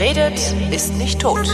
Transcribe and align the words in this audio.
Wer 0.00 0.16
redet, 0.16 0.40
ist 0.72 0.94
nicht 0.94 1.20
tot. 1.20 1.46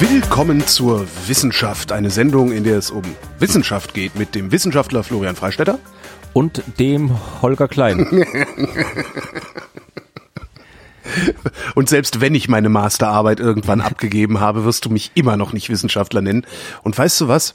Willkommen 0.00 0.66
zur 0.66 1.06
Wissenschaft, 1.28 1.92
eine 1.92 2.10
Sendung, 2.10 2.50
in 2.50 2.64
der 2.64 2.76
es 2.76 2.90
um 2.90 3.04
Wissenschaft 3.38 3.94
geht 3.94 4.16
mit 4.16 4.34
dem 4.34 4.50
Wissenschaftler 4.50 5.04
Florian 5.04 5.36
Freistetter 5.36 5.78
und 6.32 6.64
dem 6.80 7.16
Holger 7.40 7.68
Klein. 7.68 8.26
Und 11.76 11.88
selbst 11.88 12.20
wenn 12.20 12.34
ich 12.34 12.48
meine 12.48 12.68
Masterarbeit 12.68 13.38
irgendwann 13.38 13.80
abgegeben 13.80 14.40
habe, 14.40 14.64
wirst 14.64 14.86
du 14.86 14.90
mich 14.90 15.12
immer 15.14 15.36
noch 15.36 15.52
nicht 15.52 15.70
Wissenschaftler 15.70 16.20
nennen. 16.20 16.44
Und 16.82 16.98
weißt 16.98 17.20
du 17.20 17.28
was? 17.28 17.54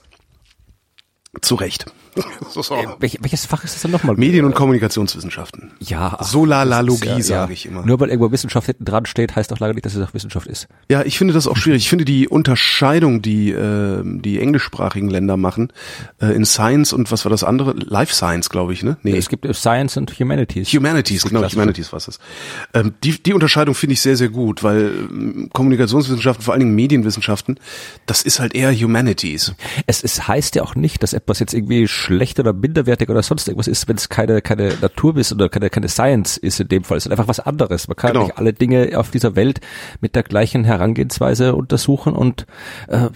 Zu 1.42 1.56
Recht. 1.56 1.86
So. 2.50 2.76
Äh, 2.76 2.88
welch, 3.00 3.18
welches 3.22 3.46
Fach 3.46 3.64
ist 3.64 3.76
das 3.76 3.82
denn 3.84 3.92
nochmal? 3.92 4.16
Medien- 4.16 4.46
und 4.46 4.56
Kommunikationswissenschaften. 4.56 5.72
Ja. 5.80 6.18
Solalalogie, 6.22 7.08
ja, 7.08 7.22
sage 7.22 7.54
ich 7.54 7.66
immer. 7.66 7.86
Nur 7.86 8.00
weil 8.00 8.10
irgendwo 8.10 8.32
Wissenschaft 8.32 8.66
hinten 8.66 8.86
dran 8.86 9.06
steht, 9.06 9.36
heißt 9.36 9.52
doch 9.52 9.60
lange 9.60 9.74
nicht, 9.74 9.86
dass 9.86 9.94
es 9.94 10.08
auch 10.08 10.14
Wissenschaft 10.14 10.48
ist. 10.48 10.68
Ja, 10.90 11.04
ich 11.04 11.18
finde 11.18 11.34
das 11.34 11.46
auch 11.46 11.58
schwierig. 11.58 11.84
Ich 11.84 11.90
finde 11.90 12.06
die 12.06 12.28
Unterscheidung, 12.28 13.22
die 13.22 13.52
äh, 13.52 14.02
die 14.04 14.40
englischsprachigen 14.40 15.10
Länder 15.10 15.38
machen, 15.38 15.72
äh, 16.20 16.28
in 16.28 16.46
Science 16.46 16.94
und 16.94 17.12
was 17.12 17.26
war 17.26 17.30
das 17.30 17.44
andere? 17.44 17.74
Life 17.74 18.14
Science, 18.14 18.50
glaube 18.50 18.74
ich, 18.74 18.84
ne? 18.84 18.98
Nee. 19.04 19.18
Es 19.18 19.30
gibt 19.30 19.48
Science 19.56 19.98
und 19.98 20.18
Humanities. 20.20 20.70
Humanities, 20.70 21.24
genau. 21.24 21.48
Humanities 21.48 21.94
was 21.94 22.08
ist. 22.08 22.22
Ähm, 22.74 22.94
die, 23.04 23.22
die 23.22 23.34
Unterscheidung 23.34 23.76
finde 23.76 23.94
ich 23.94 24.02
sehr, 24.02 24.18
sehr 24.18 24.30
gut, 24.30 24.64
weil 24.64 24.92
ähm, 25.10 25.50
Kommunikationswissenschaften, 25.54 26.44
vor 26.44 26.54
allen 26.54 26.62
Dingen 26.62 26.76
Medienwissenschaften, 26.76 27.60
das 28.06 28.22
ist 28.22 28.40
halt 28.40 28.56
eher 28.56 28.74
Humanities. 28.74 29.54
Es, 29.86 30.04
es 30.04 30.28
heißt 30.28 30.56
ja 30.56 30.64
auch 30.64 30.76
nicht, 30.76 31.04
dass 31.04 31.14
etwas 31.14 31.40
jetzt 31.40 31.54
irgendwie 31.54 31.88
schlecht 32.08 32.40
oder 32.40 32.54
minderwertig 32.54 33.10
oder 33.10 33.22
sonst 33.22 33.48
irgendwas 33.48 33.68
ist, 33.68 33.88
wenn 33.88 33.98
es 33.98 34.10
keine, 34.10 34.42
keine 34.42 34.74
Naturwissen 34.82 35.36
oder 35.36 35.50
keine, 35.50 35.70
keine 35.70 35.90
Science 35.90 36.38
ist 36.38 36.60
in 36.60 36.70
dem 36.70 36.84
Fall. 36.84 36.98
Es 36.98 37.06
ist 37.06 37.12
einfach 37.12 37.28
was 37.28 37.40
anderes. 37.40 37.88
Man 37.88 37.98
kann 37.98 38.14
genau. 38.14 38.26
nicht 38.26 38.38
alle 38.38 38.54
Dinge 38.54 38.98
auf 38.98 39.12
dieser 39.12 39.36
Welt 39.36 39.60
mit 40.00 40.16
der 40.16 40.24
gleichen 40.24 40.64
Herangehensweise 40.64 41.56
untersuchen 41.56 42.14
und 42.14 42.46
äh, 42.88 43.10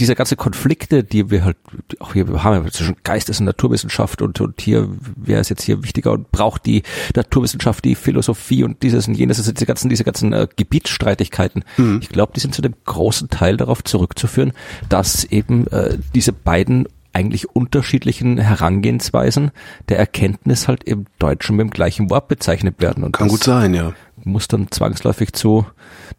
diese 0.00 0.14
ganze 0.14 0.36
Konflikte, 0.36 1.02
die 1.02 1.30
wir 1.30 1.44
halt 1.44 1.56
auch 1.98 2.12
hier 2.12 2.26
haben 2.42 2.64
ja 2.64 2.70
zwischen 2.70 2.96
Geistes- 3.02 3.40
und 3.40 3.46
Naturwissenschaft 3.46 4.22
und, 4.22 4.40
und 4.40 4.60
hier, 4.60 4.88
wer 5.16 5.40
ist 5.40 5.48
jetzt 5.50 5.64
hier 5.64 5.82
wichtiger 5.82 6.12
und 6.12 6.30
braucht 6.30 6.66
die 6.66 6.84
Naturwissenschaft, 7.16 7.84
die 7.84 7.96
Philosophie 7.96 8.62
und 8.62 8.82
dieses 8.82 9.08
und 9.08 9.14
jenes, 9.14 9.38
also 9.38 9.50
diese 9.50 9.66
ganzen, 9.66 9.88
diese 9.88 10.04
ganzen 10.04 10.32
äh, 10.32 10.46
Gebietsstreitigkeiten. 10.54 11.64
Mhm. 11.76 11.98
Ich 12.00 12.10
glaube, 12.10 12.32
die 12.34 12.40
sind 12.40 12.54
zu 12.54 12.62
dem 12.62 12.74
großen 12.84 13.28
Teil 13.28 13.56
darauf 13.56 13.82
zurückzuführen, 13.82 14.52
dass 14.88 15.24
eben 15.24 15.66
äh, 15.68 15.98
diese 16.14 16.32
beiden 16.32 16.86
eigentlich 17.18 17.50
unterschiedlichen 17.50 18.38
Herangehensweisen 18.38 19.50
der 19.88 19.98
Erkenntnis 19.98 20.68
halt 20.68 20.84
im 20.84 21.06
Deutschen 21.18 21.56
mit 21.56 21.64
dem 21.64 21.70
gleichen 21.70 22.10
Wort 22.10 22.28
bezeichnet 22.28 22.80
werden. 22.80 23.02
Und 23.02 23.12
Kann 23.12 23.28
gut 23.28 23.42
sein, 23.42 23.74
ja. 23.74 23.92
Muss 24.22 24.46
dann 24.46 24.70
zwangsläufig 24.70 25.32
zu, 25.32 25.66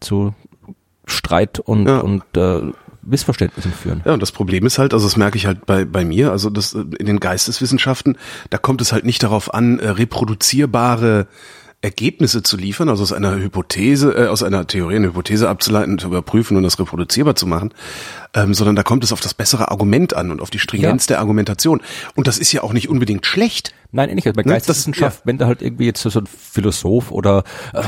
zu 0.00 0.34
Streit 1.06 1.58
und, 1.58 1.86
ja. 1.86 2.00
und 2.00 2.22
äh, 2.36 2.60
Missverständnissen 3.02 3.72
führen. 3.72 4.02
Ja, 4.04 4.12
und 4.12 4.20
das 4.20 4.30
Problem 4.30 4.66
ist 4.66 4.78
halt, 4.78 4.92
also 4.92 5.06
das 5.06 5.16
merke 5.16 5.38
ich 5.38 5.46
halt 5.46 5.64
bei, 5.64 5.86
bei 5.86 6.04
mir, 6.04 6.32
also 6.32 6.50
das 6.50 6.74
in 6.74 7.06
den 7.06 7.18
Geisteswissenschaften, 7.18 8.18
da 8.50 8.58
kommt 8.58 8.82
es 8.82 8.92
halt 8.92 9.06
nicht 9.06 9.22
darauf 9.22 9.54
an, 9.54 9.78
äh, 9.78 9.88
reproduzierbare 9.88 11.26
Ergebnisse 11.82 12.42
zu 12.42 12.58
liefern, 12.58 12.90
also 12.90 13.02
aus 13.02 13.12
einer 13.12 13.36
Hypothese, 13.36 14.12
äh, 14.12 14.26
aus 14.26 14.42
einer 14.42 14.66
Theorie 14.66 14.96
eine 14.96 15.08
Hypothese 15.08 15.48
abzuleiten, 15.48 15.98
zu 15.98 16.08
überprüfen 16.08 16.56
und 16.58 16.62
das 16.62 16.78
reproduzierbar 16.78 17.36
zu 17.36 17.46
machen, 17.46 17.72
ähm, 18.34 18.52
sondern 18.52 18.76
da 18.76 18.82
kommt 18.82 19.02
es 19.02 19.12
auf 19.12 19.20
das 19.20 19.32
bessere 19.32 19.70
Argument 19.70 20.14
an 20.14 20.30
und 20.30 20.42
auf 20.42 20.50
die 20.50 20.58
Stringenz 20.58 21.04
ja. 21.04 21.14
der 21.14 21.20
Argumentation. 21.20 21.80
Und 22.14 22.26
das 22.26 22.38
ist 22.38 22.52
ja 22.52 22.62
auch 22.62 22.74
nicht 22.74 22.90
unbedingt 22.90 23.24
schlecht. 23.24 23.72
Nein, 23.92 24.10
ähnlich. 24.10 24.24
Bei 24.24 24.42
Geisteswissenschaft, 24.42 25.20
ja. 25.20 25.26
wenn 25.26 25.38
da 25.38 25.46
halt 25.46 25.62
irgendwie 25.62 25.86
jetzt 25.86 26.02
so 26.02 26.18
ein 26.18 26.26
Philosoph 26.26 27.10
oder 27.10 27.44
äh, 27.72 27.82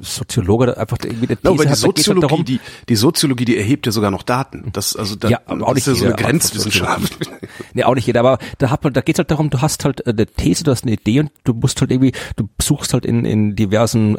Soziologe 0.00 0.76
einfach 0.76 0.98
irgendwie 1.02 1.28
eine 1.28 1.36
These 1.36 1.40
no, 1.44 1.50
aber 1.52 1.64
die 1.64 1.70
hat, 1.70 1.76
Soziologie, 1.76 2.20
darum, 2.26 2.44
die, 2.44 2.60
die 2.88 2.96
Soziologie, 2.96 3.44
die 3.44 3.56
erhebt 3.56 3.86
ja 3.86 3.92
sogar 3.92 4.10
noch 4.10 4.22
Daten. 4.22 4.70
Das, 4.72 4.96
also 4.96 5.16
da, 5.16 5.28
ja, 5.28 5.40
aber 5.46 5.66
auch 5.66 5.74
nicht 5.74 5.86
ist 5.86 5.88
ja 5.88 5.94
so 5.94 6.04
eine 6.06 6.14
Grenzwissenschaft. 6.14 7.18
nee, 7.74 7.84
auch 7.84 7.94
nicht 7.94 8.06
jeder, 8.06 8.20
aber 8.20 8.38
da 8.58 8.70
hat 8.70 8.84
man, 8.84 8.92
da 8.92 9.00
geht's 9.00 9.18
halt 9.18 9.30
darum, 9.30 9.50
du 9.50 9.60
hast 9.60 9.84
halt 9.84 10.06
eine 10.06 10.26
These, 10.26 10.64
du 10.64 10.70
hast 10.70 10.84
eine 10.84 10.92
Idee 10.92 11.20
und 11.20 11.30
du 11.44 11.52
musst 11.52 11.80
halt 11.80 11.90
irgendwie, 11.90 12.12
du 12.36 12.48
suchst 12.60 12.94
halt 12.94 13.04
in, 13.04 13.24
in 13.24 13.56
diversen, 13.56 14.16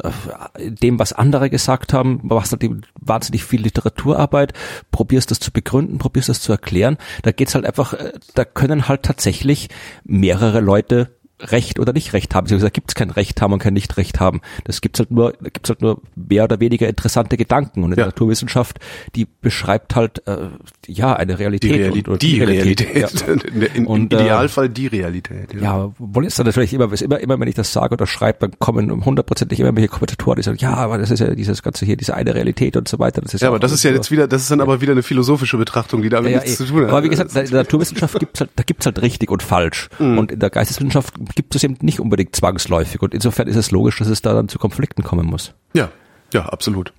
in 0.58 0.76
dem, 0.76 0.98
was 0.98 1.12
andere 1.12 1.50
gesagt 1.50 1.92
haben, 1.92 2.20
machst 2.22 2.52
halt 2.52 2.62
eben 2.62 2.82
wahnsinnig 3.00 3.44
viel 3.44 3.60
Literaturarbeit, 3.60 4.52
probierst 4.90 5.30
das 5.30 5.40
zu 5.40 5.50
begründen, 5.50 5.98
probierst 5.98 6.28
das 6.28 6.40
zu 6.40 6.52
erklären. 6.52 6.96
Da 7.22 7.32
geht's 7.32 7.54
halt 7.54 7.66
einfach, 7.66 7.94
äh, 7.94 8.12
da 8.34 8.44
können 8.44 8.88
halt 8.88 9.02
tatsächlich 9.02 9.68
mehrere 10.04 10.60
Leute 10.60 11.19
Recht 11.42 11.78
oder 11.78 11.92
nicht 11.92 12.12
Recht 12.12 12.34
haben. 12.34 12.46
Gesagt, 12.46 12.74
gibt 12.74 12.90
es 12.90 12.94
kein 12.94 13.10
Recht 13.10 13.40
haben 13.40 13.52
und 13.52 13.58
kein 13.58 13.74
Nicht-Recht 13.74 14.20
haben. 14.20 14.40
Das 14.64 14.80
gibt's 14.80 14.98
halt 14.98 15.10
nur, 15.10 15.32
da 15.32 15.50
gibt's 15.50 15.68
halt 15.68 15.82
nur 15.82 16.00
mehr 16.16 16.44
oder 16.44 16.60
weniger 16.60 16.88
interessante 16.88 17.36
Gedanken. 17.36 17.82
Und 17.84 17.92
in 17.92 17.98
ja. 17.98 18.04
der 18.04 18.06
Naturwissenschaft, 18.06 18.78
die 19.14 19.26
beschreibt 19.40 19.96
halt 19.96 20.26
äh, 20.26 20.48
ja 20.86 21.14
eine 21.14 21.38
Realität. 21.38 21.70
Die, 21.70 21.76
Realität. 21.76 22.08
Und, 22.08 22.22
die, 22.22 22.32
die 22.32 22.42
Realität. 22.42 22.94
Realität. 22.94 23.52
Ja. 23.54 23.66
Im 23.74 23.86
und, 23.86 24.12
äh, 24.12 24.16
Idealfall 24.16 24.68
die 24.68 24.86
Realität. 24.86 25.54
Ja, 25.54 25.60
ja 25.60 25.92
wohl 25.98 26.24
ist 26.24 26.38
dann 26.38 26.46
natürlich 26.46 26.72
immer, 26.72 26.90
immer, 27.00 27.20
immer, 27.20 27.40
wenn 27.40 27.48
ich 27.48 27.54
das 27.54 27.72
sage 27.72 27.94
oder 27.94 28.06
schreibe, 28.06 28.38
dann 28.40 28.58
kommen 28.58 29.04
hundertprozentig 29.04 29.60
immer 29.60 29.74
welche 29.74 29.88
Kommentatoren, 29.88 30.36
die 30.36 30.42
sagen, 30.42 30.58
ja, 30.60 30.74
aber 30.74 30.98
das 30.98 31.10
ist 31.10 31.20
ja 31.20 31.34
dieses 31.34 31.62
ganze 31.62 31.86
hier, 31.86 31.96
diese 31.96 32.14
eine 32.14 32.34
Realität 32.34 32.76
und 32.76 32.88
so 32.88 32.98
weiter. 32.98 33.20
Das 33.20 33.34
ist 33.34 33.40
ja, 33.40 33.48
aber 33.48 33.58
das 33.58 33.72
ist 33.72 33.82
ja 33.82 33.90
jetzt 33.90 34.10
wieder, 34.10 34.28
das 34.28 34.42
ist 34.42 34.50
dann 34.50 34.60
aber 34.60 34.80
wieder 34.80 34.92
eine 34.92 35.02
philosophische 35.02 35.56
Betrachtung, 35.56 36.02
die 36.02 36.08
damit 36.08 36.32
nichts 36.32 36.56
zu 36.56 36.66
tun 36.66 36.82
hat. 36.82 36.90
Aber 36.90 37.02
wie 37.02 37.08
gesagt, 37.08 37.34
in 37.34 37.44
der 37.46 37.62
Naturwissenschaft 37.62 38.18
gibt's 38.18 38.40
halt, 38.40 38.50
da 38.56 38.62
gibt's 38.62 38.86
halt 38.86 39.00
richtig 39.02 39.30
und 39.30 39.42
falsch. 39.42 39.88
Mhm. 39.98 40.18
Und 40.18 40.32
in 40.32 40.38
der 40.38 40.50
Geisteswissenschaft 40.50 41.14
gibt 41.34 41.54
es 41.54 41.64
eben 41.64 41.76
nicht 41.80 42.00
unbedingt 42.00 42.34
zwangsläufig. 42.34 43.02
Und 43.02 43.14
insofern 43.14 43.48
ist 43.48 43.56
es 43.56 43.70
logisch, 43.70 43.98
dass 43.98 44.08
es 44.08 44.22
da 44.22 44.32
dann 44.34 44.48
zu 44.48 44.58
Konflikten 44.58 45.02
kommen 45.02 45.26
muss. 45.26 45.54
Ja, 45.74 45.90
ja, 46.32 46.46
absolut. 46.46 46.92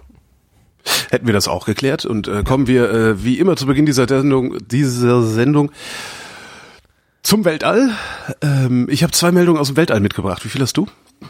Hätten 1.09 1.27
wir 1.27 1.33
das 1.33 1.47
auch 1.47 1.65
geklärt 1.65 2.05
und 2.05 2.27
äh, 2.27 2.43
kommen 2.43 2.67
wir 2.67 2.89
äh, 2.91 3.23
wie 3.23 3.37
immer 3.39 3.55
zu 3.55 3.67
Beginn 3.67 3.85
dieser 3.85 4.07
Sendung, 4.07 4.57
dieser 4.67 5.21
Sendung 5.21 5.71
zum 7.21 7.45
Weltall. 7.45 7.91
Ähm, 8.41 8.87
ich 8.89 9.03
habe 9.03 9.13
zwei 9.13 9.31
Meldungen 9.31 9.61
aus 9.61 9.67
dem 9.67 9.77
Weltall 9.77 9.99
mitgebracht. 9.99 10.43
Wie 10.43 10.49
viel 10.49 10.61
hast 10.61 10.77
du? 10.77 10.87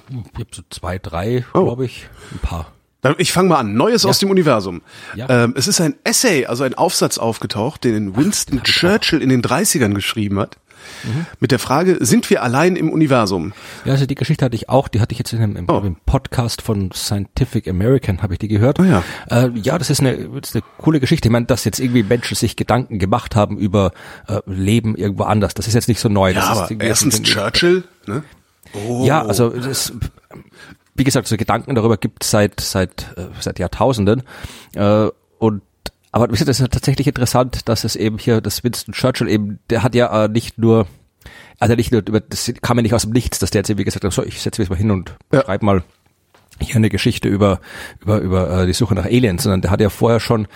Ich 0.09 0.39
habe 0.39 0.49
so 0.53 0.61
zwei, 0.69 0.99
drei, 0.99 1.45
oh. 1.53 1.65
glaube 1.65 1.85
ich, 1.85 2.07
ein 2.31 2.39
paar. 2.39 2.71
Ich 3.17 3.33
fange 3.33 3.49
mal 3.49 3.57
an. 3.57 3.73
Neues 3.73 4.03
ja. 4.03 4.09
aus 4.09 4.19
dem 4.19 4.29
Universum. 4.29 4.81
Ja. 5.15 5.27
Ähm, 5.27 5.53
es 5.57 5.67
ist 5.67 5.81
ein 5.81 5.95
Essay, 6.03 6.45
also 6.45 6.63
ein 6.63 6.75
Aufsatz 6.75 7.17
aufgetaucht, 7.17 7.83
den 7.83 8.15
Winston 8.15 8.59
Ach, 8.61 8.63
Churchill 8.63 9.21
in 9.21 9.29
den 9.29 9.41
30ern 9.41 9.93
geschrieben 9.93 10.39
hat 10.39 10.57
mhm. 11.03 11.25
mit 11.39 11.51
der 11.51 11.59
Frage, 11.59 11.97
sind 11.99 12.29
wir 12.29 12.43
allein 12.43 12.75
im 12.75 12.89
Universum? 12.89 13.53
Ja, 13.85 13.93
also 13.93 14.05
die 14.05 14.15
Geschichte 14.15 14.45
hatte 14.45 14.55
ich 14.55 14.69
auch, 14.69 14.87
die 14.87 15.01
hatte 15.01 15.13
ich 15.13 15.19
jetzt 15.19 15.33
in 15.33 15.41
einem, 15.41 15.55
im, 15.55 15.65
oh. 15.69 15.81
im 15.83 15.95
Podcast 16.05 16.61
von 16.61 16.91
Scientific 16.91 17.67
American, 17.67 18.21
habe 18.21 18.33
ich 18.33 18.39
die 18.39 18.47
gehört. 18.47 18.79
Oh 18.79 18.83
ja. 18.83 19.03
Äh, 19.29 19.49
ja, 19.55 19.77
das 19.77 19.89
ist 19.89 19.99
eine, 20.01 20.17
das 20.17 20.49
ist 20.49 20.55
eine 20.55 20.63
coole 20.77 20.99
Geschichte. 20.99 21.27
Ich 21.27 21.31
meine, 21.31 21.45
dass 21.45 21.65
jetzt 21.65 21.79
irgendwie 21.79 22.03
Menschen 22.03 22.35
sich 22.35 22.55
Gedanken 22.55 22.99
gemacht 22.99 23.35
haben 23.35 23.57
über 23.57 23.91
äh, 24.27 24.39
Leben 24.45 24.95
irgendwo 24.95 25.23
anders, 25.23 25.53
das 25.53 25.67
ist 25.67 25.73
jetzt 25.73 25.87
nicht 25.87 25.99
so 25.99 26.09
neu. 26.09 26.31
Ja, 26.31 26.35
das 26.35 26.49
aber 26.49 26.71
ist 26.71 26.81
erstens 26.81 27.21
Churchill, 27.23 27.83
ne? 28.05 28.23
Oh. 28.73 29.03
Ja, 29.05 29.25
also 29.25 29.49
das, 29.49 29.91
wie 30.95 31.03
gesagt, 31.03 31.27
so 31.27 31.35
Gedanken 31.35 31.75
darüber 31.75 31.97
gibt 31.97 32.23
es 32.23 32.31
seit 32.31 32.59
seit 32.59 33.13
äh, 33.17 33.27
seit 33.39 33.59
Jahrtausenden 33.59 34.23
äh, 34.75 35.07
und 35.39 35.61
aber 36.11 36.27
das 36.27 36.41
ist 36.41 36.59
tatsächlich 36.59 37.07
interessant, 37.07 37.69
dass 37.69 37.83
es 37.83 37.95
eben 37.95 38.17
hier, 38.17 38.41
das 38.41 38.63
Winston 38.63 38.93
Churchill 38.93 39.29
eben, 39.29 39.59
der 39.69 39.83
hat 39.83 39.95
ja 39.95 40.25
äh, 40.25 40.27
nicht 40.27 40.57
nur, 40.57 40.87
also 41.59 41.75
nicht 41.75 41.91
nur 41.91 42.01
über, 42.05 42.19
das 42.19 42.51
kam 42.61 42.77
ja 42.77 42.83
nicht 42.83 42.93
aus 42.93 43.03
dem 43.03 43.11
Nichts, 43.11 43.39
dass 43.39 43.51
der 43.51 43.59
jetzt 43.59 43.69
irgendwie 43.69 43.85
gesagt 43.85 44.03
hat, 44.03 44.11
so, 44.11 44.23
ich 44.23 44.41
setze 44.41 44.61
mich 44.61 44.69
mal 44.69 44.75
hin 44.75 44.91
und 44.91 45.15
ja. 45.31 45.43
schreibe 45.43 45.65
mal 45.65 45.83
hier 46.59 46.75
eine 46.75 46.89
Geschichte 46.89 47.27
über 47.27 47.59
über 48.01 48.19
über 48.19 48.61
äh, 48.61 48.65
die 48.67 48.73
Suche 48.73 48.93
nach 48.93 49.05
Aliens, 49.05 49.43
sondern 49.43 49.61
der 49.61 49.71
hat 49.71 49.81
ja 49.81 49.89
vorher 49.89 50.19
schon 50.19 50.47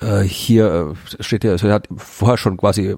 äh, 0.00 0.22
hier 0.22 0.94
äh, 1.18 1.22
steht 1.22 1.44
ja, 1.44 1.52
also 1.52 1.68
er 1.68 1.74
hat 1.74 1.88
vorher 1.96 2.38
schon 2.38 2.56
quasi 2.56 2.96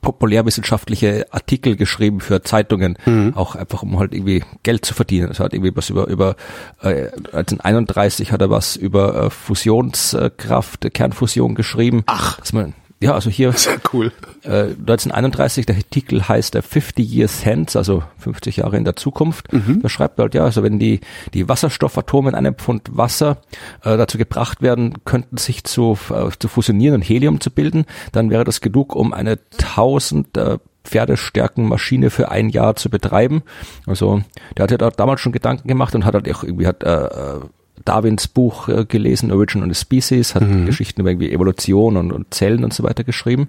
populärwissenschaftliche 0.00 1.26
Artikel 1.30 1.76
geschrieben 1.76 2.20
für 2.20 2.42
Zeitungen, 2.42 2.98
mhm. 3.06 3.34
auch 3.34 3.54
einfach 3.56 3.82
um 3.82 3.98
halt 3.98 4.12
irgendwie 4.12 4.44
Geld 4.62 4.84
zu 4.84 4.94
verdienen. 4.94 5.28
Also 5.28 5.44
hat 5.44 5.54
irgendwie 5.54 5.74
was 5.74 5.90
über 5.90 6.06
über 6.08 6.36
äh, 6.82 7.08
1931 7.32 8.32
hat 8.32 8.40
er 8.40 8.50
was 8.50 8.76
über 8.76 9.24
äh, 9.24 9.30
Fusionskraft, 9.30 10.92
Kernfusion 10.92 11.54
geschrieben. 11.54 12.02
Ach, 12.06 12.38
dass 12.38 12.52
man 12.52 12.74
ja, 13.00 13.14
also 13.14 13.30
hier. 13.30 13.52
Sehr 13.56 13.78
cool. 13.92 14.12
Äh, 14.42 14.74
1931, 14.74 15.66
der 15.66 15.76
Titel 15.88 16.22
heißt 16.22 16.54
der 16.54 16.62
50 16.62 17.08
Years 17.08 17.44
Hence, 17.44 17.78
also 17.78 18.02
50 18.18 18.58
Jahre 18.58 18.76
in 18.76 18.84
der 18.84 18.96
Zukunft. 18.96 19.52
Mhm. 19.52 19.80
Da 19.82 19.88
schreibt 19.88 20.18
er 20.18 20.24
halt, 20.24 20.34
ja, 20.34 20.44
also 20.44 20.62
wenn 20.62 20.78
die, 20.78 21.00
die 21.34 21.48
Wasserstoffatome 21.48 22.30
in 22.30 22.34
einem 22.34 22.54
Pfund 22.54 22.88
Wasser 22.92 23.38
äh, 23.84 23.96
dazu 23.96 24.18
gebracht 24.18 24.62
werden, 24.62 25.04
könnten 25.04 25.36
sich 25.36 25.64
zu, 25.64 25.96
äh, 26.10 26.30
zu 26.38 26.48
fusionieren 26.48 26.96
und 26.96 27.02
Helium 27.02 27.40
zu 27.40 27.50
bilden, 27.50 27.84
dann 28.12 28.30
wäre 28.30 28.44
das 28.44 28.60
genug, 28.60 28.96
um 28.96 29.12
eine 29.12 29.38
1000 29.58 30.36
äh, 30.36 30.58
Pferdestärken 30.84 31.68
Maschine 31.68 32.10
für 32.10 32.30
ein 32.30 32.48
Jahr 32.48 32.74
zu 32.74 32.88
betreiben. 32.88 33.42
Also 33.86 34.22
der 34.56 34.64
hat 34.64 34.70
ja 34.70 34.78
da 34.78 34.90
damals 34.90 35.20
schon 35.20 35.32
Gedanken 35.32 35.68
gemacht 35.68 35.94
und 35.94 36.04
hat 36.04 36.14
halt 36.14 36.30
auch 36.34 36.42
irgendwie 36.42 36.66
hat 36.66 36.82
äh, 36.82 37.04
äh 37.04 37.40
Darwins 37.84 38.28
Buch 38.28 38.68
äh, 38.68 38.84
gelesen, 38.84 39.32
Origin 39.32 39.62
and 39.62 39.76
Species, 39.76 40.34
hat 40.34 40.42
mhm. 40.42 40.66
Geschichten 40.66 41.00
über 41.00 41.10
irgendwie 41.10 41.32
Evolution 41.32 41.96
und, 41.96 42.12
und, 42.12 42.32
Zellen 42.34 42.64
und 42.64 42.72
so 42.72 42.82
weiter 42.82 43.04
geschrieben. 43.04 43.48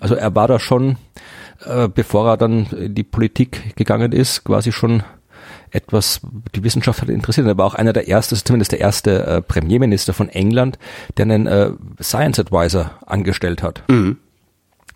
Also 0.00 0.14
er 0.14 0.34
war 0.34 0.48
da 0.48 0.58
schon, 0.58 0.96
äh, 1.64 1.88
bevor 1.88 2.28
er 2.28 2.36
dann 2.36 2.66
in 2.66 2.94
die 2.94 3.04
Politik 3.04 3.76
gegangen 3.76 4.12
ist, 4.12 4.44
quasi 4.44 4.72
schon 4.72 5.02
etwas 5.70 6.20
die 6.54 6.64
Wissenschaft 6.64 7.02
hat 7.02 7.08
interessiert. 7.08 7.46
Er 7.46 7.58
war 7.58 7.66
auch 7.66 7.74
einer 7.74 7.92
der 7.92 8.08
ersten, 8.08 8.36
zumindest 8.36 8.72
der 8.72 8.80
erste 8.80 9.26
äh, 9.26 9.42
Premierminister 9.42 10.12
von 10.12 10.28
England, 10.28 10.78
der 11.16 11.24
einen 11.24 11.46
äh, 11.46 11.70
Science 12.00 12.38
Advisor 12.38 12.90
angestellt 13.06 13.62
hat. 13.62 13.82
Mhm. 13.88 14.18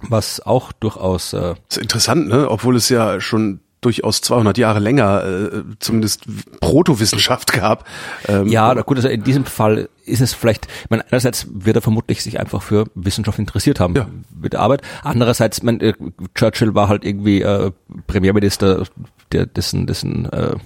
Was 0.00 0.40
auch 0.40 0.72
durchaus. 0.72 1.32
Äh, 1.32 1.54
das 1.68 1.76
ist 1.76 1.82
interessant, 1.82 2.28
ne? 2.28 2.50
Obwohl 2.50 2.76
es 2.76 2.88
ja 2.88 3.20
schon 3.20 3.60
durchaus 3.84 4.20
200 4.20 4.58
Jahre 4.58 4.78
länger 4.78 5.24
äh, 5.24 5.62
zumindest 5.78 6.24
Protowissenschaft 6.60 7.52
gab. 7.52 7.86
Ähm, 8.26 8.48
ja, 8.48 8.72
gut, 8.74 8.96
also 8.96 9.08
in 9.08 9.24
diesem 9.24 9.44
Fall 9.44 9.88
ist 10.04 10.20
es 10.20 10.32
vielleicht, 10.34 10.66
ich 10.66 10.90
meine, 10.90 11.04
einerseits 11.10 11.46
wird 11.52 11.76
er 11.76 11.82
vermutlich 11.82 12.22
sich 12.22 12.40
einfach 12.40 12.62
für 12.62 12.86
Wissenschaft 12.94 13.38
interessiert 13.38 13.80
haben 13.80 13.94
ja. 13.94 14.06
mit 14.34 14.52
der 14.52 14.60
Arbeit. 14.60 14.82
Andererseits, 15.02 15.62
mein, 15.62 15.80
äh, 15.80 15.94
Churchill 16.34 16.74
war 16.74 16.88
halt 16.88 17.04
irgendwie 17.04 17.42
äh, 17.42 17.70
Premierminister, 18.06 18.84
der 19.32 19.46
dessen, 19.46 19.86
dessen 19.86 20.30
äh, 20.32 20.56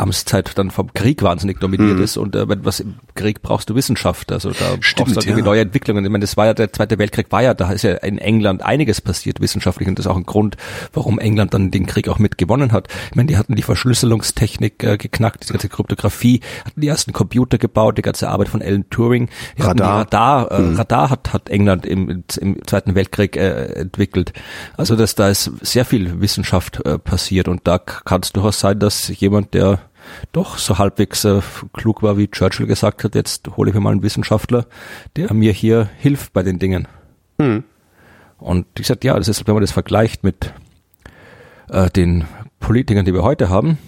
Amtszeit 0.00 0.56
dann 0.58 0.70
vom 0.70 0.92
Krieg 0.92 1.22
wahnsinnig 1.22 1.60
dominiert 1.60 1.98
mhm. 1.98 2.02
ist 2.02 2.16
und 2.16 2.34
äh, 2.34 2.46
was 2.64 2.80
im 2.80 2.96
Krieg 3.14 3.42
brauchst 3.42 3.70
du 3.70 3.74
Wissenschaft, 3.74 4.32
also 4.32 4.50
da 4.50 4.76
Stimmt, 4.80 5.14
brauchst 5.14 5.28
du 5.28 5.30
ja. 5.30 5.36
neue 5.38 5.60
Entwicklungen. 5.60 6.04
Ich 6.04 6.10
meine, 6.10 6.22
das 6.22 6.36
war 6.36 6.46
ja 6.46 6.54
der 6.54 6.72
Zweite 6.72 6.98
Weltkrieg 6.98 7.30
war 7.30 7.42
ja, 7.42 7.54
da 7.54 7.70
ist 7.70 7.82
ja 7.82 7.92
in 7.94 8.18
England 8.18 8.62
einiges 8.62 9.00
passiert 9.00 9.40
wissenschaftlich 9.40 9.88
und 9.88 9.98
das 9.98 10.06
ist 10.06 10.10
auch 10.10 10.16
ein 10.16 10.24
Grund, 10.24 10.56
warum 10.92 11.18
England 11.18 11.54
dann 11.54 11.70
den 11.70 11.86
Krieg 11.86 12.08
auch 12.08 12.18
mit 12.18 12.38
gewonnen 12.38 12.72
hat. 12.72 12.88
Ich 13.10 13.16
meine, 13.16 13.26
die 13.26 13.36
hatten 13.36 13.54
die 13.54 13.62
Verschlüsselungstechnik 13.62 14.82
äh, 14.82 14.96
geknackt, 14.96 15.48
die 15.48 15.52
ganze 15.52 15.68
Kryptographie, 15.68 16.40
hatten 16.64 16.80
die 16.80 16.88
ersten 16.88 17.12
Computer 17.12 17.58
gebaut, 17.58 17.98
die 17.98 18.02
ganze 18.02 18.28
Arbeit 18.28 18.48
von 18.48 18.62
Alan 18.62 18.88
Turing, 18.90 19.28
die 19.58 19.62
Radar, 19.62 20.00
Radar, 20.00 20.50
äh, 20.50 20.60
mhm. 20.60 20.76
Radar 20.76 21.10
hat 21.10 21.32
hat 21.32 21.48
England 21.48 21.86
im, 21.86 22.24
im 22.40 22.66
Zweiten 22.66 22.94
Weltkrieg 22.94 23.36
äh, 23.36 23.72
entwickelt. 23.74 24.32
Also 24.76 24.96
dass 24.96 25.14
da 25.14 25.28
ist 25.28 25.50
sehr 25.60 25.84
viel 25.84 26.20
Wissenschaft 26.20 26.84
äh, 26.84 26.98
passiert 26.98 27.48
und 27.48 27.66
da 27.66 27.78
kann 27.78 28.22
es 28.22 28.32
durchaus 28.32 28.60
sein, 28.60 28.78
dass 28.78 29.08
jemand, 29.20 29.54
der 29.54 29.80
doch 30.32 30.58
so 30.58 30.78
halbwegs 30.78 31.24
äh, 31.24 31.40
klug 31.72 32.02
war, 32.02 32.16
wie 32.16 32.28
Churchill 32.28 32.66
gesagt 32.66 33.04
hat, 33.04 33.14
jetzt 33.14 33.48
hole 33.56 33.70
ich 33.70 33.74
mir 33.74 33.80
mal 33.80 33.92
einen 33.92 34.02
Wissenschaftler, 34.02 34.66
der 35.16 35.32
mir 35.32 35.52
hier 35.52 35.88
hilft 35.98 36.32
bei 36.32 36.42
den 36.42 36.58
Dingen. 36.58 36.88
Hm. 37.40 37.64
Und 38.38 38.66
ich 38.78 38.86
sagte, 38.86 39.06
ja, 39.06 39.16
das 39.16 39.28
ist, 39.28 39.46
wenn 39.46 39.54
man 39.54 39.62
das 39.62 39.72
vergleicht 39.72 40.24
mit 40.24 40.52
äh, 41.68 41.90
den 41.90 42.24
Politikern, 42.58 43.04
die 43.04 43.14
wir 43.14 43.22
heute 43.22 43.48
haben. 43.48 43.78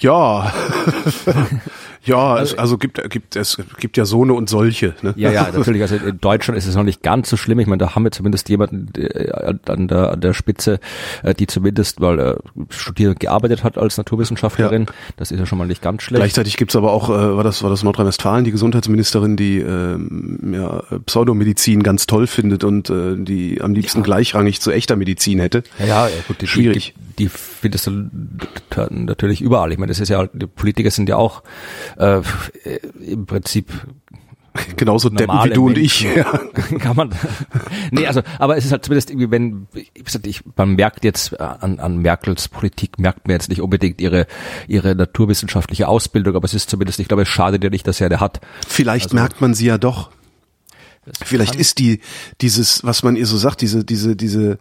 Ja. 0.00 0.52
Ja, 2.04 2.34
also, 2.34 2.54
es, 2.54 2.58
also 2.58 2.78
gibt, 2.78 3.10
gibt, 3.10 3.36
es 3.36 3.58
gibt 3.78 3.96
ja 3.96 4.04
so 4.04 4.22
eine 4.22 4.34
und 4.34 4.48
solche. 4.48 4.94
Ne? 5.02 5.14
Ja, 5.16 5.30
ja, 5.30 5.50
natürlich. 5.56 5.82
Also 5.82 5.96
in 5.96 6.20
Deutschland 6.20 6.58
ist 6.58 6.66
es 6.66 6.74
noch 6.74 6.82
nicht 6.82 7.02
ganz 7.02 7.28
so 7.28 7.36
schlimm. 7.36 7.58
Ich 7.58 7.66
meine, 7.66 7.78
da 7.78 7.94
haben 7.94 8.04
wir 8.04 8.10
zumindest 8.10 8.48
jemanden 8.48 8.88
äh, 9.00 9.30
an 9.66 9.88
der, 9.88 10.12
an 10.12 10.20
der 10.20 10.34
Spitze, 10.34 10.80
äh, 11.22 11.34
die 11.34 11.46
zumindest 11.46 12.00
mal 12.00 12.18
äh, 12.18 12.36
studiert 12.70 13.10
und 13.10 13.20
gearbeitet 13.20 13.64
hat 13.64 13.78
als 13.78 13.96
Naturwissenschaftlerin. 13.96 14.86
Ja. 14.86 14.94
Das 15.16 15.30
ist 15.30 15.38
ja 15.38 15.46
schon 15.46 15.58
mal 15.58 15.66
nicht 15.66 15.82
ganz 15.82 16.02
schlecht. 16.02 16.20
Gleichzeitig 16.20 16.56
gibt's 16.56 16.76
aber 16.76 16.92
auch, 16.92 17.10
äh, 17.10 17.36
war 17.36 17.44
das, 17.44 17.62
war 17.62 17.70
das 17.70 17.82
Nordrhein-Westfalen, 17.82 18.44
die 18.44 18.52
Gesundheitsministerin, 18.52 19.36
die 19.36 19.58
äh, 19.58 19.98
ja, 20.52 20.82
Pseudomedizin 21.06 21.82
ganz 21.82 22.06
toll 22.06 22.26
findet 22.26 22.64
und 22.64 22.90
äh, 22.90 23.16
die 23.16 23.60
am 23.60 23.74
liebsten 23.74 23.98
ja. 24.00 24.04
gleichrangig 24.04 24.60
zu 24.60 24.70
echter 24.70 24.96
Medizin 24.96 25.40
hätte. 25.40 25.62
Ja, 25.78 26.06
ja 26.06 26.14
gut, 26.26 26.40
die, 26.40 26.46
Schwierig. 26.46 26.94
Die, 26.96 27.24
die 27.24 27.28
findest 27.28 27.86
du 27.86 28.08
natürlich 28.90 29.40
überall. 29.40 29.72
Ich 29.72 29.78
meine, 29.78 29.90
das 29.90 30.00
ist 30.00 30.08
ja, 30.08 30.26
die 30.32 30.46
Politiker 30.46 30.90
sind 30.90 31.08
ja 31.08 31.16
auch 31.16 31.42
äh, 31.96 32.20
im 33.00 33.26
Prinzip 33.26 33.72
genauso 34.76 35.08
deppen 35.08 35.38
wie 35.44 35.50
du 35.50 35.66
und 35.66 35.78
ich. 35.78 36.02
Ja. 36.02 36.24
Kann 36.78 36.96
man. 36.96 37.14
nee, 37.90 38.06
also, 38.06 38.22
aber 38.38 38.56
es 38.56 38.64
ist 38.64 38.72
halt 38.72 38.84
zumindest 38.84 39.10
irgendwie, 39.10 39.30
wenn, 39.30 39.66
ich, 39.94 40.42
man 40.56 40.74
merkt 40.74 41.04
jetzt 41.04 41.38
an, 41.40 41.78
an 41.78 41.98
Merkels 41.98 42.48
Politik, 42.48 42.98
merkt 42.98 43.26
man 43.26 43.34
jetzt 43.34 43.48
nicht 43.48 43.60
unbedingt 43.60 44.00
ihre, 44.00 44.26
ihre 44.66 44.94
naturwissenschaftliche 44.94 45.88
Ausbildung, 45.88 46.34
aber 46.36 46.44
es 46.44 46.54
ist 46.54 46.70
zumindest, 46.70 46.98
ich 47.00 47.08
glaube, 47.08 47.22
es 47.22 47.28
schadet 47.28 47.62
ja 47.62 47.70
nicht, 47.70 47.86
dass 47.86 48.00
er 48.00 48.08
der 48.08 48.20
hat. 48.20 48.40
Vielleicht 48.66 49.06
also, 49.06 49.16
merkt 49.16 49.40
man 49.40 49.54
sie 49.54 49.66
ja 49.66 49.78
doch. 49.78 50.10
Vielleicht 51.24 51.54
ist 51.54 51.78
die, 51.78 52.00
dieses, 52.42 52.84
was 52.84 53.02
man 53.02 53.16
ihr 53.16 53.26
so 53.26 53.38
sagt, 53.38 53.62
diese, 53.62 53.84
diese, 53.84 54.14
diese, 54.14 54.58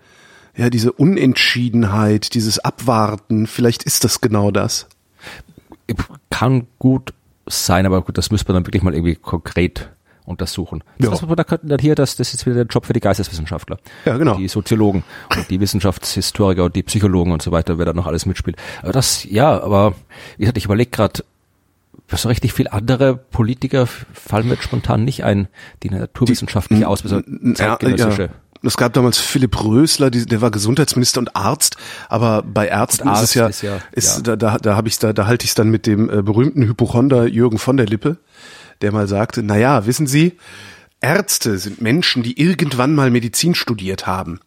ja, 0.56 0.70
diese 0.70 0.94
Unentschiedenheit, 0.94 2.34
dieses 2.34 2.60
Abwarten, 2.60 3.48
vielleicht 3.48 3.84
ist 3.84 4.06
das 4.06 4.22
genau 4.22 4.52
das. 4.52 4.88
Kann 6.30 6.68
gut 6.80 7.14
sein, 7.48 7.86
aber 7.86 8.02
gut, 8.02 8.18
das 8.18 8.32
müsste 8.32 8.52
man 8.52 8.62
dann 8.62 8.68
wirklich 8.68 8.84
mal 8.84 8.94
irgendwie 8.94 9.16
konkret 9.16 9.90
untersuchen. 10.26 10.84
Das, 11.00 11.22
ja. 11.22 11.30
was 11.30 11.36
da 11.36 11.44
könnten 11.44 11.70
dann 11.70 11.80
hier, 11.80 11.96
das, 11.96 12.18
das 12.18 12.34
ist 12.34 12.46
wieder 12.46 12.56
der 12.56 12.66
Job 12.66 12.86
für 12.86 12.94
die 12.94 13.00
Geisteswissenschaftler. 13.00 13.78
Ja, 14.06 14.18
genau. 14.18 14.36
Die 14.36 14.50
Soziologen 14.50 15.04
und 15.36 15.50
die 15.50 15.60
Wissenschaftshistoriker 15.60 16.66
und 16.66 16.76
die 16.76 16.84
Psychologen 16.84 17.32
und 17.32 17.42
so 17.42 17.52
weiter, 17.52 17.78
wer 17.78 17.86
da 17.86 17.94
noch 17.94 18.08
alles 18.08 18.26
mitspielt. 18.26 18.58
Aber 18.82 18.92
das, 18.92 19.24
ja, 19.24 19.62
aber 19.62 19.96
wie 20.36 20.42
gesagt, 20.42 20.58
ich 20.58 20.66
überlege 20.66 20.92
gerade, 20.92 21.24
so 22.10 22.30
richtig 22.30 22.54
viel 22.54 22.68
andere 22.68 23.16
Politiker 23.16 23.88
fallen 23.88 24.48
mir 24.48 24.58
spontan 24.58 25.04
nicht 25.04 25.24
ein, 25.24 25.48
die 25.84 25.90
naturwissenschaftliche 25.90 26.88
Ausbildung, 26.88 27.56
zeitgenössische. 27.56 28.22
Ja, 28.24 28.28
ja. 28.28 28.34
Es 28.64 28.78
gab 28.78 28.94
damals 28.94 29.18
Philipp 29.18 29.64
Rösler, 29.64 30.10
die, 30.10 30.26
der 30.26 30.42
war 30.42 30.52
Gesundheitsminister 30.52 31.20
und 31.20 31.36
Arzt, 31.36 31.78
aber 32.10 32.44
bei 32.44 32.68
Ärzten 32.68 33.10
ist 33.10 33.22
es 33.22 33.34
ja, 33.34 33.48
ist, 33.48 33.62
ja, 33.62 33.80
ist 33.92 34.18
ja. 34.18 34.22
da, 34.24 34.36
da, 34.36 34.58
da 34.58 34.76
habe 34.76 34.88
ich 34.88 34.98
da, 35.00 35.14
da 35.14 35.28
halte 35.28 35.46
ich 35.46 35.52
es 35.52 35.56
dann 35.56 35.70
mit 35.70 35.86
dem 35.86 36.10
äh, 36.10 36.22
berühmten 36.22 36.64
Hypochonder 36.64 37.28
Jürgen 37.28 37.58
von 37.58 37.78
der 37.78 37.86
Lippe, 37.86 38.18
der 38.82 38.92
mal 38.92 39.08
sagte, 39.08 39.44
na 39.44 39.58
ja, 39.58 39.86
wissen 39.86 40.08
Sie, 40.08 40.38
Ärzte 41.00 41.58
sind 41.60 41.82
Menschen, 41.82 42.24
die 42.24 42.42
irgendwann 42.42 42.96
mal 42.96 43.12
Medizin 43.12 43.54
studiert 43.54 44.08
haben 44.08 44.40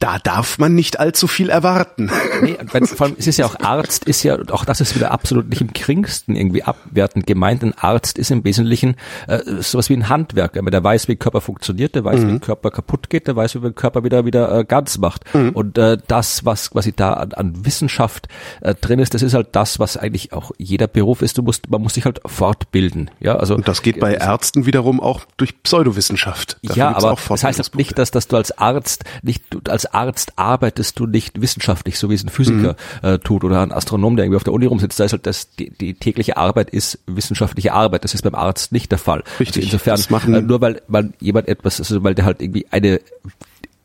da 0.00 0.18
darf 0.18 0.58
man 0.58 0.74
nicht 0.74 0.98
allzu 0.98 1.26
viel 1.26 1.50
erwarten. 1.50 2.10
Nee, 2.42 2.56
weil, 2.72 2.86
vor 2.86 3.06
allem, 3.06 3.16
es 3.18 3.26
ist 3.26 3.36
ja 3.36 3.44
auch 3.44 3.60
Arzt, 3.60 4.04
ist 4.04 4.22
ja, 4.22 4.38
auch 4.50 4.64
das 4.64 4.80
ist 4.80 4.96
wieder 4.96 5.10
absolut 5.10 5.50
nicht 5.50 5.60
im 5.60 5.74
geringsten 5.74 6.36
irgendwie 6.36 6.62
abwertend 6.62 7.26
gemeint. 7.26 7.62
Ein 7.62 7.74
Arzt 7.76 8.18
ist 8.18 8.30
im 8.30 8.42
Wesentlichen 8.42 8.96
äh, 9.28 9.40
sowas 9.60 9.90
wie 9.90 9.94
ein 9.94 10.08
Handwerker. 10.08 10.62
Der 10.62 10.82
weiß, 10.82 11.06
wie 11.08 11.16
Körper 11.16 11.42
funktioniert, 11.42 11.94
der 11.94 12.04
weiß, 12.04 12.20
mhm. 12.20 12.34
wie 12.34 12.38
Körper 12.38 12.70
kaputt 12.70 13.10
geht, 13.10 13.26
der 13.26 13.36
weiß, 13.36 13.54
wie 13.56 13.58
man 13.58 13.74
Körper 13.74 14.02
wieder 14.02 14.24
wieder 14.24 14.60
äh, 14.60 14.64
ganz 14.64 14.96
macht. 14.96 15.34
Mhm. 15.34 15.50
Und 15.50 15.76
äh, 15.76 15.98
das, 16.06 16.46
was 16.46 16.70
quasi 16.70 16.92
da 16.92 17.12
an, 17.12 17.32
an 17.32 17.66
Wissenschaft 17.66 18.28
äh, 18.62 18.74
drin 18.74 19.00
ist, 19.00 19.12
das 19.12 19.20
ist 19.20 19.34
halt 19.34 19.48
das, 19.52 19.80
was 19.80 19.98
eigentlich 19.98 20.32
auch 20.32 20.50
jeder 20.56 20.86
Beruf 20.86 21.20
ist. 21.20 21.36
Du 21.36 21.42
musst, 21.42 21.68
man 21.68 21.82
muss 21.82 21.92
sich 21.92 22.06
halt 22.06 22.22
fortbilden. 22.24 23.10
Ja, 23.20 23.36
also 23.36 23.54
und 23.54 23.68
das 23.68 23.82
geht 23.82 24.00
bei 24.00 24.14
Ärzten 24.14 24.64
wiederum 24.64 24.98
auch 24.98 25.26
durch 25.36 25.62
Pseudowissenschaft. 25.62 26.56
Dafür 26.62 26.76
ja, 26.78 26.96
aber 26.96 27.18
das 27.28 27.44
heißt 27.44 27.74
nicht, 27.74 27.98
dass, 27.98 28.10
dass 28.10 28.28
du 28.28 28.36
als 28.36 28.56
Arzt 28.56 29.04
nicht 29.22 29.44
als 29.68 29.89
Arzt 29.94 30.32
arbeitest 30.36 30.98
du 30.98 31.06
nicht 31.06 31.40
wissenschaftlich, 31.40 31.98
so 31.98 32.10
wie 32.10 32.14
es 32.14 32.24
ein 32.24 32.28
Physiker 32.28 32.76
mhm. 33.02 33.08
äh, 33.08 33.18
tut 33.18 33.44
oder 33.44 33.62
ein 33.62 33.72
Astronom, 33.72 34.16
der 34.16 34.24
irgendwie 34.24 34.36
auf 34.36 34.44
der 34.44 34.52
Uni 34.52 34.66
rumsitzt. 34.66 34.98
Da 34.98 35.04
ist 35.04 35.12
halt 35.12 35.26
das, 35.26 35.50
die, 35.56 35.70
die 35.70 35.94
tägliche 35.94 36.36
Arbeit 36.36 36.70
ist 36.70 36.98
wissenschaftliche 37.06 37.72
Arbeit. 37.72 38.04
Das 38.04 38.14
ist 38.14 38.22
beim 38.22 38.34
Arzt 38.34 38.72
nicht 38.72 38.90
der 38.90 38.98
Fall. 38.98 39.22
Richtig. 39.38 39.72
Also 39.72 39.90
insofern, 39.90 40.34
äh, 40.34 40.42
nur 40.42 40.60
weil, 40.60 40.82
weil 40.88 41.12
jemand 41.20 41.48
etwas, 41.48 41.78
also 41.80 42.02
weil 42.02 42.14
der 42.14 42.24
halt 42.24 42.40
irgendwie 42.40 42.66
eine 42.70 43.00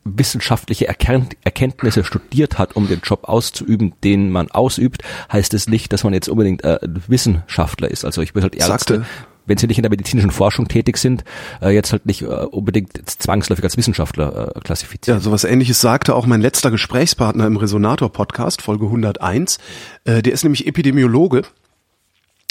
wissenschaftliche 0.06 0.86
Erkenntnisse 0.86 2.04
studiert 2.04 2.58
hat, 2.58 2.76
um 2.76 2.86
den 2.86 3.00
Job 3.00 3.28
auszuüben, 3.28 3.92
den 4.04 4.30
man 4.30 4.50
ausübt, 4.50 5.02
heißt 5.32 5.52
es 5.54 5.68
nicht, 5.68 5.92
dass 5.92 6.04
man 6.04 6.14
jetzt 6.14 6.28
unbedingt 6.28 6.62
äh, 6.64 6.78
Wissenschaftler 7.08 7.90
ist. 7.90 8.04
Also 8.04 8.22
ich 8.22 8.32
bin 8.32 8.42
halt 8.42 8.54
Ärzte, 8.54 8.68
Sagte, 8.68 9.06
wenn 9.46 9.58
sie 9.58 9.66
nicht 9.66 9.78
in 9.78 9.82
der 9.82 9.90
medizinischen 9.90 10.30
Forschung 10.30 10.68
tätig 10.68 10.98
sind, 10.98 11.24
äh, 11.62 11.70
jetzt 11.70 11.92
halt 11.92 12.06
nicht 12.06 12.22
äh, 12.22 12.26
unbedingt 12.26 12.92
zwangsläufig 13.10 13.64
als 13.64 13.76
Wissenschaftler 13.76 14.56
äh, 14.56 14.60
klassifizieren. 14.60 15.18
Ja, 15.18 15.22
sowas 15.22 15.44
ähnliches 15.44 15.80
sagte 15.80 16.14
auch 16.14 16.26
mein 16.26 16.40
letzter 16.40 16.70
Gesprächspartner 16.70 17.46
im 17.46 17.56
Resonator-Podcast, 17.56 18.62
Folge 18.62 18.86
101. 18.86 19.58
Äh, 20.04 20.22
der 20.22 20.32
ist 20.32 20.42
nämlich 20.42 20.66
Epidemiologe 20.66 21.44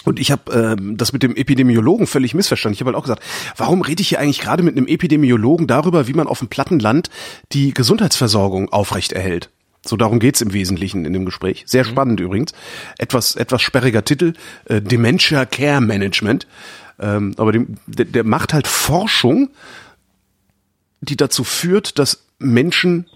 und 0.05 0.19
ich 0.19 0.31
habe 0.31 0.51
ähm, 0.51 0.97
das 0.97 1.13
mit 1.13 1.23
dem 1.23 1.35
Epidemiologen 1.35 2.07
völlig 2.07 2.33
missverstanden. 2.33 2.75
Ich 2.75 2.79
habe 2.79 2.89
halt 2.89 2.97
auch 2.97 3.03
gesagt, 3.03 3.23
warum 3.57 3.81
rede 3.81 4.01
ich 4.01 4.09
hier 4.09 4.19
eigentlich 4.19 4.39
gerade 4.39 4.63
mit 4.63 4.77
einem 4.77 4.87
Epidemiologen 4.87 5.67
darüber, 5.67 6.07
wie 6.07 6.13
man 6.13 6.27
auf 6.27 6.39
dem 6.39 6.47
Plattenland 6.47 7.09
die 7.51 7.73
Gesundheitsversorgung 7.73 8.71
aufrechterhält? 8.71 9.49
So 9.85 9.97
darum 9.97 10.19
geht's 10.19 10.41
im 10.41 10.53
Wesentlichen 10.53 11.05
in 11.05 11.13
dem 11.13 11.25
Gespräch. 11.25 11.63
Sehr 11.67 11.83
mhm. 11.83 11.89
spannend 11.89 12.19
übrigens. 12.19 12.53
Etwas, 12.97 13.35
etwas 13.35 13.61
sperriger 13.61 14.03
Titel, 14.03 14.33
äh, 14.65 14.81
Dementia 14.81 15.45
Care 15.45 15.81
Management. 15.81 16.47
Ähm, 16.99 17.33
aber 17.37 17.51
dem, 17.51 17.75
der, 17.87 18.05
der 18.05 18.23
macht 18.23 18.53
halt 18.53 18.67
Forschung, 18.67 19.49
die 21.01 21.17
dazu 21.17 21.43
führt, 21.43 21.99
dass 21.99 22.25
Menschen 22.39 23.07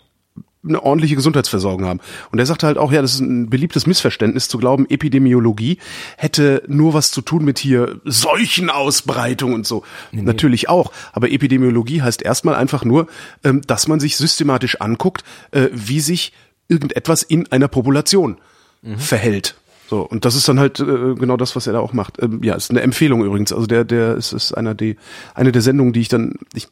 eine 0.67 0.83
ordentliche 0.83 1.15
Gesundheitsversorgung 1.15 1.85
haben. 1.85 2.01
Und 2.31 2.39
er 2.39 2.45
sagte 2.45 2.67
halt 2.67 2.77
auch, 2.77 2.91
ja, 2.91 3.01
das 3.01 3.13
ist 3.13 3.21
ein 3.21 3.49
beliebtes 3.49 3.87
Missverständnis 3.87 4.49
zu 4.49 4.57
glauben, 4.57 4.89
Epidemiologie 4.89 5.77
hätte 6.17 6.63
nur 6.67 6.93
was 6.93 7.11
zu 7.11 7.21
tun 7.21 7.45
mit 7.45 7.59
hier 7.59 8.01
Seuchenausbreitung 8.03 9.53
und 9.53 9.65
so. 9.65 9.83
Nee, 10.11 10.21
Natürlich 10.21 10.67
auch. 10.67 10.91
Aber 11.13 11.31
Epidemiologie 11.31 12.01
heißt 12.01 12.21
erstmal 12.21 12.55
einfach 12.55 12.83
nur, 12.83 13.07
ähm, 13.45 13.61
dass 13.67 13.87
man 13.87 14.01
sich 14.01 14.17
systematisch 14.17 14.81
anguckt, 14.81 15.23
äh, 15.51 15.69
wie 15.71 16.01
sich 16.01 16.33
irgendetwas 16.67 17.23
in 17.23 17.49
einer 17.51 17.69
Population 17.69 18.37
mhm. 18.81 18.97
verhält. 18.97 19.55
So, 19.89 20.01
und 20.01 20.23
das 20.23 20.35
ist 20.35 20.47
dann 20.47 20.59
halt 20.59 20.79
äh, 20.79 21.15
genau 21.15 21.35
das, 21.35 21.55
was 21.55 21.65
er 21.65 21.73
da 21.73 21.79
auch 21.79 21.93
macht. 21.93 22.21
Ähm, 22.21 22.43
ja, 22.43 22.53
ist 22.53 22.69
eine 22.69 22.81
Empfehlung 22.81 23.23
übrigens. 23.25 23.51
Also 23.51 23.65
der, 23.65 23.85
der 23.85 24.15
ist, 24.17 24.33
ist 24.33 24.53
einer 24.53 24.75
die, 24.75 24.97
eine 25.33 25.51
der 25.51 25.63
Sendungen, 25.63 25.93
die 25.93 26.01
ich 26.01 26.09
dann, 26.09 26.35
ich 26.53 26.67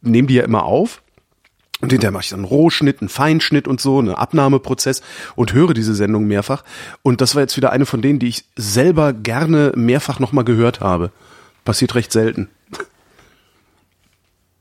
nehme 0.00 0.26
die 0.26 0.34
ja 0.36 0.44
immer 0.44 0.64
auf 0.64 1.02
Und 1.82 1.90
hinterher 1.92 2.12
mache 2.12 2.22
ich 2.22 2.30
dann 2.30 2.38
einen 2.38 2.48
Rohschnitt, 2.48 3.02
einen 3.02 3.10
Feinschnitt 3.10 3.68
und 3.68 3.80
so, 3.82 3.98
einen 3.98 4.14
Abnahmeprozess 4.14 5.02
und 5.34 5.52
höre 5.52 5.74
diese 5.74 5.94
Sendung 5.94 6.26
mehrfach. 6.26 6.64
Und 7.02 7.20
das 7.20 7.34
war 7.34 7.42
jetzt 7.42 7.58
wieder 7.58 7.72
eine 7.72 7.84
von 7.84 8.00
denen, 8.00 8.18
die 8.18 8.28
ich 8.28 8.44
selber 8.56 9.12
gerne 9.12 9.72
mehrfach 9.76 10.18
nochmal 10.18 10.44
gehört 10.44 10.80
habe. 10.80 11.10
Passiert 11.66 11.94
recht 11.94 12.10
selten. 12.10 12.48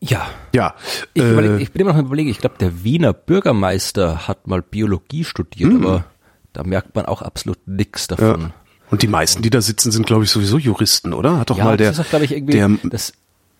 Ja. 0.02 0.30
Ja. 0.54 0.76
Ich, 1.14 1.24
äh, 1.24 1.32
überleg, 1.32 1.62
ich 1.62 1.72
bin 1.72 1.84
immer 1.84 1.94
noch 1.94 2.00
überlegen, 2.06 2.30
ich 2.30 2.40
glaube, 2.40 2.56
der 2.60 2.84
Wiener 2.84 3.14
Bürgermeister 3.14 4.28
hat 4.28 4.48
mal 4.48 4.62
Biologie 4.62 5.24
studiert, 5.24 5.72
aber 5.76 6.06
da 6.54 6.64
merkt 6.64 6.96
man 6.96 7.06
auch 7.06 7.22
absolut 7.22 7.60
nichts 7.68 8.08
ja. 8.10 8.16
davon. 8.16 8.54
Und 8.90 9.02
die 9.02 9.08
meisten, 9.08 9.42
die 9.42 9.50
da 9.50 9.62
sitzen, 9.62 9.92
sind, 9.92 10.06
glaube 10.06 10.26
ich, 10.26 10.32
sowieso 10.32 10.58
Juristen, 10.58 11.14
oder? 11.14 11.40
Hat 11.40 11.50
doch 11.50 11.58
Ja, 11.58 11.64
mal 11.64 11.78
der, 11.78 11.92
das 11.92 12.00
ist 12.00 12.06
auch, 12.06 12.10
glaube 12.10 12.26
ich, 12.26 12.34
irgendwie, 12.34 12.54
der 12.54 12.70
das, 12.84 13.14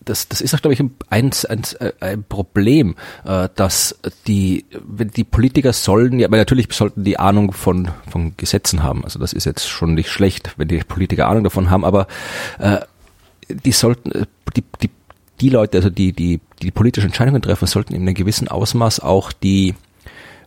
das, 0.04 0.28
das 0.28 0.40
ist 0.40 0.54
auch, 0.54 0.60
glaube 0.60 0.74
ich, 0.74 0.80
ein, 0.80 0.94
ein, 1.08 1.30
ein, 1.48 1.62
ein 2.00 2.24
Problem, 2.24 2.96
äh, 3.24 3.48
dass 3.54 3.98
die, 4.26 4.66
wenn 4.86 5.08
die 5.08 5.24
Politiker 5.24 5.72
sollen, 5.72 6.18
ja, 6.18 6.26
aber 6.28 6.36
natürlich 6.36 6.72
sollten 6.72 7.04
die 7.04 7.18
Ahnung 7.18 7.52
von, 7.52 7.90
von 8.10 8.36
Gesetzen 8.36 8.82
haben. 8.82 9.04
Also 9.04 9.18
das 9.18 9.32
ist 9.32 9.46
jetzt 9.46 9.68
schon 9.68 9.94
nicht 9.94 10.10
schlecht, 10.10 10.54
wenn 10.58 10.68
die 10.68 10.78
Politiker 10.78 11.28
Ahnung 11.28 11.44
davon 11.44 11.70
haben, 11.70 11.84
aber 11.84 12.06
äh, 12.58 12.80
die 13.48 13.72
sollten, 13.72 14.12
äh, 14.12 14.26
die, 14.54 14.64
die, 14.82 14.90
die 15.40 15.48
Leute, 15.48 15.78
also 15.78 15.90
die, 15.90 16.12
die, 16.12 16.40
die 16.60 16.70
politische 16.70 17.06
Entscheidungen 17.06 17.42
treffen, 17.42 17.66
sollten 17.66 17.94
in 17.94 18.02
einem 18.02 18.14
gewissen 18.14 18.48
Ausmaß 18.48 19.00
auch 19.00 19.32
die, 19.32 19.74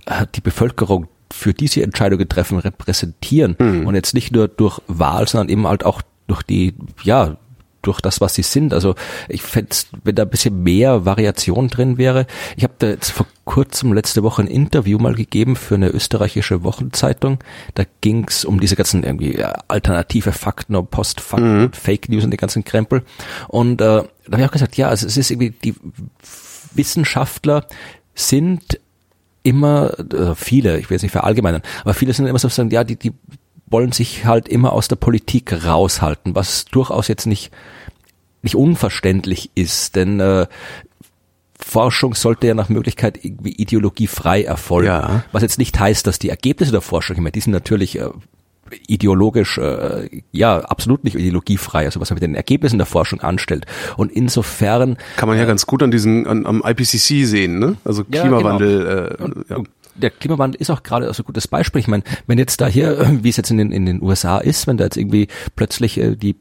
äh, 0.05 0.27
die 0.35 0.41
Bevölkerung 0.41 1.07
für 1.31 1.53
diese 1.53 1.83
Entscheidungen 1.83 2.27
treffen, 2.29 2.59
repräsentieren 2.59 3.55
und 3.85 3.95
jetzt 3.95 4.13
nicht 4.13 4.31
nur 4.31 4.47
durch 4.47 4.79
Wahl, 4.87 5.27
sondern 5.27 5.49
eben 5.49 5.67
halt 5.67 5.85
auch 5.85 6.01
durch 6.27 6.43
die, 6.43 6.73
ja, 7.03 7.37
durch 7.85 8.01
das, 8.01 8.21
was 8.21 8.35
sie 8.35 8.43
sind. 8.43 8.73
Also 8.73 8.95
ich 9.29 9.41
fände 9.41 9.75
wenn 10.03 10.15
da 10.15 10.23
ein 10.23 10.29
bisschen 10.29 10.63
mehr 10.63 11.05
Variation 11.05 11.67
drin 11.67 11.97
wäre. 11.97 12.25
Ich 12.57 12.63
habe 12.63 12.73
da 12.79 12.87
jetzt 12.87 13.11
vor 13.11 13.27
kurzem 13.45 13.93
letzte 13.93 14.23
Woche 14.23 14.41
ein 14.41 14.47
Interview 14.47 14.97
mal 14.97 15.13
gegeben 15.13 15.55
für 15.55 15.75
eine 15.75 15.89
österreichische 15.89 16.63
Wochenzeitung. 16.63 17.39
Da 17.75 17.83
ging's 18.01 18.43
um 18.43 18.59
diese 18.59 18.75
ganzen 18.75 19.03
irgendwie 19.03 19.37
ja, 19.37 19.53
alternative 19.67 20.31
Fakten 20.31 20.75
und 20.75 20.89
Postfakten 20.89 21.65
und 21.65 21.75
Fake 21.75 22.09
News 22.09 22.23
und 22.23 22.31
die 22.31 22.37
ganzen 22.37 22.63
Krempel. 22.63 23.03
Und 23.47 23.81
äh, 23.81 23.85
da 23.85 24.07
habe 24.31 24.41
ich 24.41 24.47
auch 24.47 24.53
gesagt, 24.53 24.77
ja, 24.77 24.89
also 24.89 25.05
es 25.05 25.17
ist 25.17 25.29
irgendwie 25.29 25.51
die 25.51 25.75
Wissenschaftler 26.73 27.67
sind 28.15 28.79
immer, 29.45 29.97
äh, 29.99 30.35
viele, 30.35 30.79
ich 30.79 30.89
will 30.89 30.95
jetzt 30.95 31.03
nicht 31.03 31.11
verallgemeinern, 31.11 31.61
aber 31.83 31.93
viele 31.93 32.13
sind 32.13 32.25
immer 32.25 32.39
so 32.39 32.49
sagen, 32.49 32.71
ja, 32.71 32.83
die, 32.83 32.95
die 32.95 33.13
wollen 33.67 33.91
sich 33.91 34.25
halt 34.25 34.47
immer 34.47 34.73
aus 34.73 34.87
der 34.87 34.95
Politik 34.95 35.65
raushalten, 35.65 36.35
was 36.35 36.65
durchaus 36.65 37.07
jetzt 37.07 37.25
nicht, 37.25 37.51
nicht 38.41 38.55
unverständlich 38.55 39.51
ist, 39.55 39.95
denn 39.95 40.19
äh, 40.19 40.47
Forschung 41.57 42.13
sollte 42.15 42.47
ja 42.47 42.53
nach 42.53 42.69
Möglichkeit 42.69 43.23
irgendwie 43.23 43.53
ideologiefrei 43.53 44.43
erfolgen. 44.43 44.87
Ja. 44.87 45.23
Was 45.31 45.41
jetzt 45.41 45.57
nicht 45.57 45.79
heißt, 45.79 46.05
dass 46.05 46.19
die 46.19 46.29
Ergebnisse 46.29 46.71
der 46.71 46.81
Forschung, 46.81 47.15
ich 47.15 47.21
meine, 47.21 47.31
die 47.31 47.41
sind 47.41 47.53
natürlich 47.53 47.99
äh, 47.99 48.09
ideologisch, 48.87 49.57
äh, 49.57 50.09
ja, 50.31 50.59
absolut 50.59 51.03
nicht 51.03 51.15
ideologiefrei, 51.15 51.85
also 51.85 51.99
was 51.99 52.09
man 52.09 52.15
mit 52.15 52.23
den 52.23 52.35
Ergebnissen 52.35 52.77
der 52.77 52.85
Forschung 52.87 53.21
anstellt. 53.21 53.65
Und 53.97 54.11
insofern 54.11 54.97
kann 55.17 55.29
man 55.29 55.37
ja 55.37 55.45
ganz 55.45 55.65
gut 55.65 55.83
an 55.83 55.91
diesen, 55.91 56.27
an, 56.27 56.45
am 56.45 56.63
IPCC 56.65 57.25
sehen, 57.25 57.59
ne? 57.59 57.77
Also 57.85 58.03
Ja, 58.11 58.21
Klimawandel, 58.21 59.17
genau. 59.17 59.33
äh, 59.33 59.43
ja. 59.49 59.63
Der 59.95 60.11
Klimawandel 60.11 60.59
ist 60.59 60.69
auch 60.69 60.83
gerade 60.83 61.11
so 61.13 61.23
ein 61.23 61.25
gutes 61.25 61.47
Beispiel. 61.47 61.79
Ich 61.79 61.87
meine, 61.87 62.03
wenn 62.27 62.37
jetzt 62.37 62.61
da 62.61 62.67
hier, 62.67 62.99
äh, 62.99 63.23
wie 63.23 63.29
es 63.29 63.37
jetzt 63.37 63.51
in 63.51 63.57
den, 63.57 63.71
in 63.71 63.85
den 63.85 64.01
USA 64.01 64.37
ist, 64.37 64.67
wenn 64.67 64.77
da 64.77 64.83
jetzt 64.83 64.97
irgendwie 64.97 65.27
plötzlich 65.55 65.97
äh, 65.97 66.15
die 66.15 66.35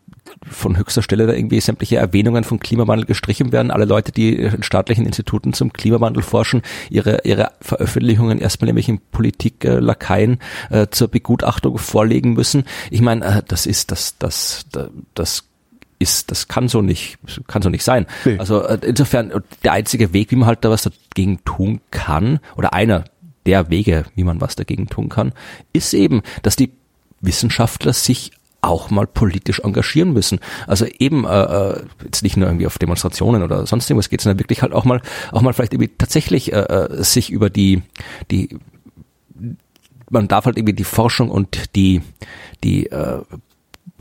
von 0.51 0.77
höchster 0.77 1.03
Stelle 1.03 1.27
da 1.27 1.33
irgendwie 1.33 1.61
sämtliche 1.61 1.97
Erwähnungen 1.97 2.45
von 2.45 2.59
Klimawandel 2.59 3.07
gestrichen 3.07 3.53
werden, 3.53 3.71
alle 3.71 3.85
Leute, 3.85 4.11
die 4.11 4.35
in 4.35 4.63
staatlichen 4.63 5.07
Instituten 5.07 5.53
zum 5.53 5.73
Klimawandel 5.73 6.23
forschen, 6.23 6.63
ihre, 6.91 7.21
ihre 7.25 7.53
Veröffentlichungen 7.61 8.39
erstmal 8.39 8.67
nämlich 8.67 8.89
in 8.89 9.01
Politik 9.01 9.65
äh, 9.65 10.87
zur 10.91 11.09
Begutachtung 11.09 11.79
vorlegen 11.79 12.33
müssen. 12.35 12.65
Ich 12.91 13.01
meine, 13.01 13.25
äh, 13.25 13.43
das 13.47 13.67
ist 13.67 13.91
das, 13.91 14.19
das, 14.19 14.67
das, 14.73 14.91
das 15.15 15.45
ist, 15.99 16.31
das 16.31 16.49
kann 16.49 16.69
so 16.69 16.83
nicht, 16.83 17.19
kann 17.47 17.63
so 17.63 17.71
nicht 17.71 17.85
sein. 17.85 18.07
Nee. 18.25 18.39
Also 18.39 18.63
äh, 18.63 18.79
insofern 18.83 19.33
der 19.63 19.73
einzige 19.73 20.13
Weg, 20.13 20.31
wie 20.31 20.37
man 20.37 20.47
halt 20.47 20.65
da 20.65 20.71
was 20.71 20.83
dagegen 20.83 21.43
tun 21.45 21.81
kann, 21.91 22.41
oder 22.57 22.73
einer 22.73 23.05
der 23.47 23.71
Wege, 23.71 24.05
wie 24.15 24.25
man 24.25 24.41
was 24.41 24.57
dagegen 24.57 24.89
tun 24.89 25.09
kann, 25.09 25.33
ist 25.73 25.95
eben, 25.95 26.23
dass 26.43 26.57
die 26.57 26.73
Wissenschaftler 27.21 27.93
sich 27.93 28.33
auch 28.65 28.91
mal 28.91 29.07
politisch 29.07 29.61
engagieren 29.61 30.13
müssen. 30.13 30.41
Also 30.67 30.87
eben 30.99 31.25
äh, 31.27 31.43
äh, 31.43 31.83
jetzt 32.05 32.23
nicht 32.23 32.37
nur 32.37 32.49
irgendwie 32.49 32.67
auf 32.67 32.79
Demonstrationen 32.79 33.43
oder 33.43 33.67
sonst 33.67 33.91
irgendwas 33.91 34.09
geht, 34.09 34.23
sondern 34.23 34.39
wirklich 34.41 34.63
halt 34.63 34.73
auch 34.73 34.85
mal 34.85 35.03
auch 35.33 35.43
mal 35.43 35.53
vielleicht 35.53 35.75
irgendwie 35.75 35.93
tatsächlich 35.97 36.53
äh, 36.53 36.61
äh, 36.61 37.03
sich 37.05 37.31
über 37.31 37.51
die 37.51 37.83
die 38.31 38.57
man 40.11 40.29
darf 40.29 40.47
halt 40.47 40.57
irgendwie 40.57 40.75
die 40.75 40.85
Forschung 40.85 41.31
und 41.31 41.77
die 41.77 42.01
die 42.63 42.87
äh, 42.87 43.21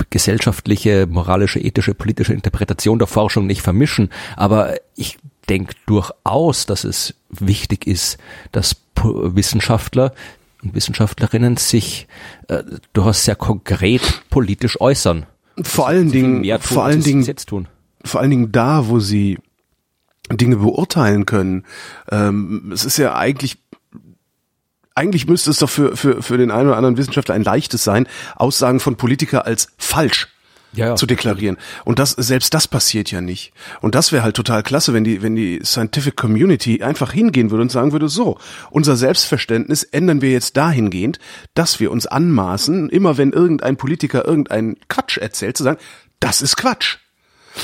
gesellschaftliche, 0.09 1.07
moralische, 1.07 1.59
ethische, 1.59 1.93
politische 1.93 2.33
Interpretation 2.33 2.99
der 2.99 3.07
Forschung 3.07 3.45
nicht 3.45 3.61
vermischen. 3.61 4.09
Aber 4.35 4.75
ich 4.95 5.17
denke 5.49 5.75
durchaus, 5.85 6.65
dass 6.65 6.83
es 6.83 7.15
wichtig 7.29 7.85
ist, 7.85 8.17
dass 8.51 8.75
Wissenschaftler 8.95 10.13
und 10.61 10.75
Wissenschaftlerinnen 10.75 11.57
sich 11.57 12.07
äh, 12.47 12.63
durchaus 12.93 13.25
sehr 13.25 13.35
konkret 13.35 14.23
politisch 14.29 14.79
äußern. 14.79 15.25
Vor 15.61 15.87
allen 15.87 16.11
Dingen, 16.11 16.43
tun, 16.43 16.59
vor 16.61 16.85
allen 16.85 17.03
Dingen, 17.03 17.23
jetzt 17.23 17.49
tun. 17.49 17.67
vor 18.03 18.21
allen 18.21 18.31
Dingen 18.31 18.51
da, 18.51 18.87
wo 18.87 18.99
sie 18.99 19.37
Dinge 20.31 20.57
beurteilen 20.57 21.25
können. 21.25 21.65
Ähm, 22.09 22.71
es 22.73 22.85
ist 22.85 22.97
ja 22.97 23.15
eigentlich 23.15 23.57
eigentlich 24.95 25.27
müsste 25.27 25.49
es 25.49 25.57
doch 25.57 25.69
für, 25.69 25.97
für, 25.97 26.21
für 26.21 26.37
den 26.37 26.51
einen 26.51 26.67
oder 26.67 26.77
anderen 26.77 26.97
Wissenschaftler 26.97 27.33
ein 27.35 27.43
leichtes 27.43 27.83
sein, 27.83 28.07
Aussagen 28.35 28.79
von 28.79 28.95
Politiker 28.95 29.45
als 29.45 29.69
falsch 29.77 30.27
Ja, 30.75 30.87
ja. 30.87 30.95
zu 30.95 31.05
deklarieren. 31.05 31.57
Und 31.85 31.99
das, 31.99 32.11
selbst 32.11 32.53
das 32.53 32.67
passiert 32.67 33.11
ja 33.11 33.21
nicht. 33.21 33.53
Und 33.81 33.93
das 33.93 34.11
wäre 34.11 34.23
halt 34.23 34.35
total 34.35 34.63
klasse, 34.63 34.93
wenn 34.93 35.03
die, 35.03 35.21
wenn 35.21 35.35
die 35.35 35.59
Scientific 35.63 36.15
Community 36.15 36.81
einfach 36.81 37.13
hingehen 37.13 37.51
würde 37.51 37.61
und 37.61 37.71
sagen 37.71 37.91
würde, 37.91 38.09
so, 38.09 38.39
unser 38.71 38.95
Selbstverständnis 38.95 39.83
ändern 39.83 40.21
wir 40.21 40.31
jetzt 40.31 40.57
dahingehend, 40.57 41.19
dass 41.53 41.79
wir 41.79 41.91
uns 41.91 42.07
anmaßen, 42.07 42.89
immer 42.89 43.17
wenn 43.17 43.33
irgendein 43.33 43.77
Politiker 43.77 44.25
irgendeinen 44.25 44.77
Quatsch 44.87 45.17
erzählt, 45.17 45.57
zu 45.57 45.63
sagen, 45.63 45.79
das 46.19 46.41
ist 46.41 46.57
Quatsch. 46.57 46.97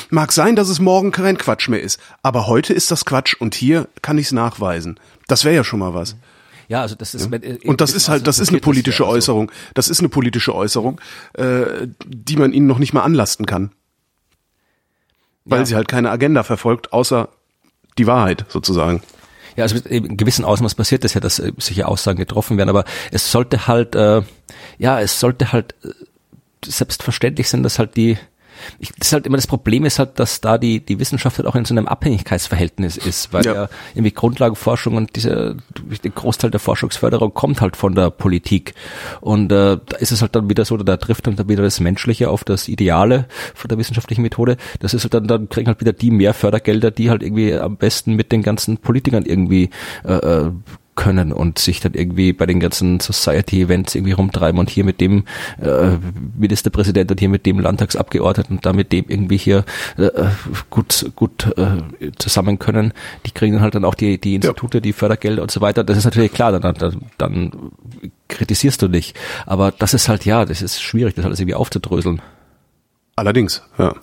Mag 0.09 0.31
sein, 0.31 0.55
dass 0.55 0.69
es 0.69 0.79
morgen 0.79 1.11
kein 1.11 1.37
Quatsch 1.37 1.67
mehr 1.67 1.81
ist, 1.81 1.99
aber 2.21 2.47
heute 2.47 2.73
ist 2.73 2.91
das 2.91 3.05
Quatsch 3.05 3.35
und 3.39 3.55
hier 3.55 3.87
kann 4.01 4.17
ich 4.17 4.27
es 4.27 4.31
nachweisen. 4.31 4.99
Das 5.27 5.45
wäre 5.45 5.55
ja 5.55 5.63
schon 5.63 5.79
mal 5.79 5.93
was. 5.93 6.15
Ja, 6.69 6.81
also 6.83 6.95
das 6.95 7.13
ist 7.15 7.31
äh, 7.33 7.57
Und 7.65 7.81
das 7.81 7.93
ist 7.93 8.07
halt, 8.09 8.27
das 8.27 8.39
ist 8.39 8.49
eine 8.49 8.59
politische 8.59 9.05
Äußerung. 9.05 9.51
Das 9.73 9.89
ist 9.89 9.99
eine 9.99 10.07
politische 10.09 10.53
Äußerung, 10.55 11.01
äh, 11.33 11.87
die 12.05 12.37
man 12.37 12.53
ihnen 12.53 12.67
noch 12.67 12.77
nicht 12.79 12.93
mal 12.93 13.01
anlasten 13.01 13.45
kann. 13.47 13.71
Weil 15.45 15.59
Ja. 15.61 15.65
sie 15.65 15.75
halt 15.75 15.87
keine 15.87 16.11
Agenda 16.11 16.43
verfolgt, 16.43 16.93
außer 16.93 17.29
die 17.97 18.05
Wahrheit 18.07 18.45
sozusagen. 18.49 19.01
Ja, 19.55 19.63
also 19.63 19.77
in 19.77 20.15
gewissem 20.15 20.45
Ausmaß 20.45 20.75
passiert 20.75 21.03
das 21.03 21.15
ja, 21.15 21.21
dass 21.21 21.39
äh, 21.39 21.51
solche 21.57 21.87
Aussagen 21.87 22.19
getroffen 22.19 22.57
werden, 22.57 22.69
aber 22.69 22.85
es 23.11 23.31
sollte 23.31 23.65
halt, 23.67 23.95
äh, 23.95 24.21
ja, 24.77 25.01
es 25.01 25.19
sollte 25.19 25.51
halt 25.51 25.73
äh, 25.83 25.89
selbstverständlich 26.63 27.49
sein, 27.49 27.63
dass 27.63 27.79
halt 27.79 27.95
die, 27.97 28.17
ich, 28.79 28.91
das 28.97 29.07
ist 29.07 29.13
halt 29.13 29.25
immer 29.25 29.37
das 29.37 29.47
Problem 29.47 29.85
ist 29.85 29.99
halt, 29.99 30.19
dass 30.19 30.41
da 30.41 30.57
die, 30.57 30.79
die 30.79 30.99
Wissenschaft 30.99 31.37
halt 31.37 31.47
auch 31.47 31.55
in 31.55 31.65
so 31.65 31.73
einem 31.73 31.87
Abhängigkeitsverhältnis 31.87 32.97
ist, 32.97 33.33
weil 33.33 33.45
Ja. 33.45 33.53
ja, 33.53 33.69
irgendwie 33.93 34.11
Grundlagenforschung 34.11 34.95
und 34.95 35.15
diese, 35.15 35.57
der 36.03 36.11
Großteil 36.11 36.51
der 36.51 36.59
Forschungsförderung 36.59 37.33
kommt 37.33 37.61
halt 37.61 37.75
von 37.75 37.95
der 37.95 38.09
Politik. 38.09 38.73
Und 39.21 39.51
äh, 39.51 39.77
da 39.85 39.97
ist 39.99 40.11
es 40.11 40.21
halt 40.21 40.35
dann 40.35 40.49
wieder 40.49 40.65
so, 40.65 40.77
da 40.77 40.97
trifft 40.97 41.27
dann 41.27 41.49
wieder 41.49 41.63
das 41.63 41.79
Menschliche 41.79 42.29
auf 42.29 42.43
das 42.43 42.67
Ideale 42.67 43.27
von 43.55 43.69
der 43.69 43.77
wissenschaftlichen 43.77 44.21
Methode. 44.21 44.57
Das 44.79 44.93
ist 44.93 45.03
halt 45.03 45.13
dann, 45.13 45.27
dann 45.27 45.49
kriegen 45.49 45.67
halt 45.67 45.79
wieder 45.79 45.93
die 45.93 46.11
mehr 46.11 46.33
Fördergelder, 46.33 46.91
die 46.91 47.09
halt 47.09 47.23
irgendwie 47.23 47.53
am 47.53 47.77
besten 47.77 48.15
mit 48.15 48.31
den 48.31 48.41
ganzen 48.43 48.77
Politikern 48.77 49.25
irgendwie 49.25 49.69
äh, 50.05 50.13
äh, 50.13 50.51
können 50.99 51.31
und 51.31 51.59
sich 51.59 51.79
dann 51.79 51.93
irgendwie 51.93 52.33
bei 52.33 52.45
den 52.45 52.59
ganzen 52.59 52.99
Society-Events 52.99 53.95
irgendwie 53.95 54.11
rumtreiben 54.11 54.59
und 54.59 54.69
hier 54.69 54.83
mit 54.83 54.99
dem 54.99 55.23
äh, 55.61 55.91
Ministerpräsident 56.37 57.09
und 57.09 57.21
hier 57.21 57.29
mit 57.29 57.45
dem 57.45 57.61
Landtagsabgeordneten 57.61 58.57
und 58.57 58.65
da 58.65 58.73
mit 58.73 58.91
dem 58.91 59.05
irgendwie 59.07 59.37
hier 59.37 59.63
äh, 59.97 60.09
gut 60.69 61.09
gut 61.15 61.57
äh, 61.57 62.11
zusammen 62.17 62.59
können. 62.59 62.91
Die 63.25 63.31
kriegen 63.31 63.53
dann 63.53 63.61
halt 63.61 63.75
dann 63.75 63.85
auch 63.85 63.95
die 63.95 64.19
die 64.19 64.35
Institute, 64.35 64.81
die 64.81 64.91
Fördergelder 64.91 65.41
und 65.41 65.51
so 65.51 65.61
weiter. 65.61 65.85
Das 65.85 65.97
ist 65.97 66.03
natürlich 66.03 66.33
klar, 66.33 66.59
dann, 66.59 66.73
dann, 66.73 67.01
dann 67.17 67.51
kritisierst 68.27 68.81
du 68.81 68.89
dich. 68.89 69.13
Aber 69.45 69.71
das 69.71 69.93
ist 69.93 70.09
halt 70.09 70.25
ja, 70.25 70.43
das 70.43 70.61
ist 70.61 70.81
schwierig, 70.81 71.15
das 71.15 71.23
alles 71.23 71.39
irgendwie 71.39 71.55
aufzudröseln. 71.55 72.21
Allerdings, 73.15 73.63
ja. 73.77 73.95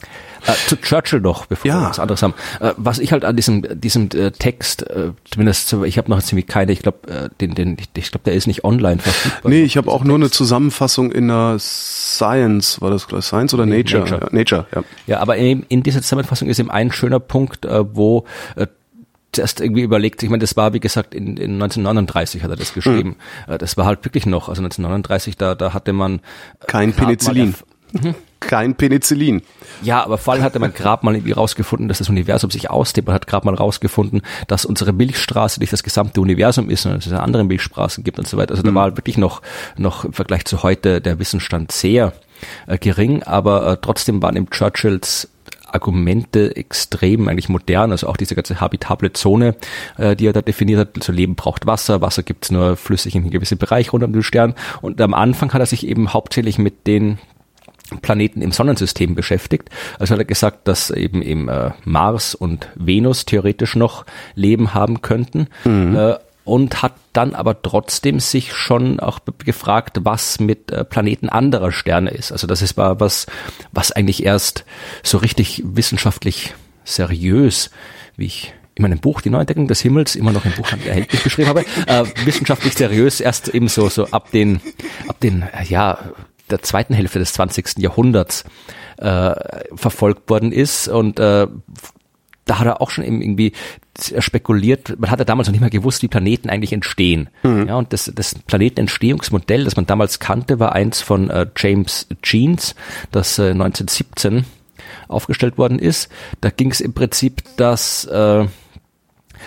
Äh, 0.47 0.53
zu 0.69 0.77
Churchill 0.77 1.21
noch, 1.21 1.47
bevor 1.47 1.69
Ja. 1.69 1.81
wir 1.83 1.89
was 1.91 1.99
anderes 1.99 2.23
haben. 2.23 2.35
Äh, 2.61 2.73
was 2.77 2.99
ich 2.99 3.13
halt 3.13 3.25
an 3.25 3.37
diesem 3.37 3.63
diesem 3.81 4.09
äh, 4.15 4.31
Text, 4.31 4.89
äh, 4.89 5.13
zumindest 5.31 5.73
ich 5.85 5.99
habe 5.99 6.11
noch 6.11 6.23
ziemlich 6.23 6.47
keine, 6.47 6.73
ich 6.73 6.81
glaube, 6.81 7.09
äh, 7.09 7.29
den 7.41 7.55
den 7.55 7.77
ich 7.97 8.11
glaube, 8.11 8.25
der 8.25 8.35
ist 8.35 8.47
nicht 8.47 8.65
online 8.65 8.99
verfügbar. 9.01 9.51
Nee, 9.51 9.63
ich 9.63 9.77
habe 9.77 9.91
auch 9.91 10.05
nur 10.05 10.17
eine 10.17 10.31
Zusammenfassung 10.31 11.11
in 11.13 11.29
der 11.29 11.57
Science, 11.59 12.81
war 12.81 12.91
das 12.91 13.07
Science 13.27 13.55
oder 13.55 13.67
Nee, 13.67 13.79
Nature? 13.79 14.03
Nature. 14.03 14.21
Ja, 14.23 14.29
Nature, 14.39 14.67
ja. 14.75 14.83
Ja, 15.07 15.21
aber 15.21 15.37
in, 15.37 15.65
in 15.69 15.83
dieser 15.83 16.03
Zusammenfassung 16.03 16.49
ist 16.49 16.59
eben 16.59 16.71
ein 16.71 16.93
schöner 16.93 17.21
Punkt, 17.21 17.65
äh, 17.65 17.85
wo 17.97 18.25
äh, 18.57 18.67
zuerst 19.33 19.61
irgendwie 19.61 19.83
überlegt, 19.83 20.23
ich 20.23 20.31
meine, 20.31 20.41
das 20.41 20.57
war, 20.57 20.73
wie 20.73 20.81
gesagt, 20.81 21.15
in, 21.15 21.37
in 21.37 21.55
1939 21.63 22.43
hat 22.43 22.51
er 22.51 22.57
das 22.57 22.73
geschrieben. 22.73 23.17
Mhm. 23.49 23.59
Das 23.59 23.77
war 23.77 23.85
halt 23.85 24.05
wirklich 24.05 24.25
noch, 24.25 24.49
also 24.49 24.63
1939, 24.63 25.37
da, 25.37 25.55
da 25.55 25.75
hatte 25.75 25.93
man 25.93 26.21
kein 26.67 26.93
Penicillin. 26.95 27.55
Mhm. 28.03 28.15
Kein 28.39 28.75
Penicillin. 28.75 29.43
Ja, 29.83 30.05
aber 30.05 30.19
vor 30.19 30.35
allem 30.35 30.43
hatte 30.43 30.59
man 30.59 30.73
gerade 30.73 31.05
mal 31.05 31.15
irgendwie 31.15 31.33
rausgefunden, 31.33 31.89
dass 31.89 31.99
das 31.99 32.09
Universum 32.09 32.51
sich 32.51 32.71
ausdehnt. 32.71 33.07
Man 33.07 33.15
hat 33.15 33.27
gerade 33.27 33.47
mal 33.47 33.55
rausgefunden, 33.55 34.23
dass 34.47 34.65
unsere 34.65 34.93
Milchstraße 34.93 35.59
nicht 35.59 35.73
das 35.73 35.83
gesamte 35.83 36.21
Universum 36.21 36.71
ist, 36.71 36.83
sondern 36.83 37.01
dass 37.01 37.07
es 37.07 37.13
andere 37.13 37.45
Milchstraßen 37.45 38.05
gibt 38.05 38.19
und 38.19 38.29
so 38.29 38.37
weiter. 38.37 38.53
Also 38.53 38.63
mhm. 38.63 38.69
da 38.69 38.75
war 38.75 38.97
wirklich 38.97 39.19
noch, 39.19 39.43
noch 39.77 40.05
im 40.05 40.13
Vergleich 40.13 40.45
zu 40.45 40.63
heute 40.63 41.01
der 41.01 41.19
Wissensstand 41.19 41.73
sehr 41.73 42.13
äh, 42.67 42.79
gering, 42.79 43.23
aber 43.23 43.73
äh, 43.73 43.77
trotzdem 43.81 44.23
waren 44.23 44.37
im 44.37 44.51
Churchills 44.51 45.29
Argumente 45.67 46.57
extrem 46.57 47.29
eigentlich 47.29 47.49
modern, 47.49 47.91
also 47.91 48.07
auch 48.07 48.17
diese 48.17 48.35
ganze 48.35 48.61
habitable 48.61 49.13
Zone, 49.13 49.57
äh, 49.99 50.17
die 50.17 50.27
er 50.27 50.33
da 50.33 50.43
definiert 50.43 50.79
hat. 50.81 50.89
Also 50.97 51.13
Leben 51.13 51.35
braucht 51.35 51.67
Wasser, 51.67 52.01
Wasser 52.01 52.23
gibt's 52.23 52.51
nur 52.51 52.77
flüssig 52.77 53.15
in 53.15 53.23
einem 53.23 53.31
gewissen 53.31 53.59
Bereich 53.59 53.93
rund 53.93 54.05
um 54.05 54.13
den 54.13 54.23
Stern. 54.23 54.55
Und 54.81 55.01
am 55.01 55.15
Anfang 55.15 55.53
hat 55.53 55.61
er 55.61 55.67
sich 55.67 55.87
eben 55.87 56.13
hauptsächlich 56.13 56.59
mit 56.59 56.87
den 56.87 57.19
Planeten 58.03 58.43
im 58.43 58.53
Sonnensystem 58.53 59.15
beschäftigt. 59.15 59.71
Also 59.99 60.13
hat 60.13 60.21
er 60.21 60.25
gesagt, 60.25 60.69
dass 60.69 60.91
eben 60.91 61.23
im 61.23 61.49
äh, 61.49 61.71
Mars 61.85 62.35
und 62.35 62.69
Venus 62.75 63.25
theoretisch 63.25 63.77
noch 63.77 64.05
Leben 64.35 64.75
haben 64.75 65.03
könnten. 65.03 65.49
Mhm. 65.65 65.97
Äh, 65.97 66.15
und 66.45 66.81
hat 66.81 66.95
dann 67.13 67.35
aber 67.35 67.61
trotzdem 67.61 68.21
sich 68.21 68.55
schon 68.55 69.01
auch 69.01 69.19
gefragt, 69.45 69.99
was 70.05 70.39
mit 70.39 70.71
äh, 70.71 70.85
Planeten 70.85 71.29
anderer 71.29 71.73
Sterne 71.73 72.11
ist. 72.11 72.31
Also 72.31 72.47
das 72.47 72.63
ist 72.63 72.77
war 72.77 73.01
was, 73.01 73.27
was 73.73 73.91
eigentlich 73.91 74.25
erst 74.25 74.65
so 75.03 75.19
richtig 75.19 75.63
wissenschaftlich 75.67 76.55
seriös, 76.85 77.71
wie 78.17 78.27
ich 78.27 78.55
in 78.77 78.83
meinem 78.83 79.01
Buch 79.01 79.23
Die 79.23 79.31
Neuentdeckung 79.31 79.67
des 79.67 79.81
Himmels, 79.81 80.15
immer 80.15 80.33
noch 80.33 80.45
ein 80.45 80.53
Buch 80.53 80.71
erhältlich 80.87 81.25
beschrieben 81.25 81.49
habe, 81.49 81.65
äh, 81.87 82.05
wissenschaftlich 82.25 82.75
seriös 82.75 83.21
erst 83.21 83.49
eben 83.49 83.69
so, 83.69 83.89
so 83.89 84.07
ab 84.09 84.31
den, 84.31 84.61
ab 85.09 85.19
den, 85.19 85.43
äh, 85.43 85.65
ja, 85.65 85.99
der 86.51 86.63
zweiten 86.63 86.95
Hälfte 86.95 87.19
des 87.19 87.33
20. 87.35 87.79
Jahrhunderts 87.79 88.45
äh, 88.99 89.35
verfolgt 89.75 90.29
worden 90.31 90.53
ist 90.53 90.89
und 90.89 91.19
äh, 91.19 91.47
da 92.47 92.61
hat 92.61 92.67
er 92.67 92.81
auch 92.81 92.91
schon 92.91 93.05
irgendwie 93.05 93.53
spekuliert, 94.19 94.99
man 94.99 95.11
hatte 95.11 95.25
damals 95.25 95.49
noch 95.49 95.53
nicht 95.53 95.61
mal 95.61 95.71
gewusst, 95.71 96.03
wie 96.03 96.09
Planeten 96.09 96.49
eigentlich 96.49 96.73
entstehen. 96.73 97.29
Mhm. 97.43 97.67
Ja, 97.69 97.75
und 97.75 97.93
das, 97.93 98.11
das 98.15 98.37
Planetenentstehungsmodell, 98.37 99.65
das 99.65 99.77
man 99.77 99.87
damals 99.87 100.21
kannte, 100.21 100.61
war 100.61 100.73
eins 100.73 101.03
von 101.03 101.29
äh, 101.29 101.47
James 101.57 102.07
Jeans, 102.23 102.77
das 103.11 103.39
äh, 103.39 103.51
1917 103.51 104.45
aufgestellt 105.09 105.59
worden 105.59 105.81
ist. 105.81 106.09
Da 106.41 106.51
ging 106.51 106.71
es 106.71 106.81
im 106.81 106.93
Prinzip, 106.93 107.43
dass 107.57 108.05
äh, 108.05 108.47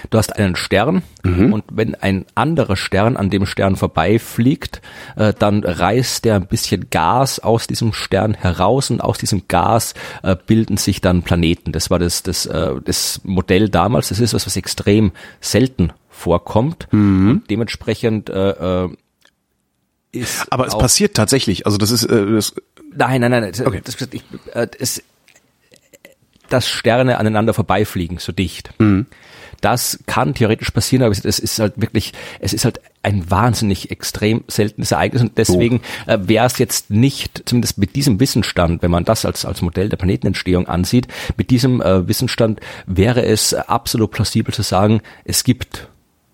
Du 0.10 0.18
hast 0.18 0.36
einen 0.36 0.56
Stern 0.56 1.04
mhm. 1.24 1.54
und 1.54 1.64
wenn 1.72 1.96
ein 1.96 2.26
anderer 2.36 2.76
Stern 2.76 3.18
an 3.18 3.30
dem 3.30 3.46
Stern 3.46 3.76
vorbeifliegt, 3.76 4.82
äh, 5.16 5.34
dann 5.38 5.64
reißt 5.64 6.26
der 6.26 6.36
ein 6.36 6.48
bisschen 6.48 6.90
Gas 6.90 7.40
aus 7.40 7.68
diesem 7.68 7.94
Stern 7.94 8.34
heraus 8.34 8.90
und 8.90 9.02
aus 9.02 9.18
diesem 9.18 9.48
Gas 9.48 9.94
äh, 10.24 10.36
bilden 10.36 10.78
sich 10.78 11.02
dann 11.02 11.24
Planeten. 11.24 11.72
Das 11.72 11.90
war 11.90 12.00
das, 12.00 12.24
das, 12.24 12.46
äh, 12.46 12.76
das 12.84 13.22
Modell 13.24 13.70
damals. 13.70 14.10
Das 14.10 14.20
ist 14.20 14.34
was, 14.34 14.46
was 14.46 14.56
extrem 14.56 15.12
selten 15.42 15.92
vorkommt 16.10 16.88
mhm. 16.92 17.30
und 17.30 17.50
dementsprechend 17.50 18.30
äh, 18.30 18.84
äh, 18.84 18.90
ist 20.12 20.52
Aber 20.52 20.66
es 20.66 20.76
passiert 20.76 21.16
tatsächlich. 21.16 21.68
Also 21.68 21.78
das 21.78 21.92
ist 21.92 22.04
äh, 22.06 22.32
das 22.32 22.54
Nein, 22.96 23.22
nein, 23.22 23.32
nein. 23.32 23.54
Okay. 23.66 23.82
Das, 23.84 23.96
ich, 24.12 24.24
äh, 24.54 24.68
das, 24.80 25.04
dass 26.50 26.68
Sterne 26.68 27.18
aneinander 27.18 27.54
vorbeifliegen, 27.54 28.18
so 28.18 28.32
dicht. 28.32 28.72
Mhm. 28.80 29.06
Das 29.62 30.00
kann 30.06 30.34
theoretisch 30.34 30.72
passieren, 30.72 31.04
aber 31.04 31.12
es 31.12 31.40
ist 31.40 31.60
halt 31.60 31.74
wirklich, 31.78 32.14
es 32.40 32.54
ist 32.54 32.66
halt 32.66 32.82
ein 33.02 33.30
wahnsinnig 33.32 33.92
extrem 33.92 34.44
seltenes 34.48 34.92
Ereignis 34.92 35.22
und 35.22 35.38
deswegen 35.38 35.82
äh, 36.06 36.18
wäre 36.22 36.46
es 36.46 36.58
jetzt 36.58 36.90
nicht, 36.90 37.44
zumindest 37.46 37.78
mit 37.78 37.96
diesem 37.96 38.20
Wissensstand, 38.20 38.82
wenn 38.82 38.92
man 38.92 39.06
das 39.06 39.26
als, 39.26 39.46
als 39.46 39.62
Modell 39.62 39.90
der 39.90 39.98
Planetenentstehung 39.98 40.68
ansieht, 40.68 41.08
mit 41.38 41.50
diesem 41.50 41.82
äh, 41.82 42.08
Wissensstand 42.08 42.60
wäre 42.86 43.24
es 43.24 43.54
absolut 43.54 44.12
plausibel 44.12 44.54
zu 44.54 44.64
sagen, 44.64 45.02
es 45.24 45.44
gibt 45.44 45.88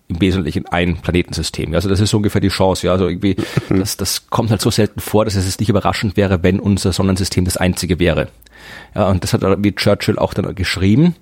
im 0.08 0.20
Wesentlichen 0.20 0.66
ein 0.66 0.98
Planetensystem. 0.98 1.74
Also 1.74 1.88
das 1.88 2.00
ist 2.00 2.10
so 2.10 2.18
ungefähr 2.18 2.40
die 2.40 2.48
Chance. 2.48 2.86
Ja, 2.86 2.92
also 2.92 3.08
irgendwie, 3.08 3.36
das, 3.68 3.96
das 3.96 4.28
kommt 4.28 4.50
halt 4.50 4.60
so 4.60 4.70
selten 4.70 5.00
vor, 5.00 5.24
dass 5.24 5.34
es 5.34 5.58
nicht 5.58 5.68
überraschend 5.68 6.16
wäre, 6.16 6.42
wenn 6.42 6.60
unser 6.60 6.92
Sonnensystem 6.92 7.44
das 7.44 7.56
einzige 7.56 7.98
wäre. 7.98 8.28
Ja, 8.94 9.08
und 9.08 9.22
das 9.22 9.32
hat 9.32 9.42
wie 9.42 9.74
Churchill 9.74 10.18
auch 10.18 10.34
dann 10.34 10.54
geschrieben. 10.54 11.16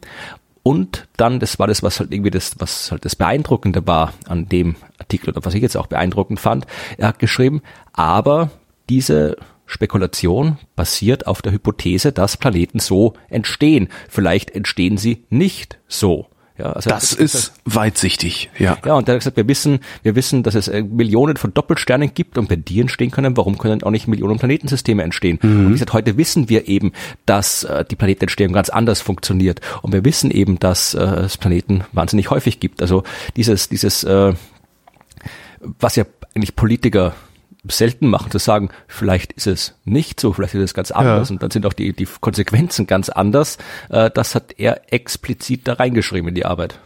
Und 0.65 1.07
dann, 1.19 1.41
das 1.41 1.59
war 1.59 1.67
das, 1.67 1.83
was 1.83 2.01
halt 2.01 2.11
irgendwie 2.11 2.31
das, 2.31 2.53
was 2.59 2.91
halt 2.91 3.05
das 3.05 3.15
Beeindruckende 3.15 3.87
war 3.87 4.15
an 4.27 4.49
dem 4.49 4.77
Artikel 4.99 5.31
oder 5.31 5.45
was 5.45 5.55
ich 5.55 5.61
jetzt 5.63 5.77
auch 5.77 5.87
beeindruckend 5.87 6.41
fand. 6.41 6.67
Er 6.97 7.09
hat 7.09 7.19
geschrieben, 7.19 7.61
aber 7.93 8.51
diese 8.89 9.37
Spekulation 9.67 10.57
basiert 10.75 11.27
auf 11.27 11.43
der 11.43 11.53
Hypothese, 11.53 12.13
dass 12.13 12.39
Planeten 12.39 12.79
so 12.79 13.13
entstehen. 13.29 13.89
Vielleicht 14.09 14.51
entstehen 14.51 14.97
sie 14.97 15.27
nicht 15.29 15.79
so. 15.87 16.29
Ja, 16.57 16.67
also 16.73 16.89
das, 16.89 17.13
ist 17.13 17.53
weitsichtig, 17.65 18.49
ja. 18.59 18.79
Ja, 18.87 18.95
und 18.95 19.09
er 19.09 19.15
hat 19.15 19.21
gesagt, 19.21 19.37
wir 19.37 19.49
wissen, 19.49 19.81
wir 20.05 20.15
wissen, 20.15 20.45
dass 20.45 20.55
es 20.55 20.69
äh, 20.69 20.83
Millionen 20.83 21.37
von 21.37 21.53
Doppelsternen 21.53 22.15
gibt 22.15 22.39
und 22.39 22.49
wenn 22.49 22.65
die 22.65 22.81
entstehen 22.81 23.11
können, 23.11 23.37
warum 23.37 23.59
können 23.59 23.83
auch 23.83 23.91
nicht 23.91 24.07
Millionen 24.07 24.39
Planetensysteme 24.39 25.03
entstehen? 25.03 25.41
Mhm. 25.43 25.59
Und 25.59 25.69
wie 25.71 25.73
gesagt, 25.73 25.93
heute 25.95 26.17
wissen 26.17 26.49
wir 26.49 26.69
eben, 26.69 26.93
dass 27.27 27.65
äh, 27.65 27.85
die 27.85 27.97
Planetenentstehung 27.97 28.53
ganz 28.53 28.69
anders 28.69 29.01
funktioniert 29.01 29.61
und 29.83 29.93
wir 29.93 30.05
wissen 30.05 30.31
eben, 30.31 30.61
dass 30.61 30.95
äh, 30.95 31.03
es 31.03 31.39
Planeten 31.39 31.83
wahnsinnig 31.91 32.31
häufig 32.31 32.61
gibt. 32.61 32.83
Also 32.83 33.03
dieses, 33.35 33.69
dieses, 33.69 34.05
äh, 34.05 34.33
was 35.81 35.97
ja 35.97 36.05
eigentlich 36.37 36.55
Politiker 36.55 37.15
selten 37.69 38.09
machen, 38.09 38.31
zu 38.31 38.39
sagen, 38.39 38.71
vielleicht 38.87 39.33
ist 39.33 39.47
es 39.47 39.75
nicht 39.85 40.21
so, 40.21 40.33
vielleicht 40.33 40.55
ist 40.55 40.63
es 40.63 40.75
ganz 40.75 40.91
anders 40.91 41.29
ja. 41.29 41.35
und 41.35 41.43
dann 41.43 41.51
sind 41.51 41.67
auch 41.67 41.73
die, 41.73 41.93
die 41.93 42.07
Konsequenzen 42.21 42.87
ganz 42.87 43.09
anders. 43.09 43.59
Äh, 43.89 44.11
das 44.11 44.35
hat 44.35 44.59
er 44.59 44.93
explizit 44.93 45.67
da 45.67 45.75
reingeschrieben 45.75 46.29
in 46.29 46.35
die 46.35 46.45
Arbeit. 46.45 46.81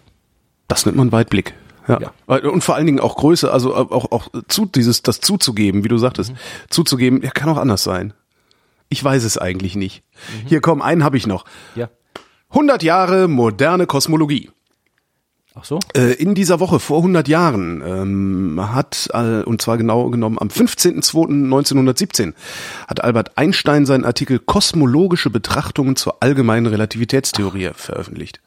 Das 0.69 0.87
nennt 0.87 0.97
man 0.97 1.13
Weitblick. 1.13 1.55
Ja. 1.89 1.99
ja. 2.01 2.37
Und 2.51 2.63
vor 2.63 2.75
allen 2.75 2.87
Dingen 2.87 3.01
auch 3.01 3.17
Größe, 3.17 3.51
also 3.51 3.75
auch, 3.75 4.13
auch 4.13 4.29
zu, 4.49 4.67
dieses, 4.67 5.03
das 5.03 5.21
zuzugeben, 5.21 5.85
wie 5.85 5.89
du 5.89 5.99
sagtest, 5.99 6.33
mhm. 6.33 6.37
zuzugeben, 6.69 7.23
ja, 7.23 7.31
kann 7.31 7.49
auch 7.49 7.57
anders 7.57 7.83
sein. 7.83 8.13
Ich 8.91 9.03
weiß 9.03 9.25
es 9.25 9.39
eigentlich 9.39 9.75
nicht. 9.75 10.03
Mhm. 10.13 10.49
Hier 10.49 10.61
komm, 10.61 10.83
einen 10.83 11.03
habe 11.03 11.17
ich 11.17 11.27
noch. 11.27 11.45
Ja. 11.75 11.89
100 12.51 12.83
Jahre 12.83 13.29
moderne 13.29 13.87
Kosmologie. 13.87 14.51
Ach 15.59 15.65
so? 15.65 15.81
Äh, 15.95 16.13
in 16.15 16.35
dieser 16.35 16.61
Woche 16.61 16.79
vor 16.79 16.99
100 16.99 17.27
Jahren 17.27 17.83
ähm, 17.85 18.73
hat, 18.73 19.09
äh, 19.13 19.43
und 19.43 19.61
zwar 19.61 19.77
genau 19.77 20.09
genommen 20.11 20.39
am 20.39 20.49
15.02.1917, 20.49 22.35
hat 22.87 23.03
Albert 23.03 23.37
Einstein 23.37 23.85
seinen 23.87 24.05
Artikel 24.05 24.39
Kosmologische 24.39 25.31
Betrachtungen 25.31 25.97
zur 25.97 26.23
allgemeinen 26.23 26.67
Relativitätstheorie 26.67 27.71
Ach. 27.71 27.77
veröffentlicht. 27.77 28.41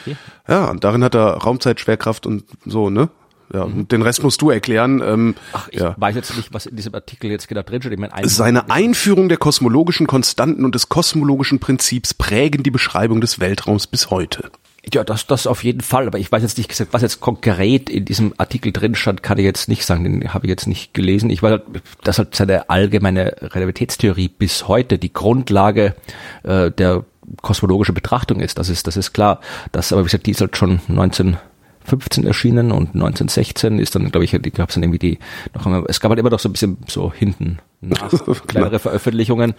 Okay. 0.00 0.16
Ja, 0.48 0.70
und 0.70 0.84
darin 0.84 1.04
hat 1.04 1.14
er 1.14 1.34
Raumzeit, 1.36 1.80
Schwerkraft 1.80 2.26
und 2.26 2.44
so, 2.64 2.88
ne? 2.88 3.10
Ja, 3.52 3.66
mhm. 3.66 3.86
den 3.88 4.00
Rest 4.00 4.22
musst 4.22 4.40
du 4.40 4.48
erklären. 4.48 5.02
Ähm, 5.04 5.34
Ach, 5.52 5.68
ich 5.70 5.80
ja. 5.80 5.94
weiß 5.98 6.14
jetzt 6.14 6.34
nicht, 6.34 6.54
was 6.54 6.64
in 6.64 6.76
diesem 6.76 6.94
Artikel 6.94 7.30
jetzt 7.30 7.46
genau 7.46 7.60
drin 7.62 7.82
steht. 7.82 7.92
Ich 7.92 7.98
meine, 7.98 8.26
Seine 8.26 8.70
Einführung 8.70 9.28
der 9.28 9.36
kosmologischen 9.36 10.06
Konstanten 10.06 10.64
und 10.64 10.74
des 10.74 10.88
kosmologischen 10.88 11.58
Prinzips 11.58 12.14
prägen 12.14 12.62
die 12.62 12.70
Beschreibung 12.70 13.20
des 13.20 13.40
Weltraums 13.40 13.86
bis 13.86 14.08
heute. 14.08 14.50
Ja, 14.92 15.04
das, 15.04 15.26
das 15.26 15.46
auf 15.46 15.64
jeden 15.64 15.80
Fall. 15.80 16.06
Aber 16.06 16.18
ich 16.18 16.30
weiß 16.30 16.42
jetzt 16.42 16.58
nicht 16.58 16.92
was 16.92 17.02
jetzt 17.02 17.20
konkret 17.20 17.88
in 17.88 18.04
diesem 18.04 18.34
Artikel 18.36 18.72
drin 18.72 18.94
stand, 18.94 19.22
kann 19.22 19.38
ich 19.38 19.44
jetzt 19.44 19.68
nicht 19.68 19.84
sagen. 19.84 20.04
Den 20.04 20.34
habe 20.34 20.46
ich 20.46 20.50
jetzt 20.50 20.66
nicht 20.66 20.94
gelesen. 20.94 21.30
Ich 21.30 21.42
weiß, 21.42 21.60
dass 22.02 22.18
halt 22.18 22.34
seine 22.34 22.68
allgemeine 22.70 23.36
Relativitätstheorie 23.40 24.28
bis 24.28 24.68
heute 24.68 24.98
die 24.98 25.12
Grundlage 25.12 25.94
äh, 26.42 26.70
der 26.70 27.04
kosmologischen 27.42 27.94
Betrachtung 27.94 28.40
ist. 28.40 28.58
Das 28.58 28.68
ist, 28.68 28.86
das 28.86 28.96
ist 28.96 29.12
klar. 29.12 29.40
Das, 29.72 29.92
aber 29.92 30.02
wie 30.02 30.06
gesagt, 30.06 30.26
die 30.26 30.32
ist 30.32 30.40
halt 30.40 30.56
schon 30.56 30.80
1915 30.88 32.26
erschienen 32.26 32.70
und 32.70 32.94
1916 32.94 33.78
ist 33.78 33.94
dann, 33.94 34.10
glaube 34.10 34.24
ich, 34.24 34.32
die 34.32 34.50
gab 34.50 34.68
es 34.68 34.74
dann 34.74 34.82
irgendwie 34.82 34.98
die 34.98 35.18
noch 35.54 35.66
einmal, 35.66 35.84
es 35.88 36.00
gab 36.00 36.10
halt 36.10 36.18
immer 36.18 36.30
noch 36.30 36.40
so 36.40 36.48
ein 36.48 36.52
bisschen 36.52 36.78
so 36.86 37.12
hinten 37.12 37.58
nach 37.80 38.10
kleinere 38.46 38.78
Veröffentlichungen, 38.78 39.54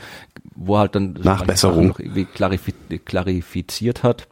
wo 0.55 0.77
halt 0.77 0.95
dann 0.95 1.13
Nachbesserung 1.13 1.88
noch 1.88 1.99
irgendwie 1.99 2.25
klarifiziert 2.25 4.03
hat. 4.03 4.27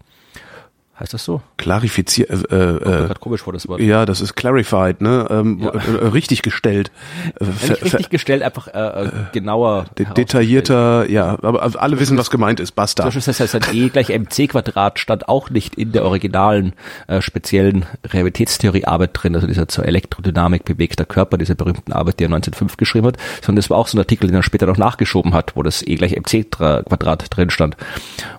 Heißt 0.99 1.11
das 1.11 1.25
so? 1.25 1.41
Klarifiziert. 1.57 2.29
Äh, 2.29 2.55
äh, 2.55 3.05
äh 3.05 3.13
komisch 3.19 3.41
vor 3.41 3.51
das 3.51 3.67
Wort. 3.67 3.81
Ja, 3.81 4.05
das 4.05 4.21
ist 4.21 4.35
clarified, 4.35 5.01
ne? 5.01 5.25
Ähm, 5.31 5.59
ja. 5.63 5.71
äh, 5.71 6.07
richtig 6.07 6.41
gestellt. 6.43 6.91
Äh, 7.39 7.71
richtig 7.83 8.09
gestellt, 8.09 8.43
einfach 8.43 8.67
äh, 8.67 9.05
äh, 9.05 9.09
genauer. 9.31 9.85
De 9.97 10.05
detaillierter, 10.05 11.09
ja, 11.09 11.37
aber 11.41 11.63
alle 11.81 11.99
wissen, 11.99 12.17
was 12.17 12.29
gemeint 12.29 12.59
ist. 12.59 12.73
Basta. 12.73 13.09
Das 13.09 13.27
heißt, 13.27 13.55
ein 13.55 13.61
E 13.73 13.89
gleich 13.89 14.09
mc 14.09 14.47
Quadrat 14.47 14.99
stand 14.99 15.27
auch 15.27 15.49
nicht 15.49 15.75
in 15.75 15.91
der 15.91 16.03
originalen 16.03 16.73
äh, 17.07 17.21
speziellen 17.21 17.85
Realitätstheorie-Arbeit 18.05 19.11
drin, 19.13 19.35
also 19.35 19.47
dieser 19.47 19.67
zur 19.67 19.85
Elektrodynamik 19.85 20.65
bewegter 20.65 21.05
Körper, 21.05 21.37
diese 21.37 21.55
berühmten 21.55 21.91
Arbeit, 21.91 22.19
die 22.19 22.25
er 22.25 22.33
1905 22.33 22.77
geschrieben 22.77 23.07
hat, 23.07 23.17
sondern 23.41 23.57
das 23.57 23.69
war 23.69 23.77
auch 23.77 23.87
so 23.87 23.97
ein 23.97 24.01
Artikel, 24.01 24.27
den 24.27 24.35
er 24.35 24.43
später 24.43 24.65
noch 24.65 24.77
nachgeschoben 24.77 25.33
hat, 25.33 25.55
wo 25.55 25.63
das 25.63 25.81
E 25.85 25.95
gleich 25.95 26.15
mc 26.15 26.51
Quadrat 26.51 27.25
drin 27.35 27.49
stand. 27.49 27.77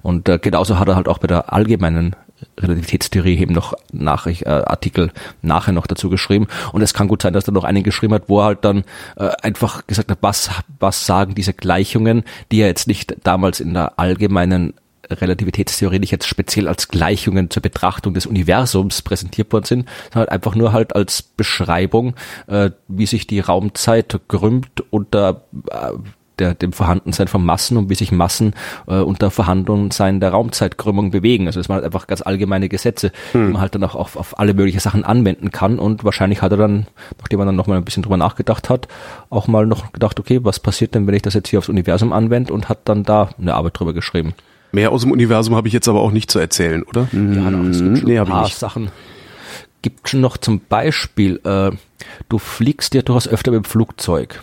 Und 0.02 0.28
äh, 0.28 0.38
genauso 0.38 0.78
hat 0.78 0.88
er 0.88 0.96
halt 0.96 1.08
auch 1.08 1.18
bei 1.18 1.26
der 1.26 1.52
allgemeinen 1.52 2.14
Relativitätstheorie 2.58 3.38
eben 3.38 3.54
noch 3.54 3.74
Nachricht, 3.92 4.42
äh, 4.42 4.48
Artikel 4.48 5.12
nachher 5.42 5.72
noch 5.72 5.86
dazu 5.86 6.10
geschrieben. 6.10 6.46
Und 6.72 6.82
es 6.82 6.94
kann 6.94 7.08
gut 7.08 7.22
sein, 7.22 7.32
dass 7.32 7.48
er 7.48 7.52
noch 7.52 7.64
einen 7.64 7.82
geschrieben 7.82 8.14
hat, 8.14 8.28
wo 8.28 8.40
er 8.40 8.46
halt 8.46 8.64
dann 8.64 8.84
äh, 9.16 9.30
einfach 9.42 9.86
gesagt 9.86 10.10
hat, 10.10 10.18
was, 10.20 10.50
was 10.78 11.06
sagen 11.06 11.34
diese 11.34 11.52
Gleichungen, 11.54 12.24
die 12.50 12.60
er 12.60 12.68
jetzt 12.68 12.88
nicht 12.88 13.16
damals 13.22 13.60
in 13.60 13.74
der 13.74 13.98
allgemeinen 13.98 14.74
Relativitätstheorie 15.10 15.98
nicht 15.98 16.12
jetzt 16.12 16.26
speziell 16.26 16.68
als 16.68 16.88
Gleichungen 16.88 17.50
zur 17.50 17.62
Betrachtung 17.62 18.14
des 18.14 18.26
Universums 18.26 19.02
präsentiert 19.02 19.52
worden 19.52 19.64
sind, 19.64 19.88
sondern 20.12 20.30
einfach 20.30 20.54
nur 20.54 20.72
halt 20.72 20.94
als 20.94 21.22
Beschreibung, 21.22 22.14
äh, 22.46 22.70
wie 22.88 23.06
sich 23.06 23.26
die 23.26 23.40
Raumzeit 23.40 24.20
krümmt 24.28 24.82
unter 24.90 25.42
äh, 25.70 25.92
der, 26.38 26.54
dem 26.54 26.72
Vorhandensein 26.72 27.28
von 27.28 27.44
Massen 27.44 27.76
und 27.76 27.90
wie 27.90 27.94
sich 27.94 28.12
Massen 28.12 28.54
äh, 28.86 28.96
unter 28.96 29.30
Vorhandensein 29.30 30.20
der 30.20 30.30
Raumzeitkrümmung 30.30 31.10
bewegen. 31.10 31.46
Also 31.46 31.60
das 31.60 31.68
waren 31.68 31.76
halt 31.76 31.84
einfach 31.84 32.06
ganz 32.06 32.22
allgemeine 32.22 32.68
Gesetze, 32.68 33.12
hm. 33.32 33.46
die 33.46 33.52
man 33.52 33.62
halt 33.62 33.74
dann 33.74 33.84
auch 33.84 33.94
auf, 33.94 34.16
auf 34.16 34.38
alle 34.38 34.54
möglichen 34.54 34.80
Sachen 34.80 35.04
anwenden 35.04 35.50
kann. 35.50 35.78
Und 35.78 36.04
wahrscheinlich 36.04 36.42
hat 36.42 36.52
er 36.52 36.58
dann, 36.58 36.86
nachdem 37.18 37.40
er 37.40 37.46
dann 37.46 37.56
nochmal 37.56 37.78
ein 37.78 37.84
bisschen 37.84 38.02
drüber 38.02 38.16
nachgedacht 38.16 38.68
hat, 38.70 38.88
auch 39.30 39.46
mal 39.48 39.66
noch 39.66 39.92
gedacht, 39.92 40.18
okay, 40.20 40.40
was 40.42 40.60
passiert 40.60 40.94
denn, 40.94 41.06
wenn 41.06 41.14
ich 41.14 41.22
das 41.22 41.34
jetzt 41.34 41.48
hier 41.48 41.58
aufs 41.58 41.68
Universum 41.68 42.12
anwende 42.12 42.52
und 42.52 42.68
hat 42.68 42.80
dann 42.84 43.02
da 43.04 43.30
eine 43.40 43.54
Arbeit 43.54 43.78
drüber 43.78 43.92
geschrieben. 43.92 44.34
Mehr 44.72 44.90
aus 44.90 45.02
dem 45.02 45.12
Universum 45.12 45.54
habe 45.54 45.68
ich 45.68 45.74
jetzt 45.74 45.86
aber 45.86 46.00
auch 46.00 46.10
nicht 46.10 46.30
zu 46.30 46.40
erzählen, 46.40 46.82
oder? 46.82 47.08
Ja, 47.12 47.18
noch, 47.50 47.70
es 47.70 47.80
gibt 47.80 47.98
schon 47.98 48.08
nee, 48.08 48.18
ein 48.18 48.26
paar 48.26 48.48
Sachen. 48.48 48.90
Gibt 49.82 50.08
schon 50.08 50.20
noch 50.20 50.36
zum 50.36 50.60
Beispiel, 50.68 51.40
äh, 51.44 51.70
du 52.28 52.38
fliegst 52.38 52.92
ja 52.94 53.02
durchaus 53.02 53.28
öfter 53.28 53.52
mit 53.52 53.64
dem 53.64 53.68
Flugzeug. 53.68 54.42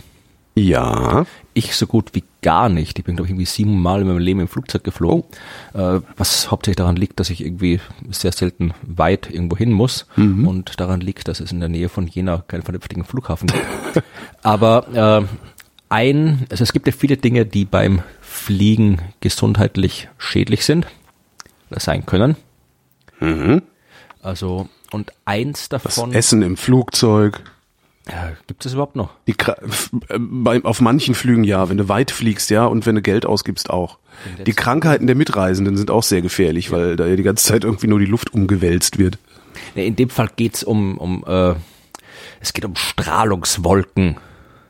Ja. 0.55 1.25
Ich 1.53 1.75
so 1.75 1.87
gut 1.87 2.09
wie 2.13 2.23
gar 2.41 2.69
nicht. 2.69 2.99
Ich 2.99 3.05
bin, 3.05 3.15
glaube 3.15 3.27
ich, 3.27 3.31
irgendwie 3.31 3.45
siebenmal 3.45 4.01
in 4.01 4.07
meinem 4.07 4.19
Leben 4.19 4.39
im 4.41 4.47
Flugzeug 4.47 4.83
geflogen. 4.83 5.23
Oh. 5.73 5.77
Äh, 5.77 6.01
was 6.17 6.51
hauptsächlich 6.51 6.77
daran 6.77 6.95
liegt, 6.95 7.19
dass 7.19 7.29
ich 7.29 7.43
irgendwie 7.43 7.79
sehr 8.09 8.31
selten 8.31 8.73
weit 8.81 9.29
irgendwo 9.29 9.55
hin 9.55 9.71
muss. 9.71 10.07
Mhm. 10.15 10.47
Und 10.47 10.79
daran 10.79 11.01
liegt, 11.01 11.27
dass 11.27 11.39
es 11.39 11.51
in 11.51 11.59
der 11.59 11.69
Nähe 11.69 11.89
von 11.89 12.07
Jena 12.07 12.43
keinen 12.47 12.63
vernünftigen 12.63 13.05
Flughafen 13.05 13.47
gibt. 13.47 14.03
Aber 14.43 15.21
äh, 15.21 15.35
ein, 15.89 16.45
also 16.49 16.63
es 16.63 16.73
gibt 16.73 16.87
ja 16.87 16.93
viele 16.93 17.17
Dinge, 17.17 17.45
die 17.45 17.65
beim 17.65 18.01
Fliegen 18.21 19.01
gesundheitlich 19.19 20.09
schädlich 20.17 20.65
sind 20.65 20.87
oder 21.69 21.79
sein 21.79 22.05
können. 22.05 22.35
Mhm. 23.19 23.61
Also, 24.21 24.69
und 24.91 25.11
eins 25.25 25.69
davon. 25.69 26.11
Das 26.11 26.27
Essen 26.27 26.41
im 26.41 26.57
Flugzeug. 26.57 27.41
Ja, 28.11 28.31
gibt 28.47 28.65
es 28.65 28.73
überhaupt 28.73 28.95
noch? 28.95 29.11
Die, 29.27 29.31
äh, 29.31 30.19
bei, 30.19 30.63
auf 30.63 30.81
manchen 30.81 31.15
Flügen 31.15 31.43
ja, 31.43 31.69
wenn 31.69 31.77
du 31.77 31.87
weit 31.87 32.11
fliegst, 32.11 32.49
ja, 32.49 32.65
und 32.65 32.85
wenn 32.85 32.95
du 32.95 33.01
Geld 33.01 33.25
ausgibst 33.25 33.69
auch. 33.69 33.97
Die 34.45 34.53
Krankheiten 34.53 35.07
der 35.07 35.15
Mitreisenden 35.15 35.77
sind 35.77 35.89
auch 35.89 36.03
sehr 36.03 36.21
gefährlich, 36.21 36.67
ja. 36.67 36.71
weil 36.73 36.95
da 36.97 37.07
ja 37.07 37.15
die 37.15 37.23
ganze 37.23 37.45
Zeit 37.45 37.63
irgendwie 37.63 37.87
nur 37.87 37.99
die 37.99 38.05
Luft 38.05 38.33
umgewälzt 38.33 38.97
wird. 38.97 39.17
In 39.75 39.95
dem 39.95 40.09
Fall 40.09 40.29
geht's 40.35 40.63
um, 40.63 40.97
um 40.97 41.23
äh, 41.25 41.55
es 42.41 42.53
geht 42.53 42.65
um 42.65 42.75
Strahlungswolken. 42.75 44.17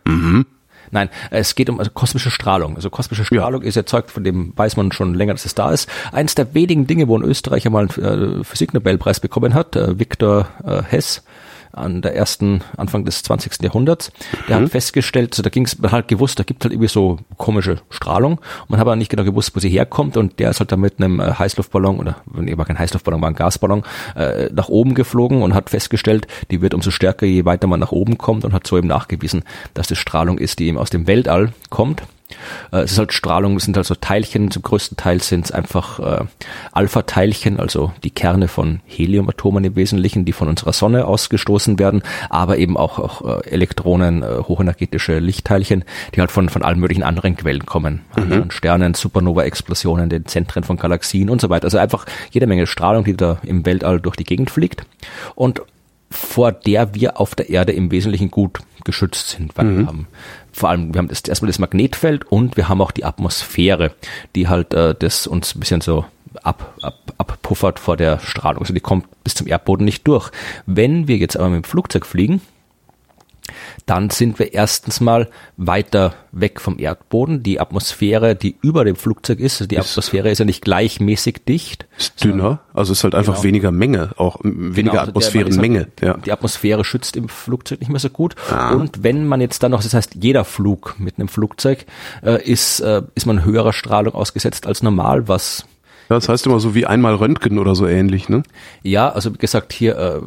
Mhm. 0.05 0.45
Nein, 0.91 1.09
es 1.29 1.55
geht 1.55 1.69
um 1.69 1.79
also 1.79 1.89
kosmische 1.91 2.29
Strahlung. 2.29 2.75
Also 2.75 2.89
kosmische 2.89 3.23
Strahlung 3.23 3.61
ja. 3.61 3.67
ist 3.69 3.77
erzeugt, 3.77 4.11
von 4.11 4.23
dem 4.23 4.53
weiß 4.55 4.75
man 4.75 4.91
schon 4.91 5.13
länger, 5.13 5.33
dass 5.33 5.45
es 5.45 5.55
da 5.55 5.71
ist. 5.71 5.89
Eins 6.11 6.35
der 6.35 6.53
wenigen 6.53 6.85
Dinge, 6.85 7.07
wo 7.07 7.17
ein 7.17 7.23
Österreicher 7.23 7.69
mal 7.69 7.87
einen 7.87 8.41
äh, 8.41 8.43
Physiknobelpreis 8.43 9.21
bekommen 9.21 9.53
hat, 9.53 9.75
äh, 9.77 9.97
Viktor 9.97 10.49
äh, 10.65 10.83
Hess, 10.83 11.23
an 11.73 12.01
der 12.01 12.15
ersten, 12.15 12.61
Anfang 12.77 13.05
des 13.05 13.23
20. 13.23 13.61
Jahrhunderts. 13.61 14.11
Der 14.47 14.59
mhm. 14.59 14.63
hat 14.63 14.71
festgestellt, 14.71 15.33
also 15.33 15.43
da 15.43 15.49
ging 15.49 15.65
es, 15.65 15.79
man 15.79 15.91
halt 15.91 16.07
gewusst, 16.07 16.39
da 16.39 16.43
gibt 16.43 16.63
halt 16.63 16.73
irgendwie 16.73 16.87
so 16.87 17.17
komische 17.37 17.77
Strahlung. 17.89 18.33
Und 18.33 18.69
man 18.69 18.79
hat 18.79 18.87
aber 18.87 18.95
nicht 18.95 19.09
genau 19.09 19.23
gewusst, 19.23 19.55
wo 19.55 19.59
sie 19.59 19.69
herkommt 19.69 20.17
und 20.17 20.39
der 20.39 20.49
ist 20.49 20.59
halt 20.59 20.71
da 20.71 20.77
mit 20.77 20.99
einem 20.99 21.19
äh, 21.19 21.33
Heißluftballon 21.33 21.99
oder, 21.99 22.17
nee, 22.33 22.57
war 22.57 22.65
kein 22.65 22.79
Heißluftballon, 22.79 23.21
war 23.21 23.29
ein 23.29 23.35
Gasballon, 23.35 23.83
äh, 24.15 24.49
nach 24.53 24.69
oben 24.69 24.95
geflogen 24.95 25.41
und 25.41 25.53
hat 25.53 25.69
festgestellt, 25.69 26.27
die 26.49 26.61
wird 26.61 26.73
umso 26.73 26.91
stärker, 26.91 27.25
je 27.25 27.45
weiter 27.45 27.67
man 27.67 27.79
nach 27.79 27.91
oben 27.91 28.17
kommt 28.17 28.45
und 28.45 28.53
hat 28.53 28.67
so 28.67 28.77
eben 28.77 28.87
nachgewiesen, 28.87 29.43
dass 29.73 29.87
das 29.87 29.97
Strahlung 29.97 30.37
ist, 30.37 30.59
die 30.59 30.67
eben 30.67 30.77
aus 30.77 30.89
dem 30.89 31.07
Weltall 31.07 31.53
kommt. 31.69 32.03
Äh, 32.71 32.81
es 32.81 32.93
ist 32.93 32.97
halt 32.97 33.13
Strahlung, 33.13 33.57
es 33.57 33.63
sind 33.63 33.77
also 33.77 33.95
Teilchen, 33.95 34.51
zum 34.51 34.63
größten 34.63 34.97
Teil 34.97 35.21
sind 35.21 35.45
es 35.45 35.51
einfach 35.51 35.99
äh, 35.99 36.25
Alpha-Teilchen, 36.71 37.59
also 37.59 37.91
die 38.03 38.09
Kerne 38.09 38.47
von 38.47 38.81
Heliumatomen 38.85 39.63
im 39.63 39.75
Wesentlichen, 39.75 40.25
die 40.25 40.33
von 40.33 40.47
unserer 40.47 40.73
Sonne 40.73 41.05
ausgestoßen 41.05 41.79
werden, 41.79 42.03
aber 42.29 42.57
eben 42.57 42.77
auch, 42.77 42.99
auch 42.99 43.43
äh, 43.43 43.49
Elektronen, 43.49 44.23
äh, 44.23 44.37
hochenergetische 44.47 45.19
Lichtteilchen, 45.19 45.83
die 46.15 46.19
halt 46.19 46.31
von, 46.31 46.49
von 46.49 46.63
allen 46.63 46.79
möglichen 46.79 47.03
anderen 47.03 47.35
Quellen 47.35 47.65
kommen, 47.65 48.01
mhm. 48.15 48.23
anderen 48.23 48.51
Sternen, 48.51 48.93
Supernova-Explosionen, 48.93 50.09
den 50.09 50.25
Zentren 50.25 50.63
von 50.63 50.77
Galaxien 50.77 51.29
und 51.29 51.41
so 51.41 51.49
weiter. 51.49 51.65
Also 51.65 51.77
einfach 51.77 52.05
jede 52.31 52.47
Menge 52.47 52.67
Strahlung, 52.67 53.03
die 53.03 53.15
da 53.15 53.39
im 53.43 53.65
Weltall 53.65 53.99
durch 53.99 54.15
die 54.15 54.23
Gegend 54.23 54.51
fliegt. 54.51 54.85
Und 55.35 55.61
vor 56.11 56.51
der 56.51 56.93
wir 56.93 57.19
auf 57.19 57.35
der 57.35 57.49
Erde 57.49 57.71
im 57.71 57.89
Wesentlichen 57.89 58.29
gut 58.31 58.59
geschützt 58.83 59.29
sind, 59.29 59.57
weil 59.57 59.65
mhm. 59.65 59.77
wir 59.79 59.87
haben 59.87 60.07
vor 60.51 60.69
allem, 60.69 60.93
wir 60.93 60.99
haben 60.99 61.07
das, 61.07 61.21
erstmal 61.21 61.47
das 61.47 61.59
Magnetfeld 61.59 62.25
und 62.31 62.57
wir 62.57 62.69
haben 62.69 62.81
auch 62.81 62.91
die 62.91 63.05
Atmosphäre, 63.05 63.93
die 64.35 64.47
halt 64.47 64.73
äh, 64.73 64.95
das 64.97 65.27
uns 65.27 65.55
ein 65.55 65.59
bisschen 65.59 65.81
so 65.81 66.05
ab, 66.43 66.75
ab, 66.81 67.13
abpuffert 67.17 67.79
vor 67.79 67.97
der 67.97 68.19
Strahlung. 68.19 68.61
Also 68.61 68.73
die 68.73 68.79
kommt 68.79 69.07
bis 69.23 69.35
zum 69.35 69.47
Erdboden 69.47 69.85
nicht 69.85 70.07
durch. 70.07 70.31
Wenn 70.65 71.07
wir 71.07 71.17
jetzt 71.17 71.37
aber 71.37 71.49
mit 71.49 71.63
dem 71.63 71.69
Flugzeug 71.69 72.05
fliegen, 72.05 72.41
dann 73.85 74.09
sind 74.09 74.39
wir 74.39 74.53
erstens 74.53 75.01
mal 75.01 75.29
weiter 75.57 76.13
weg 76.31 76.61
vom 76.61 76.79
Erdboden. 76.79 77.43
Die 77.43 77.59
Atmosphäre, 77.59 78.35
die 78.35 78.55
über 78.61 78.85
dem 78.85 78.95
Flugzeug 78.95 79.39
ist, 79.39 79.61
also 79.61 79.67
die 79.67 79.75
ist 79.75 79.91
Atmosphäre 79.91 80.29
ist 80.29 80.39
ja 80.39 80.45
nicht 80.45 80.63
gleichmäßig 80.63 81.45
dicht. 81.47 81.85
Ist 81.97 82.23
dünner, 82.23 82.59
also 82.73 82.93
ist 82.93 83.03
halt 83.03 83.15
einfach 83.15 83.33
genau. 83.33 83.43
weniger 83.43 83.71
Menge, 83.71 84.11
auch 84.17 84.37
weniger 84.43 84.73
genau, 84.73 84.91
also 84.91 85.09
Atmosphärenmenge. 85.09 85.87
Ja. 86.01 86.17
Die 86.17 86.31
Atmosphäre 86.31 86.83
schützt 86.83 87.15
im 87.15 87.29
Flugzeug 87.29 87.79
nicht 87.79 87.89
mehr 87.89 87.99
so 87.99 88.09
gut. 88.09 88.35
Ah. 88.49 88.71
Und 88.73 89.03
wenn 89.03 89.27
man 89.27 89.41
jetzt 89.41 89.63
dann 89.63 89.71
noch, 89.71 89.83
das 89.83 89.93
heißt, 89.93 90.15
jeder 90.21 90.45
Flug 90.45 90.95
mit 90.99 91.17
einem 91.17 91.27
Flugzeug 91.27 91.85
äh, 92.23 92.41
ist, 92.43 92.79
äh, 92.79 93.01
ist 93.15 93.25
man 93.25 93.45
höherer 93.45 93.73
Strahlung 93.73 94.13
ausgesetzt 94.13 94.67
als 94.67 94.83
normal, 94.83 95.27
was 95.27 95.65
das 96.17 96.27
heißt 96.27 96.45
immer 96.45 96.59
so 96.59 96.75
wie 96.75 96.85
einmal 96.85 97.15
Röntgen 97.15 97.57
oder 97.57 97.73
so 97.73 97.87
ähnlich, 97.87 98.27
ne? 98.27 98.43
Ja, 98.83 99.09
also 99.09 99.33
wie 99.33 99.37
gesagt, 99.37 99.71
hier 99.71 99.97
äh, 99.97 100.19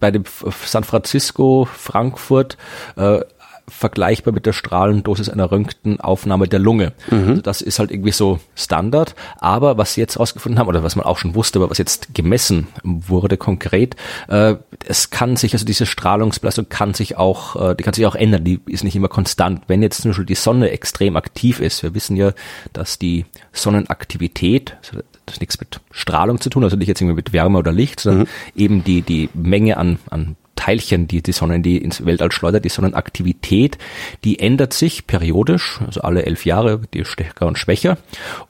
bei 0.00 0.10
dem 0.10 0.24
San 0.64 0.84
Francisco, 0.84 1.68
Frankfurt, 1.72 2.56
äh, 2.96 3.20
vergleichbar 3.68 4.32
mit 4.32 4.46
der 4.46 4.52
Strahlendosis 4.52 5.28
einer 5.28 5.50
Röntgenaufnahme 5.50 6.46
der 6.46 6.60
Lunge. 6.60 6.92
Mhm. 7.10 7.28
Also 7.28 7.42
das 7.42 7.60
ist 7.62 7.78
halt 7.78 7.90
irgendwie 7.90 8.12
so 8.12 8.38
Standard. 8.54 9.14
Aber 9.38 9.76
was 9.76 9.94
sie 9.94 10.00
jetzt 10.00 10.18
rausgefunden 10.18 10.58
haben, 10.58 10.68
oder 10.68 10.82
was 10.82 10.96
man 10.96 11.04
auch 11.04 11.18
schon 11.18 11.34
wusste, 11.34 11.58
aber 11.58 11.70
was 11.70 11.78
jetzt 11.78 12.14
gemessen 12.14 12.68
wurde 12.84 13.36
konkret, 13.36 13.96
äh, 14.28 14.54
es 14.86 15.10
kann 15.10 15.36
sich, 15.36 15.52
also 15.52 15.64
diese 15.64 15.86
Strahlungsbelastung 15.86 16.68
kann 16.68 16.94
sich 16.94 17.16
auch, 17.16 17.70
äh, 17.70 17.74
die 17.74 17.82
kann 17.82 17.94
sich 17.94 18.06
auch 18.06 18.14
ändern, 18.14 18.44
die 18.44 18.60
ist 18.66 18.84
nicht 18.84 18.96
immer 18.96 19.08
konstant. 19.08 19.62
Wenn 19.66 19.82
jetzt 19.82 20.02
zum 20.02 20.10
Beispiel 20.10 20.26
die 20.26 20.34
Sonne 20.36 20.70
extrem 20.70 21.16
aktiv 21.16 21.60
ist, 21.60 21.82
wir 21.82 21.94
wissen 21.94 22.16
ja, 22.16 22.32
dass 22.72 22.98
die 22.98 23.26
Sonnenaktivität, 23.52 24.76
also 24.78 25.02
das 25.26 25.36
hat 25.36 25.40
nichts 25.40 25.60
mit 25.60 25.80
Strahlung 25.90 26.40
zu 26.40 26.50
tun, 26.50 26.64
also 26.64 26.76
nicht 26.76 26.88
jetzt 26.88 27.00
irgendwie 27.00 27.16
mit 27.16 27.32
Wärme 27.32 27.58
oder 27.58 27.72
Licht, 27.72 28.00
sondern 28.00 28.22
mhm. 28.22 28.60
eben 28.60 28.84
die, 28.84 29.02
die 29.02 29.28
Menge 29.34 29.76
an, 29.76 29.98
an 30.10 30.36
Teilchen, 30.56 31.06
die 31.06 31.22
die 31.22 31.32
Sonne 31.32 31.56
in 31.56 31.62
die 31.62 31.78
ins 31.78 32.04
Weltall 32.04 32.32
schleudert, 32.32 32.64
die 32.64 32.70
Sonnenaktivität, 32.70 33.78
die 34.24 34.38
ändert 34.38 34.72
sich 34.72 35.06
periodisch, 35.06 35.80
also 35.84 36.00
alle 36.00 36.24
elf 36.24 36.44
Jahre, 36.44 36.80
die 36.92 37.04
stärker 37.04 37.46
und 37.46 37.58
schwächer 37.58 37.98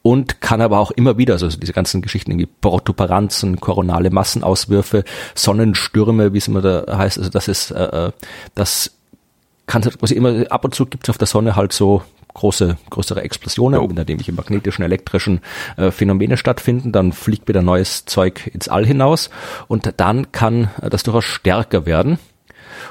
und 0.02 0.40
kann 0.40 0.60
aber 0.60 0.78
auch 0.78 0.92
immer 0.92 1.18
wieder, 1.18 1.34
also 1.34 1.48
diese 1.48 1.72
ganzen 1.72 2.02
Geschichten 2.02 2.30
irgendwie 2.30 2.48
Protuberanzen, 2.60 3.60
koronale 3.60 4.10
Massenauswürfe, 4.10 5.04
Sonnenstürme, 5.34 6.32
wie 6.32 6.38
es 6.38 6.48
immer 6.48 6.62
da 6.62 6.96
heißt, 6.96 7.18
also 7.18 7.30
das 7.30 7.48
ist, 7.48 7.72
äh, 7.72 8.06
äh 8.06 8.12
das 8.54 8.92
kann 9.66 9.82
quasi 9.82 10.14
immer, 10.14 10.50
ab 10.50 10.64
und 10.64 10.74
zu 10.74 10.86
gibt 10.86 11.06
es 11.06 11.10
auf 11.10 11.18
der 11.18 11.26
Sonne 11.26 11.56
halt 11.56 11.72
so 11.72 12.02
große, 12.36 12.76
größere 12.90 13.22
Explosionen, 13.22 13.80
oh. 13.80 13.88
in 13.88 13.96
der 13.96 14.06
irgendwelche 14.06 14.32
magnetischen, 14.32 14.84
elektrischen 14.84 15.40
äh, 15.76 15.90
Phänomene 15.90 16.36
stattfinden, 16.36 16.92
dann 16.92 17.12
fliegt 17.12 17.48
wieder 17.48 17.62
neues 17.62 18.04
Zeug 18.04 18.50
ins 18.52 18.68
All 18.68 18.84
hinaus 18.84 19.30
und 19.68 19.92
dann 19.96 20.32
kann 20.32 20.70
äh, 20.82 20.90
das 20.90 21.02
durchaus 21.02 21.24
stärker 21.24 21.86
werden. 21.86 22.18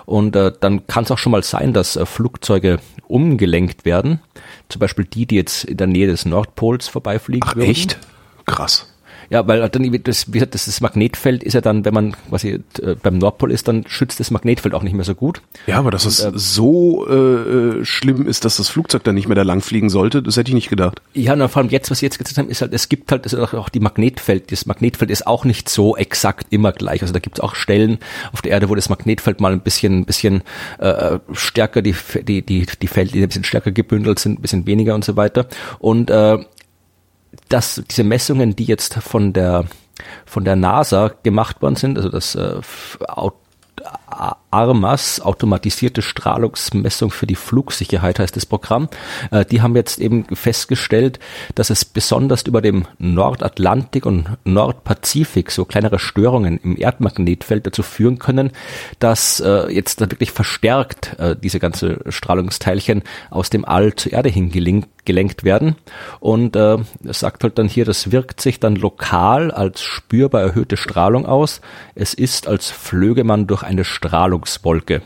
Und 0.06 0.36
äh, 0.36 0.52
dann 0.60 0.88
kann 0.88 1.04
es 1.04 1.12
auch 1.12 1.20
schon 1.20 1.32
mal 1.32 1.44
sein, 1.44 1.74
dass 1.74 1.96
äh, 1.96 2.06
Flugzeuge 2.06 2.80
umgelenkt 3.08 3.86
werden. 3.86 4.20
Zum 4.68 4.80
Beispiel 4.80 5.06
die, 5.06 5.28
die 5.28 5.36
jetzt 5.36 5.64
in 5.64 5.78
der 5.78 5.88
Nähe 5.88 6.08
des 6.08 6.26
Nordpols 6.26 6.88
vorbeifliegen 6.88 7.48
Ach, 7.48 7.56
würden. 7.56 7.70
Echt? 7.70 8.00
Krass. 8.46 8.95
Ja, 9.30 9.48
weil 9.48 9.68
dann 9.70 10.04
das, 10.04 10.28
wie 10.28 10.34
gesagt, 10.34 10.56
das, 10.56 10.82
Magnetfeld 10.82 11.44
ist 11.44 11.54
ja 11.54 11.62
dann, 11.62 11.86
wenn 11.86 11.94
man 11.94 12.16
quasi 12.30 12.60
äh, 12.82 12.96
beim 13.02 13.18
Nordpol 13.18 13.52
ist, 13.52 13.68
dann 13.68 13.86
schützt 13.88 14.20
das 14.20 14.32
Magnetfeld 14.32 14.74
auch 14.76 14.84
nicht 14.84 14.94
mehr 14.94 15.06
so 15.06 15.16
gut. 15.16 15.42
Ja, 15.68 15.80
aber 15.80 15.92
dass 15.92 16.06
es 16.06 16.24
äh, 16.24 16.32
so 16.36 17.08
äh, 17.08 17.84
schlimm 17.84 18.28
ist, 18.28 18.46
dass 18.46 18.58
das 18.58 18.70
Flugzeug 18.70 19.04
dann 19.04 19.16
nicht 19.16 19.28
mehr 19.28 19.36
da 19.36 19.44
lang 19.44 19.62
fliegen 19.62 19.90
sollte, 19.90 20.22
das 20.22 20.38
hätte 20.38 20.50
ich 20.50 20.56
nicht 20.56 20.70
gedacht. 20.70 21.02
Ja, 21.14 21.36
na, 21.36 21.48
vor 21.48 21.62
allem 21.62 21.72
jetzt, 21.72 21.90
was 21.92 22.00
Sie 22.00 22.06
jetzt 22.06 22.18
gezeigt 22.18 22.38
haben, 22.38 22.50
ist 22.50 22.62
halt, 22.62 22.74
es 22.74 22.90
gibt 22.90 23.12
halt 23.12 23.24
also 23.24 23.42
auch 23.58 23.70
die 23.70 23.80
Magnetfeld, 23.80 24.52
das 24.52 24.66
Magnetfeld 24.66 25.12
ist 25.12 25.26
auch 25.28 25.46
nicht 25.46 25.70
so 25.70 25.96
exakt 25.98 26.48
immer 26.52 26.72
gleich. 26.72 27.02
Also 27.02 27.14
da 27.14 27.20
gibt 27.20 27.38
es 27.38 27.44
auch 27.44 27.56
Stellen 27.56 28.00
auf 28.34 28.42
der 28.42 28.52
Erde, 28.52 28.70
wo 28.70 28.76
das 28.76 28.90
Magnetfeld 28.90 29.40
mal 29.40 29.52
ein 29.52 29.62
bisschen, 29.62 30.00
ein 30.00 30.06
bisschen 30.06 30.44
äh, 30.80 31.20
stärker, 31.34 31.82
die, 31.82 31.96
die, 32.24 32.42
die, 32.42 32.66
die 32.66 32.88
Felder 32.88 33.16
ein 33.16 33.28
bisschen 33.28 33.44
stärker 33.44 33.72
gebündelt 33.72 34.20
sind, 34.20 34.40
ein 34.40 34.42
bisschen 34.42 34.68
weniger 34.68 34.96
und 34.96 35.06
so 35.06 35.16
weiter. 35.16 35.48
Und 35.80 36.10
äh, 36.10 36.38
dass 37.56 37.82
diese 37.90 38.04
Messungen, 38.04 38.58
die 38.58 38.66
jetzt 38.66 38.96
von 38.96 39.32
der 39.32 39.64
von 40.26 40.44
der 40.44 40.58
NASA 40.58 41.14
gemacht 41.24 41.62
worden 41.62 41.78
sind, 41.78 41.98
also 41.98 42.10
das 42.10 42.36
äh, 42.36 42.60
ARMAS, 44.56 45.20
automatisierte 45.20 46.02
Strahlungsmessung 46.02 47.12
für 47.12 47.28
die 47.28 47.36
Flugsicherheit 47.36 48.20
heißt 48.20 48.38
das 48.38 48.46
Programm. 48.46 48.88
Äh, 49.30 49.44
die 49.44 49.62
haben 49.62 49.76
jetzt 49.76 50.00
eben 50.00 50.24
festgestellt, 50.34 51.20
dass 51.56 51.70
es 51.70 51.84
besonders 51.84 52.44
über 52.44 52.62
dem 52.62 52.86
Nordatlantik 52.98 54.06
und 54.06 54.30
Nordpazifik 54.46 55.52
so 55.52 55.66
kleinere 55.66 56.00
Störungen 56.00 56.58
im 56.60 56.80
Erdmagnetfeld 56.80 57.68
dazu 57.68 57.84
führen 57.84 58.18
können, 58.18 58.52
dass 59.00 59.42
äh, 59.42 59.70
jetzt 59.74 60.00
da 60.00 60.10
wirklich 60.10 60.32
verstärkt 60.32 61.20
äh, 61.20 61.36
diese 61.36 61.60
ganze 61.60 62.00
Strahlungsteilchen 62.08 63.04
aus 63.32 63.50
dem 63.50 63.66
All 63.66 63.94
zur 63.96 64.14
Erde 64.14 64.30
hingelingt 64.30 64.88
gelenkt 65.06 65.44
werden. 65.44 65.76
Und 66.20 66.56
äh, 66.56 66.78
sagt 67.04 67.44
halt 67.44 67.58
dann 67.58 67.68
hier, 67.68 67.86
das 67.86 68.12
wirkt 68.12 68.42
sich 68.42 68.60
dann 68.60 68.76
lokal 68.76 69.52
als 69.52 69.82
spürbar 69.82 70.42
erhöhte 70.42 70.78
Strahlung 70.78 71.26
aus. 71.26 71.62
Es 71.94 72.14
ist, 72.14 72.48
als 72.48 72.72
flöge 72.72 73.24
man 73.24 73.48
durch 73.48 73.64
eine 73.64 73.86
Strahlungswolke. 74.46 75.02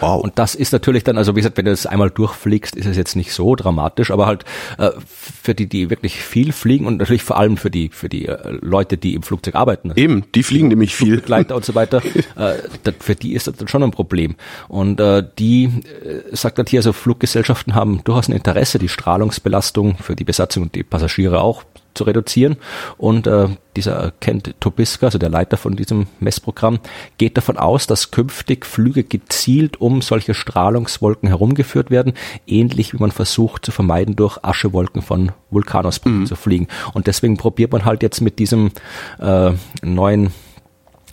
Wow. 0.00 0.22
Und 0.22 0.38
das 0.38 0.54
ist 0.54 0.72
natürlich 0.72 1.04
dann, 1.04 1.16
also 1.16 1.36
wie 1.36 1.40
gesagt, 1.40 1.58
wenn 1.58 1.66
du 1.66 1.70
das 1.70 1.86
einmal 1.86 2.10
durchfliegst, 2.10 2.74
ist 2.76 2.86
es 2.86 2.96
jetzt 2.96 3.14
nicht 3.14 3.32
so 3.32 3.54
dramatisch, 3.54 4.10
aber 4.10 4.26
halt 4.26 4.44
äh, 4.78 4.90
für 4.98 5.54
die, 5.54 5.66
die 5.68 5.90
wirklich 5.90 6.16
viel 6.16 6.52
fliegen 6.52 6.86
und 6.86 6.96
natürlich 6.96 7.22
vor 7.22 7.38
allem 7.38 7.56
für 7.56 7.70
die, 7.70 7.90
für 7.90 8.08
die 8.08 8.26
äh, 8.26 8.58
Leute, 8.62 8.96
die 8.96 9.14
im 9.14 9.22
Flugzeug 9.22 9.54
arbeiten. 9.54 9.92
Eben, 9.94 10.24
die 10.34 10.42
fliegen 10.42 10.68
nämlich 10.68 10.94
viel. 10.94 11.16
Begleiter 11.16 11.54
und 11.54 11.64
so 11.64 11.74
weiter, 11.74 12.02
äh, 12.36 12.54
das, 12.82 12.94
für 13.00 13.14
die 13.14 13.34
ist 13.34 13.46
das 13.46 13.56
dann 13.56 13.68
schon 13.68 13.82
ein 13.82 13.90
Problem. 13.90 14.36
Und 14.68 14.98
äh, 14.98 15.22
die, 15.38 15.64
äh, 15.64 16.34
sagt 16.34 16.58
dann 16.58 16.66
hier, 16.66 16.80
also 16.80 16.92
Fluggesellschaften 16.92 17.74
haben 17.74 18.02
durchaus 18.02 18.28
ein 18.28 18.32
Interesse, 18.32 18.78
die 18.78 18.88
Strahlungsbelastung 18.88 19.98
für 19.98 20.16
die 20.16 20.24
Besatzung 20.24 20.64
und 20.64 20.74
die 20.74 20.84
Passagiere 20.84 21.42
auch 21.42 21.64
zu 21.96 22.04
reduzieren. 22.04 22.56
Und 22.96 23.26
äh, 23.26 23.48
dieser 23.76 24.12
Kent 24.20 24.54
Tobiska, 24.60 25.06
also 25.06 25.18
der 25.18 25.28
Leiter 25.28 25.56
von 25.56 25.76
diesem 25.76 26.06
Messprogramm, 26.20 26.78
geht 27.18 27.36
davon 27.36 27.58
aus, 27.58 27.86
dass 27.86 28.10
künftig 28.10 28.64
Flüge 28.64 29.04
gezielt 29.04 29.80
um 29.80 30.02
solche 30.02 30.34
Strahlungswolken 30.34 31.28
herumgeführt 31.28 31.90
werden, 31.90 32.14
ähnlich 32.46 32.92
wie 32.92 32.98
man 32.98 33.10
versucht 33.10 33.64
zu 33.64 33.72
vermeiden, 33.72 34.16
durch 34.16 34.38
Aschewolken 34.42 35.02
von 35.02 35.32
Vulkanausbrüchen 35.50 36.20
mhm. 36.20 36.26
zu 36.26 36.36
fliegen. 36.36 36.68
Und 36.94 37.06
deswegen 37.06 37.36
probiert 37.36 37.72
man 37.72 37.84
halt 37.84 38.02
jetzt 38.02 38.20
mit 38.20 38.38
diesem 38.38 38.70
äh, 39.18 39.52
neuen 39.82 40.32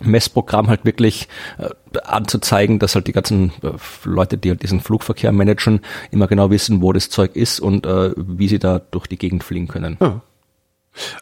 Messprogramm 0.02 0.68
halt 0.68 0.84
wirklich 0.84 1.28
äh, 1.58 1.68
anzuzeigen, 2.04 2.78
dass 2.78 2.94
halt 2.94 3.06
die 3.06 3.12
ganzen 3.12 3.52
äh, 3.62 3.72
Leute, 4.04 4.38
die 4.38 4.50
halt 4.50 4.62
diesen 4.62 4.80
Flugverkehr 4.80 5.32
managen, 5.32 5.80
immer 6.10 6.26
genau 6.26 6.50
wissen, 6.50 6.82
wo 6.82 6.92
das 6.92 7.10
Zeug 7.10 7.36
ist 7.36 7.60
und 7.60 7.86
äh, 7.86 8.12
wie 8.16 8.48
sie 8.48 8.58
da 8.58 8.80
durch 8.90 9.06
die 9.06 9.18
Gegend 9.18 9.44
fliegen 9.44 9.68
können. 9.68 9.96
Ja. 10.00 10.20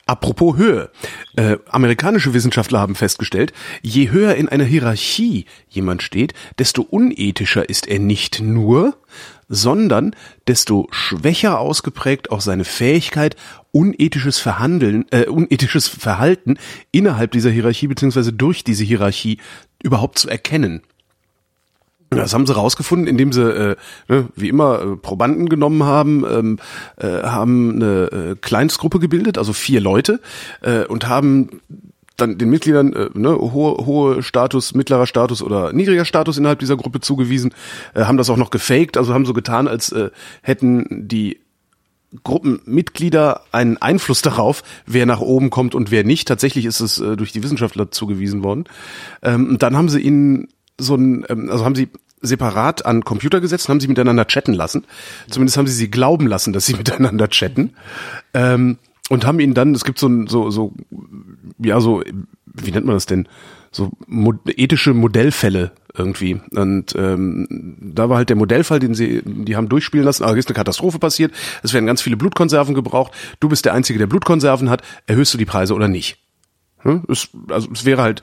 Apropos 0.06 0.56
Höhe. 0.56 0.90
Äh, 1.36 1.56
amerikanische 1.68 2.34
Wissenschaftler 2.34 2.80
haben 2.80 2.94
festgestellt, 2.94 3.52
je 3.82 4.10
höher 4.10 4.34
in 4.34 4.48
einer 4.48 4.64
Hierarchie 4.64 5.46
jemand 5.68 6.02
steht, 6.02 6.34
desto 6.58 6.82
unethischer 6.82 7.68
ist 7.68 7.88
er 7.88 7.98
nicht 7.98 8.40
nur, 8.40 8.96
sondern 9.48 10.16
desto 10.46 10.88
schwächer 10.90 11.58
ausgeprägt 11.58 12.30
auch 12.30 12.40
seine 12.40 12.64
Fähigkeit, 12.64 13.36
unethisches 13.70 14.38
Verhandeln, 14.38 15.06
äh, 15.10 15.26
unethisches 15.26 15.88
Verhalten 15.88 16.58
innerhalb 16.90 17.32
dieser 17.32 17.50
Hierarchie 17.50 17.86
beziehungsweise 17.86 18.32
durch 18.32 18.64
diese 18.64 18.84
Hierarchie 18.84 19.38
überhaupt 19.82 20.18
zu 20.18 20.28
erkennen. 20.28 20.82
Das 22.16 22.34
haben 22.34 22.46
sie 22.46 22.54
rausgefunden, 22.54 23.06
indem 23.06 23.32
sie, 23.32 23.42
äh, 23.42 23.76
ne, 24.08 24.28
wie 24.36 24.48
immer, 24.48 24.82
äh, 24.82 24.96
Probanden 24.96 25.48
genommen 25.48 25.84
haben, 25.84 26.24
ähm, 26.30 26.58
äh, 26.96 27.22
haben 27.22 27.76
eine 27.76 28.32
äh, 28.32 28.36
Kleinstgruppe 28.40 28.98
gebildet, 28.98 29.38
also 29.38 29.52
vier 29.52 29.80
Leute, 29.80 30.20
äh, 30.62 30.84
und 30.84 31.08
haben 31.08 31.60
dann 32.16 32.38
den 32.38 32.50
Mitgliedern 32.50 32.92
äh, 32.92 33.10
ne, 33.14 33.36
hohe, 33.36 33.86
hohe 33.86 34.22
Status, 34.22 34.74
mittlerer 34.74 35.06
Status 35.06 35.42
oder 35.42 35.72
niedriger 35.72 36.04
Status 36.04 36.38
innerhalb 36.38 36.58
dieser 36.58 36.76
Gruppe 36.76 37.00
zugewiesen, 37.00 37.54
äh, 37.94 38.04
haben 38.04 38.18
das 38.18 38.30
auch 38.30 38.36
noch 38.36 38.50
gefaked, 38.50 38.96
also 38.96 39.14
haben 39.14 39.26
so 39.26 39.32
getan, 39.32 39.68
als 39.68 39.92
äh, 39.92 40.10
hätten 40.42 41.08
die 41.08 41.40
Gruppenmitglieder 42.24 43.42
einen 43.52 43.78
Einfluss 43.78 44.20
darauf, 44.20 44.62
wer 44.86 45.06
nach 45.06 45.20
oben 45.20 45.48
kommt 45.48 45.74
und 45.74 45.90
wer 45.90 46.04
nicht. 46.04 46.28
Tatsächlich 46.28 46.66
ist 46.66 46.80
es 46.80 47.00
äh, 47.00 47.16
durch 47.16 47.32
die 47.32 47.42
Wissenschaftler 47.42 47.90
zugewiesen 47.90 48.44
worden. 48.44 48.64
Ähm, 49.22 49.56
dann 49.58 49.76
haben 49.76 49.88
sie 49.88 50.00
ihnen 50.00 50.48
so 50.78 50.94
ein, 50.94 51.24
ähm, 51.28 51.50
also 51.50 51.64
haben 51.64 51.74
sie 51.74 51.88
separat 52.22 52.86
an 52.86 53.04
Computer 53.04 53.40
gesetzt 53.40 53.68
und 53.68 53.74
haben 53.74 53.80
sie 53.80 53.88
miteinander 53.88 54.26
chatten 54.26 54.54
lassen. 54.54 54.84
Zumindest 55.28 55.56
haben 55.56 55.66
sie 55.66 55.74
sie 55.74 55.90
glauben 55.90 56.26
lassen, 56.26 56.52
dass 56.52 56.66
sie 56.66 56.74
miteinander 56.76 57.28
chatten. 57.28 57.74
Ähm, 58.32 58.78
und 59.08 59.26
haben 59.26 59.40
ihnen 59.40 59.54
dann, 59.54 59.74
es 59.74 59.84
gibt 59.84 59.98
so 59.98 60.06
ein, 60.06 60.26
so, 60.26 60.50
so, 60.50 60.72
ja, 61.58 61.80
so, 61.80 62.02
wie 62.46 62.70
nennt 62.70 62.86
man 62.86 62.96
das 62.96 63.06
denn? 63.06 63.28
So 63.70 63.90
mo 64.06 64.34
ethische 64.46 64.94
Modellfälle 64.94 65.72
irgendwie. 65.94 66.40
Und 66.54 66.94
ähm, 66.96 67.76
da 67.80 68.08
war 68.08 68.18
halt 68.18 68.28
der 68.28 68.36
Modellfall, 68.36 68.78
den 68.78 68.94
sie, 68.94 69.22
die 69.24 69.56
haben 69.56 69.68
durchspielen 69.68 70.04
lassen, 70.04 70.24
also 70.24 70.36
ist 70.36 70.48
eine 70.48 70.54
Katastrophe 70.54 70.98
passiert, 70.98 71.32
es 71.62 71.74
werden 71.74 71.86
ganz 71.86 72.00
viele 72.00 72.16
Blutkonserven 72.16 72.74
gebraucht, 72.74 73.12
du 73.40 73.48
bist 73.48 73.64
der 73.64 73.74
Einzige, 73.74 73.98
der 73.98 74.06
Blutkonserven 74.06 74.70
hat, 74.70 74.82
erhöhst 75.06 75.34
du 75.34 75.38
die 75.38 75.44
Preise 75.44 75.74
oder 75.74 75.88
nicht? 75.88 76.21
Es, 77.08 77.28
also 77.48 77.68
es 77.72 77.84
wäre 77.84 78.02
halt 78.02 78.22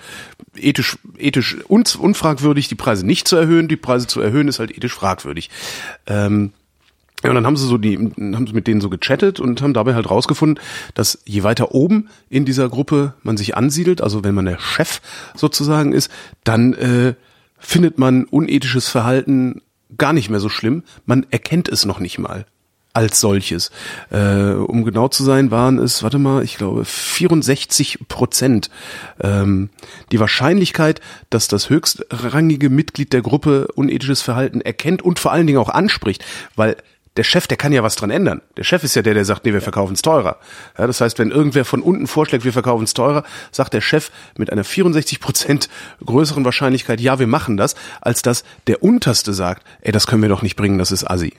ethisch, 0.55 0.97
ethisch 1.17 1.57
un, 1.67 1.83
unfragwürdig, 1.99 2.67
die 2.67 2.75
Preise 2.75 3.05
nicht 3.05 3.27
zu 3.27 3.35
erhöhen. 3.35 3.67
Die 3.67 3.77
Preise 3.77 4.07
zu 4.07 4.21
erhöhen 4.21 4.47
ist 4.47 4.59
halt 4.59 4.75
ethisch 4.75 4.93
fragwürdig. 4.93 5.49
Ähm, 6.07 6.51
ja, 7.23 7.29
und 7.29 7.35
dann 7.35 7.45
haben 7.45 7.57
sie 7.57 7.67
so 7.67 7.77
die, 7.77 7.97
haben 7.97 8.47
sie 8.47 8.53
mit 8.53 8.67
denen 8.67 8.79
so 8.79 8.89
gechattet 8.89 9.39
und 9.39 9.61
haben 9.61 9.73
dabei 9.73 9.93
halt 9.93 10.09
rausgefunden, 10.09 10.63
dass 10.93 11.21
je 11.25 11.43
weiter 11.43 11.73
oben 11.73 12.09
in 12.29 12.45
dieser 12.45 12.69
Gruppe 12.69 13.13
man 13.23 13.35
sich 13.35 13.57
ansiedelt, 13.57 14.01
also 14.01 14.23
wenn 14.23 14.35
man 14.35 14.45
der 14.45 14.59
Chef 14.59 15.01
sozusagen 15.35 15.91
ist, 15.91 16.09
dann 16.45 16.73
äh, 16.73 17.15
findet 17.57 17.97
man 17.97 18.23
unethisches 18.23 18.87
Verhalten 18.87 19.61
gar 19.97 20.13
nicht 20.13 20.29
mehr 20.29 20.39
so 20.39 20.47
schlimm. 20.47 20.83
Man 21.05 21.25
erkennt 21.29 21.67
es 21.67 21.85
noch 21.85 21.99
nicht 21.99 22.19
mal 22.19 22.45
als 22.93 23.19
solches. 23.19 23.71
Äh, 24.11 24.51
um 24.53 24.83
genau 24.83 25.07
zu 25.07 25.23
sein, 25.23 25.51
waren 25.51 25.77
es, 25.77 26.03
warte 26.03 26.17
mal, 26.17 26.43
ich 26.43 26.57
glaube 26.57 26.85
64 26.85 27.99
Prozent. 28.07 28.69
Ähm, 29.21 29.69
die 30.11 30.19
Wahrscheinlichkeit, 30.19 30.99
dass 31.29 31.47
das 31.47 31.69
höchstrangige 31.69 32.69
Mitglied 32.69 33.13
der 33.13 33.21
Gruppe 33.21 33.67
unethisches 33.75 34.21
Verhalten 34.21 34.61
erkennt 34.61 35.01
und 35.01 35.19
vor 35.19 35.31
allen 35.31 35.47
Dingen 35.47 35.59
auch 35.59 35.69
anspricht, 35.69 36.25
weil 36.55 36.77
der 37.17 37.23
Chef, 37.23 37.47
der 37.47 37.57
kann 37.57 37.73
ja 37.73 37.83
was 37.83 37.95
dran 37.95 38.11
ändern. 38.11 38.41
Der 38.55 38.63
Chef 38.63 38.83
ist 38.83 38.95
ja 38.95 39.01
der, 39.01 39.13
der 39.13 39.25
sagt, 39.25 39.43
nee, 39.43 39.51
wir 39.51 39.61
verkaufen 39.61 39.93
es 39.93 40.01
teurer. 40.01 40.37
Ja, 40.77 40.87
das 40.87 41.01
heißt, 41.01 41.19
wenn 41.19 41.31
irgendwer 41.31 41.65
von 41.65 41.81
unten 41.81 42.07
vorschlägt, 42.07 42.45
wir 42.45 42.53
verkaufen 42.53 42.85
es 42.85 42.93
teurer, 42.93 43.23
sagt 43.51 43.73
der 43.73 43.81
Chef 43.81 44.11
mit 44.37 44.51
einer 44.51 44.63
64 44.63 45.19
Prozent 45.19 45.69
größeren 46.05 46.45
Wahrscheinlichkeit, 46.45 47.01
ja, 47.01 47.19
wir 47.19 47.27
machen 47.27 47.57
das, 47.57 47.75
als 47.99 48.21
dass 48.21 48.43
der 48.67 48.83
Unterste 48.83 49.33
sagt, 49.33 49.65
ey, 49.81 49.91
das 49.91 50.07
können 50.07 50.21
wir 50.21 50.29
doch 50.29 50.43
nicht 50.43 50.55
bringen, 50.55 50.77
das 50.77 50.91
ist 50.91 51.03
assi. 51.03 51.33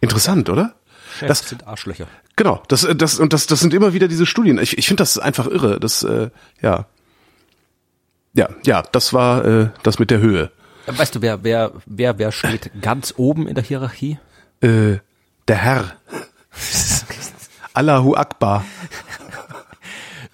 Interessant, 0.00 0.48
oder? 0.48 0.74
Chefs 1.18 1.28
das 1.40 1.48
sind 1.48 1.66
Arschlöcher. 1.66 2.06
Genau, 2.36 2.62
das, 2.68 2.86
das, 2.96 3.18
und 3.18 3.32
das, 3.32 3.46
das 3.46 3.60
sind 3.60 3.74
immer 3.74 3.92
wieder 3.92 4.08
diese 4.08 4.26
Studien. 4.26 4.58
Ich, 4.58 4.78
ich 4.78 4.86
finde 4.86 5.02
das 5.02 5.18
einfach 5.18 5.46
irre. 5.46 5.78
Das, 5.78 6.02
äh, 6.02 6.30
ja. 6.62 6.86
Ja, 8.32 8.48
ja, 8.64 8.82
das 8.92 9.12
war 9.12 9.44
äh, 9.44 9.70
das 9.82 9.98
mit 9.98 10.10
der 10.10 10.20
Höhe. 10.20 10.50
Weißt 10.86 11.14
du, 11.14 11.22
wer, 11.22 11.44
wer, 11.44 11.72
wer, 11.86 12.18
wer 12.18 12.32
steht 12.32 12.70
ganz 12.80 13.14
oben 13.16 13.46
in 13.46 13.54
der 13.54 13.64
Hierarchie? 13.64 14.18
Äh, 14.60 14.98
der 15.48 15.56
Herr. 15.56 15.96
Allahu 17.74 18.14
Akbar. 18.14 18.64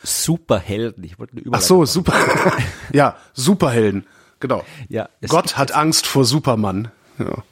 Superhelden. 0.03 1.03
Ich 1.05 1.19
wollte 1.19 1.37
eine 1.37 1.43
Ach 1.53 1.61
so, 1.61 1.79
machen. 1.79 1.87
super. 1.87 2.15
ja, 2.93 3.17
Superhelden. 3.33 4.07
Genau. 4.41 4.65
Ja, 4.89 5.09
Gott 5.29 5.57
hat 5.57 5.73
Angst 5.73 6.07
vor 6.07 6.25
Superman. 6.25 6.93
Ja. 7.19 7.43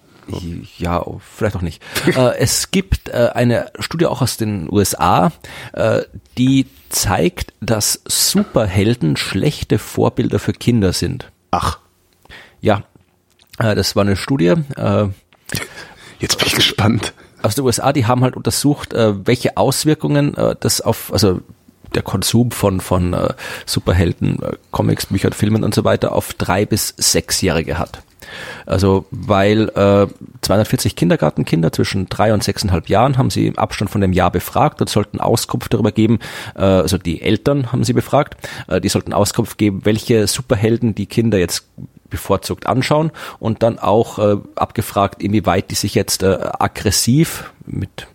Ja, 0.79 1.05
vielleicht 1.21 1.57
auch 1.57 1.63
nicht. 1.63 1.83
äh, 2.07 2.37
es 2.39 2.71
gibt 2.71 3.09
äh, 3.09 3.31
eine 3.35 3.71
Studie 3.79 4.07
auch 4.07 4.23
aus 4.23 4.37
den 4.37 4.73
USA, 4.73 5.33
äh, 5.73 6.03
die 6.39 6.67
zeigt, 6.89 7.53
dass 7.61 8.01
Superhelden 8.07 9.17
schlechte 9.17 9.79
Vorbilder 9.79 10.39
für 10.39 10.53
Kinder 10.53 10.93
sind. 10.93 11.31
Ach. 11.51 11.79
Ja, 12.61 12.85
das 13.59 13.95
war 13.95 14.03
eine 14.03 14.17
Studie. 14.17 14.55
Jetzt 16.19 16.39
bin 16.39 16.47
ich 16.47 16.55
gespannt. 16.55 17.13
Aus 17.43 17.57
den 17.57 17.65
USA, 17.65 17.93
die 17.93 18.07
haben 18.07 18.23
halt 18.23 18.37
untersucht, 18.37 18.95
welche 18.95 19.57
Auswirkungen 19.57 20.35
das 20.61 20.81
auf, 20.81 21.13
also 21.13 21.41
der 21.95 22.03
Konsum 22.03 22.53
von, 22.53 22.81
von 22.81 23.15
Superhelden, 23.67 24.39
Comics, 24.71 25.07
Büchern, 25.07 25.33
Filmen 25.33 25.63
und 25.63 25.75
so 25.75 25.85
weiter 25.85 26.13
auf 26.13 26.33
drei 26.33 26.65
bis 26.65 26.95
sechsjährige 26.97 27.79
hat. 27.79 28.03
Also 28.67 29.07
weil 29.11 29.69
äh, 29.71 30.07
240 30.43 30.97
Kindergartenkinder 30.97 31.73
zwischen 31.73 32.09
drei 32.09 32.33
und 32.33 32.43
sechseinhalb 32.43 32.89
Jahren 32.89 33.19
haben 33.19 33.31
sie 33.31 33.47
im 33.47 33.59
Abstand 33.59 33.91
von 33.91 34.01
dem 34.01 34.13
Jahr 34.13 34.31
befragt 34.31 34.81
und 34.81 34.89
sollten 34.89 35.21
Auskunft 35.21 35.73
darüber 35.73 35.93
geben, 35.93 36.19
äh, 36.55 36.63
also 36.63 36.99
die 36.99 37.23
Eltern 37.23 37.73
haben 37.73 37.85
sie 37.85 37.93
befragt, 37.93 38.37
äh, 38.69 38.81
die 38.81 38.89
sollten 38.89 39.13
Auskunft 39.13 39.59
geben, 39.59 39.81
welche 39.85 40.27
Superhelden 40.27 40.95
die 40.95 41.07
Kinder 41.07 41.39
jetzt 41.39 41.67
bevorzugt 42.11 42.67
anschauen 42.67 43.11
und 43.41 43.63
dann 43.63 43.79
auch 43.79 44.19
äh, 44.19 44.37
abgefragt, 44.55 45.23
inwieweit 45.23 45.71
die 45.71 45.75
sich 45.75 45.95
jetzt 45.95 46.23
äh, 46.23 46.39
aggressiv 46.59 47.53
mit 47.67 48.07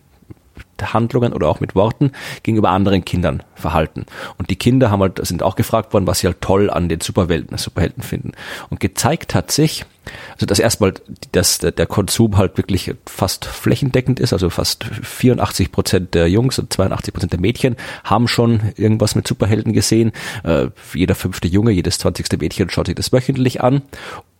Handlungen 0.82 1.32
oder 1.32 1.48
auch 1.48 1.60
mit 1.60 1.74
Worten 1.74 2.12
gegenüber 2.42 2.70
anderen 2.70 3.04
Kindern 3.04 3.42
verhalten. 3.54 4.06
Und 4.38 4.50
die 4.50 4.56
Kinder 4.56 4.90
haben 4.90 5.00
halt, 5.00 5.24
sind 5.26 5.42
auch 5.42 5.56
gefragt 5.56 5.92
worden, 5.92 6.06
was 6.06 6.20
sie 6.20 6.26
halt 6.26 6.40
toll 6.40 6.70
an 6.70 6.88
den 6.88 7.00
Superwelten, 7.00 7.56
Superhelden 7.56 8.02
finden. 8.02 8.32
Und 8.70 8.80
gezeigt 8.80 9.34
hat 9.34 9.50
sich, 9.50 9.84
also 10.32 10.46
dass 10.46 10.58
erstmal, 10.58 10.94
dass 11.32 11.58
der 11.58 11.86
Konsum 11.86 12.36
halt 12.36 12.56
wirklich 12.56 12.94
fast 13.06 13.44
flächendeckend 13.44 14.18
ist, 14.18 14.32
also 14.32 14.50
fast 14.50 14.84
84 14.84 15.72
Prozent 15.72 16.14
der 16.14 16.28
Jungs 16.28 16.58
und 16.58 16.72
82 16.72 17.12
Prozent 17.12 17.32
der 17.32 17.40
Mädchen 17.40 17.76
haben 18.04 18.28
schon 18.28 18.72
irgendwas 18.76 19.14
mit 19.14 19.26
Superhelden 19.28 19.72
gesehen. 19.72 20.12
Äh, 20.44 20.68
jeder 20.94 21.14
fünfte 21.14 21.48
Junge, 21.48 21.72
jedes 21.72 21.98
zwanzigste 21.98 22.38
Mädchen 22.38 22.70
schaut 22.70 22.86
sich 22.86 22.96
das 22.96 23.12
wöchentlich 23.12 23.62
an. 23.62 23.82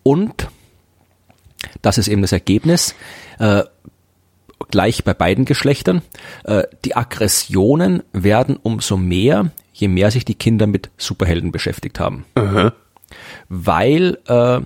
Und 0.03 0.48
das 1.83 1.98
ist 1.98 2.09
eben 2.09 2.22
das 2.22 2.33
Ergebnis. 2.33 2.94
Äh, 3.38 3.64
gleich 4.71 5.05
bei 5.05 5.15
beiden 5.15 5.45
Geschlechtern. 5.45 6.03
Äh, 6.45 6.65
die 6.85 6.97
Aggressionen 6.97 8.03
werden 8.13 8.57
umso 8.57 8.97
mehr, 8.97 9.51
je 9.73 9.89
mehr 9.89 10.11
sich 10.11 10.25
die 10.25 10.35
Kinder 10.35 10.67
mit 10.67 10.91
Superhelden 10.97 11.53
beschäftigt 11.53 12.01
haben. 12.01 12.25
Aha. 12.35 12.73
Weil, 13.49 14.19
äh, 14.29 14.61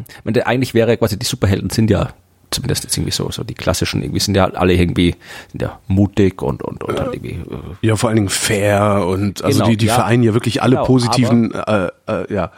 eigentlich 0.44 0.74
wäre 0.74 0.96
quasi 0.96 1.18
die 1.18 1.26
Superhelden 1.26 1.70
sind 1.70 1.90
ja 1.90 2.10
zumindest 2.50 2.84
jetzt 2.84 2.96
irgendwie 2.96 3.10
so, 3.10 3.30
so 3.30 3.42
die 3.42 3.54
klassischen 3.54 4.02
irgendwie 4.02 4.20
sind 4.20 4.36
ja 4.36 4.44
alle 4.44 4.74
irgendwie 4.74 5.16
sind 5.50 5.60
ja 5.62 5.80
mutig 5.88 6.40
und 6.40 6.62
und 6.62 6.84
und 6.84 7.00
halt 7.00 7.14
irgendwie 7.14 7.32
äh, 7.32 7.86
Ja, 7.86 7.96
vor 7.96 8.10
allen 8.10 8.16
Dingen 8.16 8.28
fair 8.28 9.04
und 9.06 9.42
also 9.42 9.58
Genau, 9.58 9.70
die, 9.70 9.76
die 9.76 9.86
ja. 9.86 9.94
vereinen 9.94 10.22
ja 10.22 10.34
wirklich 10.34 10.62
alle 10.62 10.76
Genau, 10.76 10.86
positiven 10.86 11.52
äh, 11.52 11.88
äh, 12.06 12.32
ja, 12.32 12.52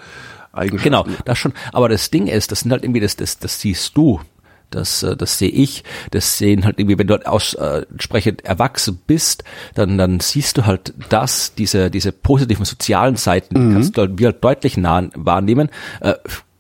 Eigenschaften. 0.52 0.84
Genau, 0.84 1.06
das 1.24 1.38
schon. 1.38 1.52
Aber 1.72 1.88
das 1.88 2.10
Ding 2.10 2.26
ist, 2.26 2.50
das 2.50 2.60
sind 2.60 2.72
halt 2.72 2.82
irgendwie, 2.84 3.00
das, 3.00 3.16
das, 3.16 3.38
das 3.38 3.60
siehst 3.60 3.96
du. 3.96 4.20
Das, 4.70 5.02
äh, 5.02 5.16
das 5.16 5.38
sehe 5.38 5.48
ich, 5.48 5.84
das 6.10 6.38
sehen 6.38 6.64
halt 6.64 6.78
irgendwie, 6.78 6.98
wenn 6.98 7.06
du 7.06 7.14
halt 7.14 7.26
aus, 7.26 7.54
äh, 7.54 7.86
entsprechend 7.90 8.44
erwachsen 8.44 8.98
bist, 9.06 9.44
dann, 9.74 9.96
dann 9.96 10.20
siehst 10.20 10.58
du 10.58 10.66
halt 10.66 10.92
das, 11.08 11.54
diese, 11.54 11.90
diese 11.90 12.12
positiven 12.12 12.64
sozialen 12.64 13.16
Seiten, 13.16 13.54
die 13.54 13.74
kannst 13.74 13.96
du 13.96 14.02
halt, 14.02 14.18
wir 14.18 14.26
halt 14.28 14.42
deutlich 14.42 14.76
nah 14.76 15.04
wahrnehmen. 15.14 15.68
Äh, 16.00 16.14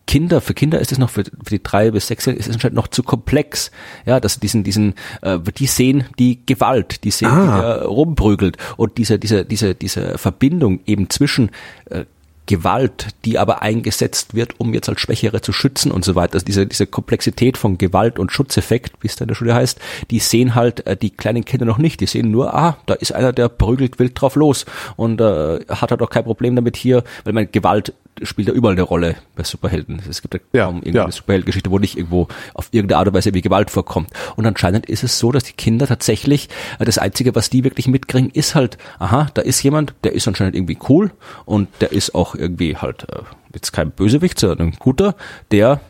Kinder, 0.06 0.40
für 0.40 0.54
Kinder 0.54 0.78
ist 0.78 0.92
es 0.92 0.98
noch, 0.98 1.10
für, 1.10 1.24
für 1.24 1.50
die 1.50 1.62
drei 1.62 1.90
bis 1.90 2.06
sechs 2.06 2.28
ist 2.28 2.46
es 2.46 2.54
anscheinend 2.54 2.76
noch 2.76 2.86
zu 2.86 3.02
komplex. 3.02 3.72
Ja, 4.04 4.20
dass 4.20 4.38
diesen, 4.38 4.62
diesen, 4.62 4.94
äh, 5.22 5.40
die 5.58 5.66
sehen 5.66 6.04
die 6.20 6.46
Gewalt, 6.46 7.02
die 7.02 7.10
sehen, 7.10 7.26
Ah. 7.28 7.56
wie 7.56 7.60
der 7.60 7.82
rumprügelt 7.86 8.56
und 8.76 8.98
diese, 8.98 9.18
diese, 9.18 9.44
diese, 9.44 9.74
diese 9.74 10.16
Verbindung 10.16 10.78
eben 10.86 11.10
zwischen 11.10 11.50
äh, 11.90 12.04
Gewalt, 12.46 13.08
die 13.24 13.38
aber 13.38 13.62
eingesetzt 13.62 14.34
wird, 14.34 14.58
um 14.58 14.72
jetzt 14.72 14.88
als 14.88 15.00
Schwächere 15.00 15.40
zu 15.40 15.52
schützen 15.52 15.90
und 15.90 16.04
so 16.04 16.14
weiter. 16.14 16.34
Also 16.34 16.46
diese, 16.46 16.66
diese 16.66 16.86
Komplexität 16.86 17.58
von 17.58 17.76
Gewalt 17.76 18.18
und 18.18 18.32
Schutzeffekt, 18.32 18.94
wie 19.00 19.08
es 19.08 19.16
da 19.16 19.24
in 19.24 19.28
der 19.28 19.34
Schule 19.34 19.54
heißt, 19.54 19.78
die 20.10 20.20
sehen 20.20 20.54
halt 20.54 20.86
äh, 20.86 20.96
die 20.96 21.10
kleinen 21.10 21.44
Kinder 21.44 21.66
noch 21.66 21.78
nicht. 21.78 22.00
Die 22.00 22.06
sehen 22.06 22.30
nur, 22.30 22.54
ah, 22.54 22.78
da 22.86 22.94
ist 22.94 23.12
einer, 23.12 23.32
der 23.32 23.48
prügelt 23.48 23.98
wild 23.98 24.20
drauf 24.20 24.36
los 24.36 24.64
und 24.96 25.20
äh, 25.20 25.60
hat 25.68 25.90
halt 25.90 26.02
auch 26.02 26.10
kein 26.10 26.24
Problem 26.24 26.56
damit 26.56 26.76
hier, 26.76 27.04
weil 27.24 27.32
man 27.32 27.50
Gewalt 27.50 27.92
spielt 28.22 28.48
ja 28.48 28.54
überall 28.54 28.74
eine 28.74 28.82
Rolle 28.82 29.16
bei 29.34 29.44
Superhelden. 29.44 30.02
Es 30.08 30.22
gibt 30.22 30.34
ja 30.34 30.40
Ja, 30.52 30.64
kaum 30.66 30.76
irgendeine 30.76 31.06
ja. 31.06 31.12
Superheldengeschichte, 31.12 31.70
wo 31.70 31.78
nicht 31.78 31.96
irgendwo 31.96 32.28
auf 32.54 32.68
irgendeine 32.70 32.98
Art 32.98 33.08
und 33.08 33.14
Weise 33.14 33.34
wie 33.34 33.42
Gewalt 33.42 33.70
vorkommt. 33.70 34.10
Und 34.36 34.46
anscheinend 34.46 34.86
ist 34.86 35.04
es 35.04 35.18
so, 35.18 35.32
dass 35.32 35.44
die 35.44 35.52
Kinder 35.52 35.86
tatsächlich, 35.86 36.48
äh, 36.78 36.84
das 36.84 36.98
Einzige, 36.98 37.34
was 37.34 37.50
die 37.50 37.64
wirklich 37.64 37.88
mitkriegen, 37.88 38.30
ist 38.30 38.54
halt, 38.54 38.78
aha, 38.98 39.28
da 39.34 39.42
ist 39.42 39.62
jemand, 39.62 39.94
der 40.04 40.12
ist 40.12 40.26
anscheinend 40.28 40.54
irgendwie 40.54 40.78
cool 40.88 41.10
und 41.44 41.68
der 41.80 41.92
ist 41.92 42.14
auch 42.14 42.34
irgendwie 42.34 42.76
halt 42.76 43.06
äh, 43.10 43.22
jetzt 43.54 43.72
kein 43.72 43.90
Bösewicht, 43.90 44.38
sondern 44.38 44.68
ein 44.68 44.76
guter, 44.78 45.14
der 45.50 45.80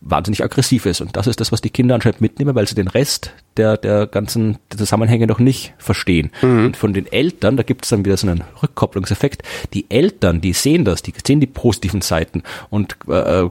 wahnsinnig 0.00 0.42
aggressiv 0.44 0.86
ist. 0.86 1.00
Und 1.00 1.16
das 1.16 1.26
ist 1.26 1.40
das, 1.40 1.50
was 1.52 1.60
die 1.60 1.70
Kinder 1.70 1.94
anscheinend 1.94 2.20
mitnehmen, 2.20 2.54
weil 2.54 2.66
sie 2.68 2.74
den 2.74 2.88
Rest 2.88 3.32
der, 3.56 3.76
der 3.76 4.06
ganzen 4.06 4.58
Zusammenhänge 4.74 5.26
noch 5.26 5.38
nicht 5.40 5.74
verstehen. 5.78 6.30
Und 6.42 6.76
von 6.76 6.92
den 6.94 7.06
Eltern, 7.10 7.56
da 7.56 7.62
gibt 7.62 7.84
es 7.84 7.90
dann 7.90 8.04
wieder 8.04 8.16
so 8.16 8.28
einen 8.28 8.44
Rückkopplungseffekt, 8.62 9.42
die 9.74 9.86
Eltern, 9.90 10.40
die 10.40 10.52
sehen 10.52 10.84
das, 10.84 11.02
die 11.02 11.12
sehen 11.26 11.40
die 11.40 11.46
positiven 11.46 12.00
Seiten 12.00 12.42
und 12.70 12.96
äh, 13.08 13.48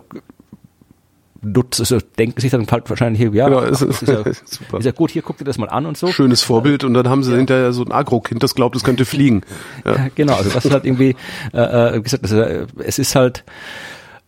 nutzen, 1.44 1.82
also 1.84 2.00
denken 2.18 2.42
sich 2.42 2.50
dann 2.52 2.66
halt 2.72 2.90
wahrscheinlich, 2.90 3.22
ja, 3.34 3.48
Genau, 3.48 3.60
ach, 3.60 3.68
ist- 3.70 3.82
ist, 3.84 4.02
ja, 4.08 4.24
super. 4.46 4.80
ist 4.80 4.86
ja 4.86 4.92
gut, 4.92 5.12
hier 5.12 5.22
guck 5.22 5.38
dir 5.38 5.44
das 5.46 5.58
mal 5.58 5.70
an 5.70 5.86
und 5.86 5.96
so. 5.98 6.08
Schönes 6.08 6.42
Vorbild 6.42 6.84
und 6.84 6.94
dann 6.96 7.08
haben 7.08 7.24
sie 7.24 7.36
hinterher 7.36 7.74
so 7.74 7.84
ein 7.86 7.92
Agro-Kind, 7.92 8.42
das 8.42 8.56
glaubt, 8.56 8.76
es 8.76 8.84
könnte 8.84 9.06
fliegen. 9.06 9.42
Ja. 9.86 10.08
Genau, 10.16 10.34
also 10.36 10.50
das 10.50 10.66
ist 10.66 10.74
halt 10.74 10.86
irgendwie, 10.86 11.16
äh, 11.54 11.60
äh, 11.60 11.96
wie 11.98 12.02
gesagt, 12.02 12.30
äh, 12.32 12.66
es 12.84 13.00
ist 13.00 13.16
halt, 13.16 13.44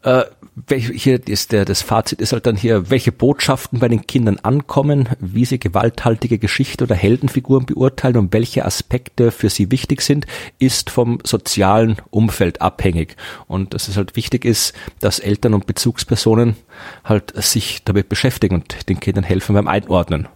äh, 0.04 0.24
welch, 0.68 0.90
hier 0.96 1.26
ist 1.28 1.52
der, 1.52 1.66
das 1.66 1.82
Fazit 1.82 2.22
ist 2.22 2.34
halt 2.34 2.46
dann 2.46 2.56
hier, 2.56 2.90
welche 2.90 3.12
Botschaften 3.12 3.80
bei 3.80 3.88
den 3.88 4.08
Kindern 4.08 4.40
ankommen, 4.40 5.10
wie 5.20 5.46
sie 5.46 5.60
gewalthaltige 5.60 6.38
Geschichte 6.38 6.84
oder 6.86 6.96
Heldenfiguren 6.96 7.66
beurteilen 7.66 8.18
und 8.18 8.34
welche 8.34 8.66
Aspekte 8.66 9.32
für 9.32 9.50
sie 9.50 9.72
wichtig 9.72 10.02
sind, 10.02 10.26
ist 10.58 10.90
vom 10.90 11.20
sozialen 11.26 11.98
Umfeld 12.10 12.62
abhängig. 12.62 13.16
Und 13.48 13.74
dass 13.74 13.88
es 13.88 13.98
halt 13.98 14.16
wichtig 14.16 14.46
ist, 14.46 14.74
dass 15.00 15.20
Eltern 15.20 15.54
und 15.54 15.68
Bezugspersonen 15.68 16.56
halt 17.04 17.34
sich 17.42 17.84
damit 17.84 18.10
beschäftigen 18.10 18.56
und 18.56 18.90
den 18.90 19.00
Kindern 19.00 19.24
helfen 19.24 19.56
beim 19.56 19.68
Einordnen 19.68 20.28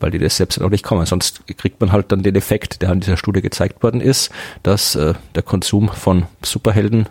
weil 0.00 0.10
die 0.10 0.18
das 0.18 0.36
selbst 0.36 0.60
auch 0.60 0.70
nicht 0.70 0.84
kommen. 0.84 1.06
Sonst 1.06 1.46
kriegt 1.58 1.80
man 1.80 1.92
halt 1.92 2.10
dann 2.10 2.22
den 2.22 2.34
Effekt, 2.34 2.82
der 2.82 2.90
an 2.90 3.00
dieser 3.00 3.16
Studie 3.16 3.42
gezeigt 3.42 3.82
worden 3.82 4.00
ist, 4.00 4.30
dass 4.62 4.96
äh, 4.96 5.14
der 5.34 5.42
Konsum 5.42 5.88
von 5.88 6.26
Superhelden, 6.42 7.08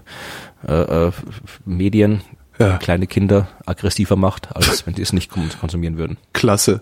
äh, 0.68 1.08
äh, 1.08 1.12
Medien, 1.66 2.22
Ja. 2.58 2.78
kleine 2.78 3.08
Kinder 3.08 3.48
aggressiver 3.66 4.16
macht, 4.16 4.56
als 4.56 4.86
wenn 4.86 4.94
die 4.96 5.02
es 5.02 5.14
nicht 5.14 5.32
kon- 5.32 5.50
konsumieren 5.60 5.98
würden. 5.98 6.18
Klasse. 6.34 6.82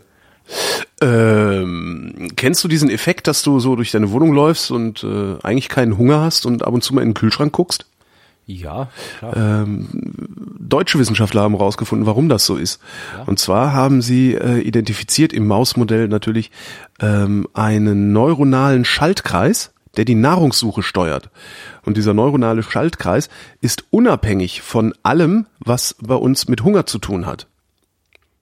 Ähm, 1.01 2.29
kennst 2.35 2.63
du 2.63 2.67
diesen 2.67 2.89
Effekt, 2.89 3.27
dass 3.27 3.43
du 3.43 3.59
so 3.59 3.75
durch 3.75 3.91
deine 3.91 4.11
Wohnung 4.11 4.33
läufst 4.33 4.71
und 4.71 5.03
äh, 5.03 5.35
eigentlich 5.43 5.69
keinen 5.69 5.97
Hunger 5.97 6.21
hast 6.21 6.45
und 6.45 6.63
ab 6.65 6.73
und 6.73 6.83
zu 6.83 6.95
mal 6.95 7.01
in 7.01 7.09
den 7.09 7.13
Kühlschrank 7.13 7.51
guckst? 7.53 7.85
Ja, 8.45 8.87
klar. 9.19 9.35
Ähm, 9.35 9.87
deutsche 10.57 10.97
Wissenschaftler 10.99 11.41
haben 11.41 11.55
herausgefunden, 11.57 12.05
warum 12.07 12.29
das 12.29 12.45
so 12.45 12.55
ist. 12.55 12.79
Und 13.25 13.39
zwar 13.39 13.73
haben 13.73 14.01
sie 14.01 14.35
äh, 14.35 14.59
identifiziert 14.61 15.33
im 15.33 15.47
Mausmodell 15.47 16.07
natürlich 16.07 16.49
ähm, 17.01 17.45
einen 17.53 18.13
neuronalen 18.13 18.85
Schaltkreis, 18.85 19.73
der 19.97 20.05
die 20.05 20.15
Nahrungssuche 20.15 20.83
steuert. 20.83 21.29
Und 21.83 21.97
dieser 21.97 22.13
neuronale 22.13 22.63
Schaltkreis 22.63 23.29
ist 23.59 23.85
unabhängig 23.89 24.61
von 24.61 24.93
allem, 25.03 25.47
was 25.59 25.95
bei 25.99 26.15
uns 26.15 26.47
mit 26.47 26.63
Hunger 26.63 26.85
zu 26.85 26.99
tun 26.99 27.25
hat. 27.25 27.47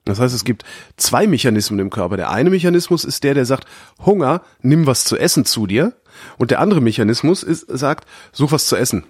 Das 0.03 0.19
heißt, 0.19 0.35
es 0.35 0.45
gibt 0.45 0.63
zwei 0.97 1.25
Mechanismen 1.25 1.79
im 1.79 1.89
Körper. 1.89 2.15
Der 2.15 2.29
eine 2.29 2.51
Mechanismus 2.51 3.03
ist 3.03 3.23
der, 3.23 3.33
der 3.33 3.45
sagt, 3.45 3.67
Hunger, 4.05 4.41
nimm 4.61 4.85
was 4.85 5.03
zu 5.03 5.17
essen 5.17 5.45
zu 5.45 5.65
dir. 5.65 5.93
Und 6.37 6.51
der 6.51 6.59
andere 6.59 6.79
Mechanismus 6.79 7.41
ist, 7.41 7.65
sagt, 7.67 8.07
such 8.31 8.51
was 8.51 8.67
zu 8.67 8.75
essen. 8.75 9.03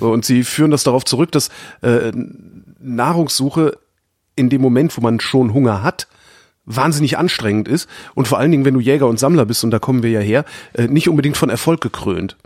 Und 0.00 0.24
sie 0.24 0.42
führen 0.42 0.70
das 0.70 0.82
darauf 0.82 1.04
zurück, 1.04 1.30
dass 1.30 1.50
äh, 1.82 2.10
Nahrungssuche 2.80 3.78
in 4.34 4.48
dem 4.48 4.60
Moment, 4.60 4.96
wo 4.96 5.00
man 5.00 5.20
schon 5.20 5.52
Hunger 5.52 5.82
hat, 5.82 6.08
wahnsinnig 6.66 7.18
anstrengend 7.18 7.68
ist 7.68 7.88
und 8.14 8.28
vor 8.28 8.38
allen 8.38 8.50
Dingen, 8.50 8.64
wenn 8.64 8.74
du 8.74 8.80
Jäger 8.80 9.06
und 9.06 9.18
Sammler 9.18 9.46
bist, 9.46 9.64
und 9.64 9.70
da 9.70 9.78
kommen 9.78 10.02
wir 10.02 10.10
ja 10.10 10.20
her, 10.20 10.44
äh, 10.72 10.88
nicht 10.88 11.08
unbedingt 11.08 11.36
von 11.36 11.50
Erfolg 11.50 11.80
gekrönt. 11.80 12.36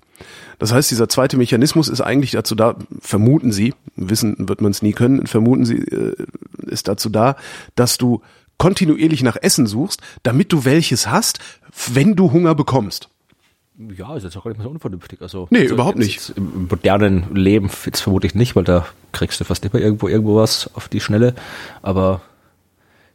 Das 0.58 0.72
heißt, 0.72 0.90
dieser 0.90 1.08
zweite 1.08 1.36
Mechanismus 1.36 1.88
ist 1.88 2.00
eigentlich 2.00 2.32
dazu 2.32 2.54
da, 2.54 2.76
vermuten 3.00 3.52
Sie, 3.52 3.74
wissen 3.94 4.48
wird 4.48 4.60
man 4.60 4.72
es 4.72 4.82
nie 4.82 4.92
können, 4.92 5.26
vermuten 5.26 5.64
Sie, 5.64 5.76
äh, 5.76 6.16
ist 6.66 6.88
dazu 6.88 7.08
da, 7.08 7.36
dass 7.76 7.96
du 7.96 8.22
kontinuierlich 8.58 9.22
nach 9.22 9.36
Essen 9.40 9.66
suchst, 9.66 10.00
damit 10.24 10.52
du 10.52 10.64
welches 10.64 11.08
hast, 11.08 11.38
wenn 11.92 12.16
du 12.16 12.32
Hunger 12.32 12.56
bekommst. 12.56 13.08
Ja, 13.96 14.16
ist 14.16 14.24
jetzt 14.24 14.36
auch 14.36 14.42
gar 14.42 14.50
nicht 14.50 14.58
mehr 14.58 14.64
so 14.64 14.70
unvernünftig. 14.70 15.22
Also, 15.22 15.46
Nee, 15.50 15.60
also 15.60 15.74
überhaupt 15.74 15.98
jetzt, 15.98 16.06
nicht. 16.06 16.28
Jetzt 16.28 16.36
Im 16.36 16.66
modernen 16.68 17.32
Leben 17.32 17.70
jetzt 17.86 18.00
vermutlich 18.00 18.34
nicht, 18.34 18.56
weil 18.56 18.64
da 18.64 18.86
kriegst 19.12 19.38
du 19.38 19.44
fast 19.44 19.64
immer 19.64 19.76
irgendwo 19.76 20.08
irgendwo 20.08 20.34
was 20.34 20.68
auf 20.74 20.88
die 20.88 20.98
Schnelle. 20.98 21.36
Aber 21.80 22.20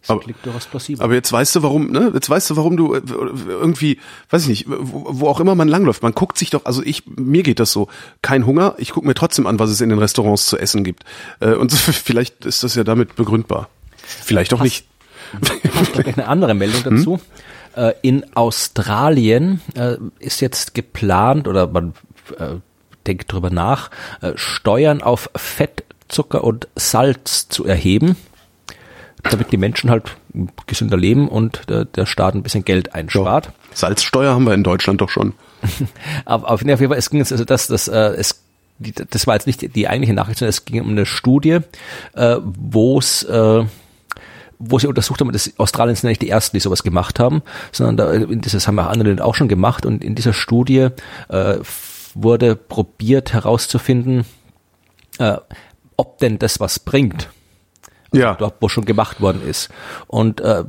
es 0.03 0.09
Aber- 0.09 0.19
klingt 0.19 0.45
durchaus 0.45 0.65
plausibel. 0.65 1.01
Aber 1.03 1.13
jetzt 1.13 1.31
weißt 1.31 1.55
du, 1.55 1.63
warum, 1.63 1.89
ne? 1.89 2.11
Jetzt 2.13 2.29
weißt 2.29 2.49
du, 2.49 2.57
warum 2.57 2.75
du 2.77 2.93
äh, 2.93 3.01
irgendwie, 3.47 3.99
weiß 4.29 4.43
ich 4.43 4.49
nicht, 4.49 4.65
wo, 4.67 5.05
wo 5.09 5.27
auch 5.29 5.39
immer 5.39 5.55
man 5.55 5.67
langläuft. 5.69 6.03
Man 6.03 6.11
guckt 6.13 6.37
sich 6.37 6.49
doch, 6.49 6.65
also 6.65 6.83
ich, 6.83 7.03
mir 7.07 7.41
geht 7.43 7.59
das 7.59 7.71
so, 7.71 7.87
kein 8.21 8.45
Hunger, 8.45 8.75
ich 8.77 8.91
gucke 8.91 9.07
mir 9.07 9.13
trotzdem 9.13 9.47
an, 9.47 9.59
was 9.59 9.69
es 9.69 9.79
in 9.81 9.87
den 9.89 9.99
Restaurants 9.99 10.45
zu 10.45 10.57
essen 10.57 10.83
gibt. 10.83 11.03
Äh, 11.39 11.53
Und 11.53 11.71
vielleicht 11.73 12.45
ist 12.45 12.63
das 12.63 12.75
ja 12.75 12.83
damit 12.83 13.15
begründbar. 13.15 13.69
Vielleicht 13.97 14.53
auch 14.53 14.61
nicht. 14.61 14.85
Hast 15.73 15.95
noch 15.95 16.05
eine 16.05 16.27
andere 16.27 16.53
Meldung 16.53 16.83
dazu. 16.83 17.19
Äh, 17.75 17.93
In 18.01 18.35
Australien 18.35 19.61
ist 20.19 20.41
jetzt 20.41 20.73
geplant 20.75 21.47
oder 21.47 21.67
man 21.67 21.93
denkt 23.07 23.31
drüber 23.31 23.49
nach, 23.49 23.89
Steuern 24.35 25.01
auf 25.01 25.29
Fett, 25.35 25.83
Zucker 26.07 26.43
und 26.43 26.67
Salz 26.75 27.47
zu 27.49 27.65
erheben, 27.65 28.15
damit 29.23 29.51
die 29.51 29.57
Menschen 29.57 29.89
halt 29.89 30.17
gesünder 30.67 30.97
leben 30.97 31.27
und 31.27 31.69
äh, 31.69 31.85
der 31.85 32.05
Staat 32.05 32.35
ein 32.35 32.43
bisschen 32.43 32.65
Geld 32.65 32.93
einspart. 32.93 33.51
Salzsteuer 33.73 34.33
haben 34.33 34.45
wir 34.45 34.53
in 34.53 34.63
Deutschland 34.63 35.01
doch 35.01 35.09
schon. 35.09 35.33
Aber 36.25 36.51
auf 36.51 36.61
jeden 36.61 36.77
Fall, 36.77 36.97
es 36.97 37.09
ging 37.09 37.19
jetzt, 37.19 37.31
also 37.31 37.45
das, 37.45 37.67
das, 37.67 37.87
äh, 37.87 37.97
es, 38.17 38.43
die, 38.79 38.91
das 38.91 39.27
war 39.27 39.35
jetzt 39.35 39.47
nicht 39.47 39.75
die, 39.75 39.87
eigentliche 39.87 40.13
Nachricht, 40.13 40.39
sondern 40.39 40.49
es 40.49 40.65
ging 40.65 40.81
um 40.81 40.89
eine 40.89 41.05
Studie, 41.05 41.59
äh, 42.15 42.37
wo 42.43 42.99
es, 42.99 43.23
äh, 43.23 43.65
wo 44.59 44.79
sie 44.79 44.87
untersucht 44.87 45.21
haben, 45.21 45.31
das 45.31 45.53
Australien 45.57 45.95
sind 45.95 46.09
nicht 46.09 46.21
die 46.21 46.29
ersten, 46.29 46.57
die 46.57 46.61
sowas 46.61 46.83
gemacht 46.83 47.19
haben, 47.19 47.43
sondern 47.71 47.97
da, 47.97 48.35
das 48.35 48.67
haben 48.67 48.79
auch 48.79 48.87
andere 48.87 49.23
auch 49.23 49.35
schon 49.35 49.47
gemacht 49.47 49.85
und 49.85 50.03
in 50.03 50.15
dieser 50.15 50.33
Studie 50.33 50.89
äh, 51.29 51.57
wurde 52.13 52.55
probiert 52.55 53.33
herauszufinden, 53.33 54.25
äh, 55.19 55.37
ob 55.97 56.19
denn 56.19 56.39
das 56.39 56.59
was 56.59 56.79
bringt. 56.79 57.29
Ja. 58.13 58.35
Dort, 58.35 58.55
wo 58.61 58.69
schon 58.69 58.85
gemacht 58.85 59.21
worden 59.21 59.41
ist. 59.47 59.69
Und 60.07 60.39
äh, 60.41 60.63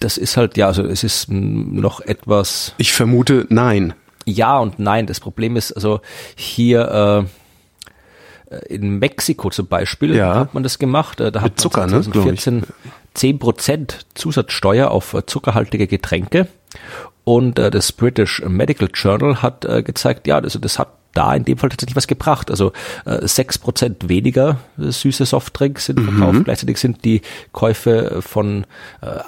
das 0.00 0.18
ist 0.18 0.36
halt, 0.36 0.56
ja, 0.56 0.66
also 0.66 0.82
es 0.84 1.04
ist 1.04 1.30
noch 1.30 2.00
etwas. 2.00 2.74
Ich 2.78 2.92
vermute, 2.92 3.46
nein. 3.50 3.94
Ja 4.24 4.58
und 4.58 4.78
nein. 4.78 5.06
Das 5.06 5.20
Problem 5.20 5.56
ist, 5.56 5.72
also 5.72 6.00
hier 6.36 7.26
äh, 8.50 8.66
in 8.74 8.98
Mexiko 8.98 9.50
zum 9.50 9.66
Beispiel 9.66 10.14
Ja. 10.14 10.34
hat 10.36 10.54
man 10.54 10.62
das 10.62 10.78
gemacht. 10.78 11.20
Äh, 11.20 11.32
Da 11.32 11.40
hat 11.40 11.52
Mit 11.52 11.60
Zucker, 11.60 11.80
man 11.86 11.90
ne, 11.90 12.00
glaub 12.00 12.26
ich. 12.32 12.40
2014 12.40 12.62
10 13.14 13.38
Prozent 13.38 14.06
Zusatzsteuer 14.14 14.90
auf 14.90 15.14
äh, 15.14 15.24
zuckerhaltige 15.26 15.86
Getränke. 15.86 16.48
Und 17.24 17.58
äh, 17.58 17.70
das 17.70 17.92
British 17.92 18.42
Medical 18.46 18.88
Journal 18.92 19.42
hat 19.42 19.64
äh, 19.64 19.82
gezeigt, 19.82 20.26
ja, 20.26 20.38
also 20.38 20.58
das 20.58 20.78
hat 20.78 20.88
da 21.14 21.34
in 21.34 21.44
dem 21.44 21.58
Fall 21.58 21.68
tatsächlich 21.68 21.96
was 21.96 22.06
gebracht. 22.06 22.50
Also 22.50 22.72
äh, 23.04 23.18
6% 23.24 24.08
weniger 24.08 24.58
äh, 24.78 24.90
süße 24.90 25.26
Softdrinks 25.26 25.86
sind 25.86 26.00
verkauft. 26.00 26.44
Gleichzeitig 26.44 26.78
sind 26.78 27.04
die 27.04 27.22
Käufe 27.52 28.20
von 28.22 28.66
äh, 29.00 29.20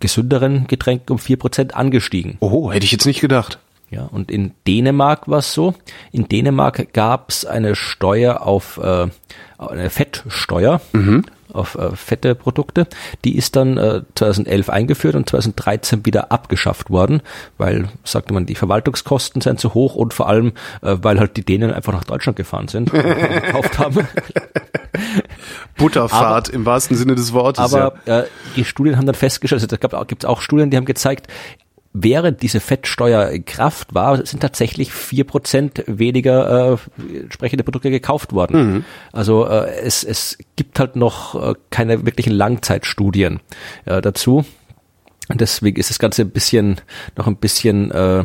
gesünderen 0.00 0.66
Getränken 0.66 1.12
um 1.12 1.18
4% 1.18 1.72
angestiegen. 1.72 2.36
Oh, 2.40 2.72
hätte 2.72 2.84
ich 2.84 2.92
jetzt 2.92 3.06
nicht 3.06 3.20
gedacht. 3.20 3.58
Ja, 3.90 4.02
und 4.02 4.32
in 4.32 4.52
Dänemark 4.66 5.28
war 5.28 5.38
es 5.38 5.52
so. 5.52 5.74
In 6.10 6.28
Dänemark 6.28 6.92
gab 6.92 7.30
es 7.30 7.44
eine 7.44 7.76
Steuer 7.76 8.42
auf 8.42 8.78
äh, 8.78 9.06
eine 9.58 9.90
Fettsteuer 9.90 10.80
auf 11.56 11.74
äh, 11.76 11.94
fette 11.96 12.34
Produkte. 12.34 12.86
Die 13.24 13.36
ist 13.36 13.56
dann 13.56 13.76
äh, 13.78 14.02
2011 14.14 14.70
eingeführt 14.70 15.14
und 15.14 15.28
2013 15.28 16.06
wieder 16.06 16.32
abgeschafft 16.32 16.90
worden, 16.90 17.22
weil 17.58 17.88
sagte 18.04 18.34
man, 18.34 18.46
die 18.46 18.54
Verwaltungskosten 18.54 19.40
sind 19.40 19.60
zu 19.60 19.74
hoch 19.74 19.94
und 19.94 20.14
vor 20.14 20.28
allem, 20.28 20.52
äh, 20.82 20.96
weil 21.00 21.18
halt 21.18 21.36
die 21.36 21.44
Dänen 21.44 21.72
einfach 21.72 21.92
nach 21.92 22.04
Deutschland 22.04 22.36
gefahren 22.36 22.68
sind 22.68 22.92
und 22.92 23.02
gekauft 23.02 23.78
haben. 23.78 24.06
Butterfahrt 25.76 26.48
im 26.48 26.64
wahrsten 26.64 26.96
Sinne 26.96 27.14
des 27.14 27.32
Wortes. 27.32 27.62
Aber 27.62 27.94
äh, 28.06 28.24
die 28.56 28.64
Studien 28.64 28.96
haben 28.96 29.06
dann 29.06 29.14
festgestellt, 29.14 29.62
also 29.62 29.76
da 29.76 30.04
gibt 30.04 30.24
es 30.24 30.28
auch 30.28 30.40
Studien, 30.40 30.70
die 30.70 30.76
haben 30.76 30.86
gezeigt, 30.86 31.28
während 32.02 32.42
diese 32.42 32.60
Fettsteuer 32.60 33.30
in 33.30 33.44
Kraft 33.44 33.94
war, 33.94 34.24
sind 34.26 34.40
tatsächlich 34.40 34.92
vier 34.92 35.24
Prozent 35.24 35.82
weniger 35.86 36.74
äh, 36.74 37.18
entsprechende 37.18 37.64
Produkte 37.64 37.90
gekauft 37.90 38.32
worden. 38.32 38.84
Also 39.12 39.46
äh, 39.46 39.70
es, 39.80 40.04
es 40.04 40.38
gibt 40.56 40.78
halt 40.78 40.96
noch 40.96 41.34
äh, 41.34 41.54
keine 41.70 42.04
wirklichen 42.04 42.32
Langzeitstudien 42.32 43.40
äh, 43.86 44.02
dazu. 44.02 44.44
Und 45.28 45.40
deswegen 45.40 45.78
ist 45.78 45.90
das 45.90 45.98
Ganze 45.98 46.22
ein 46.22 46.30
bisschen, 46.30 46.80
noch 47.16 47.26
ein 47.26 47.36
bisschen 47.36 47.90
äh, 47.90 48.24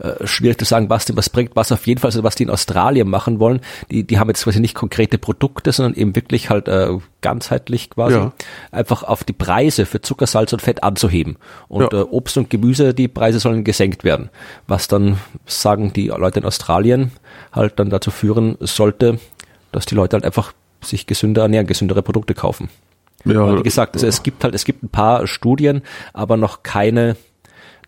äh, 0.00 0.26
schwierig 0.26 0.58
zu 0.58 0.64
sagen, 0.64 0.88
was 0.90 1.04
denn 1.04 1.16
was 1.16 1.30
bringt, 1.30 1.56
was 1.56 1.72
auf 1.72 1.86
jeden 1.86 2.00
Fall, 2.00 2.08
also 2.08 2.22
was 2.22 2.34
die 2.34 2.44
in 2.44 2.50
Australien 2.50 3.08
machen 3.08 3.40
wollen, 3.40 3.60
die, 3.90 4.04
die 4.04 4.18
haben 4.18 4.28
jetzt 4.28 4.44
quasi 4.44 4.60
nicht 4.60 4.74
konkrete 4.74 5.18
Produkte, 5.18 5.72
sondern 5.72 5.94
eben 5.94 6.14
wirklich 6.16 6.50
halt 6.50 6.68
äh, 6.68 6.88
ganzheitlich 7.20 7.90
quasi 7.90 8.16
Ja. 8.16 8.32
einfach 8.70 9.02
auf 9.02 9.24
die 9.24 9.32
Preise 9.32 9.86
für 9.86 10.00
Zucker, 10.00 10.26
Salz 10.26 10.52
und 10.52 10.62
Fett 10.62 10.82
anzuheben. 10.82 11.36
Und 11.68 11.92
Ja. 11.92 12.00
äh, 12.00 12.04
Obst 12.04 12.36
und 12.38 12.50
Gemüse, 12.50 12.94
die 12.94 13.08
Preise 13.08 13.38
sollen 13.40 13.64
gesenkt 13.64 14.04
werden. 14.04 14.30
Was 14.66 14.88
dann, 14.88 15.18
sagen 15.46 15.92
die 15.92 16.08
Leute 16.08 16.40
in 16.40 16.46
Australien, 16.46 17.12
halt 17.52 17.78
dann 17.78 17.90
dazu 17.90 18.10
führen 18.10 18.56
sollte, 18.60 19.18
dass 19.72 19.86
die 19.86 19.94
Leute 19.94 20.14
halt 20.16 20.24
einfach 20.24 20.52
sich 20.80 21.06
gesünder 21.06 21.42
ernähren, 21.42 21.66
gesündere 21.66 22.02
Produkte 22.02 22.34
kaufen. 22.34 22.68
ja. 23.24 23.44
Weil, 23.46 23.58
wie 23.58 23.62
gesagt, 23.64 23.94
also 23.96 24.06
es 24.06 24.22
gibt 24.22 24.44
halt, 24.44 24.54
es 24.54 24.64
gibt 24.64 24.82
ein 24.84 24.88
paar 24.88 25.26
Studien, 25.26 25.82
aber 26.12 26.36
noch 26.36 26.62
keine, 26.62 27.16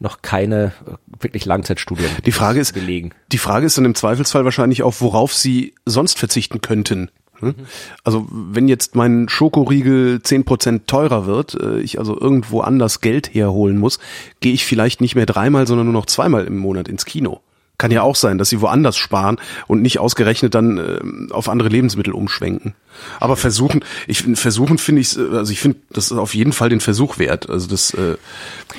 noch 0.01 0.23
keine 0.23 0.73
äh, 0.87 1.23
wirklich 1.23 1.45
Langzeitstudien. 1.45 2.11
Die 2.27 2.33
Frage 2.33 2.59
ist, 2.59 2.73
belegen. 2.73 3.13
die 3.31 3.39
Frage 3.39 3.67
ist 3.67 3.79
dann 3.79 3.85
im 3.85 3.95
Zweifelsfall 3.95 4.45
wahrscheinlich 4.45 4.83
auch, 4.83 4.95
worauf 5.01 5.33
sie 5.33 5.75
sonst 5.85 6.19
verzichten 6.19 6.61
könnten. 6.61 7.11
Hm? 7.39 7.55
Also 8.03 8.27
wenn 8.31 8.69
jetzt 8.69 8.97
mein 8.97 9.29
Schokoriegel 9.29 10.21
10% 10.23 10.87
teurer 10.87 11.27
wird, 11.27 11.55
äh, 11.55 11.81
ich 11.81 11.99
also 11.99 12.19
irgendwo 12.19 12.61
anders 12.61 13.01
Geld 13.01 13.33
herholen 13.35 13.79
muss, 13.79 13.99
gehe 14.41 14.53
ich 14.53 14.65
vielleicht 14.65 15.01
nicht 15.01 15.15
mehr 15.15 15.27
dreimal, 15.27 15.67
sondern 15.67 15.87
nur 15.87 15.95
noch 15.95 16.07
zweimal 16.07 16.47
im 16.47 16.57
Monat 16.57 16.89
ins 16.89 17.05
Kino. 17.05 17.41
Kann 17.81 17.91
ja 17.91 18.03
auch 18.03 18.15
sein, 18.15 18.37
dass 18.37 18.51
sie 18.51 18.61
woanders 18.61 18.99
sparen 18.99 19.39
und 19.67 19.81
nicht 19.81 19.99
ausgerechnet 20.01 20.55
dann 20.55 20.77
ähm, 20.77 21.29
auf 21.33 21.49
andere 21.49 21.71
Lebensmittel 21.71 22.13
umschwenken. 22.13 22.75
Aber 23.21 23.37
versuchen, 23.37 23.83
ich 24.07 24.25
versuchen 24.35 24.77
finde 24.77 25.01
ich, 25.01 25.17
also 25.17 25.51
ich 25.51 25.61
finde, 25.61 25.79
das 25.91 26.11
ist 26.11 26.19
auf 26.19 26.35
jeden 26.35 26.53
Fall 26.53 26.69
den 26.69 26.81
Versuch 26.81 27.19
wert. 27.19 27.49
Also 27.49 27.69
das, 27.69 27.95
äh, 27.95 28.19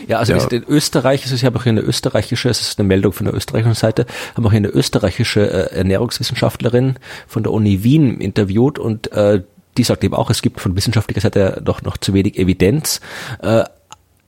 Ja, 0.08 0.20
also 0.20 0.34
Ja. 0.34 0.48
in 0.50 0.64
Österreich, 0.68 1.26
es 1.26 1.32
ist 1.32 1.42
ja 1.42 1.50
auch 1.50 1.64
hier 1.64 1.72
eine 1.72 1.82
österreichische, 1.82 2.48
es 2.50 2.62
ist 2.62 2.78
eine 2.78 2.88
Meldung 2.88 3.12
von 3.12 3.26
der 3.26 3.34
österreichischen 3.34 3.74
Seite, 3.74 4.06
haben 4.36 4.46
auch 4.46 4.52
hier 4.52 4.58
eine 4.58 4.68
österreichische 4.70 5.50
äh, 5.50 5.76
Ernährungswissenschaftlerin 5.76 7.00
von 7.28 7.42
der 7.42 7.54
Uni 7.54 7.84
Wien 7.84 8.22
interviewt 8.22 8.78
und 8.78 9.12
äh, 9.14 9.42
die 9.78 9.84
sagt 9.84 10.04
eben 10.04 10.14
auch, 10.14 10.30
es 10.30 10.44
gibt 10.44 10.62
von 10.62 10.76
wissenschaftlicher 10.76 11.22
Seite 11.22 11.60
doch 11.66 11.82
noch 11.82 11.98
zu 11.98 12.14
wenig 12.14 12.38
Evidenz. 12.38 13.02
Äh, 13.42 13.64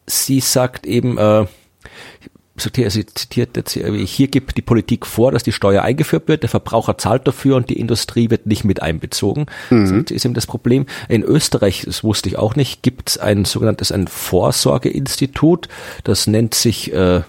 sie 0.07 0.39
sagt 0.39 0.87
eben, 0.87 1.19
äh, 1.19 1.45
sie 2.55 3.05
zitiert 3.05 3.57
jetzt 3.57 3.71
hier, 3.71 3.91
hier 3.91 4.27
gibt 4.27 4.57
die 4.57 4.61
Politik 4.61 5.05
vor, 5.05 5.31
dass 5.31 5.43
die 5.43 5.51
Steuer 5.51 5.81
eingeführt 5.81 6.27
wird, 6.27 6.43
der 6.43 6.49
Verbraucher 6.49 6.97
zahlt 6.97 7.27
dafür 7.27 7.55
und 7.55 7.69
die 7.69 7.79
Industrie 7.79 8.29
wird 8.29 8.45
nicht 8.45 8.63
mit 8.63 8.81
einbezogen. 8.81 9.47
Das 9.69 9.89
ist 9.91 10.25
eben 10.25 10.35
das 10.35 10.45
Problem. 10.45 10.85
In 11.09 11.23
Österreich, 11.23 11.83
das 11.85 12.03
wusste 12.03 12.29
ich 12.29 12.37
auch 12.37 12.55
nicht, 12.55 12.83
gibt 12.83 13.09
es 13.09 13.17
ein 13.17 13.45
sogenanntes 13.45 13.91
ein 13.91 14.07
Vorsorgeinstitut, 14.07 15.67
das 16.03 16.27
nennt 16.27 16.53
sich 16.53 16.93
äh, 16.93 17.21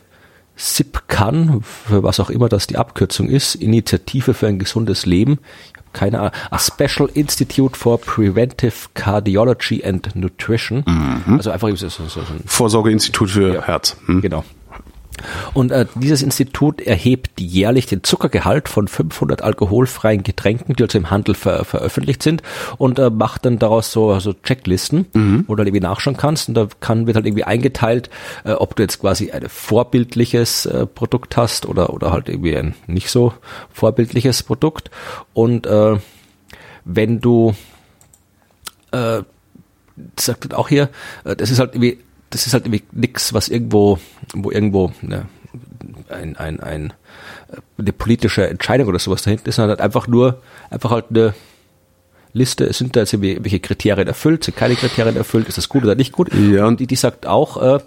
SIPCAN, 0.57 1.63
für 1.63 2.03
was 2.03 2.21
auch 2.21 2.31
immer 2.31 2.49
das 2.49 2.67
die 2.67 2.77
Abkürzung 2.77 3.29
ist, 3.29 3.55
Initiative 3.55 4.35
für 4.35 4.47
ein 4.47 4.59
gesundes 4.59 5.07
Leben. 5.07 5.39
Ich 5.67 5.73
habe 5.79 5.89
keine 5.93 6.21
Ahnung. 6.21 6.33
A 6.51 6.59
Special 6.59 7.09
Institute 7.13 7.77
for 7.77 7.99
Preventive 7.99 8.89
Cardiology 8.95 9.83
and 9.85 10.15
Nutrition. 10.15 10.85
Also 11.27 11.51
einfach 11.51 11.69
so, 11.77 11.89
so, 11.89 12.07
so 12.07 12.21
ein 12.21 12.43
Vorsorgeinstitut 12.47 13.31
für 13.31 13.55
Ja. 13.55 13.63
Herz. 13.63 13.97
Hm? 14.07 14.21
Genau. 14.21 14.45
Und 15.53 15.73
äh, 15.73 15.87
dieses 15.95 16.23
Institut 16.23 16.81
erhebt 16.81 17.41
jährlich 17.41 17.87
den 17.87 18.03
Zuckergehalt 18.03 18.69
von 18.69 18.89
500 18.89 19.43
alkoholfreien 19.43 20.23
Getränken, 20.23 20.75
die 20.75 20.83
also 20.83 20.99
im 20.99 21.11
Handel 21.11 21.35
ver 21.35 21.65
veröffentlicht 21.65 22.23
sind, 22.23 22.43
und 22.79 22.99
äh, 22.99 23.11
macht 23.11 23.45
dann 23.45 23.59
daraus 23.59 23.93
so, 23.93 24.19
so 24.21 24.33
Checklisten, 24.33 25.07
wo 25.47 25.55
du 25.55 25.59
halt 25.59 25.69
irgendwie 25.69 25.85
nachschauen 25.85 26.17
kannst. 26.17 26.49
Und 26.49 26.55
da 26.55 26.69
kann, 26.81 27.07
wird 27.07 27.17
halt 27.17 27.27
irgendwie 27.27 27.45
eingeteilt, 27.45 28.11
äh, 28.45 28.53
ob 28.53 28.77
du 28.77 28.83
jetzt 28.83 29.01
quasi 29.01 29.31
ein 29.31 29.49
vorbildliches 29.49 30.67
äh, 30.67 30.87
Produkt 30.87 31.37
hast 31.37 31.67
oder, 31.67 31.93
oder 31.93 32.13
halt 32.13 32.29
irgendwie 32.29 32.57
ein 32.57 32.75
nicht 32.87 33.11
so 33.11 33.33
vorbildliches 33.73 34.43
Produkt. 34.43 34.91
Und 35.33 35.67
äh, 35.67 35.97
wenn 36.85 37.21
du 37.21 37.55
äh, 38.93 39.23
das 39.97 40.27
sagt 40.27 40.55
auch 40.55 40.69
hier, 40.69 40.91
äh, 41.25 41.37
das 41.37 41.51
ist 41.51 41.59
halt 41.59 41.75
irgendwie, 41.75 41.99
das 42.35 42.49
ist 42.49 42.53
halt 42.53 42.67
nix, 42.93 43.33
was 43.33 43.49
irgendwo, 43.49 44.01
wo 44.35 44.51
irgendwo 44.51 44.93
ne, 45.03 45.27
ein, 46.09 46.37
ein, 46.37 46.59
ein, 46.59 46.93
eine 47.79 47.93
politische 47.93 48.49
Entscheidung 48.49 48.89
oder 48.89 48.99
sowas 48.99 49.23
dahinter 49.23 49.47
ist, 49.47 49.55
sondern 49.55 49.71
halt 49.71 49.81
einfach 49.81 50.09
nur, 50.09 50.43
einfach 50.69 50.91
halt 50.91 51.07
eine 51.11 51.35
Liste, 52.33 52.73
sind 52.73 52.97
da 52.97 53.01
jetzt 53.01 53.13
irgendwie 53.13 53.39
welche 53.41 53.61
Kriterien 53.61 54.09
erfüllt, 54.09 54.43
sind 54.43 54.57
keine 54.57 54.75
Kriterien 54.75 55.17
erfüllt, 55.17 55.49
ist 55.49 55.59
das 55.59 55.69
gut 55.69 55.85
oder 55.85 55.95
nicht 55.95 56.11
gut? 56.11 56.35
Ja. 56.35 56.67
Und 56.67 56.81
die, 56.81 56.89
die 56.89 56.97
sagt 56.97 57.25
auch, 57.25 57.63
äh, 57.63 57.79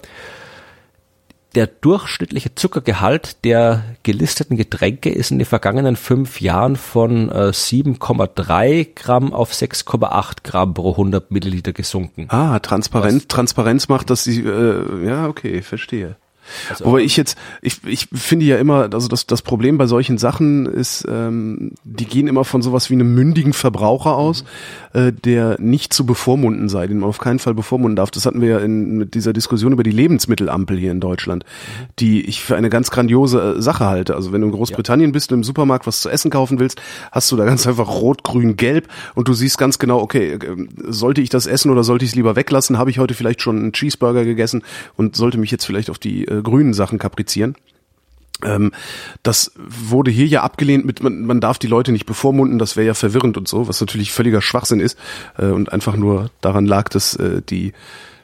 der 1.57 1.65
durchschnittliche 1.65 2.53
Zuckergehalt 2.53 3.43
der 3.43 3.83
gelisteten 4.03 4.57
Getränke 4.57 5.09
ist 5.09 5.31
in 5.31 5.39
den 5.39 5.47
vergangenen 5.47 5.95
fünf 5.95 6.39
Jahren 6.39 6.75
von 6.75 7.29
äh, 7.29 7.49
7,3 7.49 8.93
Gramm 8.93 9.33
auf 9.33 9.53
6,8 9.53 10.43
Gramm 10.43 10.75
pro 10.75 10.91
100 10.91 11.31
Milliliter 11.31 11.73
gesunken. 11.73 12.27
Ah, 12.29 12.59
Transparenz, 12.59 13.27
Transparenz 13.27 13.87
macht, 13.87 14.11
dass 14.11 14.23
sie, 14.23 14.41
äh, 14.41 15.03
ja, 15.03 15.27
okay, 15.27 15.63
verstehe. 15.63 16.17
Also- 16.69 16.85
Wobei 16.85 16.99
ich 17.01 17.17
jetzt, 17.17 17.37
ich, 17.61 17.83
ich 17.85 18.07
finde 18.13 18.45
ja 18.45 18.57
immer, 18.57 18.89
also 18.93 19.07
das, 19.07 19.27
das 19.27 19.41
Problem 19.41 19.77
bei 19.77 19.87
solchen 19.87 20.17
Sachen 20.17 20.65
ist, 20.65 21.05
ähm, 21.09 21.71
die 21.83 22.05
gehen 22.05 22.27
immer 22.27 22.43
von 22.45 22.61
sowas 22.61 22.89
wie 22.89 22.93
einem 22.93 23.13
mündigen 23.13 23.53
Verbraucher 23.53 24.15
aus, 24.15 24.43
äh, 24.93 25.11
der 25.11 25.59
nicht 25.59 25.93
zu 25.93 26.05
bevormunden 26.05 26.69
sei, 26.69 26.87
den 26.87 26.99
man 26.99 27.09
auf 27.09 27.17
keinen 27.17 27.39
Fall 27.39 27.53
bevormunden 27.53 27.95
darf. 27.95 28.11
Das 28.11 28.25
hatten 28.25 28.41
wir 28.41 28.49
ja 28.49 28.59
in, 28.59 28.97
mit 28.97 29.13
dieser 29.13 29.33
Diskussion 29.33 29.73
über 29.73 29.83
die 29.83 29.91
Lebensmittelampel 29.91 30.77
hier 30.77 30.91
in 30.91 30.99
Deutschland, 30.99 31.45
die 31.99 32.21
ich 32.21 32.41
für 32.43 32.55
eine 32.55 32.69
ganz 32.69 32.91
grandiose 32.91 33.55
äh, 33.57 33.61
Sache 33.61 33.85
halte. 33.85 34.15
Also 34.15 34.31
wenn 34.31 34.41
du 34.41 34.47
in 34.47 34.53
Großbritannien 34.53 35.11
bist 35.11 35.31
und 35.31 35.39
im 35.39 35.43
Supermarkt 35.43 35.87
was 35.87 36.01
zu 36.01 36.09
essen 36.09 36.31
kaufen 36.31 36.59
willst, 36.59 36.81
hast 37.11 37.31
du 37.31 37.35
da 37.35 37.45
ganz 37.45 37.67
einfach 37.67 37.89
rot, 37.89 38.23
grün, 38.23 38.55
gelb 38.57 38.87
und 39.15 39.27
du 39.27 39.33
siehst 39.33 39.57
ganz 39.57 39.79
genau, 39.79 39.99
okay, 39.99 40.33
äh, 40.33 40.39
sollte 40.87 41.21
ich 41.21 41.29
das 41.29 41.45
essen 41.47 41.71
oder 41.71 41.83
sollte 41.83 42.05
ich 42.05 42.11
es 42.11 42.15
lieber 42.15 42.35
weglassen? 42.35 42.77
Habe 42.77 42.89
ich 42.89 42.99
heute 42.99 43.13
vielleicht 43.13 43.41
schon 43.41 43.57
einen 43.57 43.71
Cheeseburger 43.73 44.23
gegessen 44.25 44.63
und 44.95 45.15
sollte 45.15 45.37
mich 45.37 45.51
jetzt 45.51 45.65
vielleicht 45.65 45.89
auf 45.89 45.99
die 45.99 46.27
äh, 46.27 46.36
grünen 46.41 46.73
Sachen 46.73 46.99
kaprizieren? 46.99 47.55
Ähm, 48.43 48.71
das 49.23 49.51
wurde 49.55 50.11
hier 50.11 50.27
ja 50.27 50.43
abgelehnt 50.43 50.85
mit, 50.85 51.01
man, 51.01 51.25
man 51.25 51.41
darf 51.41 51.57
die 51.57 51.67
Leute 51.67 51.91
nicht 51.91 52.05
bevormunden, 52.05 52.59
das 52.59 52.75
wäre 52.75 52.85
ja 52.85 52.93
verwirrend 52.93 53.35
und 53.38 53.47
so, 53.47 53.67
was 53.67 53.81
natürlich 53.81 54.11
völliger 54.11 54.41
Schwachsinn 54.41 54.79
ist 54.79 54.97
äh, 55.38 55.47
und 55.47 55.73
einfach 55.73 55.95
nur 55.95 56.29
daran 56.41 56.65
lag, 56.65 56.89
dass 56.89 57.15
äh, 57.15 57.41
die 57.41 57.73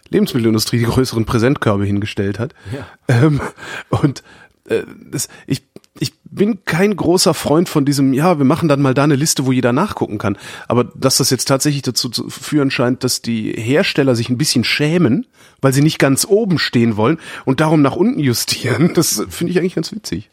Lebensmittelindustrie 0.10 0.78
die 0.78 0.86
größeren 0.86 1.26
Präsentkörbe 1.26 1.86
hingestellt 1.86 2.38
hat. 2.38 2.54
Ja. 2.72 2.86
Ähm, 3.08 3.42
und 3.90 4.24
äh, 4.70 4.84
das, 5.10 5.30
ich, 5.48 5.64
ich 6.00 6.14
bin 6.24 6.64
kein 6.66 6.96
großer 6.96 7.34
Freund 7.34 7.68
von 7.68 7.86
diesem, 7.86 8.14
ja, 8.14 8.38
wir 8.38 8.46
machen 8.46 8.70
dann 8.70 8.82
mal 8.82 8.94
da 8.94 9.04
eine 9.04 9.16
Liste, 9.16 9.46
wo 9.46 9.52
jeder 9.52 9.74
nachgucken 9.74 10.20
kann. 10.20 10.38
Aber 10.68 10.84
dass 10.84 11.18
das 11.18 11.32
jetzt 11.32 11.48
tatsächlich 11.48 11.82
dazu 11.82 12.10
zu 12.10 12.30
führen 12.30 12.72
scheint, 12.72 13.04
dass 13.04 13.22
die 13.22 13.52
Hersteller 13.52 14.16
sich 14.16 14.30
ein 14.30 14.38
bisschen 14.38 14.64
schämen, 14.64 15.26
weil 15.64 15.74
sie 15.74 15.82
nicht 15.82 15.98
ganz 15.98 16.26
oben 16.26 16.60
stehen 16.60 16.98
wollen 16.98 17.18
und 17.46 17.60
darum 17.60 17.82
nach 17.82 17.96
unten 17.96 18.20
justieren, 18.20 18.94
das 18.94 19.24
finde 19.30 19.52
ich 19.52 19.60
eigentlich 19.60 19.76
ganz 19.76 19.92
witzig. 19.92 20.30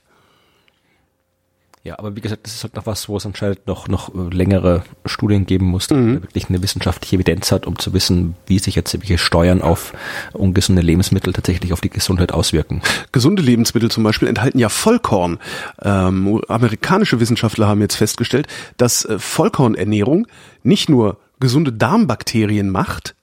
Ja, 1.82 1.98
aber 1.98 2.14
wie 2.14 2.20
gesagt, 2.20 2.44
das 2.44 2.56
ist 2.56 2.62
halt 2.62 2.76
noch 2.76 2.84
was, 2.84 3.08
wo 3.08 3.16
es 3.16 3.24
anscheinend 3.24 3.66
noch, 3.66 3.88
noch 3.88 4.14
äh, 4.14 4.34
längere 4.34 4.82
Studien 5.06 5.46
geben 5.46 5.64
muss, 5.64 5.86
damit 5.86 6.04
man 6.04 6.22
wirklich 6.22 6.50
eine 6.50 6.62
wissenschaftliche 6.62 7.16
Evidenz 7.16 7.52
hat, 7.52 7.66
um 7.66 7.78
zu 7.78 7.94
wissen, 7.94 8.34
wie 8.46 8.58
sich 8.58 8.74
jetzt 8.74 8.92
welche 8.92 9.16
Steuern 9.16 9.62
auf 9.62 9.94
ungesunde 10.34 10.82
Lebensmittel 10.82 11.32
tatsächlich 11.32 11.72
auf 11.72 11.80
die 11.80 11.88
Gesundheit 11.88 12.32
auswirken. 12.32 12.82
Gesunde 13.12 13.40
Lebensmittel 13.40 13.90
zum 13.90 14.04
Beispiel 14.04 14.28
enthalten 14.28 14.58
ja 14.58 14.68
Vollkorn. 14.68 15.38
Ähm, 15.80 16.42
amerikanische 16.48 17.18
Wissenschaftler 17.18 17.66
haben 17.66 17.80
jetzt 17.80 17.96
festgestellt, 17.96 18.46
dass 18.76 19.06
äh, 19.06 19.18
Vollkornernährung 19.18 20.26
nicht 20.62 20.90
nur 20.90 21.18
gesunde 21.40 21.72
Darmbakterien 21.72 22.68
macht, 22.68 23.14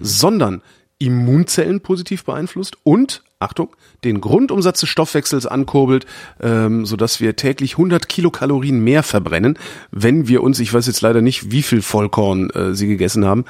sondern 0.00 0.62
Immunzellen 1.06 1.80
positiv 1.80 2.24
beeinflusst 2.24 2.76
und, 2.82 3.22
Achtung, 3.38 3.76
den 4.04 4.20
Grundumsatz 4.20 4.80
des 4.80 4.88
Stoffwechsels 4.88 5.46
ankurbelt, 5.46 6.06
ähm, 6.40 6.86
sodass 6.86 7.20
wir 7.20 7.36
täglich 7.36 7.72
100 7.72 8.08
Kilokalorien 8.08 8.82
mehr 8.82 9.02
verbrennen, 9.02 9.58
wenn 9.90 10.28
wir 10.28 10.42
uns, 10.42 10.60
ich 10.60 10.72
weiß 10.72 10.86
jetzt 10.86 11.00
leider 11.02 11.20
nicht, 11.20 11.50
wie 11.50 11.62
viel 11.62 11.82
Vollkorn 11.82 12.50
äh, 12.50 12.74
sie 12.74 12.86
gegessen 12.86 13.24
haben, 13.24 13.44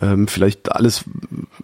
ähm, 0.00 0.26
vielleicht 0.26 0.72
alles 0.72 1.04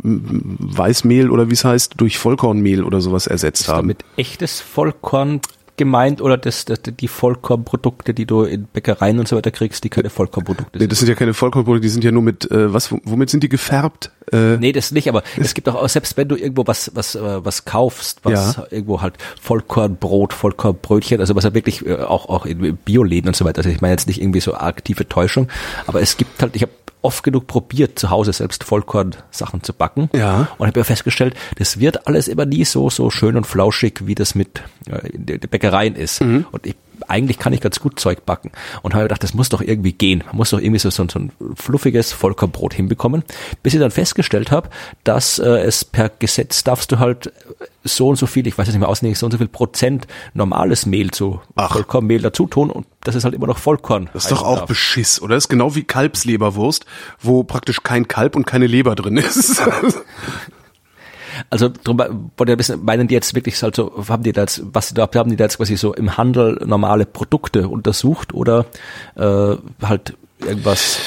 Weißmehl 0.03 1.31
oder 1.31 1.49
wie 1.51 1.55
es 1.55 1.65
heißt, 1.65 1.95
durch 1.97 2.19
Vollkornmehl 2.19 2.85
oder 2.85 3.01
sowas 3.01 3.27
ersetzt 3.27 3.63
Ist 3.63 3.69
haben. 3.69 3.89
damit 3.89 4.05
echtes 4.17 4.61
Vollkorn 4.61 5.41
gemeint 5.77 6.21
oder 6.21 6.37
das, 6.37 6.65
das, 6.67 6.81
die 6.83 7.09
Vollkornprodukte, 7.09 8.15
die 8.15 8.27
du 8.27 8.43
in 8.45 8.65
Bäckereien 8.65 9.19
und 9.19 9.27
so 9.29 9.37
weiter 9.37 9.51
kriegst, 9.51 9.83
die 9.85 9.89
keine 9.89 10.11
Vollkornprodukte 10.11 10.79
Nee, 10.79 10.81
sind? 10.85 10.93
das 10.93 10.99
sind 10.99 11.09
ja 11.09 11.15
keine 11.15 11.35
Vollkornprodukte, 11.35 11.83
die 11.83 11.89
sind 11.89 12.05
ja 12.05 12.13
nur 12.13 12.23
mit, 12.23 12.51
äh, 12.51 12.73
was, 12.73 12.93
womit 13.05 13.31
sind 13.31 13.43
die 13.43 13.49
gefärbt? 13.49 14.11
Äh, 14.33 14.57
Nee, 14.59 14.73
das 14.73 14.93
nicht, 14.93 15.09
aber 15.09 15.23
es 15.39 15.55
gibt 15.55 15.69
auch, 15.69 15.89
selbst 15.89 16.17
wenn 16.17 16.29
du 16.29 16.37
irgendwo 16.37 16.67
was, 16.67 16.91
was, 16.95 17.15
äh, 17.15 17.45
was 17.45 17.65
kaufst, 17.65 18.21
was 18.25 18.57
Ja. 18.57 18.67
irgendwo 18.71 19.01
halt 19.01 19.15
Vollkornbrot, 19.41 20.33
Vollkornbrötchen, 20.33 21.21
also 21.21 21.35
was 21.35 21.45
halt 21.45 21.55
wirklich 21.55 21.85
äh, 21.87 21.95
auch, 21.97 22.29
auch 22.29 22.47
in 22.47 22.77
Bioläden 22.77 23.29
und 23.29 23.37
so 23.37 23.45
weiter, 23.45 23.59
also 23.59 23.71
ich 23.71 23.81
meine 23.81 23.93
jetzt 23.95 24.07
nicht 24.07 24.21
irgendwie 24.21 24.41
so 24.41 24.55
aktive 24.55 25.09
Täuschung, 25.09 25.49
aber 25.87 26.01
es 26.03 26.17
gibt 26.17 26.41
halt, 26.43 26.55
ich 26.57 26.63
habe 26.63 26.73
oft 27.03 27.23
genug 27.23 27.47
probiert, 27.47 27.99
zu 27.99 28.11
Hause 28.11 28.33
selbst 28.33 28.65
Vollkornsachen 28.65 29.63
zu 29.63 29.73
backen. 29.73 30.09
Ja. 30.13 30.49
Und 30.59 30.67
habe 30.67 30.81
ja 30.81 30.85
festgestellt, 30.85 31.35
das 31.59 31.79
wird 31.79 32.07
alles 32.07 32.29
immer 32.29 32.47
nie 32.47 32.65
so, 32.65 32.89
so 32.91 33.11
schön 33.11 33.37
und 33.37 33.47
flauschig, 33.47 34.07
wie 34.07 34.15
das 34.15 34.35
mit 34.35 34.63
äh, 34.89 35.09
in 35.09 35.27
den 35.27 35.41
Bäckereien 35.41 35.97
ist. 35.97 36.23
Mhm. 36.23 36.47
Und 36.53 36.67
ich, 36.67 36.77
eigentlich 37.09 37.39
kann 37.39 37.53
ich 37.53 37.61
ganz 37.61 37.81
gut 37.81 37.99
Zeug 37.99 38.25
backen. 38.25 38.53
Und 38.83 38.95
habe 38.95 39.05
gedacht, 39.05 39.23
das 39.23 39.35
muss 39.35 39.49
doch 39.49 39.61
irgendwie 39.61 39.93
gehen. 39.93 40.23
Man 40.27 40.37
muss 40.37 40.51
doch 40.51 40.59
irgendwie 40.59 40.79
so, 40.79 40.91
so, 40.91 41.07
so 41.09 41.19
ein 41.19 41.33
fluffiges 41.55 42.13
Vollkornbrot 42.13 42.75
hinbekommen. 42.75 43.25
Bis 43.63 43.75
ich 43.75 43.81
dann 43.81 43.91
festgestellt 43.91 44.51
habe, 44.51 44.69
dass 45.05 45.39
äh, 45.39 45.49
es 45.49 45.85
per 45.85 46.11
Gesetz 46.11 46.65
darfst 46.65 46.93
du 46.93 46.99
halt 46.99 47.33
so 47.85 48.09
und 48.09 48.17
so 48.17 48.27
viel, 48.27 48.47
ich 48.47 48.57
weiß 48.57 48.67
jetzt 48.67 48.75
nicht 48.75 48.81
mehr 48.81 48.89
auswendig, 48.89 49.19
so 49.19 49.27
und 49.27 49.33
so 49.33 49.39
viel 49.39 49.49
Prozent 49.49 50.07
normales 50.35 50.87
Mehl 50.87 51.11
zu 51.11 51.41
Ach. 51.57 51.73
Vollkornmehl 51.73 52.21
dazu 52.23 52.47
tun 52.47 52.71
und 52.71 52.87
das 53.03 53.15
ist 53.15 53.25
halt 53.25 53.35
immer 53.35 53.49
noch 53.49 53.59
Vollkorn. 53.59 54.09
Das 54.13 54.25
ist 54.25 54.33
doch 54.33 54.45
auch 54.45 54.59
darf. 54.59 54.69
Beschiss, 54.69 55.21
oder? 55.21 55.35
Das 55.35 55.45
ist 55.45 55.49
genau 55.49 55.75
wie 55.75 55.83
Kalbsleberwurst, 55.83 56.87
wo 57.21 57.43
praktisch 57.43 57.83
kein 57.83 58.07
Kalb 58.07 58.37
und 58.37 58.47
keine 58.47 58.67
Leber 58.67 58.95
drin 58.95 59.17
ist. 59.17 59.61
Also 61.51 61.69
drum 61.69 61.99
wollte 61.99 62.23
ich 62.45 62.51
ein 62.51 62.57
bisschen, 62.57 62.85
meinen 62.85 63.09
die 63.09 63.15
jetzt 63.15 63.35
wirklich 63.35 63.63
halt 63.63 63.77
so, 63.77 64.05
haben 64.09 64.23
die 64.23 64.33
da 64.33 64.43
jetzt, 64.43 64.63
was 64.73 64.89
sie 64.89 64.95
da 64.95 65.09
haben 65.15 65.31
die 65.31 65.37
da 65.37 65.45
jetzt 65.45 65.57
quasi 65.59 65.77
so 65.77 65.95
im 65.95 66.17
Handel 66.17 66.61
normale 66.67 67.07
Produkte 67.07 67.69
untersucht 67.69 68.33
oder 68.35 68.67
äh, 69.17 69.57
halt 69.83 70.17
irgendwas? 70.41 70.99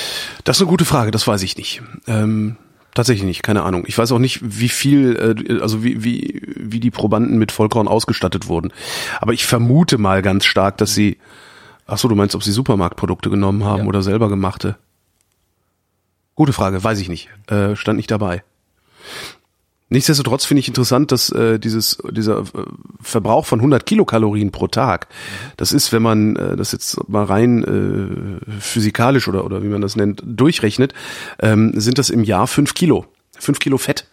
Das 0.44 0.58
ist 0.58 0.62
eine 0.62 0.70
gute 0.70 0.86
Frage, 0.86 1.12
das 1.12 1.28
weiß 1.28 1.42
ich 1.44 1.58
nicht. 1.58 1.82
Ähm, 2.08 2.58
tatsächlich 2.94 3.26
nicht, 3.26 3.44
keine 3.44 3.64
Ahnung. 3.64 3.84
Ich 3.88 3.98
weiß 3.98 4.12
auch 4.12 4.20
nicht, 4.20 4.40
wie 4.44 4.70
viel, 4.70 5.36
äh, 5.50 5.62
also 5.62 5.84
wie, 5.84 6.04
wie, 6.04 6.42
wie 6.56 6.80
die 6.80 6.92
Probanden 6.92 7.38
mit 7.38 7.52
Vollkorn 7.52 7.88
ausgestattet 7.88 8.48
wurden. 8.48 8.72
Aber 9.20 9.34
ich 9.34 9.46
vermute 9.46 9.98
mal 9.98 10.22
ganz 10.22 10.46
stark, 10.46 10.78
dass 10.78 10.94
sie, 10.94 11.18
ach 11.88 11.98
so, 11.98 12.08
du 12.08 12.16
meinst, 12.16 12.36
ob 12.36 12.44
sie 12.44 12.52
Supermarktprodukte 12.52 13.30
genommen 13.30 13.64
haben 13.64 13.84
Ja. 13.84 13.88
oder 13.88 14.02
selber 14.02 14.30
gemachte? 14.30 14.78
Gute 16.36 16.54
Frage, 16.54 16.84
weiß 16.84 17.00
ich 17.00 17.10
nicht. 17.10 17.30
Äh, 17.48 17.76
stand 17.76 17.98
nicht 17.98 18.12
dabei. 18.12 18.44
Nichtsdestotrotz 19.90 20.46
finde 20.46 20.62
ich 20.62 20.68
interessant, 20.68 21.12
dass 21.12 21.30
äh, 21.30 21.60
dieses 21.60 22.00
dieser 22.10 22.40
äh, 22.40 22.44
Verbrauch 23.02 23.46
von 23.46 23.60
100 23.60 23.86
Kilokalorien 23.86 24.52
pro 24.52 24.68
Tag, 24.68 25.08
das 25.58 25.72
ist, 25.74 25.92
wenn 25.92 26.02
man 26.02 26.36
äh, 26.36 26.56
das 26.56 26.72
jetzt 26.72 27.08
mal 27.08 27.24
rein 27.24 28.42
äh, 28.50 28.60
physikalisch 28.60 29.28
oder 29.28 29.46
oder 29.46 29.62
wie 29.62 29.68
man 29.68 29.82
das 29.82 29.96
nennt 29.96 30.24
durchrechnet, 30.26 30.94
ähm, 31.40 31.80
sind 31.80 32.00
das 32.00 32.10
im 32.10 32.24
Jahr 32.24 32.48
fünf 32.48 32.74
Kilo, 32.74 33.06
fünf 33.38 33.60
Kilo 33.60 33.78
Fett, 33.78 34.08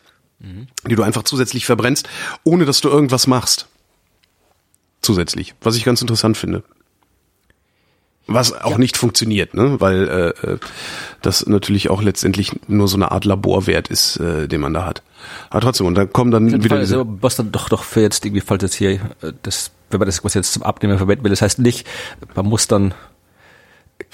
die 0.89 0.95
du 0.95 1.03
einfach 1.03 1.23
zusätzlich 1.23 1.65
verbrennst, 1.65 2.09
ohne 2.45 2.67
dass 2.67 2.81
du 2.83 2.91
irgendwas 2.91 3.27
machst. 3.27 3.69
Zusätzlich, 5.01 5.55
was 5.63 5.77
ich 5.77 5.85
ganz 5.85 6.01
interessant 6.01 6.37
finde. 6.37 6.65
Was 8.27 8.53
auch 8.53 8.79
nicht 8.79 8.97
funktioniert, 8.97 9.55
ne? 9.55 9.81
weil 9.81 10.09
äh, 10.09 10.53
äh, 10.53 10.59
das 11.23 11.47
natürlich 11.47 11.91
auch 11.91 12.03
letztendlich 12.03 12.53
nur 12.69 12.87
so 12.87 12.97
eine 12.97 13.11
Art 13.11 13.25
Laborwert 13.25 13.89
ist, 13.89 14.17
äh, 14.19 14.47
den 14.47 14.61
man 14.61 14.73
da 14.73 14.85
hat. 14.85 15.03
Aber 15.51 15.61
trotzdem, 15.61 15.87
und 15.87 15.97
dann 15.97 16.13
kommen 16.13 16.31
dann 16.31 16.47
wieder 16.63 16.79
diese, 16.79 16.99
also 16.99 17.19
was 17.21 17.37
dann 17.37 17.51
doch 17.51 17.69
doch 17.69 17.83
für 17.83 18.01
jetzt 18.01 18.25
irgendwie, 18.25 18.41
falls 18.41 18.63
jetzt 18.63 18.75
hier 18.75 18.93
äh, 18.93 19.33
das, 19.43 19.73
wenn 19.91 19.99
man 19.99 20.07
das 20.07 20.23
quasi 20.23 20.39
jetzt 20.39 20.53
zum 20.53 20.63
Abnehmen 20.63 20.99
verwenden 20.99 21.25
will, 21.25 21.31
das 21.31 21.43
heißt 21.43 21.59
nicht, 21.59 21.87
man 22.35 22.47
muss 22.47 22.69
dann 22.69 22.95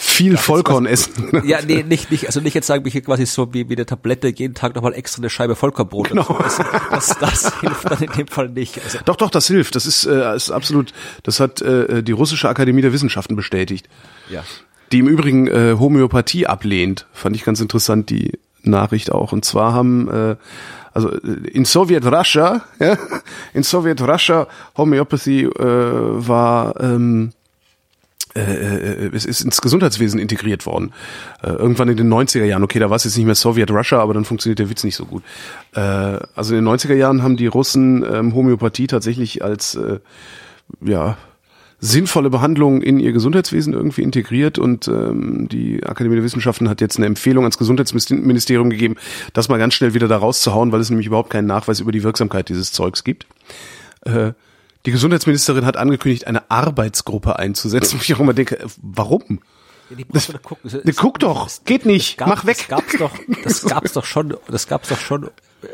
viel 0.00 0.36
Vollkorn 0.36 0.86
essen. 0.86 1.42
ja, 1.44 1.58
nee, 1.60 1.82
nicht, 1.82 2.12
nicht, 2.12 2.26
also 2.26 2.40
nicht 2.40 2.54
jetzt 2.54 2.68
sagen 2.68 2.84
wir 2.84 2.92
hier 2.92 3.02
quasi 3.02 3.26
so 3.26 3.52
wie, 3.52 3.68
wie 3.68 3.74
eine 3.74 3.84
Tablette 3.84 4.28
jeden 4.28 4.54
Tag 4.54 4.76
nochmal 4.76 4.94
extra 4.94 5.18
eine 5.18 5.28
Scheibe 5.28 5.56
Vollkornbrot. 5.56 6.10
Genau. 6.10 6.38
essen. 6.46 6.64
Das, 6.90 7.18
das 7.18 7.52
hilft 7.60 7.90
dann 7.90 8.00
in 8.00 8.12
dem 8.12 8.28
Fall 8.28 8.48
nicht. 8.48 8.80
Also, 8.82 8.98
Doch, 9.04 9.16
doch, 9.16 9.28
das 9.28 9.48
hilft. 9.48 9.74
Das 9.74 9.86
ist, 9.86 10.06
äh, 10.06 10.36
ist 10.36 10.52
absolut, 10.52 10.92
das 11.24 11.40
hat 11.40 11.60
äh, 11.62 12.04
die 12.04 12.12
russische 12.12 12.48
Akademie 12.48 12.80
der 12.80 12.92
Wissenschaften 12.92 13.34
bestätigt. 13.34 13.88
ja. 14.30 14.44
Die 14.92 15.00
im 15.00 15.08
Übrigen 15.08 15.48
äh, 15.48 15.76
Homöopathie 15.78 16.46
ablehnt. 16.46 17.06
Fand 17.12 17.36
ich 17.36 17.44
ganz 17.44 17.60
interessant, 17.60 18.08
die 18.08 18.38
Nachricht 18.62 19.12
auch. 19.12 19.32
Und 19.32 19.44
zwar 19.44 19.74
haben, 19.74 20.08
äh, 20.08 20.36
also 20.94 21.10
äh, 21.12 21.48
in 21.52 21.66
Soviet 21.66 22.06
Russia, 22.06 22.62
ja, 22.78 22.96
in 23.52 23.64
Soviet 23.64 24.00
Russia 24.00 24.46
Homöopathie 24.76 25.42
äh, 25.42 25.50
war 25.58 26.80
ähm, 26.80 27.32
äh, 28.38 29.06
äh, 29.06 29.10
es 29.14 29.24
ist 29.24 29.42
ins 29.42 29.60
Gesundheitswesen 29.60 30.18
integriert 30.18 30.66
worden. 30.66 30.92
Äh, 31.42 31.50
irgendwann 31.50 31.88
in 31.88 31.96
den 31.96 32.12
90er 32.12 32.44
Jahren. 32.44 32.62
Okay, 32.62 32.78
da 32.78 32.90
war 32.90 32.96
es 32.96 33.04
jetzt 33.04 33.16
nicht 33.16 33.26
mehr 33.26 33.34
Soviet 33.34 33.70
Russia, 33.70 34.00
aber 34.00 34.14
dann 34.14 34.24
funktioniert 34.24 34.58
der 34.58 34.70
Witz 34.70 34.84
nicht 34.84 34.96
so 34.96 35.06
gut. 35.06 35.22
Äh, 35.74 35.80
also 35.80 36.54
in 36.54 36.64
den 36.64 36.74
90er 36.74 36.94
Jahren 36.94 37.22
haben 37.22 37.36
die 37.36 37.46
Russen 37.46 38.04
ähm, 38.10 38.34
Homöopathie 38.34 38.86
tatsächlich 38.86 39.42
als 39.42 39.74
äh, 39.74 39.98
ja 40.84 41.16
sinnvolle 41.80 42.28
Behandlung 42.28 42.82
in 42.82 42.98
ihr 42.98 43.12
Gesundheitswesen 43.12 43.72
irgendwie 43.72 44.02
integriert 44.02 44.58
und 44.58 44.88
ähm, 44.88 45.48
die 45.48 45.84
Akademie 45.84 46.16
der 46.16 46.24
Wissenschaften 46.24 46.68
hat 46.68 46.80
jetzt 46.80 46.96
eine 46.96 47.06
Empfehlung 47.06 47.44
ans 47.44 47.56
Gesundheitsministerium 47.56 48.68
gegeben, 48.68 48.96
das 49.32 49.48
mal 49.48 49.58
ganz 49.58 49.74
schnell 49.74 49.94
wieder 49.94 50.08
da 50.08 50.16
rauszuhauen, 50.16 50.72
weil 50.72 50.80
es 50.80 50.90
nämlich 50.90 51.06
überhaupt 51.06 51.30
keinen 51.30 51.46
Nachweis 51.46 51.78
über 51.78 51.92
die 51.92 52.02
Wirksamkeit 52.02 52.48
dieses 52.48 52.72
Zeugs 52.72 53.04
gibt. 53.04 53.26
Äh, 54.04 54.32
die 54.86 54.90
Gesundheitsministerin 54.90 55.66
hat 55.66 55.76
angekündigt, 55.76 56.26
eine 56.26 56.50
Arbeitsgruppe 56.50 57.38
einzusetzen. 57.38 57.98
wo 57.98 58.02
Ich 58.02 58.14
auch 58.14 58.20
immer 58.20 58.34
denke, 58.34 58.58
äh, 58.60 58.66
warum? 58.82 59.40
Ja, 59.90 59.96
die 59.96 60.04
doch 60.04 60.42
gucken. 60.42 60.70
Ne, 60.84 60.92
guck 60.92 61.18
doch, 61.18 61.48
geht 61.64 61.86
nicht, 61.86 62.12
Das 62.20 62.26
gab- 62.26 62.28
mach 62.28 62.44
weg. 62.46 62.58
Das 62.58 62.68
gab's 62.68 62.96
doch, 62.98 63.12
das 63.44 63.62
gab's 63.68 63.92
doch 63.94 64.04
schon, 64.04 64.36
das 64.48 64.66
gab's 64.68 64.88
doch 64.88 64.98
schon 65.00 65.30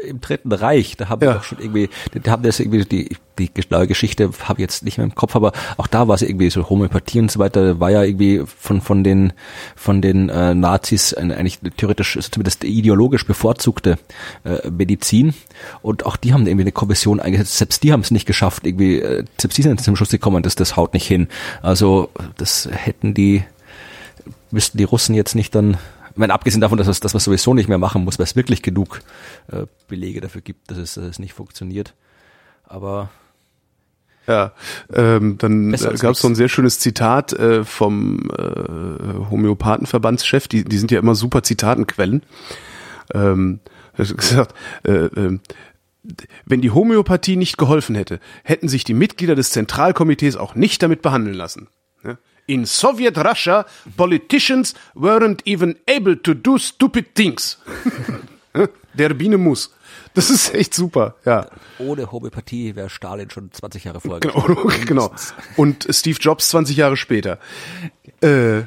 im 0.08 0.20
Dritten 0.20 0.52
Reich. 0.52 0.96
Da 0.96 1.08
haben 1.08 1.24
Ja. 1.24 1.34
doch 1.34 1.44
schon 1.44 1.58
irgendwie, 1.58 1.88
da 2.22 2.30
haben 2.30 2.42
das 2.42 2.60
irgendwie 2.60 2.84
die 2.84 3.16
die 3.38 3.52
genaue 3.52 3.88
Geschichte 3.88 4.30
habe 4.44 4.60
ich 4.60 4.62
jetzt 4.62 4.84
nicht 4.84 4.96
mehr 4.96 5.04
im 5.04 5.16
Kopf, 5.16 5.34
aber 5.34 5.50
auch 5.76 5.88
da 5.88 6.06
war 6.06 6.14
es 6.14 6.22
irgendwie 6.22 6.50
so 6.50 6.70
Homöopathie 6.70 7.18
und 7.18 7.32
so 7.32 7.40
weiter. 7.40 7.80
War 7.80 7.90
ja 7.90 8.04
irgendwie 8.04 8.44
von 8.46 8.80
von 8.80 9.02
den 9.02 9.32
von 9.74 10.00
den 10.00 10.28
äh, 10.28 10.54
Nazis 10.54 11.14
eine, 11.14 11.36
eigentlich 11.36 11.58
theoretisch 11.76 12.16
also 12.16 12.28
zumindest 12.30 12.62
ideologisch 12.62 13.26
bevorzugte 13.26 13.98
äh, 14.44 14.70
Medizin 14.70 15.34
und 15.82 16.06
auch 16.06 16.16
die 16.16 16.32
haben 16.32 16.46
irgendwie 16.46 16.62
eine 16.62 16.72
Kommission 16.72 17.18
eingesetzt. 17.18 17.58
Selbst 17.58 17.82
die 17.82 17.92
haben 17.92 18.02
es 18.02 18.12
nicht 18.12 18.26
geschafft. 18.26 18.66
Irgendwie 18.66 19.00
äh, 19.00 19.24
selbst 19.36 19.58
die 19.58 19.62
sind 19.62 19.82
zum 19.82 19.96
Schluss 19.96 20.10
gekommen, 20.10 20.44
dass 20.44 20.54
das 20.54 20.76
haut 20.76 20.94
nicht 20.94 21.06
hin. 21.06 21.26
Also 21.60 22.10
das 22.36 22.68
hätten 22.70 23.14
die 23.14 23.42
müssten 24.52 24.78
die 24.78 24.84
Russen 24.84 25.16
jetzt 25.16 25.34
nicht 25.34 25.54
dann, 25.56 25.76
ich 26.14 26.18
meine, 26.18 26.32
abgesehen 26.32 26.60
davon, 26.60 26.78
dass, 26.78 26.86
man 26.86 27.16
es 27.16 27.24
sowieso 27.24 27.54
nicht 27.54 27.68
mehr 27.68 27.78
machen 27.78 28.04
muss, 28.04 28.20
weil 28.20 28.24
es 28.24 28.36
wirklich 28.36 28.62
genug 28.62 29.00
äh, 29.50 29.66
Belege 29.88 30.20
dafür 30.20 30.42
gibt, 30.42 30.70
dass 30.70 30.78
es, 30.78 30.94
dass 30.94 31.04
es 31.04 31.18
nicht 31.18 31.32
funktioniert. 31.32 31.94
Aber 32.62 33.10
Ja, 34.28 34.52
ähm, 34.92 35.38
dann 35.38 35.74
äh, 35.74 35.76
gab 35.98 36.12
es 36.12 36.20
so 36.20 36.28
ein 36.28 36.36
sehr 36.36 36.48
schönes 36.48 36.78
Zitat 36.78 37.32
äh, 37.32 37.64
vom 37.64 38.30
äh, 38.30 39.28
Homöopathenverbandschef. 39.28 40.46
Die, 40.46 40.62
die 40.62 40.78
sind 40.78 40.92
ja 40.92 41.00
immer 41.00 41.16
super 41.16 41.42
Zitatenquellen. 41.42 42.22
Ähm, 43.12 43.58
hat 43.98 44.16
gesagt, 44.16 44.54
äh, 44.84 44.92
äh, 44.92 45.40
wenn 46.44 46.60
die 46.60 46.70
Homöopathie 46.70 47.34
nicht 47.34 47.58
geholfen 47.58 47.96
hätte, 47.96 48.20
hätten 48.44 48.68
sich 48.68 48.84
die 48.84 48.94
Mitglieder 48.94 49.34
des 49.34 49.50
Zentralkomitees 49.50 50.36
auch 50.36 50.54
nicht 50.54 50.80
damit 50.80 51.02
behandeln 51.02 51.34
lassen. 51.34 51.66
In 52.46 52.66
Soviet 52.66 53.16
Russia, 53.18 53.64
politicians 53.96 54.74
weren't 54.94 55.40
even 55.46 55.76
able 55.88 56.16
to 56.22 56.34
do 56.34 56.58
stupid 56.58 57.14
things. 57.14 57.58
Der 58.94 59.14
Biene 59.14 59.38
muss. 59.38 59.70
Das 60.14 60.30
ist 60.30 60.54
echt 60.54 60.74
super, 60.74 61.16
ja. 61.24 61.46
Ohne 61.78 62.12
Homöopathie 62.12 62.76
wäre 62.76 62.88
Stalin 62.88 63.28
schon 63.30 63.50
20 63.50 63.82
Jahre 63.84 64.00
vorher 64.00 64.20
Genau, 64.20 64.70
genau. 64.86 65.12
Und 65.56 65.86
Steve 65.90 66.18
Jobs 66.20 66.50
20 66.50 66.76
Jahre 66.76 66.96
später. 66.96 67.38
Äh, 68.20 68.62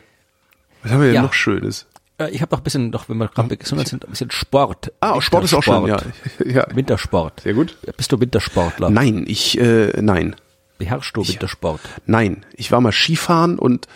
was 0.83 0.91
haben 0.91 0.99
wir 1.01 1.05
denn 1.05 1.13
Ja. 1.15 1.21
noch 1.21 1.33
Schönes? 1.33 1.85
Äh, 2.17 2.31
Ich 2.31 2.41
habe 2.41 2.51
noch 2.53 2.59
ein 2.59 2.63
bisschen, 2.63 2.89
noch 2.89 3.07
wenn 3.07 3.17
wir 3.17 3.29
gerade 3.29 3.47
bei 3.47 3.55
Gesundheit 3.55 3.87
sind, 3.87 4.03
ein 4.03 4.09
bisschen 4.11 4.31
Sport. 4.31 4.91
Ah, 4.99 5.21
Sport 5.21 5.45
ist 5.45 5.53
auch 5.53 5.63
schön, 5.63 5.85
ja. 5.85 6.01
ja. 6.45 6.65
Wintersport. 6.75 7.39
Sehr 7.41 7.53
gut. 7.53 7.77
Bist 7.95 8.11
du 8.11 8.19
Wintersportler? 8.19 8.89
Nein, 8.89 9.23
ich, 9.27 9.57
äh, 9.57 9.93
nein. 10.01 10.35
Beherrschst 10.77 11.15
du 11.15 11.27
Wintersport? 11.27 11.81
Nein. 12.05 12.45
Ich 12.55 12.71
war 12.71 12.81
mal 12.81 12.91
Skifahren 12.91 13.59
und 13.59 13.87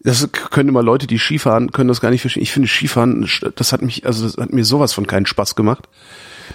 das 0.00 0.28
können 0.32 0.68
immer 0.68 0.82
Leute, 0.82 1.06
die 1.06 1.18
Skifahren, 1.18 1.72
können 1.72 1.88
das 1.88 2.00
gar 2.00 2.10
nicht 2.10 2.20
verstehen. 2.20 2.42
Ich 2.42 2.52
finde 2.52 2.68
Skifahren, 2.68 3.28
das 3.56 3.72
hat 3.72 3.82
mich, 3.82 4.06
also 4.06 4.24
das 4.24 4.36
hat 4.36 4.52
mir 4.52 4.64
sowas 4.64 4.92
von 4.92 5.06
keinen 5.06 5.26
Spaß 5.26 5.56
gemacht. 5.56 5.88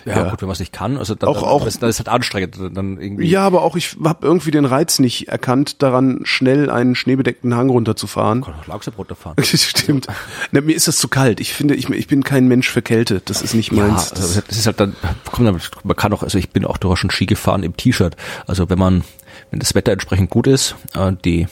Ja, 0.06 0.18
Ja. 0.24 0.30
gut, 0.30 0.42
wenn 0.42 0.48
man 0.48 0.54
es 0.54 0.60
nicht 0.60 0.74
kann, 0.74 0.98
also 0.98 1.16
dann, 1.16 1.30
Auch- 1.30 1.42
dann, 1.42 1.50
auch- 1.50 1.66
das, 1.66 1.80
das 1.80 1.90
ist 1.92 2.00
halt 2.00 2.10
anstrengend, 2.10 2.58
dann 2.74 3.00
irgendwie. 3.00 3.28
Ja, 3.28 3.46
aber 3.46 3.62
auch 3.62 3.76
ich 3.76 3.96
habe 4.04 4.26
irgendwie 4.26 4.52
den 4.52 4.66
Reiz 4.66 5.00
nicht 5.00 5.28
erkannt, 5.28 5.82
daran 5.82 6.22
schnell 6.24 6.70
einen 6.70 6.96
schneebedeckten 6.96 7.56
Hang 7.56 7.70
runterzufahren. 7.70 8.42
kann 8.42 8.54
auch 8.62 8.68
langsam 8.68 8.94
runterfahren. 8.98 9.36
Das 9.38 9.50
stimmt. 9.64 10.08
Na, 10.52 10.62
mir 10.62 10.76
ist 10.76 10.88
das 10.88 10.98
zu 10.98 11.08
kalt. 11.08 11.40
Ich 11.40 11.54
finde, 11.54 11.76
ich, 11.76 11.90
ich 11.90 12.08
bin 12.08 12.24
kein 12.24 12.48
Mensch 12.48 12.70
für 12.70 12.82
Kälte. 12.82 13.22
Das 13.26 13.42
ist 13.42 13.54
nicht 13.54 13.72
Ja, 13.72 13.88
meins. 13.88 14.12
also 14.14 14.42
das 14.48 14.58
ist 14.58 14.66
halt 14.66 14.80
dann, 14.80 14.96
komm, 15.32 15.46
dann- 15.46 15.60
man 15.84 15.96
kann 15.96 16.14
auch, 16.14 16.24
also 16.24 16.38
ich 16.38 16.50
bin 16.52 16.66
auch 16.66 16.78
durchaus 16.78 17.00
schon 17.00 17.12
Ski 17.12 17.26
gefahren 17.26 17.64
im 17.64 17.76
T-Shirt. 17.76 18.16
Also 18.48 18.70
wenn 18.70 18.80
man, 18.80 19.04
wenn 19.50 19.60
das 19.60 19.76
Wetter 19.76 19.92
entsprechend 19.92 20.30
gut 20.30 20.48
ist, 20.48 20.76
äh, 20.96 21.12
die 21.26 21.48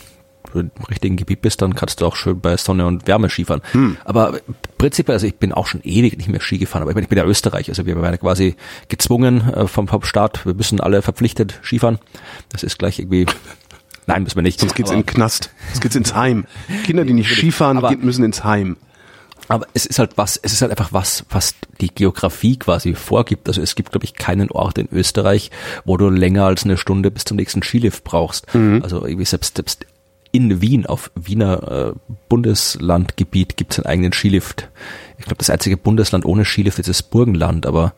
im 0.53 0.71
richtigen 0.89 1.15
Gebiet 1.15 1.41
bist, 1.41 1.61
dann 1.61 1.75
kannst 1.75 2.01
du 2.01 2.05
auch 2.05 2.15
schön 2.15 2.39
bei 2.39 2.57
Sonne 2.57 2.85
und 2.87 3.07
Wärme 3.07 3.29
Skifahren. 3.29 3.61
Aber 4.05 4.39
prinzipiell, 4.77 5.15
also 5.15 5.27
ich 5.27 5.35
bin 5.35 5.51
auch 5.53 5.67
schon 5.67 5.81
ewig 5.83 6.17
nicht 6.17 6.29
mehr 6.29 6.41
Ski 6.41 6.57
gefahren, 6.57 6.81
aber 6.83 6.91
ich 6.91 6.95
bin, 6.95 7.03
ich 7.03 7.09
bin 7.09 7.17
ja 7.17 7.25
Österreich, 7.25 7.69
also 7.69 7.85
wir 7.85 8.01
werden 8.01 8.19
quasi 8.19 8.55
gezwungen 8.87 9.47
äh, 9.53 9.67
vom, 9.67 9.87
vom 9.87 10.03
Staat, 10.03 10.45
wir 10.45 10.53
müssen 10.53 10.79
alle 10.79 11.01
verpflichtet 11.01 11.59
Skifahren. 11.63 11.99
Das 12.49 12.63
ist 12.63 12.79
gleich 12.79 12.99
irgendwie, 12.99 13.25
nein, 14.07 14.23
müssen 14.23 14.35
wir 14.37 14.43
nicht. 14.43 14.59
Sonst 14.59 14.75
geht's 14.75 14.89
aber- 14.89 14.99
in 14.99 15.05
den 15.05 15.13
Knast. 15.13 15.49
Sonst 15.69 15.81
geht's 15.81 15.95
ins 15.95 16.15
Heim. 16.15 16.45
Kinder, 16.85 17.05
die 17.05 17.13
nicht 17.13 17.29
Skifahren, 17.35 17.77
Aber- 17.77 17.89
gehen- 17.89 18.05
müssen 18.05 18.23
ins 18.23 18.43
Heim. 18.43 18.77
Aber 19.47 19.65
es 19.73 19.87
ist 19.87 19.97
halt 19.97 20.11
was, 20.15 20.37
es 20.37 20.53
ist 20.53 20.61
halt 20.61 20.69
einfach 20.69 20.93
was, 20.93 21.25
was 21.31 21.55
die 21.81 21.87
Geografie 21.87 22.59
quasi 22.59 22.93
vorgibt. 22.93 23.47
Also 23.47 23.63
es 23.63 23.73
gibt, 23.73 23.89
glaube 23.91 24.05
ich, 24.05 24.13
keinen 24.13 24.51
Ort 24.51 24.77
in 24.77 24.87
Österreich, 24.91 25.49
wo 25.85 25.97
du 25.97 26.09
länger 26.09 26.45
als 26.45 26.65
eine 26.65 26.77
Stunde 26.77 27.09
bis 27.09 27.23
zum 27.25 27.37
nächsten 27.37 27.63
Skilift 27.63 28.03
brauchst. 28.03 28.45
Also 28.53 29.03
irgendwie 29.03 29.25
selbst, 29.25 29.55
selbst 29.55 29.87
in 30.31 30.61
Wien, 30.61 30.85
auf 30.85 31.11
Wiener 31.15 31.93
äh, 31.93 32.15
Bundeslandgebiet 32.29 33.57
gibt 33.57 33.73
es 33.73 33.79
einen 33.79 33.87
eigenen 33.87 34.13
Skilift. 34.13 34.69
Ich 35.17 35.25
glaube, 35.25 35.37
das 35.37 35.49
einzige 35.49 35.77
Bundesland 35.77 36.25
ohne 36.25 36.45
Skilift 36.45 36.79
ist 36.79 36.89
das 36.89 37.03
Burgenland, 37.03 37.65
aber 37.65 37.93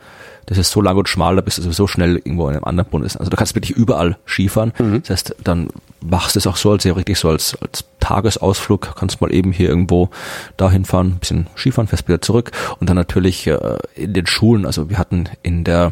das 0.45 0.57
ist 0.57 0.71
so 0.71 0.81
lang 0.81 0.97
und 0.97 1.07
schmal, 1.07 1.35
da 1.35 1.41
bist 1.41 1.57
du 1.57 1.61
sowieso 1.61 1.87
schnell 1.87 2.15
irgendwo 2.17 2.47
in 2.47 2.55
einem 2.55 2.63
anderen 2.63 2.89
Bundesland. 2.89 3.21
Also 3.21 3.29
du 3.29 3.37
kannst 3.37 3.55
wirklich 3.55 3.71
überall 3.77 4.17
Skifahren. 4.25 4.73
Das 5.01 5.09
heißt, 5.09 5.35
dann 5.43 5.69
machst 6.01 6.35
du 6.35 6.39
es 6.39 6.47
auch 6.47 6.57
so, 6.57 6.71
als 6.71 6.83
ja 6.83 6.93
richtig 6.93 7.19
so 7.19 7.29
als, 7.29 7.55
als 7.61 7.85
Tagesausflug, 7.99 8.95
kannst 8.95 9.21
mal 9.21 9.33
eben 9.33 9.51
hier 9.51 9.69
irgendwo 9.69 10.09
dahin 10.57 10.85
fahren, 10.85 11.07
ein 11.07 11.19
bisschen 11.19 11.47
Skifahren, 11.55 11.87
fährst 11.87 12.07
wieder 12.07 12.21
zurück 12.21 12.51
und 12.79 12.89
dann 12.89 12.97
natürlich 12.97 13.45
äh, 13.47 13.77
in 13.95 14.13
den 14.13 14.25
Schulen, 14.25 14.65
also 14.65 14.89
wir 14.89 14.97
hatten 14.97 15.29
in 15.43 15.63
der 15.63 15.91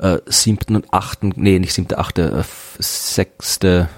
äh, 0.00 0.18
siebten 0.26 0.76
und 0.76 0.92
achten, 0.92 1.32
nee, 1.36 1.58
nicht 1.58 1.72
siebte, 1.72 1.98
achte, 1.98 2.22
äh, 2.22 2.44
sechste, 2.78 3.88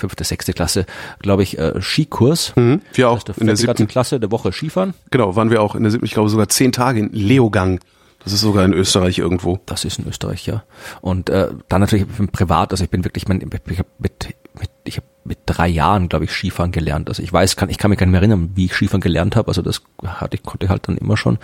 fünfte, 0.00 0.24
sechste 0.24 0.52
Klasse, 0.52 0.86
glaube 1.20 1.42
ich, 1.42 1.58
äh, 1.58 1.80
Skikurs. 1.80 2.52
Mhm. 2.56 2.80
Wir 2.94 3.10
auch 3.10 3.22
du 3.22 3.32
in 3.38 3.46
der 3.46 3.56
siebten. 3.56 3.86
Klasse 3.86 4.18
der 4.18 4.30
Woche 4.30 4.52
Skifahren. 4.52 4.94
Genau, 5.10 5.36
waren 5.36 5.50
wir 5.50 5.62
auch 5.62 5.74
in 5.74 5.82
der 5.82 5.92
siebten, 5.92 6.06
ich 6.06 6.12
glaube 6.12 6.28
sogar 6.28 6.48
zehn 6.48 6.72
Tage 6.72 7.00
in 7.00 7.12
Leogang. 7.12 7.80
Das 8.22 8.34
ist 8.34 8.42
sogar 8.42 8.64
in 8.64 8.74
Österreich 8.74 9.18
irgendwo. 9.18 9.60
Das 9.64 9.84
ist 9.84 9.98
in 9.98 10.06
Österreich, 10.06 10.46
ja. 10.46 10.62
Und 11.00 11.30
äh, 11.30 11.48
dann 11.68 11.80
natürlich 11.80 12.06
privat, 12.32 12.70
also 12.72 12.84
ich 12.84 12.90
bin 12.90 13.04
wirklich, 13.04 13.28
mein, 13.28 13.40
ich 13.40 13.78
habe 13.78 13.88
mit, 13.98 14.34
mit, 14.58 14.70
ich 14.84 14.96
habe 14.98 15.06
mit 15.24 15.38
drei 15.46 15.68
Jahren, 15.68 16.08
glaube 16.08 16.26
ich, 16.26 16.32
Skifahren 16.32 16.70
gelernt. 16.70 17.08
Also 17.08 17.22
ich 17.22 17.32
weiß, 17.32 17.56
kann, 17.56 17.70
ich 17.70 17.78
kann 17.78 17.90
mich 17.90 17.98
gar 17.98 18.06
nicht 18.06 18.12
mehr 18.12 18.20
erinnern, 18.20 18.50
wie 18.54 18.66
ich 18.66 18.74
Skifahren 18.74 19.00
gelernt 19.00 19.36
habe. 19.36 19.48
Also 19.48 19.62
das 19.62 19.82
hatte 20.04 20.36
ich, 20.36 20.42
konnte 20.42 20.66
ich 20.66 20.70
halt 20.70 20.86
dann 20.86 20.98
immer 20.98 21.16
schon. 21.16 21.38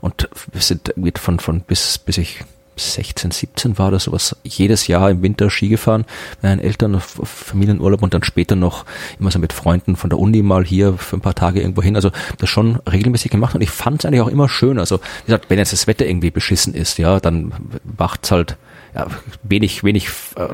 Und 0.00 0.28
wir 0.52 0.62
sind 0.62 0.88
irgendwie 0.88 1.12
von, 1.18 1.38
von 1.38 1.60
bis, 1.60 1.98
bis 1.98 2.16
ich 2.16 2.44
16, 2.76 3.30
17 3.30 3.78
war 3.78 3.88
oder 3.88 3.98
sowas, 3.98 4.36
jedes 4.44 4.86
Jahr 4.86 5.10
im 5.10 5.22
Winter 5.22 5.50
Ski 5.50 5.68
gefahren, 5.68 6.04
mit 6.32 6.42
meinen 6.42 6.60
Eltern 6.60 6.94
auf, 6.94 7.20
auf 7.20 7.28
Familienurlaub 7.28 8.02
und 8.02 8.14
dann 8.14 8.22
später 8.22 8.56
noch 8.56 8.84
immer 9.18 9.30
so 9.30 9.38
mit 9.38 9.52
Freunden 9.52 9.96
von 9.96 10.10
der 10.10 10.18
Uni 10.18 10.42
mal 10.42 10.64
hier 10.64 10.94
für 10.94 11.16
ein 11.16 11.20
paar 11.20 11.34
Tage 11.34 11.60
irgendwo 11.60 11.82
hin. 11.82 11.96
Also 11.96 12.10
das 12.38 12.48
schon 12.48 12.76
regelmäßig 12.90 13.30
gemacht 13.30 13.54
und 13.54 13.60
ich 13.60 13.70
fand 13.70 14.00
es 14.00 14.06
eigentlich 14.06 14.22
auch 14.22 14.28
immer 14.28 14.48
schön. 14.48 14.78
Also 14.78 14.98
wie 14.98 15.26
gesagt, 15.26 15.46
wenn 15.48 15.58
jetzt 15.58 15.72
das 15.72 15.86
Wetter 15.86 16.06
irgendwie 16.06 16.30
beschissen 16.30 16.74
ist, 16.74 16.98
ja, 16.98 17.20
dann 17.20 17.52
macht's 17.98 18.30
halt 18.30 18.56
ja, 18.94 19.06
wenig, 19.42 19.84
wenig 19.84 20.08
äh, 20.36 20.48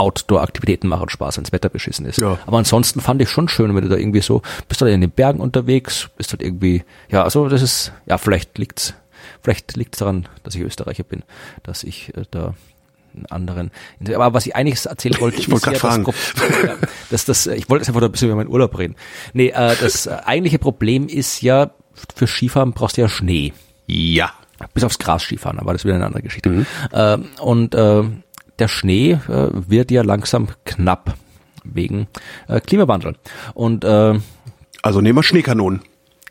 Outdoor-Aktivitäten 0.00 0.88
machen 0.88 1.10
Spaß, 1.10 1.36
wenn 1.36 1.44
das 1.44 1.52
Wetter 1.52 1.68
beschissen 1.68 2.06
ist. 2.06 2.20
Ja. 2.20 2.38
Aber 2.46 2.58
ansonsten 2.58 3.00
fand 3.00 3.20
ich 3.20 3.28
schon 3.28 3.48
schön, 3.48 3.74
wenn 3.74 3.82
du 3.82 3.90
da 3.90 3.96
irgendwie 3.96 4.22
so, 4.22 4.40
bist 4.66 4.80
halt 4.80 4.92
in 4.92 5.02
den 5.02 5.10
Bergen 5.10 5.40
unterwegs, 5.40 6.08
bist 6.16 6.32
halt 6.32 6.42
irgendwie, 6.42 6.84
ja, 7.10 7.22
also 7.22 7.48
das 7.48 7.60
ist, 7.60 7.92
ja, 8.06 8.16
vielleicht 8.16 8.56
liegt's, 8.56 8.94
vielleicht 9.42 9.76
liegt's 9.76 9.98
daran, 9.98 10.28
dass 10.42 10.54
ich 10.54 10.60
Österreicher 10.62 11.04
bin, 11.04 11.22
dass 11.62 11.84
ich 11.84 12.14
äh, 12.16 12.24
da 12.30 12.54
einen 13.14 13.26
anderen, 13.26 13.70
aber 14.14 14.34
was 14.34 14.46
ich 14.46 14.54
eigentlich 14.54 14.86
erzählen 14.86 15.16
wollte, 15.20 15.38
Ich 15.38 15.50
wollte 15.50 15.72
grad 15.72 15.82
ja, 16.06 16.66
ja, 16.68 16.76
dass 17.10 17.24
das, 17.24 17.46
ich 17.48 17.68
wollte 17.68 17.82
jetzt 17.82 17.88
einfach 17.88 18.02
ein 18.02 18.12
bisschen 18.12 18.28
über 18.28 18.36
meinen 18.36 18.48
Urlaub 18.48 18.78
reden. 18.78 18.94
Nee, 19.32 19.48
äh, 19.48 19.74
das 19.80 20.06
äh, 20.06 20.16
eigentliche 20.24 20.58
Problem 20.60 21.08
ist 21.08 21.42
ja, 21.42 21.72
für 22.14 22.26
Skifahren 22.28 22.72
brauchst 22.72 22.96
du 22.96 23.00
ja 23.02 23.08
Schnee 23.08 23.52
Ja. 23.86 24.32
bis 24.74 24.84
aufs 24.84 24.98
Gras 25.00 25.22
Skifahren, 25.24 25.58
aber 25.58 25.72
das 25.72 25.80
ist 25.82 25.86
wieder 25.86 25.96
eine 25.96 26.06
andere 26.06 26.22
Geschichte. 26.22 26.64
Ähm, 26.92 27.24
und 27.40 27.74
äh, 27.74 28.04
der 28.60 28.68
Schnee 28.68 29.12
äh, 29.12 29.18
wird 29.52 29.90
ja 29.90 30.02
langsam 30.02 30.48
knapp 30.64 31.14
wegen 31.64 32.06
äh, 32.46 32.60
Klimawandel. 32.60 33.16
Und 33.54 33.84
äh, 33.84 34.18
Also 34.82 35.00
nehmen 35.00 35.18
wir 35.18 35.22
Schneekanonen. 35.24 35.80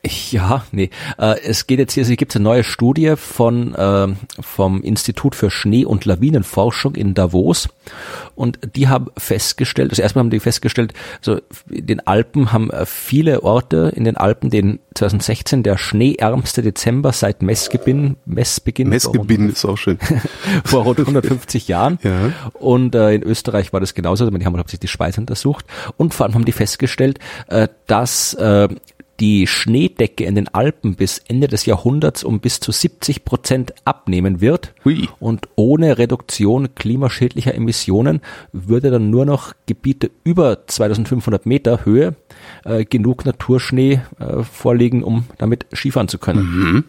Ja, 0.04 0.64
nee, 0.72 0.90
äh, 1.18 1.40
es 1.42 1.68
geht 1.68 1.80
jetzt 1.80 1.94
hier, 1.94 2.04
es 2.04 2.10
gibt 2.10 2.36
eine 2.36 2.44
neue 2.44 2.64
Studie 2.64 3.16
von 3.18 3.76
äh, 3.76 4.08
vom 4.40 4.82
Institut 4.82 5.36
für 5.36 5.52
Schnee- 5.52 5.86
und 5.86 6.06
Lawinenforschung 6.06 6.96
in 6.96 7.14
Davos 7.14 7.70
und 8.36 8.60
die 8.76 8.88
haben 8.88 9.08
festgestellt, 9.18 9.92
also 9.92 10.02
erstmal 10.02 10.24
haben 10.24 10.30
die 10.30 10.40
festgestellt, 10.40 10.94
so 11.22 11.40
in 11.70 11.88
den 11.88 12.06
Alpen 12.08 12.52
haben 12.52 12.70
äh, 12.70 12.86
viele 12.86 13.44
Orte 13.44 13.92
in 13.96 14.04
den 14.04 14.18
Alpen 14.18 14.50
den 14.50 14.80
2016 14.96 15.64
der 15.64 15.78
schneeärmste 15.78 16.62
Dezember 16.62 17.12
seit 17.14 17.42
Messbeginn, 17.42 18.16
Messbeginn 18.26 18.90
Messgebinn 18.90 19.50
ist 19.50 19.66
auch 19.66 19.78
schön. 19.78 19.98
vor 20.64 20.84
rund 20.84 21.00
150 21.00 21.68
Jahren. 21.68 22.00
Ja. 22.04 22.32
Und 22.54 22.96
äh, 22.96 23.14
in 23.14 23.24
Österreich 23.24 23.74
war 23.74 23.80
das 23.80 23.94
genauso. 23.94 24.30
Die 24.30 24.46
haben 24.46 24.58
hauptsächlich 24.58 24.82
die 24.82 24.88
Schweiz 24.88 25.18
untersucht. 25.18 25.66
Und 25.98 26.14
vor 26.14 26.26
allem 26.26 26.36
haben 26.36 26.46
die 26.46 26.52
festgestellt, 26.52 27.20
äh, 27.48 27.68
dass 27.88 28.34
äh, 28.36 28.68
die 29.20 29.48
Schneedecke 29.48 30.24
in 30.24 30.36
den 30.36 30.48
Alpen 30.50 30.96
bis 30.96 31.20
Ende 31.28 31.48
des 31.48 31.66
Jahrhunderts 31.66 32.24
um 32.24 32.40
bis 32.40 32.60
zu 32.60 32.72
70 32.72 33.26
Prozent 33.26 33.74
abnehmen 33.86 34.42
wird. 34.42 34.74
Hui. 34.86 35.10
Und 35.20 35.50
ohne 35.56 35.98
Reduktion 35.98 36.76
klimaschädlicher 36.76 37.54
Emissionen 37.54 38.22
würde 38.52 38.92
dann 38.92 39.10
nur 39.10 39.26
noch 39.26 39.54
Gebiete 39.66 40.12
über 40.24 40.66
2500 40.68 41.46
Meter 41.46 41.86
Höhe 41.86 42.16
äh, 42.66 42.86
genug 42.86 43.26
Naturschnee 43.26 44.02
äh, 44.20 44.44
vorliegen, 44.44 45.04
um 45.04 45.26
damit 45.38 45.66
Skifahren 45.74 46.08
zu 46.08 46.18
können. 46.18 46.86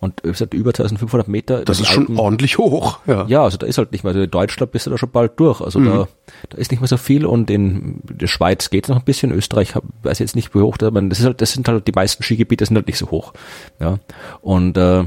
Und 0.00 0.20
wie 0.24 0.28
gesagt, 0.30 0.54
über 0.54 0.72
2500 0.74 1.28
Meter. 1.28 1.60
Mhm. 1.60 1.64
Das 1.66 1.80
ist 1.80 1.88
schon 1.88 2.18
ordentlich 2.18 2.58
hoch. 2.58 2.98
Ja. 3.06 3.24
ja, 3.28 3.42
also 3.44 3.56
da 3.58 3.66
ist 3.66 3.78
halt 3.78 3.92
nicht 3.92 4.04
mehr, 4.04 4.10
also 4.10 4.22
in 4.22 4.30
Deutschland 4.30 4.72
bist 4.72 4.86
du 4.86 4.90
da 4.90 4.98
schon 4.98 5.10
bald 5.10 5.32
durch. 5.38 5.60
Also 5.60 5.80
da, 5.80 6.08
da 6.50 6.58
ist 6.58 6.70
nicht 6.70 6.80
mehr 6.80 6.88
so 6.88 6.96
viel 6.96 7.26
und 7.26 7.50
in 7.50 8.00
der 8.04 8.26
Schweiz 8.26 8.70
geht's 8.70 8.88
noch 8.88 8.96
ein 8.98 9.04
bisschen, 9.04 9.32
Österreich 9.32 9.74
hab- 9.74 9.84
weiß 10.02 10.18
jetzt 10.18 10.36
nicht, 10.36 10.54
wie 10.54 10.60
hoch 10.60 10.76
da, 10.76 10.90
man, 10.90 11.08
das 11.10 11.20
ist 11.20 11.26
halt, 11.26 11.40
das 11.40 11.52
sind 11.52 11.68
halt 11.68 11.86
die 11.86 11.92
meisten 11.92 12.22
Skigebiete 12.22 12.64
sind 12.66 12.76
halt 12.76 12.86
nicht 12.86 12.98
so 12.98 13.10
hoch. 13.10 13.32
Ja. 13.80 13.98
Und 14.40 14.76
äh, 14.76 15.04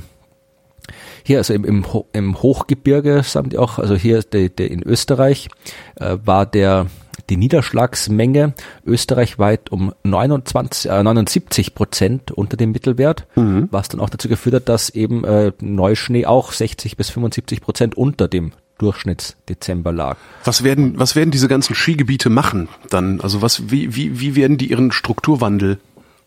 hier, 1.23 1.39
also 1.39 1.53
im, 1.53 1.65
im, 1.65 1.91
Ho- 1.93 2.07
im 2.13 2.41
Hochgebirge, 2.41 3.23
sagen 3.23 3.49
die 3.49 3.57
auch, 3.57 3.79
also 3.79 3.95
hier 3.95 4.21
der, 4.21 4.49
der 4.49 4.69
in 4.69 4.83
Österreich 4.83 5.49
äh, 5.95 6.17
war 6.23 6.45
der 6.45 6.85
die 7.29 7.37
Niederschlagsmenge 7.37 8.53
österreichweit 8.85 9.71
um 9.71 9.93
29, 10.03 10.91
äh, 10.91 11.03
79 11.03 11.75
Prozent 11.75 12.31
unter 12.31 12.57
dem 12.57 12.71
Mittelwert, 12.71 13.27
was 13.71 13.89
dann 13.89 13.99
auch 13.99 14.09
dazu 14.09 14.27
geführt 14.27 14.55
hat, 14.55 14.69
dass 14.69 14.89
eben 14.89 15.23
äh, 15.23 15.51
Neuschnee 15.59 16.25
auch 16.25 16.51
60 16.51 16.97
bis 16.97 17.09
75 17.09 17.61
Prozent 17.61 17.95
unter 17.95 18.27
dem 18.27 18.51
Durchschnittsdezember 18.77 19.91
lag. 19.91 20.17
Was 20.43 20.63
werden, 20.63 20.99
was 20.99 21.15
werden 21.15 21.31
diese 21.31 21.47
ganzen 21.47 21.75
Skigebiete 21.75 22.29
machen 22.29 22.67
dann? 22.89 23.21
Also 23.21 23.41
was, 23.41 23.71
wie, 23.71 23.95
wie, 23.95 24.19
wie 24.19 24.35
werden 24.35 24.57
die 24.57 24.69
ihren 24.69 24.91
Strukturwandel 24.91 25.79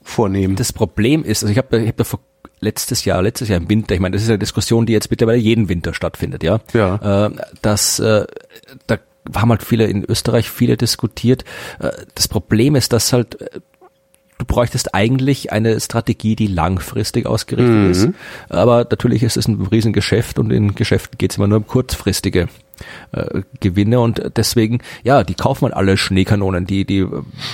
vornehmen? 0.02 0.56
Das 0.56 0.72
Problem 0.72 1.24
ist, 1.24 1.42
also 1.42 1.52
ich 1.52 1.58
habe 1.58 1.78
ich 1.78 1.88
hab 1.88 1.96
da 1.96 2.04
vor 2.04 2.20
letztes 2.60 3.04
Jahr, 3.04 3.22
letztes 3.22 3.48
Jahr 3.48 3.60
im 3.60 3.68
Winter, 3.68 3.94
ich 3.94 4.00
meine, 4.00 4.14
das 4.16 4.22
ist 4.22 4.28
eine 4.28 4.38
Diskussion, 4.38 4.86
die 4.86 4.92
jetzt 4.92 5.10
mittlerweile 5.10 5.38
jeden 5.38 5.68
Winter 5.68 5.94
stattfindet, 5.94 6.42
ja. 6.42 6.60
Ja. 6.72 7.26
Äh, 7.26 7.30
dass 7.62 7.98
äh, 7.98 8.26
da 8.86 8.98
haben 9.34 9.50
halt 9.50 9.62
viele 9.62 9.86
in 9.86 10.04
Österreich 10.04 10.50
viele 10.50 10.76
diskutiert. 10.76 11.44
Äh, 11.78 11.90
das 12.14 12.28
Problem 12.28 12.74
ist, 12.74 12.92
dass 12.92 13.12
halt 13.12 13.40
äh, 13.40 13.60
du 14.38 14.44
bräuchtest 14.46 14.94
eigentlich 14.94 15.52
eine 15.52 15.80
Strategie, 15.80 16.36
die 16.36 16.46
langfristig 16.46 17.26
ausgerichtet 17.26 17.74
Mhm. 17.74 17.90
ist. 17.90 18.08
Aber 18.48 18.86
natürlich 18.88 19.22
ist 19.22 19.36
es 19.36 19.48
ein 19.48 19.60
Riesengeschäft 19.60 20.38
und 20.38 20.52
in 20.52 20.74
Geschäften 20.74 21.18
geht 21.18 21.32
es 21.32 21.38
immer 21.38 21.48
nur 21.48 21.58
um 21.58 21.66
kurzfristige 21.66 22.48
äh, 23.12 23.42
Gewinne. 23.60 24.00
Und 24.00 24.22
deswegen, 24.36 24.80
ja, 25.02 25.24
die 25.24 25.34
kaufen 25.34 25.64
halt 25.64 25.74
alle 25.74 25.96
Schneekanonen, 25.96 26.66
die, 26.66 26.84
die 26.84 27.06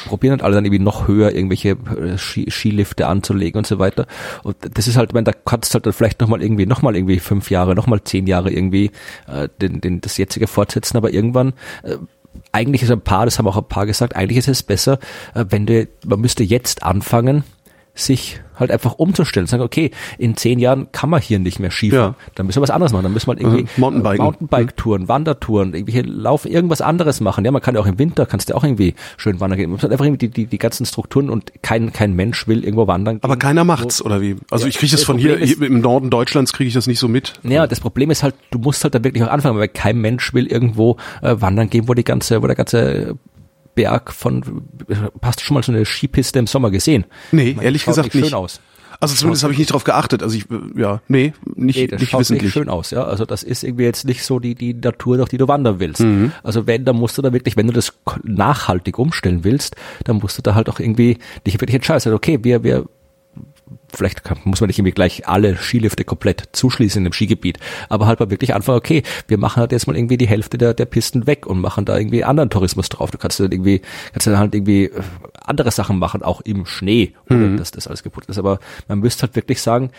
probieren 0.06 0.32
halt 0.32 0.42
alle 0.42 0.54
dann 0.54 0.64
irgendwie 0.64 0.82
noch 0.82 1.08
höher 1.08 1.32
irgendwelche 1.32 1.70
äh, 1.70 2.18
Ski, 2.18 2.50
Skilifte 2.50 3.06
anzulegen 3.06 3.58
und 3.58 3.66
so 3.66 3.78
weiter. 3.78 4.06
Und 4.42 4.56
das 4.74 4.88
ist 4.88 4.96
halt, 4.96 5.14
ich 5.14 5.24
da 5.24 5.32
kannst 5.32 5.72
du 5.72 5.74
halt 5.74 5.86
dann 5.86 5.92
vielleicht 5.92 6.20
nochmal 6.20 6.42
irgendwie, 6.42 6.66
nochmal 6.66 6.96
irgendwie 6.96 7.20
fünf 7.20 7.50
Jahre, 7.50 7.74
nochmal 7.74 8.02
zehn 8.04 8.26
Jahre 8.26 8.50
irgendwie 8.50 8.90
äh, 9.26 9.48
den, 9.60 9.80
den, 9.80 10.00
das 10.00 10.16
jetzige 10.16 10.46
fortsetzen, 10.46 10.96
aber 10.96 11.12
irgendwann 11.12 11.54
äh, 11.82 11.96
eigentlich 12.52 12.82
ist 12.82 12.90
ein 12.90 13.00
paar, 13.00 13.24
das 13.24 13.38
haben 13.38 13.46
auch 13.46 13.56
ein 13.56 13.68
paar 13.68 13.86
gesagt, 13.86 14.16
eigentlich 14.16 14.38
ist 14.38 14.48
es 14.48 14.62
besser, 14.62 14.98
äh, 15.34 15.44
wenn 15.48 15.66
du, 15.66 15.88
man 16.06 16.20
müsste 16.20 16.42
jetzt 16.42 16.82
anfangen, 16.82 17.44
sich 17.95 18.40
halt 18.57 18.70
einfach 18.70 18.95
umzustellen. 18.95 19.47
Sagen, 19.47 19.62
okay, 19.62 19.90
in 20.18 20.36
zehn 20.36 20.59
Jahren 20.61 20.90
kann 20.92 21.11
man 21.11 21.20
hier 21.20 21.38
nicht 21.40 21.59
mehr 21.59 21.70
Skifahren. 21.70 22.14
Ja. 22.18 22.30
Dann 22.36 22.47
müssen 22.47 22.59
wir 22.59 22.62
was 22.62 22.70
anderes 22.70 22.92
machen. 22.92 23.03
Dann 23.05 23.12
müssen 23.12 23.26
wir 23.26 23.32
halt 23.32 23.40
irgendwie 23.40 23.62
Mhm, 23.62 23.68
Mountainbiken. 23.80 24.18
äh, 24.20 24.22
Mountainbike-Touren, 24.22 25.09
Wandertouren, 25.09 25.74
irgendwelche 25.74 26.03
Lauf, 26.03 26.45
irgendwas 26.45 26.80
anderes 26.80 27.20
machen. 27.20 27.45
Ja, 27.45 27.51
man 27.51 27.62
kann 27.62 27.74
ja 27.74 27.80
auch 27.80 27.86
im 27.86 27.99
Winter, 27.99 28.26
kannst 28.26 28.51
du 28.51 28.55
auch 28.57 28.62
irgendwie 28.64 28.95
schön 29.16 29.40
wandern 29.40 29.59
gehen. 29.59 29.70
Man 29.70 29.74
muss 29.76 29.82
halt 29.82 29.92
einfach 29.92 30.05
irgendwie 30.05 30.28
die, 30.28 30.32
die, 30.32 30.47
die 30.47 30.59
ganzen 30.59 30.86
Strukturen 30.86 31.30
und 31.30 31.53
kein, 31.62 31.92
kein 31.92 32.14
Mensch 32.14 32.47
will 32.47 32.62
irgendwo 32.64 32.86
wandern 32.86 33.18
Aber 33.22 33.34
gehen. 33.34 33.40
keiner 33.40 33.64
macht's, 33.64 34.03
oder 34.03 34.20
wie? 34.20 34.36
Also 34.51 34.64
Ja, 34.66 34.68
ich 34.68 34.78
kriege 34.78 34.90
das 34.92 35.01
das 35.01 35.07
von 35.07 35.18
hier, 35.18 35.38
ist- 35.38 35.57
hier 35.59 35.66
im 35.66 35.80
Norden 35.80 36.11
Deutschlands 36.11 36.53
kriege 36.53 36.68
ich 36.68 36.74
das 36.74 36.86
nicht 36.86 36.99
so 37.01 37.09
mit. 37.09 37.34
Ja, 37.42 37.66
das 37.66 37.80
Problem 37.80 38.11
ist 38.11 38.22
halt, 38.22 38.34
du 38.51 38.59
musst 38.59 38.82
halt 38.84 38.95
da 38.95 39.03
wirklich 39.03 39.22
auch 39.24 39.28
anfangen, 39.30 39.59
weil 39.59 39.68
kein 39.68 39.99
Mensch 40.01 40.32
will 40.34 40.47
irgendwo 40.47 40.97
äh, 41.22 41.34
wandern 41.40 41.70
gehen, 41.70 41.88
wo 41.88 41.95
die 41.95 42.05
ganze, 42.05 42.40
wo 42.42 42.47
der 42.47 42.57
ganze 42.57 43.16
Berg 43.74 44.12
von, 44.12 44.62
hast 45.22 45.40
du 45.40 45.44
schon 45.44 45.54
mal 45.54 45.62
so 45.62 45.72
eine 45.72 45.84
Skipiste 45.84 46.38
im 46.38 46.46
Sommer 46.46 46.70
gesehen? 46.70 47.04
Nee, 47.32 47.50
Ich 47.50 47.56
meine, 47.56 47.66
ehrlich 47.66 47.84
gesagt 47.84 48.06
nicht 48.06 48.14
nicht. 48.14 48.24
schön 48.26 48.34
aus. 48.34 48.60
Also 49.00 49.16
zumindest 49.16 49.42
habe 49.42 49.52
ich 49.52 49.58
nicht 49.58 49.72
drauf 49.72 49.82
geachtet. 49.84 50.22
Also 50.22 50.36
ich, 50.36 50.48
äh, 50.50 50.80
ja, 50.80 51.02
nee, 51.08 51.32
nicht, 51.56 51.76
Nee, 51.76 51.86
das 51.88 52.00
nicht 52.00 52.10
schaut 52.10 52.20
wissentlich. 52.20 52.44
nicht 52.44 52.52
schön 52.52 52.68
aus, 52.68 52.90
ja. 52.92 53.02
Also 53.04 53.24
das 53.26 53.42
ist 53.42 53.64
irgendwie 53.64 53.82
jetzt 53.84 54.04
nicht 54.06 54.22
so 54.24 54.38
die, 54.38 54.54
die 54.54 54.72
Natur, 54.72 55.16
durch 55.16 55.28
die 55.28 55.36
du 55.36 55.48
wandern 55.48 55.80
willst. 55.80 56.00
Mhm. 56.00 56.30
Also 56.44 56.66
wenn, 56.68 56.84
dann 56.84 56.96
musst 56.96 57.18
du 57.18 57.22
da 57.22 57.32
wirklich, 57.32 57.56
wenn 57.56 57.66
du 57.66 57.72
das 57.72 57.92
nachhaltig 58.22 58.98
umstellen 58.98 59.42
willst, 59.44 59.74
dann 60.04 60.16
musst 60.18 60.38
du 60.38 60.42
da 60.42 60.54
halt 60.54 60.68
auch 60.68 60.78
irgendwie 60.78 61.18
dich 61.46 61.54
wirklich 61.60 61.74
entscheiden. 61.74 62.00
Sagen, 62.00 62.16
Okay, 62.16 62.38
wir, 62.42 62.62
wir, 62.62 62.86
vielleicht 63.95 64.24
kann, 64.24 64.38
muss 64.45 64.61
man 64.61 64.68
nicht 64.68 64.78
irgendwie 64.78 64.92
gleich 64.92 65.26
alle 65.28 65.57
Skilifte 65.57 66.05
komplett 66.05 66.49
zuschließen 66.53 67.01
in 67.01 67.05
dem 67.05 67.12
Skigebiet, 67.12 67.59
aber 67.88 68.07
halt 68.07 68.20
mal 68.20 68.30
wirklich 68.30 68.55
anfangen, 68.55 68.78
okay, 68.78 69.03
wir 69.28 69.38
machen 69.38 69.61
halt 69.61 69.72
jetzt 69.72 69.86
mal 69.86 69.97
irgendwie 69.97 70.16
die 70.16 70.28
Hälfte 70.28 70.59
der, 70.59 70.74
der 70.74 70.86
Pisten 70.86 71.26
weg 71.26 71.47
und 71.47 71.61
machen 71.61 71.84
da 71.84 71.97
irgendwie 71.97 72.24
anderen 72.24 72.51
Tourismus 72.51 72.88
drauf. 72.88 73.11
Du 73.11 73.18
kannst 73.18 73.40
dann 73.40 73.53
irgendwie, 73.53 73.82
kannst 74.12 74.26
dann 74.26 74.38
halt 74.38 74.55
irgendwie 74.55 74.84
äh, 74.84 75.03
andere 75.40 75.70
Sachen 75.70 75.99
machen, 75.99 76.22
auch 76.22 76.40
im 76.40 76.66
Schnee, 76.66 77.14
ohne 77.30 77.57
dass 77.57 77.70
das 77.70 77.86
alles 77.86 78.03
geputzt 78.03 78.28
ist. 78.28 78.38
Aber 78.38 78.59
man 78.88 79.01
müsste 79.01 79.22
halt 79.22 79.36
wirklich 79.36 79.61
sagen, 79.61 79.90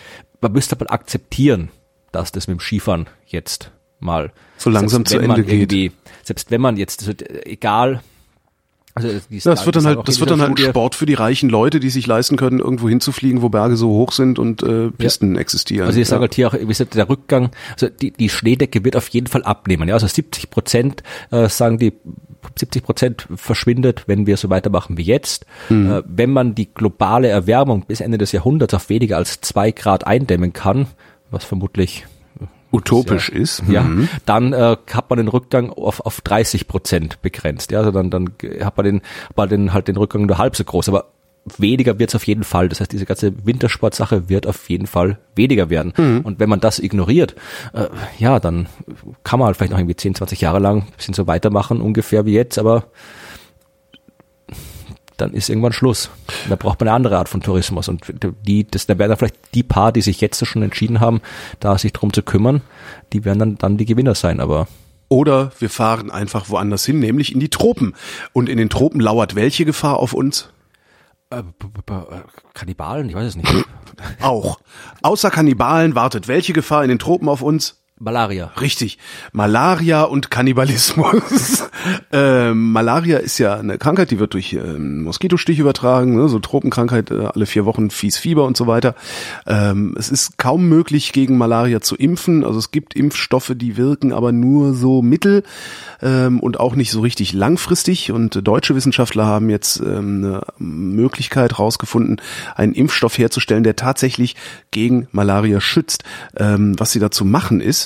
man 0.41 0.51
müsste 0.51 0.77
halt 0.77 0.91
akzeptieren, 0.91 1.69
dass 2.11 2.31
das 2.31 2.47
mit 2.47 2.57
dem 2.57 2.61
Skifahren 2.61 3.07
jetzt 3.25 3.71
mal 3.99 4.31
So 4.57 4.69
langsam 4.69 5.05
selbst 5.05 5.11
zu 5.11 5.19
Ende 5.19 5.43
geht. 5.43 5.93
Selbst 6.23 6.51
wenn 6.51 6.61
man 6.61 6.77
jetzt, 6.77 7.07
wird, 7.07 7.21
äh, 7.21 7.45
egal, 7.45 8.01
also 8.95 9.09
die 9.29 9.37
Ja, 9.39 9.51
das 9.51 9.65
wird 9.65 9.75
dann 9.75 9.85
halt, 9.85 10.07
das 10.07 10.21
wird 10.21 10.31
dann 10.31 10.39
halt 10.39 10.51
ein 10.51 10.57
Studie, 10.57 10.69
Sport 10.69 10.95
für 10.95 11.05
die 11.05 11.15
reichen 11.15 11.49
Leute, 11.49 11.81
die 11.81 11.89
sich 11.89 12.07
leisten 12.07 12.37
können, 12.37 12.59
irgendwo 12.59 12.87
hinzufliegen, 12.87 13.41
wo 13.41 13.49
Berge 13.49 13.75
so 13.75 13.89
hoch 13.89 14.13
sind 14.13 14.39
und 14.39 14.63
äh, 14.63 14.89
Pisten 14.89 15.35
existieren. 15.35 15.85
Also 15.85 15.99
ich 15.99 16.07
sage 16.07 16.19
ja. 16.19 16.21
halt 16.21 16.35
hier 16.35 16.47
auch, 16.47 16.53
wie 16.53 16.65
gesagt, 16.65 16.95
der 16.95 17.09
Rückgang, 17.09 17.51
also 17.73 17.89
die, 17.89 18.11
die 18.11 18.29
Schneedecke 18.29 18.85
wird 18.85 18.95
auf 18.95 19.09
jeden 19.09 19.27
Fall 19.27 19.43
abnehmen. 19.43 19.89
Ja, 19.89 19.95
also 19.95 20.07
70 20.07 20.49
Prozent 20.49 21.03
äh, 21.31 21.49
sagen 21.49 21.77
die 21.77 21.91
70 22.57 22.83
Prozent 22.83 23.27
verschwindet, 23.35 24.03
wenn 24.07 24.27
wir 24.27 24.37
so 24.37 24.49
weitermachen 24.49 24.97
wie 24.97 25.03
jetzt. 25.03 25.45
Mhm. 25.69 25.91
Äh, 25.91 26.03
wenn 26.05 26.31
man 26.31 26.55
die 26.55 26.73
globale 26.73 27.27
Erwärmung 27.27 27.85
bis 27.85 27.99
Ende 27.99 28.17
des 28.17 28.31
Jahrhunderts 28.31 28.73
auf 28.73 28.89
weniger 28.89 29.17
als 29.17 29.41
zwei 29.41 29.71
Grad 29.71 30.07
eindämmen 30.07 30.53
kann, 30.53 30.87
was 31.31 31.43
vermutlich 31.43 32.05
utopisch 32.75 33.29
ist. 33.29 33.63
ja, 33.67 33.83
Mhm. 33.83 34.09
dann 34.25 34.53
äh, 34.53 34.75
hat 34.91 35.09
man 35.09 35.17
den 35.17 35.27
Rückgang 35.27 35.69
auf, 35.71 35.99
auf 36.05 36.21
30 36.21 36.67
Prozent 36.67 37.21
begrenzt. 37.21 37.71
Ja, 37.71 37.79
also 37.79 37.91
dann, 37.91 38.09
dann 38.09 38.29
hat 38.63 38.77
man 38.77 38.85
den, 38.85 39.01
hat 39.27 39.37
man 39.37 39.49
den 39.49 39.73
halt 39.73 39.87
den 39.87 39.97
Rückgang 39.97 40.25
nur 40.25 40.37
halb 40.37 40.55
so 40.55 40.63
groß, 40.63 40.89
aber 40.89 41.05
weniger 41.57 41.99
wird 41.99 42.09
es 42.09 42.15
auf 42.15 42.25
jeden 42.25 42.43
Fall. 42.43 42.69
Das 42.69 42.79
heißt, 42.79 42.91
diese 42.91 43.05
ganze 43.05 43.45
Wintersportsache 43.45 44.29
wird 44.29 44.47
auf 44.47 44.67
jeden 44.69 44.87
Fall 44.87 45.19
weniger 45.35 45.69
werden. 45.69 45.91
Und 46.23 46.39
wenn 46.39 46.49
man 46.49 46.59
das 46.59 46.79
ignoriert, 46.79 47.35
äh, 47.73 47.85
ja, 48.17 48.39
dann 48.39 48.65
kann 49.23 49.37
man 49.39 49.45
halt 49.47 49.57
vielleicht 49.57 49.71
noch 49.71 49.77
irgendwie 49.77 49.95
10, 49.95 50.15
20 50.15 50.41
Jahre 50.41 50.57
lang 50.59 50.77
ein 50.81 50.93
bisschen 50.97 51.13
so 51.13 51.27
weitermachen, 51.27 51.81
ungefähr 51.81 52.25
wie 52.25 52.33
jetzt, 52.33 52.57
aber 52.57 52.85
dann 55.17 55.33
ist 55.33 55.49
irgendwann 55.49 55.73
Schluss. 55.73 56.09
Da 56.49 56.55
braucht 56.55 56.79
man 56.79 56.87
eine 56.87 56.95
andere 56.95 57.17
Art 57.17 57.29
von 57.29 57.41
Tourismus. 57.41 57.87
Und 57.87 58.03
die, 58.45 58.65
das, 58.67 58.85
da 58.85 58.97
werden 58.97 59.09
dann 59.09 59.17
vielleicht 59.17 59.53
die 59.53 59.63
paar, 59.63 59.91
die 59.91 60.01
sich 60.01 60.21
jetzt 60.21 60.45
schon 60.45 60.61
entschieden 60.63 60.99
haben, 60.99 61.21
da 61.59 61.77
sich 61.77 61.93
drum 61.93 62.13
zu 62.13 62.21
kümmern, 62.23 62.61
die 63.13 63.25
werden 63.25 63.39
dann, 63.39 63.57
dann 63.57 63.77
die 63.77 63.85
Gewinner 63.85 64.15
sein. 64.15 64.39
Aber 64.39 64.67
Oder 65.09 65.51
wir 65.59 65.69
fahren 65.69 66.11
einfach 66.11 66.49
woanders 66.49 66.85
hin, 66.85 66.99
nämlich 66.99 67.33
in 67.33 67.39
die 67.39 67.49
Tropen. 67.49 67.95
Und 68.33 68.49
in 68.49 68.57
den 68.57 68.69
Tropen 68.69 68.99
lauert 68.99 69.35
welche 69.35 69.65
Gefahr 69.65 69.97
auf 69.97 70.13
uns? 70.13 70.49
äh, 71.31 71.41
b- 71.41 71.67
b- 71.67 71.81
b- 71.85 72.21
Kannibalen, 72.53 73.09
ich 73.09 73.15
weiß 73.15 73.27
es 73.29 73.35
nicht. 73.35 73.51
Auch. 74.21 74.59
Außer 75.01 75.31
Kannibalen 75.31 75.95
wartet 75.95 76.27
welche 76.27 76.53
Gefahr 76.53 76.83
in 76.83 76.89
den 76.89 76.99
Tropen 76.99 77.29
auf 77.29 77.41
uns? 77.41 77.81
Malaria. 77.97 78.51
Richtig. 78.59 78.97
Malaria 79.31 80.03
und 80.03 80.29
Kannibalismus. 80.29 81.63
ähm, 82.11 82.73
Malaria 82.73 83.19
ist 83.19 83.37
ja 83.37 83.55
eine 83.55 83.77
Krankheit, 83.77 84.11
die 84.11 84.19
wird 84.19 84.33
durch 84.33 84.51
ähm, 84.51 85.03
Moskitostich 85.03 85.59
übertragen, 85.59 86.13
ne? 86.13 86.27
so 86.27 86.39
Tropenkrankheit, 86.39 87.09
äh, 87.09 87.27
alle 87.33 87.45
vier 87.45 87.63
Wochen 87.63 87.89
fies 87.91 88.17
Fieber 88.17 88.43
und 88.43 88.57
so 88.57 88.67
weiter. 88.67 88.95
Ähm, 89.47 89.95
es 89.97 90.09
ist 90.09 90.37
kaum 90.37 90.67
möglich, 90.67 91.13
gegen 91.13 91.37
Malaria 91.37 91.79
zu 91.79 91.95
impfen. 91.95 92.43
Also 92.43 92.59
es 92.59 92.71
gibt 92.71 92.95
Impfstoffe, 92.95 93.53
die 93.55 93.77
wirken 93.77 94.11
aber 94.11 94.33
nur 94.33 94.73
so 94.73 95.01
mittel 95.01 95.43
ähm, 96.01 96.41
und 96.41 96.59
auch 96.59 96.75
nicht 96.75 96.91
so 96.91 96.99
richtig 96.99 97.31
langfristig. 97.31 98.11
Und 98.11 98.35
äh, 98.35 98.43
deutsche 98.43 98.75
Wissenschaftler 98.75 99.25
haben 99.25 99.49
jetzt 99.49 99.79
ähm, 99.79 100.21
eine 100.21 100.41
Möglichkeit 100.57 101.59
rausgefunden, 101.59 102.21
einen 102.55 102.73
Impfstoff 102.73 103.17
herzustellen, 103.17 103.63
der 103.63 103.77
tatsächlich 103.77 104.35
gegen 104.71 105.07
Malaria 105.13 105.61
schützt. 105.61 106.03
Ähm, 106.35 106.77
was 106.77 106.91
sie 106.91 106.99
dazu 106.99 107.23
machen 107.23 107.61
ist, 107.61 107.85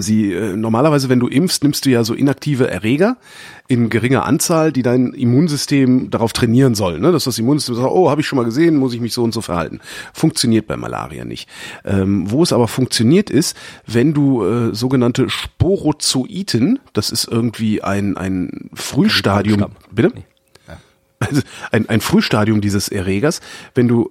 sie 0.00 0.32
äh, 0.32 0.56
normalerweise, 0.56 1.08
wenn 1.08 1.20
du 1.20 1.26
impfst, 1.26 1.62
nimmst 1.62 1.84
du 1.84 1.90
ja 1.90 2.04
so 2.04 2.14
inaktive 2.14 2.70
Erreger 2.70 3.16
in 3.66 3.90
geringer 3.90 4.24
Anzahl, 4.24 4.72
die 4.72 4.82
dein 4.82 5.14
Immunsystem 5.14 6.10
darauf 6.10 6.32
trainieren 6.32 6.74
soll, 6.74 7.00
ne? 7.00 7.12
dass 7.12 7.24
das 7.24 7.38
Immunsystem 7.38 7.76
sagt, 7.76 7.90
oh, 7.90 8.10
habe 8.10 8.20
ich 8.20 8.26
schon 8.26 8.36
mal 8.36 8.44
gesehen, 8.44 8.76
muss 8.76 8.94
ich 8.94 9.00
mich 9.00 9.12
so 9.12 9.22
und 9.22 9.32
so 9.32 9.40
verhalten. 9.40 9.80
Funktioniert 10.12 10.66
bei 10.66 10.76
Malaria 10.76 11.24
nicht. 11.24 11.48
Ähm, 11.84 12.30
wo 12.30 12.42
es 12.42 12.52
aber 12.52 12.68
funktioniert 12.68 13.30
ist, 13.30 13.56
wenn 13.86 14.12
du 14.12 14.44
äh, 14.44 14.74
sogenannte 14.74 15.28
Sporozoiten, 15.30 16.78
das 16.92 17.10
ist 17.10 17.26
irgendwie 17.26 17.82
ein 17.82 18.16
ein 18.16 18.70
Frühstadium, 18.74 19.66
bitte? 19.90 20.12
Nee. 20.14 20.24
Also 21.20 21.42
ein, 21.70 21.88
ein 21.88 22.00
Frühstadium 22.00 22.60
dieses 22.60 22.88
Erregers, 22.88 23.40
wenn 23.74 23.88
du 23.88 24.10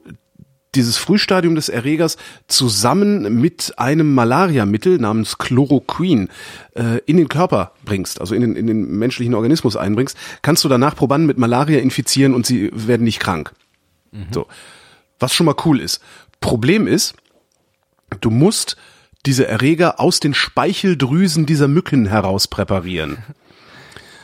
dieses 0.75 0.97
Frühstadium 0.97 1.55
des 1.55 1.69
Erregers 1.69 2.17
zusammen 2.47 3.39
mit 3.39 3.73
einem 3.77 4.13
Malariamittel 4.13 4.97
namens 4.97 5.37
Chloroquin 5.37 6.29
äh, 6.75 6.99
in 7.05 7.17
den 7.17 7.29
Körper 7.29 7.73
bringst, 7.85 8.19
also 8.19 8.35
in 8.35 8.41
den, 8.41 8.55
in 8.55 8.67
den 8.67 8.97
menschlichen 8.97 9.35
Organismus 9.35 9.75
einbringst, 9.75 10.17
kannst 10.41 10.63
du 10.63 10.69
danach 10.69 10.95
Probanden 10.95 11.27
mit 11.27 11.37
Malaria 11.37 11.79
infizieren 11.79 12.33
und 12.33 12.45
sie 12.45 12.71
werden 12.73 13.03
nicht 13.03 13.19
krank. 13.19 13.53
So. 14.31 14.47
Was 15.19 15.33
schon 15.33 15.45
mal 15.45 15.55
cool 15.65 15.79
ist. 15.79 16.01
Problem 16.39 16.87
ist, 16.87 17.15
du 18.21 18.29
musst 18.29 18.77
diese 19.25 19.47
Erreger 19.47 19.99
aus 19.99 20.19
den 20.19 20.33
Speicheldrüsen 20.33 21.45
dieser 21.45 21.67
Mücken 21.67 22.05
heraus 22.07 22.47
präparieren. 22.47 23.17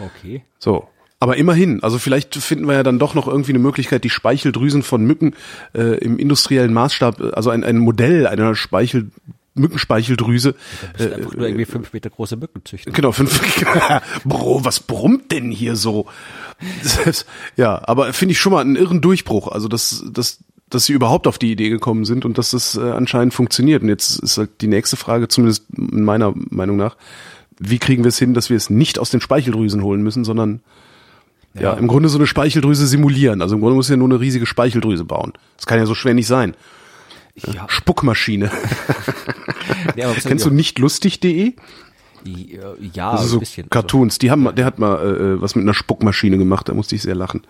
Okay. 0.01 0.45
So. 0.59 0.87
Aber 1.19 1.35
immerhin, 1.35 1.83
also 1.83 1.99
vielleicht 1.99 2.35
finden 2.35 2.65
wir 2.65 2.75
ja 2.75 2.83
dann 2.83 2.97
doch 2.97 3.13
noch 3.13 3.27
irgendwie 3.27 3.51
eine 3.51 3.59
Möglichkeit, 3.59 4.05
die 4.05 4.09
Speicheldrüsen 4.09 4.83
von 4.83 5.03
Mücken 5.03 5.35
äh, 5.73 5.97
im 5.97 6.17
industriellen 6.17 6.73
Maßstab, 6.73 7.33
also 7.33 7.49
ein, 7.49 7.65
ein 7.65 7.77
Modell 7.77 8.25
einer 8.25 8.55
Speichel, 8.55 9.11
Mückenspeicheldrüse. 9.59 10.55
Äh, 10.97 11.13
einfach 11.13 11.35
nur 11.35 11.45
irgendwie 11.45 11.65
fünf 11.65 11.93
Meter 11.93 12.09
große 12.09 12.37
Mücken 12.37 12.63
züchten. 12.65 12.93
Genau, 12.93 13.11
fünf. 13.11 13.41
Bro, 14.23 14.63
was 14.63 14.79
brummt 14.79 15.31
denn 15.31 15.51
hier 15.51 15.75
so? 15.75 16.07
Ja, 17.55 17.81
aber 17.85 18.13
finde 18.13 18.31
ich 18.31 18.39
schon 18.39 18.53
mal 18.53 18.61
einen 18.61 18.75
irren 18.75 19.01
Durchbruch. 19.01 19.49
Also 19.49 19.67
dass, 19.67 20.05
dass, 20.11 20.39
dass 20.69 20.85
sie 20.85 20.93
überhaupt 20.93 21.27
auf 21.27 21.37
die 21.37 21.51
Idee 21.51 21.69
gekommen 21.69 22.05
sind 22.05 22.25
und 22.25 22.37
dass 22.37 22.51
das 22.51 22.75
äh, 22.75 22.91
anscheinend 22.91 23.33
funktioniert. 23.33 23.83
Und 23.83 23.89
jetzt 23.89 24.19
ist 24.19 24.37
halt 24.37 24.61
die 24.61 24.67
nächste 24.67 24.95
Frage, 24.95 25.27
zumindest 25.27 25.65
in 25.77 26.03
meiner 26.03 26.33
Meinung 26.49 26.77
nach, 26.77 26.95
wie 27.59 27.79
kriegen 27.79 28.03
wir 28.03 28.09
es 28.09 28.19
hin, 28.19 28.33
dass 28.33 28.49
wir 28.49 28.57
es 28.57 28.69
nicht 28.69 28.99
aus 28.99 29.09
den 29.09 29.19
Speicheldrüsen 29.19 29.83
holen 29.83 30.01
müssen, 30.01 30.23
sondern 30.23 30.61
ja. 31.53 31.73
im 31.73 31.87
Grunde 31.87 32.09
so 32.09 32.17
eine 32.17 32.27
Speicheldrüse 32.27 32.85
simulieren. 32.87 33.41
Also 33.41 33.55
im 33.55 33.61
Grunde 33.61 33.75
muss 33.75 33.89
ja 33.89 33.97
nur 33.97 34.07
eine 34.09 34.19
riesige 34.19 34.45
Speicheldrüse 34.45 35.05
bauen. 35.05 35.33
Das 35.57 35.65
kann 35.65 35.79
ja 35.79 35.85
so 35.85 35.95
schwer 35.95 36.13
nicht 36.13 36.27
sein. 36.27 36.55
Ja. 37.35 37.65
Spuckmaschine. 37.69 38.51
Ja, 39.95 40.11
Kennst 40.23 40.45
du 40.45 40.49
nicht 40.49 40.79
lustig.de? 40.79 41.53
Ja, 42.93 43.11
Also 43.11 43.23
ein 43.23 43.29
so 43.29 43.39
bisschen. 43.39 43.69
Cartoons. 43.69 44.17
Die 44.19 44.29
haben, 44.31 44.53
der 44.55 44.65
hat 44.65 44.77
mal 44.79 44.95
äh, 45.37 45.41
was 45.41 45.55
mit 45.55 45.63
einer 45.63 45.73
Spuckmaschine 45.73 46.37
gemacht. 46.37 46.67
Da 46.69 46.73
musste 46.73 46.95
ich 46.95 47.01
sehr 47.01 47.15
lachen. 47.15 47.41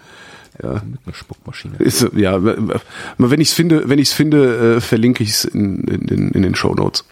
Also, 0.61 0.85
mit 0.85 0.99
einer 1.05 1.15
Spuckmaschine. 1.15 1.75
Ist, 1.79 2.07
ja, 2.15 2.43
wenn 2.43 3.41
ich 3.41 3.49
es 3.49 3.53
finde, 3.53 3.87
wenn 3.89 3.99
ich 3.99 4.09
es 4.09 4.13
finde, 4.13 4.75
äh, 4.77 4.81
verlinke 4.81 5.23
ich 5.23 5.29
es 5.31 5.45
in, 5.45 5.83
in, 5.85 6.07
den- 6.07 6.29
in 6.31 6.41
den 6.43 6.55
Show 6.55 6.73
Notes. 6.75 7.05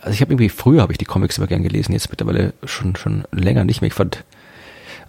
Also 0.00 0.10
ich 0.14 0.20
habe 0.20 0.32
irgendwie 0.32 0.48
früher 0.48 0.82
habe 0.82 0.92
ich 0.92 0.98
die 0.98 1.04
Comics 1.04 1.38
immer 1.38 1.46
gern 1.48 1.62
gelesen, 1.62 1.92
jetzt 1.92 2.10
mittlerweile 2.10 2.54
schon 2.64 2.96
schon 2.96 3.24
länger 3.32 3.64
nicht 3.64 3.80
mehr. 3.80 3.88
Ich 3.88 3.94
fand 3.94 4.24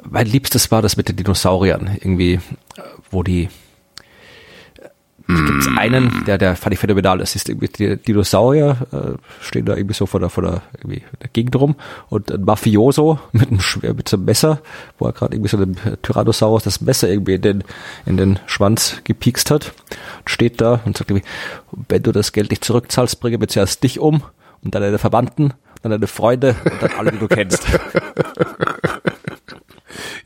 mein 0.03 0.27
liebstes 0.27 0.71
war 0.71 0.81
das 0.81 0.97
mit 0.97 1.09
den 1.09 1.15
Dinosauriern 1.15 1.97
irgendwie, 2.01 2.39
wo 3.11 3.23
die 3.23 3.49
äh, 5.29 5.33
gibt's 5.33 5.67
einen, 5.75 6.23
der 6.25 6.37
der 6.37 6.55
fand 6.55 6.73
ich 6.73 6.79
phänomenal. 6.79 7.17
Das 7.17 7.35
ist 7.35 7.49
irgendwie 7.49 7.67
die 7.67 7.97
Dinosaurier 7.97 8.77
äh, 8.91 9.43
stehen 9.43 9.65
da 9.65 9.75
irgendwie 9.75 9.93
so 9.93 10.05
vor 10.05 10.19
der 10.19 10.29
vor 10.29 10.43
der 10.43 10.61
irgendwie 10.77 11.03
der 11.21 11.29
Gegend 11.29 11.55
rum 11.55 11.75
und 12.09 12.31
ein 12.31 12.43
Mafioso 12.43 13.19
mit 13.31 13.49
einem 13.49 13.95
mit 13.95 14.07
so 14.07 14.17
einem 14.17 14.25
Messer, 14.25 14.61
wo 14.97 15.05
er 15.05 15.13
gerade 15.13 15.35
irgendwie 15.35 15.49
so 15.49 15.57
einem 15.57 15.75
Tyrannosaurus 16.01 16.63
das 16.63 16.81
Messer 16.81 17.09
irgendwie 17.09 17.35
in 17.35 17.41
den 17.41 17.63
in 18.05 18.17
den 18.17 18.39
Schwanz 18.45 19.01
gepiekst 19.03 19.51
hat, 19.51 19.73
steht 20.25 20.61
da 20.61 20.81
und 20.85 20.97
sagt 20.97 21.11
irgendwie, 21.11 21.27
wenn 21.89 22.03
du 22.03 22.11
das 22.11 22.31
Geld 22.31 22.49
nicht 22.51 22.63
zurückzahlst, 22.63 23.19
bringe 23.19 23.37
mir 23.37 23.47
zuerst 23.47 23.83
dich 23.83 23.99
um 23.99 24.23
und 24.63 24.75
dann 24.75 24.81
deine 24.81 24.97
Verwandten, 24.97 25.53
dann 25.81 25.91
deine 25.91 26.07
Freunde 26.07 26.55
und 26.63 26.81
dann 26.81 26.91
alle, 26.97 27.11
die 27.11 27.19
du 27.19 27.27
kennst. 27.27 27.65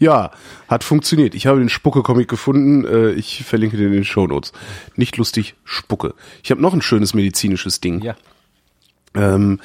Ja, 0.01 0.31
hat 0.67 0.83
funktioniert. 0.83 1.35
Ich 1.35 1.45
habe 1.45 1.59
den 1.59 1.69
Spucke-Comic 1.69 2.27
gefunden. 2.27 2.85
Äh, 2.85 3.11
ich 3.11 3.43
verlinke 3.43 3.77
den 3.77 3.87
in 3.87 3.93
den 3.93 4.03
Show 4.03 4.25
Notes. 4.25 4.51
Nicht 4.95 5.15
lustig, 5.17 5.53
Spucke. 5.63 6.15
Ich 6.41 6.49
habe 6.49 6.59
noch 6.59 6.73
ein 6.73 6.81
schönes 6.81 7.13
medizinisches 7.13 7.81
Ding. 7.81 8.01
Ja. 8.01 8.15
Ähm, 9.13 9.59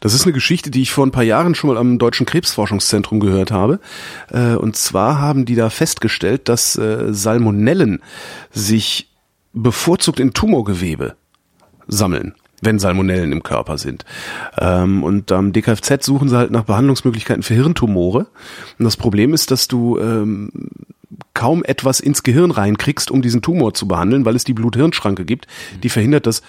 das 0.00 0.14
ist 0.14 0.22
eine 0.24 0.32
Geschichte, 0.32 0.70
die 0.70 0.80
ich 0.80 0.92
vor 0.92 1.04
ein 1.04 1.10
paar 1.10 1.24
Jahren 1.24 1.54
schon 1.54 1.68
mal 1.68 1.76
am 1.76 1.98
Deutschen 1.98 2.24
Krebsforschungszentrum 2.24 3.20
gehört 3.20 3.50
habe. 3.50 3.80
Äh, 4.30 4.54
und 4.54 4.76
zwar 4.76 5.20
haben 5.20 5.44
die 5.44 5.56
da 5.56 5.68
festgestellt, 5.68 6.48
dass 6.48 6.74
äh, 6.78 7.12
Salmonellen 7.12 8.00
sich 8.50 9.10
bevorzugt 9.52 10.20
in 10.20 10.32
Tumorgewebe 10.32 11.16
sammeln, 11.86 12.34
wenn 12.62 12.78
Salmonellen 12.78 13.32
im 13.32 13.42
Körper 13.42 13.76
sind. 13.76 14.06
Ähm, 14.58 15.02
und 15.02 15.30
am 15.30 15.52
DKFZ 15.52 16.02
suchen 16.02 16.28
sie 16.28 16.36
halt 16.36 16.50
nach 16.50 16.64
Behandlungsmöglichkeiten 16.64 17.42
für 17.42 17.54
Hirntumore. 17.54 18.28
Und 18.78 18.84
das 18.84 18.96
Problem 18.96 19.34
ist, 19.34 19.50
dass 19.50 19.68
du 19.68 19.98
ähm, 19.98 20.50
kaum 21.34 21.64
etwas 21.64 22.00
ins 22.00 22.22
Gehirn 22.22 22.50
reinkriegst, 22.50 23.10
um 23.10 23.20
diesen 23.20 23.42
Tumor 23.42 23.74
zu 23.74 23.86
behandeln, 23.86 24.24
weil 24.24 24.36
es 24.36 24.44
die 24.44 24.54
Blut-Hirn-Schranke 24.54 25.24
gibt, 25.24 25.46
die 25.82 25.90
verhindert, 25.90 26.26
dass 26.26 26.42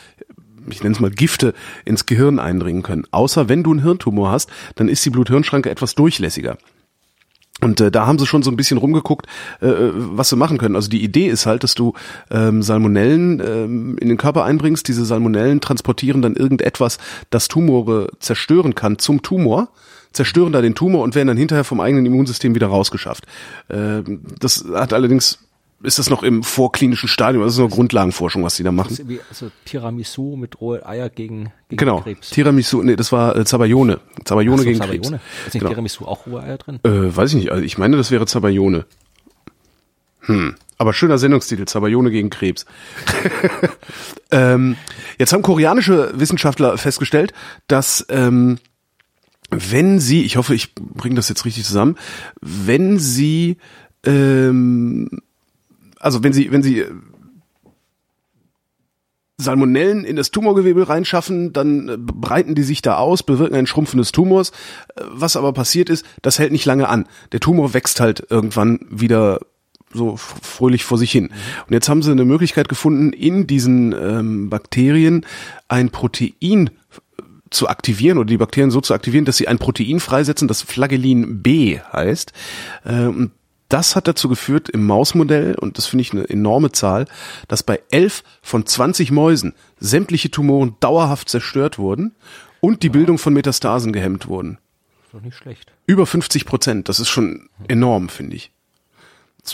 ich 0.70 0.82
nenne 0.82 0.96
es 0.96 1.02
mal 1.02 1.12
Gifte 1.12 1.54
ins 1.84 2.06
Gehirn 2.06 2.40
eindringen 2.40 2.84
können. 2.84 3.06
Außer 3.12 3.50
wenn 3.50 3.64
du 3.64 3.72
einen 3.72 3.84
Hirntumor 3.84 4.32
hast, 4.32 4.50
dann 4.76 4.88
ist 4.88 5.04
die 5.04 5.10
Blut-Hirn-Schranke 5.10 5.70
etwas 5.70 5.94
durchlässiger. 5.96 6.58
Und 7.64 7.80
äh, 7.80 7.92
da 7.92 8.06
haben 8.06 8.20
sie 8.20 8.26
schon 8.26 8.44
so 8.44 8.52
ein 8.52 8.58
bisschen 8.58 8.78
rumgeguckt, 8.78 9.28
äh, 9.62 9.68
was 9.94 10.30
sie 10.30 10.36
machen 10.36 10.58
können. 10.58 10.76
Also 10.76 10.90
die 10.90 11.04
Idee 11.04 11.28
ist 11.28 11.46
halt, 11.46 11.64
dass 11.64 11.76
du 11.76 11.94
ähm, 12.30 12.62
Salmonellen 12.62 13.40
ähm, 13.40 13.98
in 13.98 14.10
den 14.10 14.18
Körper 14.18 14.44
einbringst. 14.44 14.88
Diese 14.88 15.06
Salmonellen 15.06 15.62
transportieren 15.62 16.22
dann 16.22 16.36
irgendetwas, 16.36 16.98
das 17.30 17.48
Tumore 17.48 18.10
zerstören 18.20 18.76
kann, 18.76 19.00
zum 19.00 19.22
Tumor, 19.22 19.70
zerstören 20.12 20.52
da 20.52 20.62
den 20.62 20.76
Tumor 20.76 21.04
und 21.04 21.16
werden 21.16 21.30
dann 21.30 21.38
hinterher 21.38 21.64
vom 21.64 21.80
eigenen 21.80 22.06
Immunsystem 22.06 22.54
wieder 22.54 22.68
rausgeschafft. 22.68 23.26
Ähm, 23.70 24.22
das 24.40 24.66
hat 24.74 24.94
allerdings 24.94 25.40
ist 25.84 26.00
das 26.00 26.10
noch 26.10 26.24
im 26.24 26.44
vorklinischen 26.44 27.08
Stadium, 27.10 27.44
das 27.44 27.54
ist 27.54 27.60
noch 27.60 27.70
Grundlagenforschung, 27.70 28.44
was 28.44 28.56
die 28.56 28.64
da 28.64 28.72
machen. 28.72 28.96
irgendwie 28.98 29.20
also 29.30 29.52
Tiramisu 29.66 30.36
mit 30.38 30.60
rohe 30.62 30.86
Eier 30.86 31.10
gegen, 31.10 31.52
gegen 31.70 31.78
Genau. 31.78 32.02
Krebs. 32.02 32.30
Tiramisu, 32.30 32.82
nee, 32.84 32.96
das 32.96 33.12
war 33.12 33.36
äh, 33.36 33.46
Zabayone. 33.46 34.00
Zabayone 34.26 34.58
so, 34.60 34.64
gegen 34.64 34.78
Sabayone. 34.78 35.02
Krebs. 35.02 35.22
Ist 35.48 35.54
nicht 35.54 35.62
Genau. 35.62 35.70
Tiramisu 35.70 36.06
auch 36.06 36.26
rohe 36.26 36.42
Eier 36.42 36.58
drin? 36.58 36.80
Äh, 36.84 37.16
weiß 37.16 37.30
ich 37.32 37.36
nicht. 37.36 37.52
Also 37.52 37.64
ich 37.64 37.78
meine, 37.78 37.98
das 37.98 38.12
wäre 38.12 38.26
Zabayone. 38.26 38.86
Hm. 40.22 40.56
Aber 40.78 40.94
schöner 40.94 41.18
Sendungstitel, 41.18 41.66
Zabayone 41.66 42.12
gegen 42.12 42.30
Krebs. 42.30 42.66
ähm, 44.32 44.76
jetzt 45.20 45.34
haben 45.34 45.42
koreanische 45.42 46.12
Wissenschaftler 46.16 46.78
festgestellt, 46.78 47.34
dass 47.68 48.06
ähm, 48.10 48.58
wenn 49.50 50.00
sie, 50.00 50.24
ich 50.24 50.38
hoffe, 50.38 50.56
ich 50.56 50.74
bringe 50.76 51.16
das 51.16 51.30
jetzt 51.30 51.46
richtig 51.46 51.66
zusammen, 51.66 51.98
wenn 52.42 53.00
sie, 53.00 53.58
ähm, 54.06 55.10
also 56.04 56.24
wenn 56.24 56.34
sie, 56.34 56.52
wenn 56.52 56.64
sie 56.64 56.80
äh, 56.80 56.92
Salmonellen 59.38 60.04
in 60.04 60.16
das 60.16 60.32
Tumorgewebe 60.32 60.88
reinschaffen, 60.88 61.54
dann 61.54 61.90
äh, 61.90 61.98
breiten 61.98 62.56
die 62.56 62.64
sich 62.64 62.82
da 62.82 62.98
aus, 62.98 63.24
bewirken 63.24 63.56
ein 63.56 63.68
Schrumpfen 63.68 63.98
des 63.98 64.12
Tumors. 64.12 64.52
Äh, 64.96 65.04
Was 65.10 65.36
aber 65.36 65.54
passiert 65.54 65.90
ist, 65.90 66.06
das 66.22 66.40
hält 66.40 66.52
nicht 66.52 66.66
lange 66.66 66.90
an. 66.90 67.08
Der 67.32 67.40
Tumor 67.40 67.74
wächst 67.74 68.00
halt 68.00 68.28
irgendwann 68.30 68.86
wieder 68.90 69.40
so 69.94 70.18
fröhlich 70.18 70.84
vor 70.84 70.98
sich 70.98 71.12
hin. 71.12 71.30
Und 71.68 71.74
jetzt 71.74 71.88
haben 71.88 72.02
sie 72.02 72.12
eine 72.12 72.26
Möglichkeit 72.26 72.68
gefunden, 72.68 73.14
in 73.14 73.46
diesen 73.48 73.94
ähm, 73.94 74.50
Bakterien 74.50 75.26
ein 75.68 75.90
Protein 75.90 76.72
zu 77.52 77.70
aktivieren 77.70 78.18
oder 78.18 78.26
die 78.26 78.38
Bakterien 78.38 78.72
so 78.72 78.82
zu 78.82 78.96
aktivieren, 78.96 79.26
dass 79.26 79.38
sie 79.38 79.48
ein 79.48 79.60
Protein 79.60 80.00
freisetzen, 80.00 80.48
das 80.48 80.64
Flagellin 80.64 81.44
B 81.44 81.80
heißt. 81.80 82.34
Äh, 82.86 83.06
Und 83.06 83.32
das 83.74 83.96
hat 83.96 84.08
dazu 84.08 84.30
geführt 84.30 84.70
im 84.70 84.86
Mausmodell, 84.86 85.56
und 85.56 85.80
das 85.80 85.88
finde 85.88 86.02
ich 86.04 86.12
eine 86.12 86.30
enorme 86.30 86.72
Zahl, 86.72 87.08
dass 87.48 87.64
bei 87.64 87.82
11 87.90 88.24
von 88.44 88.68
20 88.68 89.10
Mäusen 89.10 89.56
sämtliche 89.80 90.30
Tumoren 90.30 90.76
dauerhaft 90.80 91.28
zerstört 91.28 91.80
wurden 91.80 92.14
und 92.60 92.84
die 92.84 92.90
Bildung 92.90 93.18
von 93.18 93.34
Metastasen 93.34 93.92
gehemmt 93.92 94.28
wurden. 94.28 94.60
Ist 95.06 95.14
doch 95.16 95.22
nicht 95.22 95.36
schlecht. 95.36 95.74
Über 95.88 96.06
50 96.06 96.46
Prozent, 96.46 96.88
das 96.88 97.00
ist 97.00 97.10
schon 97.10 97.50
enorm, 97.68 98.10
finde 98.10 98.36
ich. 98.36 98.52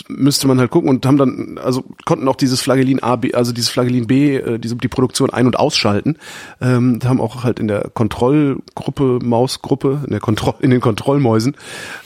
Müsste 0.06 0.46
man 0.46 0.60
halt 0.60 0.70
gucken 0.70 0.88
und 0.88 1.04
haben 1.04 1.16
dann, 1.16 1.58
also 1.58 1.84
konnten 2.04 2.28
auch 2.28 2.36
dieses 2.36 2.60
Flagellin 2.60 3.02
A, 3.02 3.16
B, 3.16 3.34
also 3.34 3.52
dieses 3.52 3.70
Flagellin 3.70 4.06
B, 4.06 4.36
äh, 4.36 4.58
diese, 4.58 4.76
die 4.76 4.88
Produktion 4.88 5.30
ein- 5.30 5.46
und 5.46 5.58
ausschalten. 5.58 6.16
Ähm, 6.60 7.00
haben 7.04 7.20
auch 7.20 7.42
halt 7.42 7.58
in 7.58 7.66
der 7.66 7.90
Kontrollgruppe, 7.92 9.18
Mausgruppe, 9.20 10.02
in, 10.04 10.12
der 10.12 10.20
Kontroll, 10.20 10.54
in 10.60 10.70
den 10.70 10.80
Kontrollmäusen, 10.80 11.56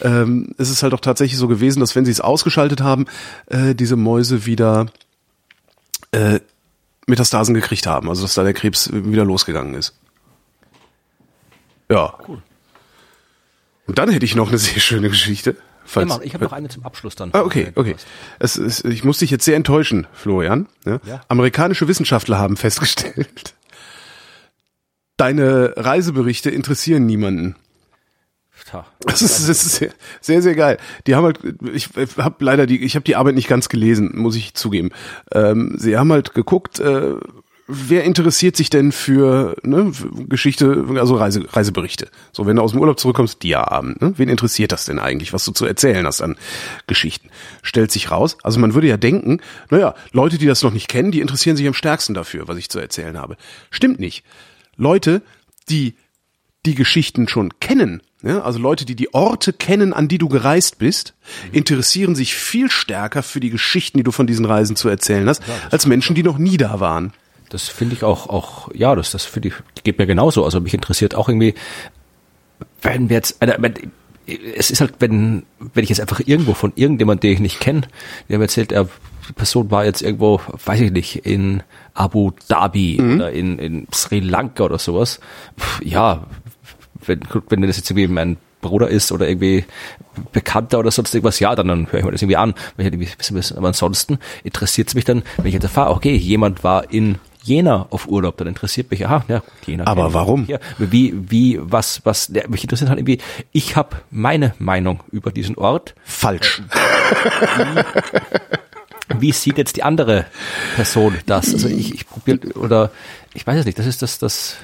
ähm, 0.01 0.55
ist 0.57 0.71
es 0.71 0.83
halt 0.83 0.95
auch 0.95 1.01
tatsächlich 1.01 1.39
so 1.39 1.47
gewesen, 1.47 1.81
dass 1.81 1.95
wenn 1.95 2.07
sie 2.07 2.11
es 2.11 2.23
ausgeschaltet 2.23 2.81
haben, 2.81 3.05
äh, 3.47 3.75
diese 3.75 3.97
Mäuse 3.97 4.47
wieder 4.47 4.87
äh, 6.13 6.41
Metastasen 7.07 7.55
gekriegt 7.55 7.87
haben, 7.87 8.09
also 8.09 8.23
dass 8.23 8.33
da 8.33 8.45
der 8.45 8.55
Krebs 8.55 8.91
wieder 8.93 9.27
losgegangen 9.27 9.75
ist. 9.75 9.95
Ja. 11.91 12.15
Cool. 12.27 12.43
Und 13.87 13.99
dann 13.99 14.09
hätte 14.09 14.25
ich 14.25 14.35
noch 14.35 14.49
eine 14.49 14.59
sehr 14.59 14.81
schöne 14.81 15.11
Geschichte. 15.11 15.57
Falls, 15.85 16.09
Mann, 16.09 16.21
ich 16.23 16.35
habe 16.35 16.45
noch 16.45 16.53
eine 16.53 16.69
zum 16.69 16.85
Abschluss 16.85 17.15
dann. 17.15 17.31
Ah, 17.33 17.43
okay, 17.43 17.73
okay. 17.75 17.97
Es 18.39 18.57
ist, 18.57 18.85
ich 18.85 19.05
muss 19.05 19.19
dich 19.19 19.31
jetzt 19.31 19.45
sehr 19.45 19.57
enttäuschen, 19.57 20.07
Florian. 20.13 20.67
Ja? 20.85 21.01
Ja. 21.05 21.21
Amerikanische 21.29 21.89
Wissenschaftler 21.89 22.39
haben 22.39 22.57
festgestellt, 22.57 23.55
deine 25.17 25.75
Reiseberichte 25.77 26.51
interessieren 26.51 27.07
niemanden. 27.07 27.57
Tja. 28.65 28.87
Das 29.01 29.21
ist, 29.21 29.49
das 29.49 29.67
ist 29.67 29.77
sehr, 29.77 29.91
sehr, 30.21 30.41
sehr 30.41 30.55
geil. 30.55 30.79
Die 31.07 31.15
haben 31.15 31.25
halt, 31.25 31.39
ich 31.73 31.91
habe 32.17 32.45
leider 32.45 32.67
die, 32.67 32.83
ich 32.83 32.95
habe 32.95 33.05
die 33.05 33.17
Arbeit 33.17 33.35
nicht 33.35 33.49
ganz 33.49 33.69
gelesen, 33.69 34.13
muss 34.15 34.37
ich 34.37 34.55
zugeben. 34.55 34.91
Ähm, 35.33 35.75
sie 35.79 35.99
haben 35.99 36.11
halt 36.11 36.35
geguckt, 36.35 36.81
äh, 36.81 37.15
wer 37.67 38.05
interessiert 38.05 38.57
sich 38.57 38.71
denn 38.71 38.93
für 38.93 39.57
ne, 39.63 39.93
für 39.93 40.09
Geschichte, 40.27 40.85
also 40.97 41.17
Reise, 41.17 41.47
Reiseberichte. 41.53 42.09
So, 42.33 42.47
wenn 42.47 42.57
du 42.57 42.63
aus 42.63 42.73
dem 42.73 42.81
Urlaub 42.81 42.99
zurückkommst, 42.99 43.43
Dia-Abend. 43.43 44.01
Ne? 44.03 44.15
Wen 44.17 44.29
interessiert 44.29 44.73
das 44.73 44.85
denn 44.85 44.99
eigentlich, 44.99 45.33
was 45.33 45.45
du 45.45 45.53
zu 45.53 45.65
erzählen 45.65 46.07
hast 46.07 46.21
an 46.21 46.37
Geschichten? 46.87 47.31
Stellt 47.63 47.91
sich 47.91 48.11
raus. 48.11 48.37
Also 48.43 48.61
man 48.61 48.75
würde 48.75 48.89
ja 48.89 48.97
denken, 48.97 49.41
naja, 49.71 49.95
Leute, 50.13 50.39
die 50.39 50.47
das 50.47 50.63
noch 50.63 50.73
nicht 50.73 50.89
kennen, 50.89 51.11
die 51.11 51.21
interessieren 51.21 51.57
sich 51.57 51.67
am 51.67 51.75
stärksten 51.75 52.15
dafür, 52.15 52.49
was 52.49 52.59
ich 52.59 52.69
zu 52.69 52.79
erzählen 52.79 53.19
habe. 53.19 53.37
Stimmt 53.71 53.99
nicht. 53.99 54.25
Leute, 54.77 55.23
die 55.69 55.95
die 56.67 56.75
Geschichten 56.75 57.29
schon 57.29 57.59
kennen, 57.61 58.03
ja, 58.23 58.41
also 58.41 58.59
Leute, 58.59 58.87
die 58.87 58.97
die 58.97 59.13
Orte 59.13 59.53
kennen, 59.53 59.93
an 59.93 60.09
die 60.09 60.17
du 60.17 60.29
gereist 60.29 60.79
bist, 60.79 61.13
interessieren 61.53 62.15
sich 62.15 62.35
viel 62.35 62.71
stärker 62.71 63.23
für 63.23 63.39
die 63.39 63.51
Geschichten, 63.51 63.99
die 63.99 64.05
du 64.05 64.13
von 64.13 64.27
diesen 64.27 64.47
Reisen 64.47 64.77
zu 64.77 64.89
erzählen 64.89 65.29
hast, 65.29 65.43
als 65.71 65.85
Menschen, 65.85 66.15
die 66.15 66.23
noch 66.23 66.39
nie 66.39 66.57
da 66.57 66.81
waren. 66.81 67.13
Das 67.55 67.69
finde 67.69 67.95
ich 67.95 68.03
auch, 68.03 68.29
auch, 68.29 68.69
ja, 68.75 68.97
das, 68.97 69.13
das 69.13 69.25
finde 69.25 69.47
ich, 69.47 69.55
geht 69.85 69.97
mir 70.01 70.07
genauso. 70.07 70.45
Also 70.45 70.61
mich 70.61 70.75
interessiert 70.75 71.15
auch 71.15 71.29
irgendwie, 71.29 71.55
wenn 72.83 73.09
wir 73.09 73.15
jetzt, 73.15 73.41
äh, 73.41 73.55
wenn, 73.61 73.75
es 74.27 74.73
ist 74.73 74.81
halt, 74.81 74.95
wenn, 74.99 75.45
wenn 75.61 75.85
ich 75.85 75.91
jetzt 75.91 76.01
einfach 76.01 76.19
irgendwo 76.19 76.55
von 76.55 76.73
irgendjemand, 76.75 77.23
den 77.23 77.33
ich 77.33 77.39
nicht 77.39 77.61
kenne, 77.61 77.83
der 78.29 78.39
mir 78.39 78.47
erzählt, 78.47 78.73
er, 78.73 78.89
die 79.29 79.35
Person 79.35 79.71
war 79.71 79.85
jetzt 79.85 80.03
irgendwo, 80.03 80.41
weiß 80.65 80.81
ich 80.81 80.91
nicht, 80.91 81.27
in 81.27 81.63
Abu 81.95 82.33
Dhabi 82.49 83.01
oder 83.01 83.31
in, 83.31 83.61
in 83.61 83.87
Sri 83.95 84.19
Lanka 84.19 84.65
oder 84.65 84.81
sowas. 84.81 85.21
Ja, 85.81 86.27
wenn, 87.07 87.21
wenn 87.51 87.63
das 87.63 87.77
jetzt 87.77 87.89
irgendwie 87.89 88.09
mein 88.09 88.37
Bruder 88.63 88.89
ist 88.89 89.13
oder 89.13 89.29
irgendwie 89.29 89.65
Bekannter 90.33 90.81
oder 90.81 90.91
sonst 90.91 91.15
irgendwas, 91.15 91.39
ja, 91.39 91.55
dann, 91.55 91.69
dann 91.69 91.93
höre 91.93 92.01
ich 92.01 92.05
mir 92.05 92.11
das 92.11 92.23
irgendwie 92.23 92.37
an, 92.37 92.55
ich 92.79 92.85
halt. 92.85 93.57
Aber 93.57 93.69
ansonsten 93.69 94.19
interessiert 94.43 94.89
es 94.89 94.97
mich 94.97 95.05
dann, 95.05 95.23
wenn 95.37 95.47
ich 95.47 95.55
jetzt 95.55 95.63
erfahre, 95.63 95.93
okay, 95.93 96.17
jemand 96.17 96.65
war 96.65 96.91
in 96.93 97.21
Jena 97.45 97.87
auf 97.91 98.09
Urlaub, 98.09 98.39
dann 98.39 98.49
interessiert 98.49 98.91
mich, 98.91 99.07
aha, 99.07 99.25
ja, 99.29 99.43
Jena. 99.67 99.87
Aber 99.87 100.15
warum? 100.15 100.47
Ja, 100.47 100.59
wie, 100.79 101.15
wie, 101.31 101.59
was, 101.61 102.01
was, 102.05 102.31
ja, 102.33 102.49
mich 102.49 102.63
interessiert 102.63 102.89
halt 102.89 102.99
irgendwie, 102.99 103.19
ich 103.53 103.77
habe 103.77 103.97
meine 104.11 104.55
Meinung 104.59 105.01
über 105.13 105.31
diesen 105.31 105.57
Ort. 105.57 105.95
Falsch. 106.05 106.63
Wie 109.19 109.33
sieht 109.33 109.59
jetzt 109.59 109.77
die 109.77 109.83
andere 109.83 110.25
Person 110.75 111.19
das? 111.27 111.53
Also 111.53 111.69
ich, 111.69 111.95
ich 111.95 112.09
probiere, 112.09 112.53
oder 112.55 112.91
ich 113.35 113.47
weiß 113.47 113.61
es 113.61 113.67
nicht, 113.67 113.79
das 113.79 113.87
ist 113.87 114.01
das, 114.01 114.19
das, 114.19 114.57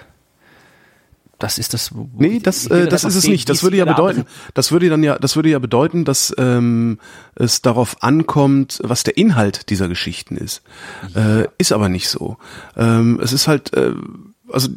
das 1.40 1.58
ist 1.58 1.74
das. 1.74 1.90
Nee, 2.16 2.38
das, 2.40 2.66
äh, 2.66 2.86
das 2.86 3.04
ist 3.04 3.16
es 3.16 3.26
nicht. 3.26 3.48
Das 3.48 3.62
würde 3.62 3.78
ja 3.78 3.84
bedeuten, 3.84 4.26
das 4.54 4.70
würde 4.70 4.88
dann 4.88 5.02
ja, 5.02 5.18
das 5.18 5.34
würde 5.36 5.48
ja 5.48 5.58
bedeuten, 5.58 6.04
dass 6.04 6.32
ähm, 6.38 6.98
es 7.34 7.62
darauf 7.62 8.02
ankommt, 8.02 8.80
was 8.84 9.02
der 9.02 9.16
Inhalt 9.16 9.70
dieser 9.70 9.88
Geschichten 9.88 10.36
ist. 10.36 10.62
Ja. 11.14 11.40
Äh, 11.40 11.48
ist 11.58 11.72
aber 11.72 11.88
nicht 11.88 12.08
so. 12.08 12.36
Ähm, 12.76 13.18
es 13.22 13.32
ist 13.32 13.48
halt, 13.48 13.72
äh, 13.74 13.94
also 14.52 14.68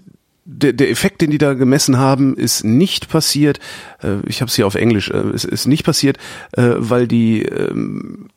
der, 0.45 0.73
der 0.73 0.89
Effekt, 0.89 1.21
den 1.21 1.31
die 1.31 1.37
da 1.37 1.53
gemessen 1.53 1.97
haben, 1.97 2.35
ist 2.35 2.63
nicht 2.63 3.09
passiert. 3.09 3.59
Äh, 4.01 4.17
ich 4.25 4.41
habe 4.41 4.49
es 4.49 4.55
hier 4.55 4.67
auf 4.67 4.75
Englisch. 4.75 5.09
Äh, 5.09 5.17
es 5.33 5.45
ist 5.45 5.67
nicht 5.67 5.83
passiert, 5.83 6.17
äh, 6.53 6.71
weil 6.77 7.07
die 7.07 7.43
ähm, 7.43 8.29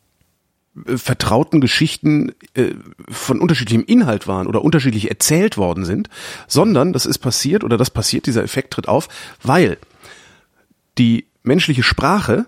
vertrauten 0.84 1.60
Geschichten 1.60 2.32
äh, 2.54 2.74
von 3.08 3.40
unterschiedlichem 3.40 3.84
Inhalt 3.84 4.26
waren 4.26 4.46
oder 4.46 4.62
unterschiedlich 4.62 5.08
erzählt 5.08 5.56
worden 5.56 5.84
sind, 5.84 6.10
sondern 6.46 6.92
das 6.92 7.06
ist 7.06 7.18
passiert 7.18 7.64
oder 7.64 7.76
das 7.76 7.90
passiert, 7.90 8.26
dieser 8.26 8.44
Effekt 8.44 8.72
tritt 8.72 8.88
auf, 8.88 9.08
weil 9.42 9.78
die 10.98 11.26
menschliche 11.42 11.82
Sprache 11.82 12.46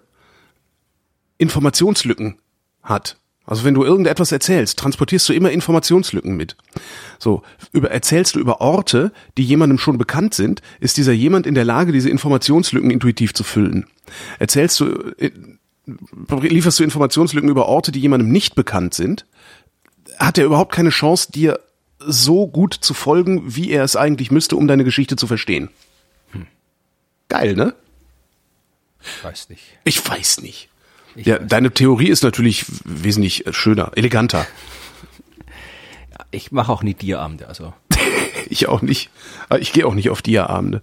Informationslücken 1.38 2.38
hat. 2.82 3.16
Also 3.48 3.64
wenn 3.64 3.72
du 3.72 3.82
irgendetwas 3.82 4.30
erzählst, 4.30 4.78
transportierst 4.78 5.26
du 5.28 5.32
immer 5.32 5.50
Informationslücken 5.50 6.36
mit. 6.36 6.54
So, 7.18 7.42
über, 7.72 7.90
erzählst 7.90 8.34
du 8.34 8.40
über 8.40 8.60
Orte, 8.60 9.10
die 9.38 9.44
jemandem 9.44 9.78
schon 9.78 9.96
bekannt 9.96 10.34
sind, 10.34 10.60
ist 10.80 10.98
dieser 10.98 11.12
jemand 11.12 11.46
in 11.46 11.54
der 11.54 11.64
Lage, 11.64 11.92
diese 11.92 12.10
Informationslücken 12.10 12.90
intuitiv 12.90 13.32
zu 13.32 13.44
füllen. 13.44 13.86
Erzählst 14.38 14.80
du 14.80 15.14
äh, 15.16 15.30
lieferst 16.41 16.78
du 16.78 16.84
Informationslücken 16.84 17.49
über 17.51 17.66
Orte, 17.66 17.93
die 17.93 18.01
jemandem 18.01 18.30
nicht 18.30 18.55
bekannt 18.55 18.95
sind, 18.95 19.26
hat 20.18 20.39
er 20.39 20.45
überhaupt 20.45 20.72
keine 20.72 20.91
Chance, 20.91 21.32
dir 21.32 21.61
so 21.99 22.47
gut 22.47 22.74
zu 22.74 22.95
folgen, 22.95 23.57
wie 23.57 23.70
er 23.70 23.84
es 23.84 23.97
eigentlich 23.97 24.30
müsste, 24.30 24.57
um 24.57 24.68
deine 24.68 24.84
Geschichte 24.84 25.16
zu 25.16 25.26
verstehen. 25.26 25.70
Hm. 26.32 26.47
Geil, 27.28 27.55
ne? 27.55 27.74
Ich 29.03 29.24
weiß 29.24 29.49
nicht. 29.49 29.62
Ich 29.84 30.09
weiß 30.09 30.41
nicht. 30.43 30.68
Ich 31.14 31.26
ja, 31.26 31.41
weiß 31.41 31.49
deine 31.49 31.68
nicht. 31.68 31.76
Theorie 31.76 32.09
ist 32.09 32.22
natürlich 32.22 32.66
wesentlich 32.84 33.45
schöner, 33.51 33.93
eleganter. 33.97 34.47
Ich 36.30 36.53
mache 36.53 36.70
auch 36.70 36.82
nie 36.82 36.93
Dia-Abende, 36.93 37.49
also. 37.49 37.72
ich 38.51 38.68
auch 38.68 38.82
nicht. 38.82 39.09
Ich 39.61 39.72
gehe 39.72 39.86
auch 39.86 39.95
nicht 39.95 40.11
auf 40.11 40.20
Dia-Abende. 40.20 40.82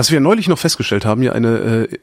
Was 0.00 0.10
wir 0.10 0.20
neulich 0.20 0.48
noch 0.48 0.58
festgestellt 0.58 1.04
haben, 1.04 1.22
ja 1.22 1.32
eine 1.32 1.58
äh, 1.58 1.98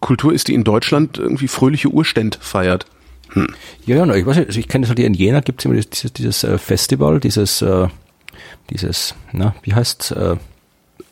Kultur 0.00 0.32
ist, 0.32 0.48
die 0.48 0.54
in 0.54 0.64
Deutschland 0.64 1.18
irgendwie 1.18 1.46
fröhliche 1.46 1.88
Urständ 1.88 2.38
feiert. 2.40 2.86
Hm. 3.32 3.48
Ja, 3.84 3.96
ja, 3.96 4.14
ich 4.14 4.24
weiß 4.24 4.36
nicht, 4.36 4.46
also 4.46 4.58
ich 4.58 4.66
kenne 4.66 4.84
das 4.84 4.88
halt 4.88 5.00
in 5.00 5.12
Jena 5.12 5.40
gibt 5.40 5.60
es 5.60 5.66
immer 5.66 5.74
dieses, 5.74 6.10
dieses 6.14 6.42
äh, 6.42 6.56
Festival, 6.56 7.20
dieses, 7.20 7.60
äh, 7.60 7.88
dieses, 8.70 9.14
na, 9.32 9.54
wie 9.62 9.74
heißt 9.74 10.12
äh, 10.12 10.36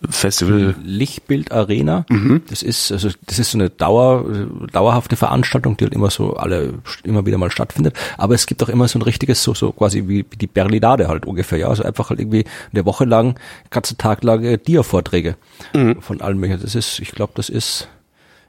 Festival 0.09 0.75
Lichtbild 0.83 1.53
Arena. 1.53 2.05
Mhm. 2.09 2.43
Das 2.49 2.63
ist 2.63 2.93
also 2.93 3.11
das 3.27 3.39
ist 3.39 3.53
so 3.53 3.59
eine 3.59 3.71
Dauer, 3.71 4.25
dauerhafte 4.73 5.17
Veranstaltung, 5.17 5.77
die 5.77 5.85
halt 5.85 5.95
immer 5.95 6.11
so 6.11 6.35
alle 6.35 6.75
immer 7.05 7.27
wieder 7.27 7.39
mal 7.39 7.51
stattfindet. 7.51 7.97
Aber 8.19 8.35
es 8.35 8.47
gibt 8.47 8.63
auch 8.63 8.69
immer 8.69 8.89
so 8.89 8.99
ein 8.99 9.03
richtiges 9.03 9.43
so 9.43 9.55
so 9.55 9.73
quasi 9.73 10.09
wie, 10.09 10.25
wie 10.31 10.37
die 10.37 10.47
Berlinade 10.47 11.09
halt 11.09 11.27
ungefähr. 11.27 11.59
Ja, 11.59 11.69
also 11.69 11.83
einfach 11.83 12.11
halt 12.11 12.21
irgendwie 12.21 12.45
eine 12.73 12.85
Woche 12.85 13.05
lang, 13.05 13.39
ganzen 13.71 13.99
Tag 13.99 14.23
lang 14.25 14.45
äh, 14.45 14.59
Dia-Vorträge 14.59 15.37
mhm. 15.73 16.01
von 16.01 16.21
allen 16.21 16.39
möglichen. 16.39 16.63
Das 16.63 16.75
ist, 16.75 17.01
ich 17.01 17.13
glaube, 17.13 17.33
das 17.37 17.49
ist 17.49 17.89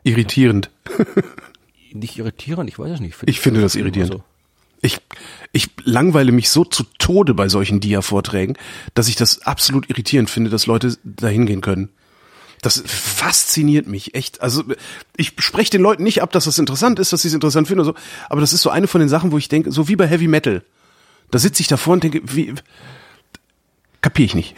irritierend. 0.04 0.70
nicht 1.94 2.18
irritierend, 2.18 2.70
ich 2.70 2.78
weiß 2.78 2.92
es 2.92 3.00
nicht. 3.00 3.16
Find 3.16 3.30
ich 3.30 3.40
finde 3.40 3.62
das 3.62 3.76
irritierend. 3.76 4.14
So. 4.14 4.24
Ich, 4.86 5.00
ich 5.52 5.70
langweile 5.84 6.32
mich 6.32 6.50
so 6.50 6.64
zu 6.64 6.84
Tode 7.00 7.34
bei 7.34 7.50
solchen 7.50 7.80
Dia-Vorträgen, 7.80 8.56
dass 8.94 9.08
ich 9.08 9.16
das 9.16 9.42
absolut 9.42 9.90
irritierend 9.90 10.30
finde, 10.30 10.50
dass 10.50 10.68
Leute 10.68 10.98
da 11.04 11.28
hingehen 11.28 11.62
können. 11.62 11.90
Das 12.62 12.84
fasziniert 12.86 13.88
mich 13.88 14.16
echt. 14.16 14.42
Also 14.42 14.64
ich 15.18 15.34
spreche 15.40 15.72
den 15.72 15.82
Leuten 15.82 16.04
nicht 16.04 16.22
ab, 16.22 16.32
dass 16.32 16.46
das 16.46 16.60
interessant 16.60 17.00
ist, 17.00 17.14
dass 17.14 17.22
sie 17.22 17.28
es 17.28 17.34
interessant 17.34 17.68
finden 17.68 17.82
oder 17.82 17.94
so, 17.94 18.06
aber 18.30 18.42
das 18.42 18.54
ist 18.54 18.62
so 18.62 18.70
eine 18.70 18.88
von 18.88 19.00
den 19.00 19.10
Sachen, 19.10 19.32
wo 19.32 19.38
ich 19.38 19.50
denke, 19.50 19.72
so 19.72 19.88
wie 19.88 19.96
bei 19.96 20.08
Heavy 20.08 20.28
Metal. 20.28 20.64
Da 21.32 21.40
sitze 21.40 21.62
ich 21.62 21.68
davor 21.68 21.94
und 21.94 22.04
denke, 22.04 22.22
wie 22.24 22.54
kapiere 24.02 24.26
ich 24.26 24.36
nicht. 24.36 24.56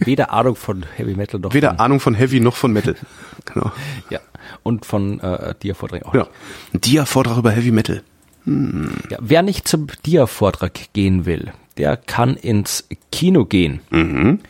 Weder 0.00 0.32
Ahnung 0.32 0.56
von 0.56 0.86
Heavy 0.96 1.14
Metal 1.14 1.38
noch 1.38 1.52
Weder 1.52 1.68
von 1.70 1.78
Ahnung 1.80 2.00
von 2.00 2.14
Heavy 2.14 2.40
noch 2.40 2.56
von 2.56 2.72
Metal. 2.72 2.94
Genau. 3.44 3.70
Ja. 4.10 4.18
Und 4.64 4.84
von 4.84 5.20
äh, 5.20 5.54
Dia-Vortrag 5.62 6.04
auch. 6.04 6.14
Ja. 6.14 6.26
Dia-Vortrag 6.72 7.38
über 7.38 7.52
Heavy 7.52 7.70
Metal. 7.70 8.02
Ja, 8.46 9.18
wer 9.20 9.42
nicht 9.42 9.66
zum 9.66 9.88
Dia-Vortrag 10.04 10.92
gehen 10.92 11.26
will, 11.26 11.52
der 11.78 11.96
kann 11.96 12.36
ins 12.36 12.88
Kino 13.10 13.44
gehen. 13.44 13.80
Mhm. 13.90 14.40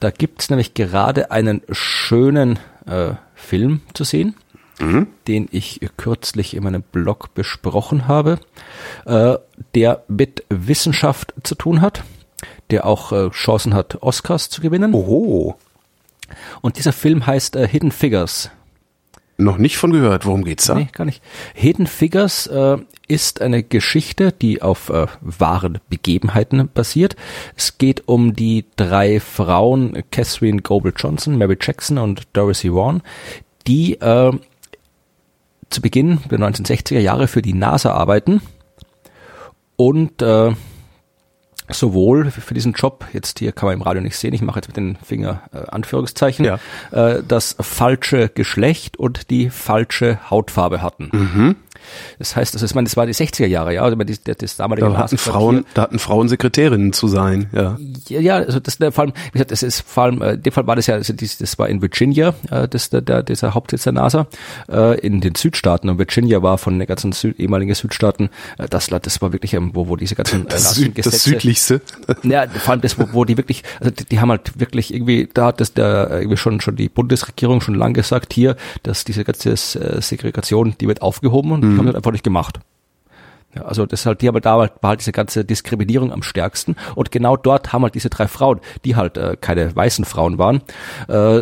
Da 0.00 0.10
gibt's 0.10 0.50
nämlich 0.50 0.74
gerade 0.74 1.30
einen 1.30 1.62
schönen 1.70 2.58
äh, 2.86 3.14
Film 3.34 3.82
zu 3.94 4.04
sehen, 4.04 4.34
mhm. 4.80 5.06
den 5.28 5.48
ich 5.52 5.80
kürzlich 5.96 6.54
in 6.54 6.64
meinem 6.64 6.82
Blog 6.82 7.34
besprochen 7.34 8.08
habe, 8.08 8.40
äh, 9.04 9.36
der 9.74 10.02
mit 10.08 10.44
Wissenschaft 10.48 11.32
zu 11.44 11.54
tun 11.54 11.80
hat, 11.80 12.02
der 12.70 12.84
auch 12.84 13.12
äh, 13.12 13.30
Chancen 13.30 13.74
hat, 13.74 14.02
Oscars 14.02 14.50
zu 14.50 14.60
gewinnen. 14.60 14.92
Oho. 14.92 15.56
Und 16.60 16.78
dieser 16.78 16.92
Film 16.92 17.26
heißt 17.26 17.54
äh, 17.54 17.68
Hidden 17.68 17.92
Figures. 17.92 18.50
Noch 19.38 19.58
nicht 19.58 19.76
von 19.76 19.92
gehört. 19.92 20.24
Worum 20.24 20.44
geht's 20.44 20.64
da? 20.66 20.74
Nee, 20.74 20.88
gar 20.92 21.04
nicht. 21.04 21.22
Hidden 21.54 21.86
Figures 21.86 22.46
äh, 22.46 22.78
ist 23.06 23.42
eine 23.42 23.62
Geschichte, 23.62 24.32
die 24.32 24.62
auf 24.62 24.88
äh, 24.88 25.06
wahren 25.20 25.78
Begebenheiten 25.90 26.68
basiert. 26.72 27.16
Es 27.54 27.76
geht 27.76 28.08
um 28.08 28.34
die 28.34 28.64
drei 28.76 29.20
Frauen, 29.20 30.02
Catherine 30.10 30.62
Goble 30.62 30.94
Johnson, 30.96 31.36
Mary 31.36 31.58
Jackson 31.60 31.98
und 31.98 32.22
Dorothy 32.32 32.72
Vaughan, 32.72 33.02
die 33.66 34.00
äh, 34.00 34.32
zu 35.68 35.82
Beginn 35.82 36.20
der 36.30 36.38
1960er 36.38 37.00
Jahre 37.00 37.28
für 37.28 37.42
die 37.42 37.52
NASA 37.52 37.92
arbeiten 37.92 38.40
und 39.76 40.22
äh, 40.22 40.52
sowohl 41.70 42.30
für 42.30 42.54
diesen 42.54 42.72
Job, 42.72 43.04
jetzt 43.12 43.38
hier 43.38 43.52
kann 43.52 43.66
man 43.66 43.74
im 43.74 43.82
Radio 43.82 44.02
nicht 44.02 44.16
sehen, 44.16 44.34
ich 44.34 44.42
mache 44.42 44.58
jetzt 44.58 44.68
mit 44.68 44.76
den 44.76 44.96
Finger 45.04 45.42
äh, 45.52 45.58
Anführungszeichen, 45.68 46.44
ja. 46.44 46.58
äh, 46.90 47.22
das 47.26 47.56
falsche 47.60 48.28
Geschlecht 48.28 48.96
und 48.96 49.30
die 49.30 49.50
falsche 49.50 50.18
Hautfarbe 50.30 50.82
hatten. 50.82 51.10
Mhm. 51.12 51.56
Das 52.18 52.36
heißt, 52.36 52.54
also, 52.54 52.66
ich 52.66 52.74
meine, 52.74 52.86
das 52.86 52.96
war 52.96 53.06
die 53.06 53.14
60er 53.14 53.46
Jahre, 53.46 53.74
ja, 53.74 53.82
also 53.82 53.96
das, 53.96 54.20
das 54.38 54.56
damalige 54.56 54.88
da 54.88 54.96
hatten 54.96 55.18
Frauen, 55.18 55.64
da 55.74 55.82
hatten 55.82 55.98
Frauen 55.98 56.28
Sekretärinnen 56.28 56.92
zu 56.92 57.08
sein, 57.08 57.50
ja. 57.52 57.78
Ja, 58.08 58.20
ja 58.20 58.36
also 58.36 58.60
das 58.60 58.76
vor 58.76 59.04
allem, 59.04 59.12
wie 59.26 59.32
gesagt, 59.32 59.50
das 59.50 59.62
ist 59.62 59.82
vor 59.82 60.04
allem, 60.04 60.22
äh, 60.22 60.34
in 60.34 60.42
dem 60.42 60.52
Fall 60.52 60.66
war 60.66 60.76
das 60.76 60.86
ja, 60.86 60.94
also 60.94 61.12
das, 61.12 61.38
das 61.38 61.58
war 61.58 61.68
in 61.68 61.82
Virginia, 61.82 62.34
äh, 62.50 62.68
das 62.68 62.90
der, 62.90 63.00
der 63.00 63.22
dieser 63.22 63.54
Hauptsitz 63.54 63.84
der 63.84 63.92
NASA, 63.92 64.26
äh, 64.70 64.98
in 65.00 65.20
den 65.20 65.34
Südstaaten 65.34 65.88
und 65.88 65.98
Virginia 65.98 66.42
war 66.42 66.58
von 66.58 66.78
den 66.78 66.86
ganzen 66.86 67.12
Süd, 67.12 67.38
ehemaligen 67.38 67.74
Südstaaten 67.74 68.30
das 68.70 68.90
Land, 68.90 69.06
das 69.06 69.20
war 69.22 69.32
wirklich, 69.32 69.54
ähm, 69.54 69.70
wo, 69.74 69.88
wo 69.88 69.96
diese 69.96 70.14
ganzen 70.14 70.46
das, 70.46 70.74
Süd, 70.74 71.04
das 71.04 71.24
südlichste. 71.24 71.80
Ja, 72.22 72.46
vor 72.48 72.72
allem 72.72 72.80
das, 72.80 72.98
wo, 72.98 73.08
wo 73.12 73.24
die 73.24 73.36
wirklich, 73.36 73.62
also 73.80 73.90
die, 73.90 74.04
die 74.04 74.20
haben 74.20 74.30
halt 74.30 74.58
wirklich 74.58 74.92
irgendwie, 74.92 75.28
da 75.32 75.46
hat 75.46 75.60
das 75.60 75.72
der 75.74 76.10
irgendwie 76.10 76.36
schon 76.36 76.60
schon 76.60 76.76
die 76.76 76.88
Bundesregierung 76.88 77.60
schon 77.60 77.74
lang 77.74 77.94
gesagt 77.94 78.32
hier, 78.32 78.56
dass 78.82 79.04
diese 79.04 79.24
ganze 79.24 79.56
Segregation, 79.56 80.74
die 80.80 80.88
wird 80.88 81.02
aufgehoben 81.02 81.52
und 81.52 81.64
mhm. 81.64 81.75
Haben 81.78 81.86
das 81.86 81.94
einfach 81.94 82.12
nicht 82.12 82.24
gemacht. 82.24 82.60
Ja, 83.54 83.62
also 83.62 83.86
das 83.86 84.04
halt, 84.04 84.20
die 84.20 84.28
haben 84.28 84.40
da 84.40 84.58
war 84.58 84.70
halt 84.82 85.00
diese 85.00 85.12
ganze 85.12 85.44
Diskriminierung 85.44 86.12
am 86.12 86.22
stärksten 86.22 86.76
und 86.94 87.10
genau 87.10 87.36
dort 87.36 87.72
haben 87.72 87.82
halt 87.82 87.94
diese 87.94 88.10
drei 88.10 88.28
Frauen, 88.28 88.60
die 88.84 88.96
halt 88.96 89.16
äh, 89.16 89.36
keine 89.40 89.74
weißen 89.74 90.04
Frauen 90.04 90.36
waren, 90.38 90.60
äh, 91.08 91.40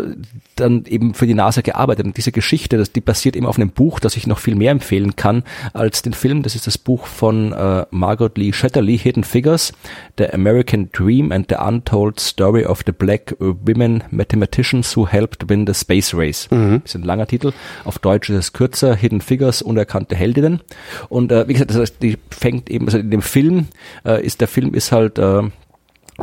dann 0.56 0.84
eben 0.86 1.14
für 1.14 1.26
die 1.26 1.34
NASA 1.34 1.60
gearbeitet. 1.60 2.06
Und 2.06 2.16
diese 2.16 2.30
Geschichte, 2.30 2.78
das, 2.78 2.92
die 2.92 3.00
basiert 3.00 3.34
eben 3.34 3.46
auf 3.46 3.56
einem 3.56 3.70
Buch, 3.70 3.98
das 3.98 4.16
ich 4.16 4.26
noch 4.26 4.38
viel 4.38 4.54
mehr 4.54 4.70
empfehlen 4.70 5.16
kann 5.16 5.42
als 5.72 6.02
den 6.02 6.12
Film. 6.12 6.42
Das 6.42 6.54
ist 6.54 6.66
das 6.66 6.78
Buch 6.78 7.06
von 7.06 7.52
äh, 7.52 7.86
Margot 7.90 8.38
Lee 8.38 8.52
Shetterly, 8.52 8.96
Hidden 8.96 9.24
Figures, 9.24 9.72
The 10.16 10.30
American 10.30 10.90
Dream 10.92 11.32
and 11.32 11.46
the 11.48 11.56
Untold 11.56 12.20
Story 12.20 12.64
of 12.64 12.82
the 12.86 12.92
Black 12.92 13.34
Women 13.40 14.04
Mathematicians 14.10 14.96
Who 14.96 15.08
Helped 15.08 15.48
Win 15.48 15.66
the 15.66 15.74
Space 15.74 16.14
Race. 16.14 16.48
Mhm. 16.50 16.82
Das 16.84 16.94
ist 16.94 17.00
ein 17.00 17.04
langer 17.04 17.26
Titel. 17.26 17.52
Auf 17.84 17.98
Deutsch 17.98 18.30
ist 18.30 18.36
es 18.36 18.52
kürzer, 18.52 18.94
Hidden 18.94 19.20
Figures, 19.20 19.62
unerkannte 19.62 20.14
Heldinnen. 20.14 20.60
Und 21.08 21.32
äh, 21.32 21.48
wie 21.48 21.54
gesagt, 21.54 21.70
das 21.70 21.78
heißt, 21.78 22.02
die 22.04 22.18
fängt 22.30 22.70
eben, 22.70 22.86
also 22.86 22.98
in 22.98 23.10
dem 23.10 23.22
Film 23.22 23.66
äh, 24.04 24.24
ist 24.24 24.40
der 24.40 24.48
Film 24.48 24.74
ist 24.74 24.92
halt 24.92 25.18
äh, 25.18 25.42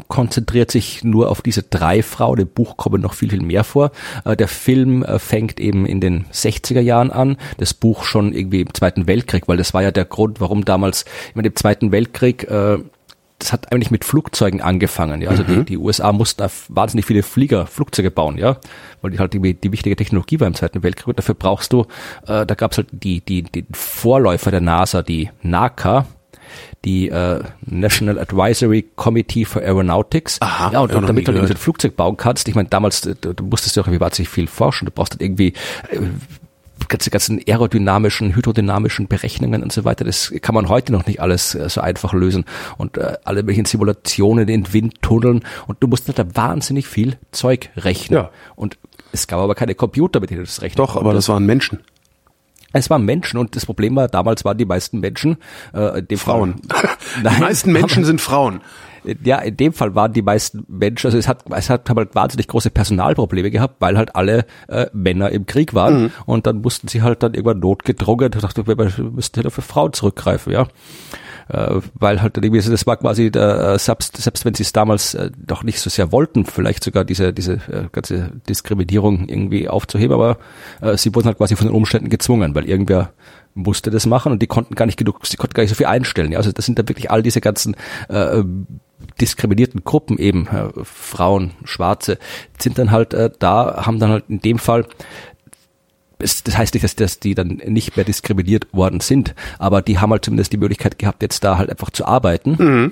konzentriert 0.07 0.71
sich 0.71 1.03
nur 1.03 1.29
auf 1.29 1.41
diese 1.41 1.63
drei 1.63 2.01
Frauen. 2.01 2.39
Im 2.39 2.47
Buch 2.47 2.77
kommen 2.77 3.01
noch 3.01 3.13
viel, 3.13 3.29
viel 3.29 3.41
mehr 3.41 3.63
vor. 3.63 3.91
Äh, 4.23 4.37
der 4.37 4.47
Film 4.47 5.03
äh, 5.03 5.19
fängt 5.19 5.59
eben 5.59 5.85
in 5.85 5.99
den 5.99 6.25
60er 6.31 6.79
Jahren 6.79 7.11
an, 7.11 7.37
das 7.57 7.73
Buch 7.73 8.03
schon 8.03 8.33
irgendwie 8.33 8.61
im 8.61 8.73
Zweiten 8.73 9.07
Weltkrieg, 9.07 9.47
weil 9.47 9.57
das 9.57 9.73
war 9.73 9.83
ja 9.83 9.91
der 9.91 10.05
Grund, 10.05 10.39
warum 10.39 10.63
damals, 10.65 11.05
ich 11.29 11.35
meine, 11.35 11.49
im 11.49 11.55
Zweiten 11.55 11.91
Weltkrieg, 11.91 12.49
äh, 12.49 12.77
das 13.41 13.51
hat 13.51 13.71
eigentlich 13.71 13.91
mit 13.91 14.05
Flugzeugen 14.05 14.61
angefangen. 14.61 15.21
Ja, 15.21 15.29
also 15.29 15.43
mhm. 15.43 15.47
die, 15.47 15.63
die 15.65 15.77
USA 15.77 16.11
mussten 16.11 16.45
wahnsinnig 16.69 17.05
viele 17.05 17.23
Flieger, 17.23 17.65
Flugzeuge 17.65 18.11
bauen, 18.11 18.37
ja, 18.37 18.57
weil 19.01 19.11
die 19.11 19.19
halt 19.19 19.33
die, 19.33 19.53
die 19.53 19.71
wichtige 19.71 19.95
Technologie 19.95 20.39
war 20.39 20.47
im 20.47 20.53
Zweiten 20.53 20.83
Weltkrieg. 20.83 21.07
Und 21.07 21.17
dafür 21.17 21.35
brauchst 21.35 21.73
du, 21.73 21.81
äh, 22.27 22.45
da 22.45 22.55
gab 22.55 22.71
es 22.71 22.77
halt 22.77 22.87
die, 22.91 23.21
die, 23.21 23.43
die 23.43 23.65
Vorläufer 23.71 24.51
der 24.51 24.61
NASA, 24.61 25.01
die 25.01 25.29
NACA, 25.41 26.05
die 26.85 27.09
äh, 27.09 27.43
National 27.65 28.19
Advisory 28.19 28.89
Committee 28.95 29.45
for 29.45 29.61
Aeronautics. 29.61 30.39
Aha, 30.41 30.71
ja, 30.73 30.79
und, 30.81 30.93
und 30.93 31.07
damit 31.07 31.27
du 31.27 31.33
halt 31.33 31.49
ein 31.49 31.57
Flugzeug 31.57 31.95
bauen 31.95 32.17
kannst, 32.17 32.47
ich 32.47 32.55
meine, 32.55 32.69
damals, 32.69 33.01
du, 33.01 33.33
du 33.33 33.43
musstest 33.43 33.75
ja 33.75 33.81
auch 33.81 33.87
irgendwie 33.87 34.01
wahnsinnig 34.01 34.29
viel 34.29 34.47
forschen, 34.47 34.85
du 34.85 34.91
brauchst 34.91 35.13
halt 35.13 35.21
irgendwie 35.21 35.53
äh, 35.89 35.99
ganze 36.87 37.09
ganzen 37.09 37.41
aerodynamischen, 37.47 38.35
hydrodynamischen 38.35 39.07
Berechnungen 39.07 39.63
und 39.63 39.71
so 39.71 39.85
weiter, 39.85 40.05
das 40.05 40.33
kann 40.41 40.55
man 40.55 40.69
heute 40.69 40.91
noch 40.91 41.05
nicht 41.05 41.21
alles 41.21 41.55
äh, 41.55 41.69
so 41.69 41.81
einfach 41.81 42.13
lösen 42.13 42.45
und 42.77 42.97
äh, 42.97 43.17
alle 43.23 43.43
möglichen 43.43 43.65
Simulationen 43.65 44.47
in 44.47 44.73
Windtunneln 44.73 45.43
und 45.67 45.77
du 45.81 45.87
musst 45.87 46.07
da 46.17 46.35
wahnsinnig 46.35 46.87
viel 46.87 47.17
Zeug 47.31 47.69
rechnen. 47.77 48.19
Ja. 48.19 48.31
Und 48.55 48.77
es 49.11 49.27
gab 49.27 49.39
aber 49.39 49.55
keine 49.55 49.75
Computer, 49.75 50.19
mit 50.19 50.29
denen 50.29 50.39
du 50.39 50.45
das 50.45 50.61
rechnen 50.61 50.77
Doch, 50.77 50.95
aber 50.95 51.13
das 51.13 51.29
waren 51.29 51.45
Menschen. 51.45 51.79
Es 52.73 52.89
waren 52.89 53.03
Menschen 53.03 53.37
und 53.37 53.55
das 53.55 53.65
Problem 53.65 53.95
war, 53.97 54.07
damals 54.07 54.45
waren 54.45 54.57
die 54.57 54.65
meisten 54.65 54.99
Menschen 55.01 55.37
äh, 55.73 56.01
die 56.01 56.15
Frauen. 56.15 56.61
Nein, 57.23 57.35
die 57.35 57.41
meisten 57.41 57.71
Menschen 57.73 58.05
sind 58.05 58.21
Frauen 58.21 58.61
ja, 59.23 59.39
in 59.39 59.57
dem 59.57 59.73
Fall 59.73 59.95
waren 59.95 60.13
die 60.13 60.21
meisten 60.21 60.65
Menschen, 60.67 61.07
also 61.07 61.17
es 61.17 61.27
hat, 61.27 61.43
es 61.49 61.69
hat 61.69 61.89
halt 61.89 62.15
wahnsinnig 62.15 62.47
große 62.47 62.69
Personalprobleme 62.69 63.51
gehabt, 63.51 63.75
weil 63.79 63.97
halt 63.97 64.15
alle 64.15 64.45
äh, 64.67 64.87
Männer 64.93 65.29
im 65.31 65.45
Krieg 65.45 65.73
waren 65.73 66.03
mhm. 66.03 66.11
und 66.25 66.47
dann 66.47 66.61
mussten 66.61 66.87
sie 66.87 67.01
halt 67.01 67.23
dann 67.23 67.33
irgendwann 67.33 67.59
notgedrungen, 67.59 68.31
ich 68.33 68.41
dachte, 68.41 68.67
wir 68.67 68.75
müssten 69.11 69.37
halt 69.37 69.47
auf 69.47 69.53
Frauen 69.53 69.93
zurückgreifen, 69.93 70.53
ja 70.53 70.67
äh, 71.51 71.81
weil 71.93 72.21
halt 72.21 72.37
irgendwie, 72.37 72.61
das 72.61 72.87
war 72.87 72.97
quasi, 72.97 73.31
der, 73.31 73.73
äh, 73.73 73.79
selbst, 73.79 74.17
selbst 74.17 74.45
wenn 74.45 74.53
sie 74.53 74.63
es 74.63 74.73
damals 74.73 75.13
äh, 75.13 75.31
doch 75.37 75.63
nicht 75.63 75.79
so 75.79 75.89
sehr 75.89 76.11
wollten, 76.11 76.45
vielleicht 76.45 76.83
sogar 76.83 77.03
diese, 77.03 77.33
diese 77.33 77.53
äh, 77.53 77.89
ganze 77.91 78.31
Diskriminierung 78.47 79.27
irgendwie 79.27 79.67
aufzuheben, 79.67 80.13
aber 80.13 80.37
äh, 80.81 80.97
sie 80.97 81.13
wurden 81.13 81.27
halt 81.27 81.37
quasi 81.37 81.55
von 81.55 81.67
den 81.67 81.75
Umständen 81.75 82.09
gezwungen, 82.09 82.55
weil 82.55 82.65
irgendwer 82.65 83.11
musste 83.53 83.91
das 83.91 84.05
machen 84.05 84.31
und 84.31 84.41
die 84.41 84.47
konnten 84.47 84.75
gar 84.75 84.85
nicht 84.85 84.97
genug, 84.97 85.25
sie 85.25 85.35
konnten 85.35 85.53
gar 85.53 85.63
nicht 85.63 85.71
so 85.71 85.75
viel 85.75 85.87
einstellen. 85.87 86.31
Ja? 86.31 86.37
Also 86.37 86.51
das 86.51 86.65
sind 86.65 86.79
dann 86.79 86.87
wirklich 86.87 87.11
all 87.11 87.21
diese 87.21 87.41
ganzen 87.41 87.75
äh, 88.07 88.43
diskriminierten 89.19 89.83
Gruppen 89.83 90.17
eben, 90.17 90.47
äh, 90.47 90.69
Frauen, 90.83 91.51
Schwarze, 91.63 92.17
sind 92.59 92.77
dann 92.77 92.91
halt 92.91 93.13
äh, 93.13 93.29
da, 93.39 93.85
haben 93.85 93.99
dann 93.99 94.11
halt 94.11 94.25
in 94.29 94.39
dem 94.39 94.59
Fall 94.59 94.85
das 96.21 96.43
heißt 96.55 96.75
nicht, 96.75 96.83
dass, 96.83 96.95
dass 96.95 97.19
die 97.19 97.33
dann 97.33 97.59
nicht 97.65 97.95
mehr 97.97 98.05
diskriminiert 98.05 98.71
worden 98.73 98.99
sind, 98.99 99.33
aber 99.57 99.81
die 99.81 99.97
haben 99.97 100.11
halt 100.11 100.23
zumindest 100.23 100.53
die 100.53 100.57
Möglichkeit 100.57 100.99
gehabt, 100.99 101.23
jetzt 101.23 101.43
da 101.43 101.57
halt 101.57 101.71
einfach 101.71 101.89
zu 101.89 102.05
arbeiten. 102.05 102.55
Mhm 102.59 102.91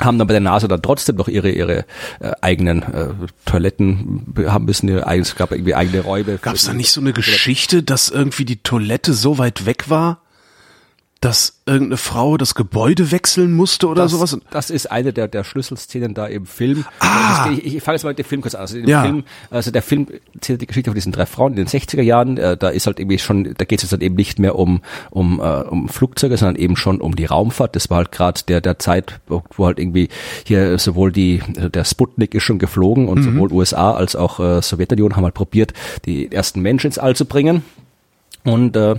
haben 0.00 0.18
dann 0.18 0.28
bei 0.28 0.32
der 0.32 0.40
NASA 0.40 0.68
dann 0.68 0.82
trotzdem 0.82 1.16
noch 1.16 1.26
ihre 1.28 1.50
ihre 1.50 1.78
äh, 2.20 2.32
eigenen 2.40 2.82
äh, 2.82 3.08
Toiletten 3.44 4.32
haben 4.46 4.64
müssen 4.64 4.88
ihre 4.88 5.06
eigenes 5.06 5.34
gab 5.34 5.50
irgendwie 5.50 5.74
eigene 5.74 6.00
Räume. 6.00 6.38
Gab 6.38 6.54
es 6.54 6.64
da 6.64 6.72
nicht 6.72 6.92
so 6.92 7.00
eine 7.00 7.12
Geschichte, 7.12 7.82
dass 7.82 8.08
irgendwie 8.08 8.44
die 8.44 8.62
Toilette 8.62 9.12
so 9.12 9.38
weit 9.38 9.66
weg 9.66 9.90
war, 9.90 10.22
dass 11.20 11.60
irgendeine 11.66 11.96
Frau 11.96 12.36
das 12.36 12.54
Gebäude 12.54 13.10
wechseln 13.10 13.52
musste 13.52 13.88
oder 13.88 14.02
das, 14.02 14.12
sowas? 14.12 14.38
Das 14.50 14.70
ist 14.70 14.90
eine 14.90 15.12
der, 15.12 15.26
der 15.26 15.42
Schlüsselszenen 15.42 16.14
da 16.14 16.26
im 16.26 16.46
Film. 16.46 16.84
Ah. 17.00 17.50
ich, 17.50 17.76
ich 17.76 17.82
fange 17.82 17.96
jetzt 17.96 18.04
mal 18.04 18.10
mit 18.10 18.18
dem 18.18 18.24
Film 18.24 18.40
kurz 18.40 18.54
an. 18.54 18.60
Also, 18.62 18.78
ja. 18.78 19.02
Film, 19.02 19.24
also 19.50 19.72
der 19.72 19.82
Film 19.82 20.06
erzählt 20.34 20.60
die 20.60 20.66
Geschichte 20.66 20.90
von 20.90 20.94
diesen 20.94 21.10
drei 21.10 21.26
Frauen 21.26 21.52
in 21.52 21.56
den 21.56 21.66
60er 21.66 22.02
Jahren. 22.02 22.38
Äh, 22.38 22.56
da 22.56 22.68
ist 22.68 22.86
halt 22.86 23.00
irgendwie 23.00 23.18
schon, 23.18 23.54
da 23.56 23.64
geht 23.64 23.80
es 23.80 23.82
jetzt 23.82 23.92
halt 23.92 24.02
eben 24.02 24.14
nicht 24.14 24.38
mehr 24.38 24.54
um, 24.54 24.82
um, 25.10 25.40
äh, 25.40 25.42
um 25.42 25.88
Flugzeuge, 25.88 26.36
sondern 26.36 26.56
eben 26.56 26.76
schon 26.76 27.00
um 27.00 27.16
die 27.16 27.24
Raumfahrt. 27.24 27.74
Das 27.74 27.90
war 27.90 27.98
halt 27.98 28.12
gerade 28.12 28.40
der, 28.46 28.60
der 28.60 28.78
Zeit, 28.78 29.18
wo, 29.26 29.42
wo 29.56 29.66
halt 29.66 29.80
irgendwie 29.80 30.08
hier 30.44 30.78
sowohl 30.78 31.10
die, 31.10 31.42
der 31.48 31.84
Sputnik 31.84 32.34
ist 32.34 32.44
schon 32.44 32.60
geflogen 32.60 33.08
und 33.08 33.18
mhm. 33.18 33.34
sowohl 33.34 33.52
USA 33.52 33.92
als 33.92 34.14
auch 34.14 34.38
äh, 34.38 34.62
Sowjetunion 34.62 35.16
haben 35.16 35.24
halt 35.24 35.34
probiert, 35.34 35.72
die 36.04 36.30
ersten 36.30 36.60
Menschen 36.60 36.86
ins 36.86 36.98
All 36.98 37.16
zu 37.16 37.24
bringen. 37.24 37.64
Und 38.44 38.76
äh, 38.76 38.96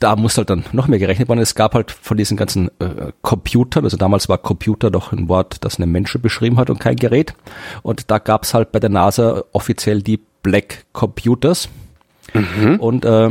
da 0.00 0.16
muss 0.16 0.38
halt 0.38 0.50
dann 0.50 0.64
noch 0.72 0.88
mehr 0.88 0.98
gerechnet 0.98 1.28
werden. 1.28 1.40
Es 1.40 1.54
gab 1.54 1.74
halt 1.74 1.90
von 1.90 2.16
diesen 2.16 2.36
ganzen 2.36 2.68
äh, 2.80 3.12
Computern, 3.22 3.84
also 3.84 3.96
damals 3.96 4.28
war 4.28 4.38
Computer 4.38 4.90
doch 4.90 5.12
ein 5.12 5.28
Wort, 5.28 5.58
das 5.64 5.76
eine 5.76 5.86
Menschen 5.86 6.20
beschrieben 6.20 6.56
hat 6.56 6.70
und 6.70 6.80
kein 6.80 6.96
Gerät. 6.96 7.34
Und 7.82 8.10
da 8.10 8.18
gab 8.18 8.44
es 8.44 8.54
halt 8.54 8.72
bei 8.72 8.80
der 8.80 8.90
NASA 8.90 9.44
offiziell 9.52 10.02
die 10.02 10.20
Black 10.42 10.84
Computers. 10.92 11.68
Mhm. 12.34 12.80
Und 12.80 13.04
äh, 13.04 13.30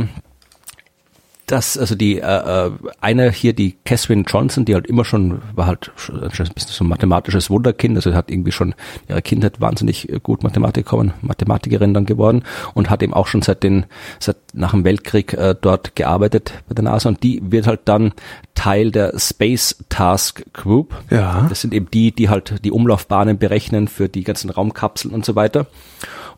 das, 1.46 1.78
also 1.78 1.94
die 1.94 2.18
äh, 2.18 2.66
äh, 2.66 2.70
eine 3.00 3.30
hier, 3.30 3.52
die 3.52 3.76
Catherine 3.84 4.24
Johnson, 4.26 4.64
die 4.64 4.74
halt 4.74 4.86
immer 4.86 5.04
schon, 5.04 5.42
war 5.54 5.66
halt 5.66 5.92
schon 5.96 6.20
ein 6.20 6.30
bisschen 6.30 6.54
so 6.56 6.84
ein 6.84 6.88
mathematisches 6.88 7.50
Wunderkind, 7.50 7.96
also 7.96 8.12
hat 8.14 8.30
irgendwie 8.30 8.50
schon 8.50 8.74
ihre 9.08 9.22
Kindheit 9.22 9.60
wahnsinnig 9.60 10.08
äh, 10.08 10.18
gut 10.20 10.42
Mathematik 10.42 10.86
kommen, 10.86 11.12
Mathematikerin 11.22 11.94
dann 11.94 12.04
geworden 12.04 12.42
und 12.74 12.90
hat 12.90 13.02
eben 13.02 13.14
auch 13.14 13.28
schon 13.28 13.42
seit 13.42 13.62
den, 13.62 13.86
seit 14.18 14.36
nach 14.54 14.72
dem 14.72 14.84
Weltkrieg 14.84 15.34
äh, 15.34 15.54
dort 15.60 15.94
gearbeitet 15.94 16.52
bei 16.68 16.74
der 16.74 16.84
NASA 16.84 17.08
und 17.08 17.22
die 17.22 17.40
wird 17.44 17.68
halt 17.68 17.80
dann 17.84 18.12
Teil 18.54 18.90
der 18.90 19.16
Space 19.18 19.84
Task 19.88 20.42
Group. 20.52 20.94
Ja. 21.10 21.46
Das 21.48 21.60
sind 21.60 21.72
eben 21.74 21.88
die, 21.90 22.10
die 22.10 22.28
halt 22.28 22.64
die 22.64 22.72
Umlaufbahnen 22.72 23.38
berechnen 23.38 23.86
für 23.86 24.08
die 24.08 24.24
ganzen 24.24 24.50
Raumkapseln 24.50 25.14
und 25.14 25.24
so 25.24 25.36
weiter. 25.36 25.66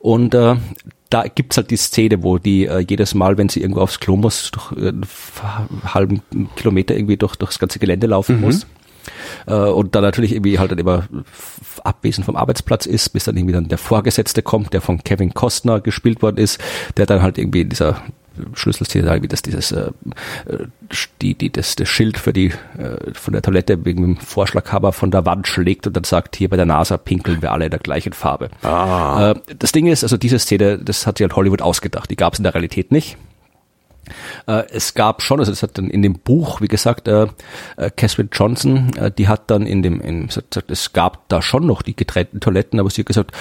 Und 0.00 0.34
äh, 0.34 0.56
da 1.11 1.24
gibt's 1.26 1.56
halt 1.56 1.70
die 1.70 1.76
Szene, 1.76 2.22
wo 2.22 2.38
die 2.38 2.66
äh, 2.66 2.84
jedes 2.88 3.14
Mal, 3.14 3.38
wenn 3.38 3.48
sie 3.48 3.61
irgendwo 3.61 3.80
aufs 3.80 4.00
Klo 4.00 4.16
muss, 4.16 4.50
durch 4.50 4.72
äh, 4.72 4.88
einen 4.88 5.06
halben 5.84 6.22
Kilometer 6.56 6.94
irgendwie 6.94 7.16
durch, 7.16 7.36
durchs 7.36 7.59
ganze 7.59 7.78
Gelände 7.78 8.06
laufen 8.06 8.36
mhm. 8.36 8.42
muss. 8.42 8.66
Äh, 9.46 9.54
und 9.54 9.94
dann 9.94 10.02
natürlich 10.02 10.32
irgendwie 10.32 10.59
halt 10.59 10.70
dann 10.70 10.78
immer 10.78 11.09
abwesend 11.82 12.26
vom 12.26 12.36
Arbeitsplatz 12.36 12.86
ist, 12.86 13.11
bis 13.11 13.24
dann 13.24 13.36
irgendwie 13.36 13.54
dann 13.54 13.68
der 13.68 13.78
Vorgesetzte 13.78 14.42
kommt, 14.42 14.72
der 14.72 14.80
von 14.80 15.02
Kevin 15.02 15.32
Costner 15.32 15.80
gespielt 15.80 16.22
worden 16.22 16.36
ist, 16.36 16.61
der 16.96 17.06
dann 17.06 17.22
halt 17.22 17.38
irgendwie 17.38 17.62
in 17.62 17.70
dieser 17.70 18.02
Schlüsselszene, 18.55 19.22
wie 19.22 19.28
das 19.28 19.43
dieses 19.43 19.72
äh, 19.72 19.91
die, 21.22 21.34
die, 21.34 21.51
das, 21.51 21.76
das 21.76 21.89
Schild 21.89 22.18
für 22.18 22.32
die 22.32 22.47
äh, 22.47 23.12
von 23.12 23.32
der 23.32 23.43
Toilette 23.43 23.84
wegen 23.84 24.03
dem 24.03 24.16
Vorschlaghaber 24.16 24.93
von 24.93 25.11
der 25.11 25.26
Wand 25.26 25.47
schlägt 25.47 25.86
und 25.86 25.97
dann 25.97 26.05
sagt, 26.05 26.36
hier 26.36 26.49
bei 26.49 26.57
der 26.57 26.66
NASA 26.66 26.97
pinkeln 26.97 27.43
wir 27.43 27.53
alle 27.53 27.66
in 27.66 27.70
der 27.70 27.80
gleichen 27.80 28.12
Farbe. 28.12 28.51
Ah. 28.62 29.32
Äh, 29.32 29.55
das 29.59 29.72
Ding 29.72 29.86
ist, 29.86 30.03
also 30.03 30.16
diese 30.16 30.39
Szene, 30.39 30.78
das 30.78 31.07
hat 31.07 31.18
sich 31.18 31.24
halt 31.24 31.36
Hollywood 31.36 31.62
ausgedacht, 31.62 32.11
die 32.11 32.16
gab 32.16 32.34
es 32.34 32.39
in 32.39 32.45
der 32.45 32.55
Realität 32.55 32.93
nicht. 32.93 33.16
Äh, 34.47 34.64
es 34.70 34.95
gab 34.95 35.22
schon, 35.22 35.39
also 35.41 35.53
das 35.53 35.62
hat 35.62 35.78
dann 35.78 35.91
in 35.91 36.03
dem 36.03 36.14
Buch, 36.14 36.61
wie 36.61 36.68
gesagt, 36.68 37.09
äh, 37.09 37.26
äh, 37.76 37.91
Catherine 37.91 38.28
Johnson, 38.32 38.91
äh, 38.97 39.11
die 39.11 39.28
hat 39.28 39.51
dann 39.51 39.66
in 39.66 39.82
dem, 39.82 40.01
in, 40.01 40.28
es 40.68 40.93
gab 40.93 41.28
da 41.28 41.43
schon 41.43 41.66
noch 41.66 41.82
die 41.82 41.97
getrennten 41.97 42.41
Toiletten, 42.41 42.80
aber 42.80 42.91
sie 42.91 43.03
hat 43.03 43.07
gesagt, 43.07 43.33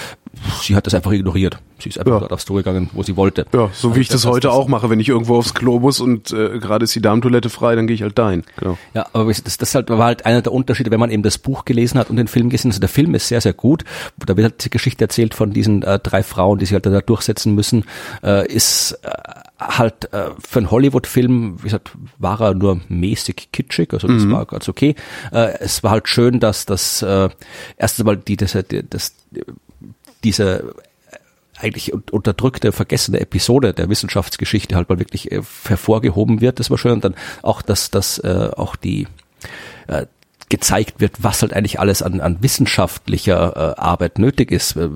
sie 0.61 0.75
hat 0.75 0.85
das 0.85 0.93
einfach 0.93 1.11
ignoriert. 1.11 1.59
Sie 1.79 1.89
ist 1.89 1.99
einfach 1.99 2.21
ja. 2.21 2.27
aufs 2.27 2.45
Klo 2.45 2.55
gegangen, 2.55 2.89
wo 2.93 3.03
sie 3.03 3.15
wollte. 3.15 3.45
Ja, 3.53 3.69
so 3.71 3.95
wie 3.95 3.99
ich 3.99 4.07
das, 4.07 4.23
das 4.23 4.31
heute 4.31 4.47
das 4.47 4.55
auch 4.55 4.67
mache, 4.67 4.89
wenn 4.89 4.99
ich 4.99 5.09
irgendwo 5.09 5.37
aufs 5.37 5.53
Klo 5.53 5.79
muss 5.79 5.99
und 5.99 6.31
äh, 6.31 6.59
gerade 6.59 6.85
ist 6.85 6.95
die 6.95 7.01
Darmtoilette 7.01 7.49
frei, 7.49 7.75
dann 7.75 7.85
gehe 7.85 7.93
ich 7.93 8.01
halt 8.01 8.17
dahin. 8.17 8.43
Genau. 8.57 8.77
Ja, 8.93 9.05
aber 9.13 9.31
das, 9.31 9.57
das 9.57 9.75
halt, 9.75 9.89
war 9.89 10.05
halt 10.05 10.25
einer 10.25 10.41
der 10.41 10.53
Unterschiede, 10.53 10.89
wenn 10.89 10.99
man 10.99 11.11
eben 11.11 11.21
das 11.21 11.37
Buch 11.37 11.65
gelesen 11.65 11.99
hat 11.99 12.09
und 12.09 12.15
den 12.15 12.27
Film 12.27 12.49
gesehen 12.49 12.71
hat. 12.71 12.75
Also 12.75 12.79
der 12.79 12.89
Film 12.89 13.13
ist 13.13 13.27
sehr, 13.27 13.41
sehr 13.41 13.53
gut. 13.53 13.83
Da 14.17 14.35
wird 14.35 14.43
halt 14.45 14.65
die 14.65 14.69
Geschichte 14.71 15.03
erzählt 15.03 15.35
von 15.35 15.51
diesen 15.51 15.83
äh, 15.83 15.99
drei 15.99 16.23
Frauen, 16.23 16.57
die 16.57 16.65
sich 16.65 16.73
halt 16.73 16.85
da 16.85 17.01
durchsetzen 17.01 17.53
müssen. 17.53 17.85
Äh, 18.23 18.51
ist 18.51 18.99
äh, 19.03 19.09
halt 19.59 20.11
äh, 20.13 20.31
für 20.39 20.59
einen 20.59 20.71
Hollywood-Film, 20.71 21.59
wie 21.59 21.63
gesagt, 21.63 21.91
war 22.17 22.41
er 22.41 22.53
nur 22.53 22.81
mäßig 22.89 23.49
kitschig, 23.51 23.93
also 23.93 24.07
das 24.07 24.23
mhm. 24.23 24.31
war 24.31 24.45
ganz 24.45 24.67
okay. 24.69 24.95
Äh, 25.31 25.59
es 25.59 25.83
war 25.83 25.91
halt 25.91 26.07
schön, 26.07 26.39
dass 26.39 26.65
das 26.65 27.01
äh, 27.01 27.29
erstens 27.77 28.05
mal 28.05 28.17
die, 28.17 28.37
das, 28.37 28.57
das, 28.89 29.15
diese 30.23 30.73
eigentlich 31.59 31.93
unterdrückte, 32.11 32.71
vergessene 32.71 33.19
Episode 33.19 33.73
der 33.73 33.89
Wissenschaftsgeschichte 33.89 34.75
halt 34.75 34.89
mal 34.89 34.99
wirklich 34.99 35.31
äh, 35.31 35.41
hervorgehoben 35.67 36.41
wird. 36.41 36.59
Das 36.59 36.69
war 36.69 36.77
schön. 36.77 36.93
Und 36.93 37.03
dann 37.03 37.15
auch, 37.41 37.61
dass, 37.61 37.89
dass 37.89 38.19
äh, 38.19 38.51
auch 38.55 38.75
die 38.75 39.07
äh, 39.87 40.05
gezeigt 40.49 41.01
wird, 41.01 41.23
was 41.23 41.41
halt 41.41 41.53
eigentlich 41.53 41.79
alles 41.79 42.01
an, 42.01 42.21
an 42.21 42.37
wissenschaftlicher 42.41 43.75
äh, 43.77 43.81
Arbeit 43.81 44.17
nötig 44.17 44.51
ist, 44.51 44.77
äh, 44.77 44.87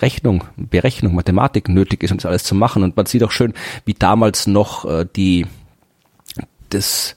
Rechnung, 0.00 0.44
Berechnung, 0.56 1.14
Mathematik 1.14 1.68
nötig 1.68 2.02
ist, 2.02 2.10
um 2.10 2.18
das 2.18 2.26
alles 2.26 2.44
zu 2.44 2.54
machen. 2.54 2.82
Und 2.82 2.96
man 2.96 3.06
sieht 3.06 3.22
auch 3.22 3.30
schön, 3.30 3.54
wie 3.84 3.94
damals 3.94 4.46
noch 4.46 4.84
äh, 4.84 5.06
die 5.14 5.46
das 6.70 7.16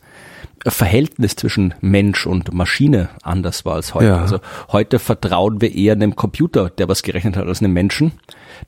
Verhältnis 0.65 1.35
zwischen 1.35 1.73
Mensch 1.81 2.27
und 2.27 2.53
Maschine 2.53 3.09
anders 3.23 3.65
war 3.65 3.75
als 3.75 3.93
heute. 3.93 4.07
Ja. 4.07 4.21
Also 4.21 4.39
heute 4.71 4.99
vertrauen 4.99 5.61
wir 5.61 5.73
eher 5.73 5.93
einem 5.93 6.15
Computer, 6.15 6.69
der 6.69 6.87
was 6.87 7.03
gerechnet 7.03 7.37
hat, 7.37 7.47
als 7.47 7.61
einem 7.61 7.73
Menschen. 7.73 8.13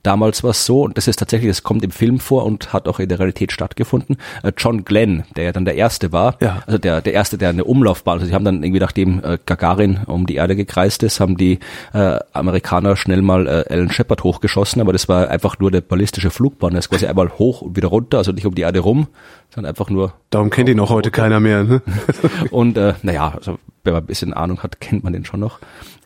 Damals 0.01 0.43
war 0.43 0.51
es 0.51 0.65
so, 0.65 0.81
und 0.81 0.97
das 0.97 1.07
ist 1.07 1.17
tatsächlich, 1.19 1.49
das 1.49 1.63
kommt 1.63 1.83
im 1.83 1.91
Film 1.91 2.19
vor 2.19 2.45
und 2.45 2.73
hat 2.73 2.87
auch 2.87 2.99
in 2.99 3.09
der 3.09 3.19
Realität 3.19 3.51
stattgefunden, 3.51 4.17
äh, 4.41 4.51
John 4.57 4.83
Glenn, 4.85 5.23
der 5.35 5.45
ja 5.45 5.51
dann 5.51 5.65
der 5.65 5.75
Erste 5.75 6.11
war, 6.11 6.37
Ja. 6.41 6.63
also 6.65 6.77
der, 6.77 7.01
der 7.01 7.13
Erste, 7.13 7.37
der 7.37 7.49
eine 7.49 7.63
Umlaufbahn, 7.63 8.15
also 8.15 8.25
sie 8.25 8.33
haben 8.33 8.45
dann 8.45 8.63
irgendwie, 8.63 8.79
nachdem 8.79 9.23
äh, 9.23 9.37
Gagarin 9.45 9.99
um 10.07 10.25
die 10.25 10.35
Erde 10.35 10.55
gekreist 10.55 11.03
ist, 11.03 11.19
haben 11.19 11.37
die 11.37 11.59
äh, 11.93 12.19
Amerikaner 12.33 12.95
schnell 12.95 13.21
mal 13.21 13.47
äh, 13.47 13.65
Alan 13.73 13.91
Shepard 13.91 14.23
hochgeschossen, 14.23 14.81
aber 14.81 14.93
das 14.93 15.07
war 15.07 15.29
einfach 15.29 15.59
nur 15.59 15.69
der 15.71 15.81
ballistische 15.81 16.31
Flugbahn, 16.31 16.73
das 16.73 16.85
ist 16.85 16.89
quasi 16.89 17.05
einmal 17.05 17.29
hoch 17.37 17.61
und 17.61 17.75
wieder 17.75 17.89
runter, 17.89 18.17
also 18.17 18.31
nicht 18.31 18.45
um 18.45 18.55
die 18.55 18.63
Erde 18.63 18.79
rum, 18.79 19.07
sondern 19.53 19.69
einfach 19.69 19.89
nur 19.89 20.13
Darum 20.29 20.49
kennt 20.49 20.69
ihn 20.69 20.79
auch 20.79 20.89
heute 20.89 21.11
keiner 21.11 21.39
mehr. 21.39 21.63
Ne? 21.63 21.81
und 22.51 22.75
äh, 22.77 22.93
naja, 23.03 23.33
also, 23.35 23.59
wenn 23.83 23.93
man 23.93 24.03
ein 24.03 24.07
bisschen 24.07 24.33
Ahnung 24.33 24.63
hat, 24.63 24.79
kennt 24.81 25.03
man 25.03 25.13
den 25.13 25.25
schon 25.25 25.39
noch. 25.39 25.59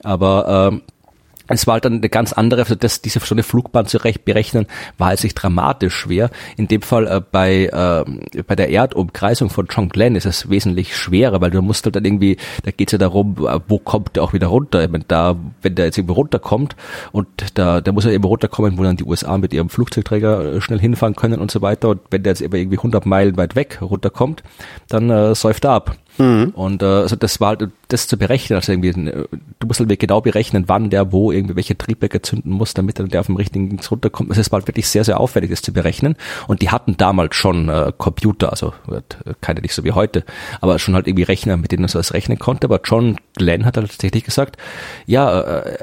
Aber 0.03 0.69
ähm, 0.73 0.81
es 1.55 1.67
war 1.67 1.73
halt 1.73 1.85
dann 1.85 1.95
eine 1.95 2.09
ganz 2.09 2.33
andere, 2.33 2.61
also 2.61 2.75
das, 2.75 3.01
diese 3.01 3.19
so 3.19 3.33
eine 3.33 3.43
Flugbahn 3.43 3.85
zu 3.85 3.99
berechnen, 3.99 4.67
war 4.97 5.11
jetzt 5.11 5.23
nicht 5.23 5.35
dramatisch 5.35 5.95
schwer. 5.95 6.29
In 6.57 6.67
dem 6.67 6.81
Fall 6.81 7.07
äh, 7.07 7.21
bei, 7.31 7.65
äh, 7.65 8.41
bei 8.43 8.55
der 8.55 8.69
Erdumkreisung 8.69 9.49
von 9.49 9.67
John 9.69 9.89
Glenn 9.89 10.15
ist 10.15 10.25
es 10.25 10.49
wesentlich 10.49 10.95
schwerer, 10.95 11.41
weil 11.41 11.51
du 11.51 11.61
musst 11.61 11.85
halt 11.85 11.95
dann 11.95 12.05
irgendwie, 12.05 12.37
da 12.63 12.71
geht's 12.71 12.91
ja 12.91 12.97
darum, 12.97 13.35
äh, 13.47 13.59
wo 13.67 13.79
kommt 13.79 14.15
der 14.15 14.23
auch 14.23 14.33
wieder 14.33 14.47
runter. 14.47 14.83
Ich 14.83 14.89
meine, 14.89 15.05
da, 15.07 15.35
wenn 15.61 15.75
der 15.75 15.85
jetzt 15.85 15.97
irgendwo 15.97 16.13
runterkommt 16.13 16.75
und 17.11 17.27
da, 17.55 17.81
da 17.81 17.91
muss 17.91 18.05
er 18.05 18.11
eben 18.11 18.23
runterkommen, 18.23 18.77
wo 18.77 18.83
dann 18.83 18.97
die 18.97 19.05
USA 19.05 19.37
mit 19.37 19.53
ihrem 19.53 19.69
Flugzeugträger 19.69 20.55
äh, 20.55 20.61
schnell 20.61 20.79
hinfahren 20.79 21.15
können 21.15 21.39
und 21.39 21.51
so 21.51 21.61
weiter. 21.61 21.89
Und 21.89 22.01
wenn 22.09 22.23
der 22.23 22.31
jetzt 22.31 22.41
eben 22.41 22.55
irgendwie 22.55 22.77
100 22.77 23.05
Meilen 23.05 23.37
weit 23.37 23.55
weg 23.55 23.79
runterkommt, 23.81 24.43
dann 24.89 25.09
äh, 25.09 25.35
säuft 25.35 25.65
er 25.65 25.71
ab. 25.71 25.97
Und 26.55 26.81
äh, 26.81 26.85
also 26.85 27.15
das 27.15 27.39
war 27.39 27.49
halt, 27.49 27.69
das 27.89 28.07
zu 28.07 28.17
berechnen, 28.17 28.55
also 28.55 28.71
irgendwie, 28.71 28.89
äh, 28.89 29.25
du 29.59 29.67
musst 29.67 29.79
halt 29.79 29.99
genau 29.99 30.21
berechnen, 30.21 30.63
wann 30.67 30.89
der 30.89 31.11
wo 31.11 31.31
irgendwie 31.31 31.55
welche 31.55 31.77
Triebwerke 31.77 32.21
zünden 32.21 32.51
muss, 32.51 32.73
damit 32.73 32.99
dann 32.99 33.09
der 33.09 33.21
auf 33.21 33.27
dem 33.27 33.35
richtigen 33.35 33.69
Dings 33.69 33.91
runterkommt. 33.91 34.29
Also 34.29 34.41
es 34.41 34.51
war 34.51 34.59
halt 34.59 34.67
wirklich 34.67 34.87
sehr, 34.87 35.03
sehr 35.03 35.19
aufwendig, 35.19 35.51
das 35.51 35.61
zu 35.61 35.73
berechnen. 35.73 36.15
Und 36.47 36.61
die 36.61 36.69
hatten 36.69 36.97
damals 36.97 37.35
schon 37.35 37.69
äh, 37.69 37.91
Computer, 37.97 38.51
also 38.51 38.73
äh, 38.91 39.01
keine 39.41 39.61
nicht 39.61 39.73
so 39.73 39.83
wie 39.83 39.91
heute, 39.91 40.23
aber 40.61 40.79
schon 40.79 40.95
halt 40.95 41.07
irgendwie 41.07 41.23
Rechner, 41.23 41.57
mit 41.57 41.71
denen 41.71 41.81
man 41.81 41.89
so 41.89 41.99
das 41.99 42.13
rechnen 42.13 42.39
konnte. 42.39 42.67
Aber 42.67 42.81
John 42.83 43.17
Glenn 43.35 43.65
hat 43.65 43.77
halt 43.77 43.89
tatsächlich 43.89 44.23
gesagt, 44.23 44.57
ja, 45.05 45.41
äh, 45.41 45.77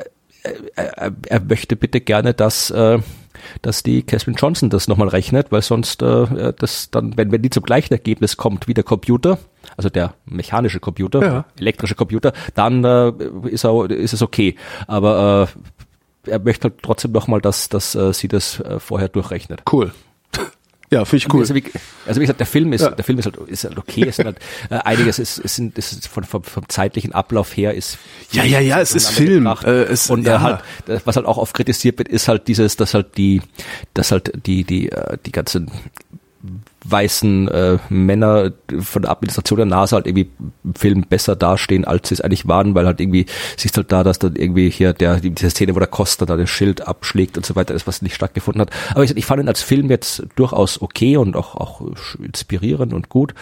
er, 0.74 1.12
er 1.27 1.40
möchte 1.40 1.77
bitte 1.77 2.01
gerne, 2.01 2.35
dass 2.35 2.70
äh, 2.70 2.98
dass 3.62 3.82
die 3.82 4.02
Catherine 4.02 4.36
Johnson 4.39 4.70
das 4.70 4.89
nochmal 4.89 5.09
rechnet, 5.09 5.51
weil 5.51 5.62
sonst 5.62 6.02
äh, 6.02 6.52
das 6.56 6.90
dann, 6.90 7.16
wenn, 7.16 7.32
wenn 7.32 7.43
die 7.43 7.51
zum 7.51 7.62
gleichen 7.62 7.93
Ergebnis 7.93 8.36
kommt 8.36 8.69
wie 8.69 8.74
der 8.74 8.85
Computer, 8.85 9.39
also 9.76 9.88
der 9.88 10.14
mechanische 10.26 10.80
Computer, 10.80 11.22
Ja. 11.22 11.44
elektrische 11.59 11.94
Computer, 11.94 12.32
dann 12.55 12.84
äh, 12.84 13.12
ist, 13.48 13.64
er, 13.64 13.90
ist 13.90 14.12
es 14.12 14.22
okay. 14.22 14.56
Aber 14.86 15.48
äh, 16.26 16.30
er 16.30 16.38
möchte 16.38 16.68
halt 16.68 16.82
trotzdem 16.82 17.12
nochmal, 17.12 17.40
dass, 17.40 17.68
dass 17.68 17.94
äh, 17.94 18.12
sie 18.12 18.28
das 18.28 18.60
äh, 18.60 18.78
vorher 18.80 19.09
durchrechnet. 19.09 19.62
Cool. 19.70 19.92
Ja, 20.90 21.05
finde 21.05 21.16
ich 21.26 21.32
cool. 21.34 21.40
Also, 21.40 21.55
wie, 21.56 21.64
also 22.06 22.20
wie 22.20 22.24
gesagt, 22.24 22.38
der 22.38 22.46
Film 22.46 22.72
ist, 22.72 22.82
Ja. 22.82 22.90
der 22.90 23.05
Film 23.05 23.18
ist 23.18 23.24
halt, 23.24 23.36
ist 23.48 23.64
halt 23.64 23.78
okay. 23.78 24.06
Es 24.06 24.16
sind 24.16 24.26
halt, 24.26 24.38
äh, 24.70 24.76
einiges 24.76 25.18
ist, 25.18 25.38
es 25.38 25.56
sind, 25.56 25.76
es 25.76 25.92
ist 25.92 26.06
von, 26.06 26.22
vom, 26.24 26.44
vom 26.44 26.68
zeitlichen 26.68 27.12
Ablauf 27.12 27.56
her 27.56 27.74
ist. 27.74 27.98
Ja, 28.30 28.44
ja, 28.44 28.60
ja, 28.60 28.80
es 28.80 28.94
ist 28.94 29.09
Film. 29.10 29.46
Äh, 29.64 29.70
es- 29.84 30.09
und 30.10 30.24
ja. 30.26 30.36
äh, 30.36 30.38
halt, 30.38 30.60
äh, 30.88 31.01
was 31.05 31.16
halt 31.16 31.26
auch 31.26 31.38
oft 31.38 31.55
kritisiert 31.55 31.98
wird, 31.98 32.09
ist 32.09 32.28
halt 32.28 32.46
dieses, 32.48 32.76
dass 32.76 32.94
halt 32.94 33.16
die, 33.16 33.40
dass 33.94 34.12
halt 34.12 34.46
die, 34.46 34.62
die, 34.64 34.92
äh, 34.92 35.16
die 35.26 35.32
ganzen 35.32 35.70
weißen 36.85 37.48
äh, 37.48 37.78
Männer 37.89 38.52
von 38.81 39.02
der 39.02 39.11
Administration 39.11 39.56
der 39.56 39.66
NASA 39.66 39.97
halt 39.97 40.06
irgendwie 40.06 40.31
im 40.65 40.74
Film 40.74 41.02
besser 41.09 41.35
dastehen, 41.36 41.85
als 41.85 42.09
sie 42.09 42.15
es 42.15 42.20
eigentlich 42.20 42.47
waren, 42.47 42.74
weil 42.74 42.86
halt 42.86 43.01
irgendwie 43.01 43.27
siehst 43.56 43.77
halt 43.77 43.90
da, 43.90 44.05
dass 44.05 44.19
dann 44.19 44.36
irgendwie 44.36 44.70
hier 44.70 44.93
der 44.93 45.20
die- 45.20 45.31
diese 45.31 45.51
Szene, 45.51 45.74
wo 45.74 45.78
der 45.78 45.89
Costa 45.89 46.27
da 46.27 46.36
das 46.36 46.51
Schild 46.51 46.86
abschlägt 46.86 47.36
und 47.36 47.47
so 47.47 47.56
weiter, 47.56 47.74
ist 47.74 47.86
was 47.86 48.02
nicht 48.02 48.15
stattgefunden 48.15 48.61
hat. 48.61 48.70
Aber 48.90 49.02
ich, 49.05 49.16
ich 49.16 49.24
fand 49.27 49.43
ihn 49.43 49.48
als 49.48 49.62
Film 49.62 49.90
jetzt 49.90 50.24
durchaus 50.36 50.81
okay 50.82 51.16
und 51.16 51.36
auch 51.36 51.55
auch 51.55 51.81
inspirierend 52.23 52.93
und 52.93 53.09
gut. 53.09 53.35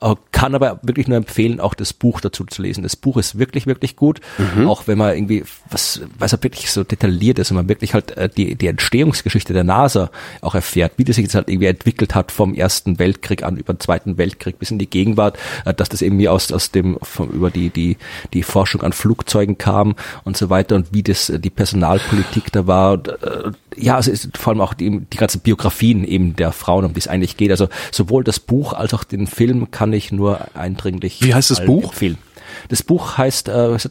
Äh, 0.00 0.14
Kann 0.32 0.54
aber 0.54 0.80
wirklich 0.82 1.08
nur 1.08 1.16
empfehlen, 1.16 1.60
auch 1.60 1.74
das 1.74 1.92
Buch 1.92 2.20
dazu 2.20 2.44
zu 2.44 2.62
lesen. 2.62 2.82
Das 2.82 2.96
Buch 2.96 3.16
ist 3.16 3.38
wirklich 3.38 3.66
wirklich 3.66 3.96
gut, 3.96 4.20
auch 4.66 4.86
wenn 4.86 4.98
man 4.98 5.14
irgendwie 5.14 5.44
was, 5.70 6.00
was 6.18 6.32
er 6.32 6.42
wirklich 6.42 6.70
so 6.70 6.84
detailliert 6.84 7.38
ist 7.38 7.50
und 7.50 7.56
man 7.56 7.68
wirklich 7.68 7.94
halt 7.94 8.16
äh, 8.16 8.28
die 8.28 8.54
die 8.54 8.66
Entstehungsgeschichte 8.68 9.52
der 9.52 9.64
NASA 9.64 10.10
auch 10.40 10.54
erfährt, 10.54 10.92
wie 10.96 11.04
das 11.04 11.16
sich 11.16 11.24
jetzt 11.24 11.34
halt 11.34 11.48
irgendwie 11.48 11.66
entwickelt 11.66 12.14
hat 12.14 12.30
vom 12.32 12.54
ersten 12.54 12.85
Weltkrieg 12.98 13.42
an 13.42 13.56
über 13.56 13.74
den 13.74 13.80
zweiten 13.80 14.18
Weltkrieg 14.18 14.58
bis 14.58 14.70
in 14.70 14.78
die 14.78 14.88
Gegenwart, 14.88 15.38
äh, 15.64 15.74
dass 15.74 15.88
das 15.88 16.02
irgendwie 16.02 16.28
aus 16.28 16.52
aus 16.52 16.70
dem 16.70 16.98
vom, 17.02 17.28
über 17.30 17.50
die 17.50 17.70
die 17.70 17.96
die 18.32 18.42
Forschung 18.42 18.82
an 18.82 18.92
Flugzeugen 18.92 19.58
kam 19.58 19.96
und 20.24 20.36
so 20.36 20.50
weiter 20.50 20.76
und 20.76 20.92
wie 20.92 21.02
das 21.02 21.30
äh, 21.30 21.38
die 21.38 21.50
Personalpolitik 21.50 22.52
da 22.52 22.66
war. 22.66 22.92
Und, 22.92 23.08
äh, 23.08 23.50
ja, 23.76 23.98
es 23.98 24.08
ist 24.08 24.36
vor 24.36 24.52
allem 24.52 24.60
auch 24.60 24.74
die, 24.74 25.00
die 25.00 25.16
ganzen 25.16 25.40
Biografien 25.40 26.04
eben 26.04 26.36
der 26.36 26.52
Frauen, 26.52 26.84
um 26.84 26.94
die 26.94 27.00
es 27.00 27.08
eigentlich 27.08 27.36
geht. 27.36 27.50
Also 27.50 27.68
sowohl 27.92 28.24
das 28.24 28.40
Buch 28.40 28.72
als 28.72 28.94
auch 28.94 29.04
den 29.04 29.26
Film 29.26 29.70
kann 29.70 29.92
ich 29.92 30.12
nur 30.12 30.56
eindringlich 30.56 31.22
Wie 31.22 31.34
heißt 31.34 31.50
das 31.50 31.64
Buch? 31.64 31.84
empfehlen. 31.84 32.18
Das 32.68 32.82
Buch 32.82 33.18
heißt 33.18 33.48
äh, 33.48 33.74
ist 33.74 33.90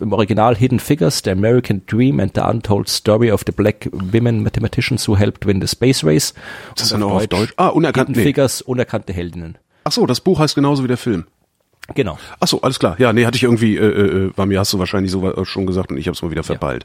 im 0.00 0.12
Original 0.12 0.56
Hidden 0.56 0.80
Figures, 0.80 1.22
The 1.24 1.30
American 1.30 1.82
Dream 1.86 2.20
and 2.20 2.32
the 2.34 2.42
Untold 2.42 2.88
Story 2.88 3.30
of 3.30 3.42
the 3.46 3.52
Black 3.52 3.88
Women 3.92 4.42
Mathematicians 4.42 5.06
Who 5.08 5.16
Helped 5.16 5.46
Win 5.46 5.60
the 5.60 5.68
Space 5.68 6.04
Race. 6.04 6.34
Ist 6.34 6.34
das 6.76 6.92
Und 6.92 7.00
dann 7.00 7.10
auch 7.10 7.16
auf 7.16 7.26
Deutsch? 7.26 7.52
Ah, 7.56 7.68
unerkannt, 7.68 8.08
Hidden 8.08 8.22
nee. 8.22 8.26
Figures, 8.26 8.62
unerkannte 8.62 9.12
Heldinnen. 9.12 9.58
Ach 9.84 9.92
so, 9.92 10.06
das 10.06 10.20
Buch 10.20 10.38
heißt 10.38 10.54
genauso 10.54 10.82
wie 10.84 10.88
der 10.88 10.96
Film. 10.96 11.24
Genau. 11.94 12.18
Ach 12.40 12.48
so, 12.48 12.60
alles 12.60 12.78
klar. 12.78 12.96
Ja, 12.98 13.12
nee, 13.12 13.24
hatte 13.24 13.36
ich 13.36 13.44
irgendwie, 13.44 13.76
äh, 13.76 14.26
äh, 14.26 14.32
bei 14.36 14.46
mir 14.46 14.60
hast 14.60 14.72
du 14.72 14.78
wahrscheinlich 14.78 15.10
so 15.10 15.30
äh, 15.30 15.44
schon 15.44 15.66
gesagt 15.66 15.90
und 15.90 15.96
ich 15.96 16.06
habe 16.06 16.14
es 16.14 16.22
mal 16.22 16.30
wieder 16.30 16.42
verballt. 16.42 16.84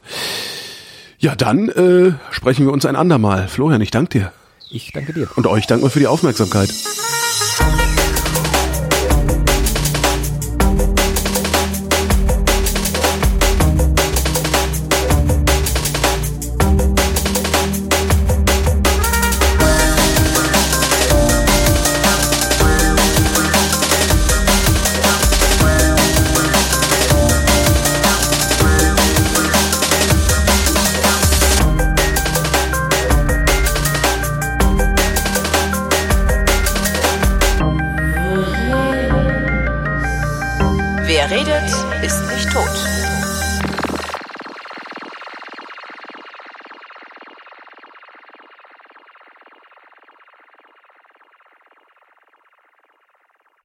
Ja, 1.20 1.36
dann 1.36 1.70
äh, 1.70 2.14
sprechen 2.32 2.66
wir 2.66 2.74
uns 2.74 2.86
ein 2.86 2.96
andermal. 2.96 3.48
Florian, 3.48 3.82
ich 3.82 3.92
danke 3.92 4.20
dir. 4.20 4.34
Ich 4.70 4.92
danke 4.92 5.14
dir. 5.14 5.28
Und 5.36 5.48
euch 5.48 5.68
danken 5.68 5.86
wir 5.86 5.90
für 5.90 6.00
die 6.00 6.08
Aufmerksamkeit. 6.08 6.70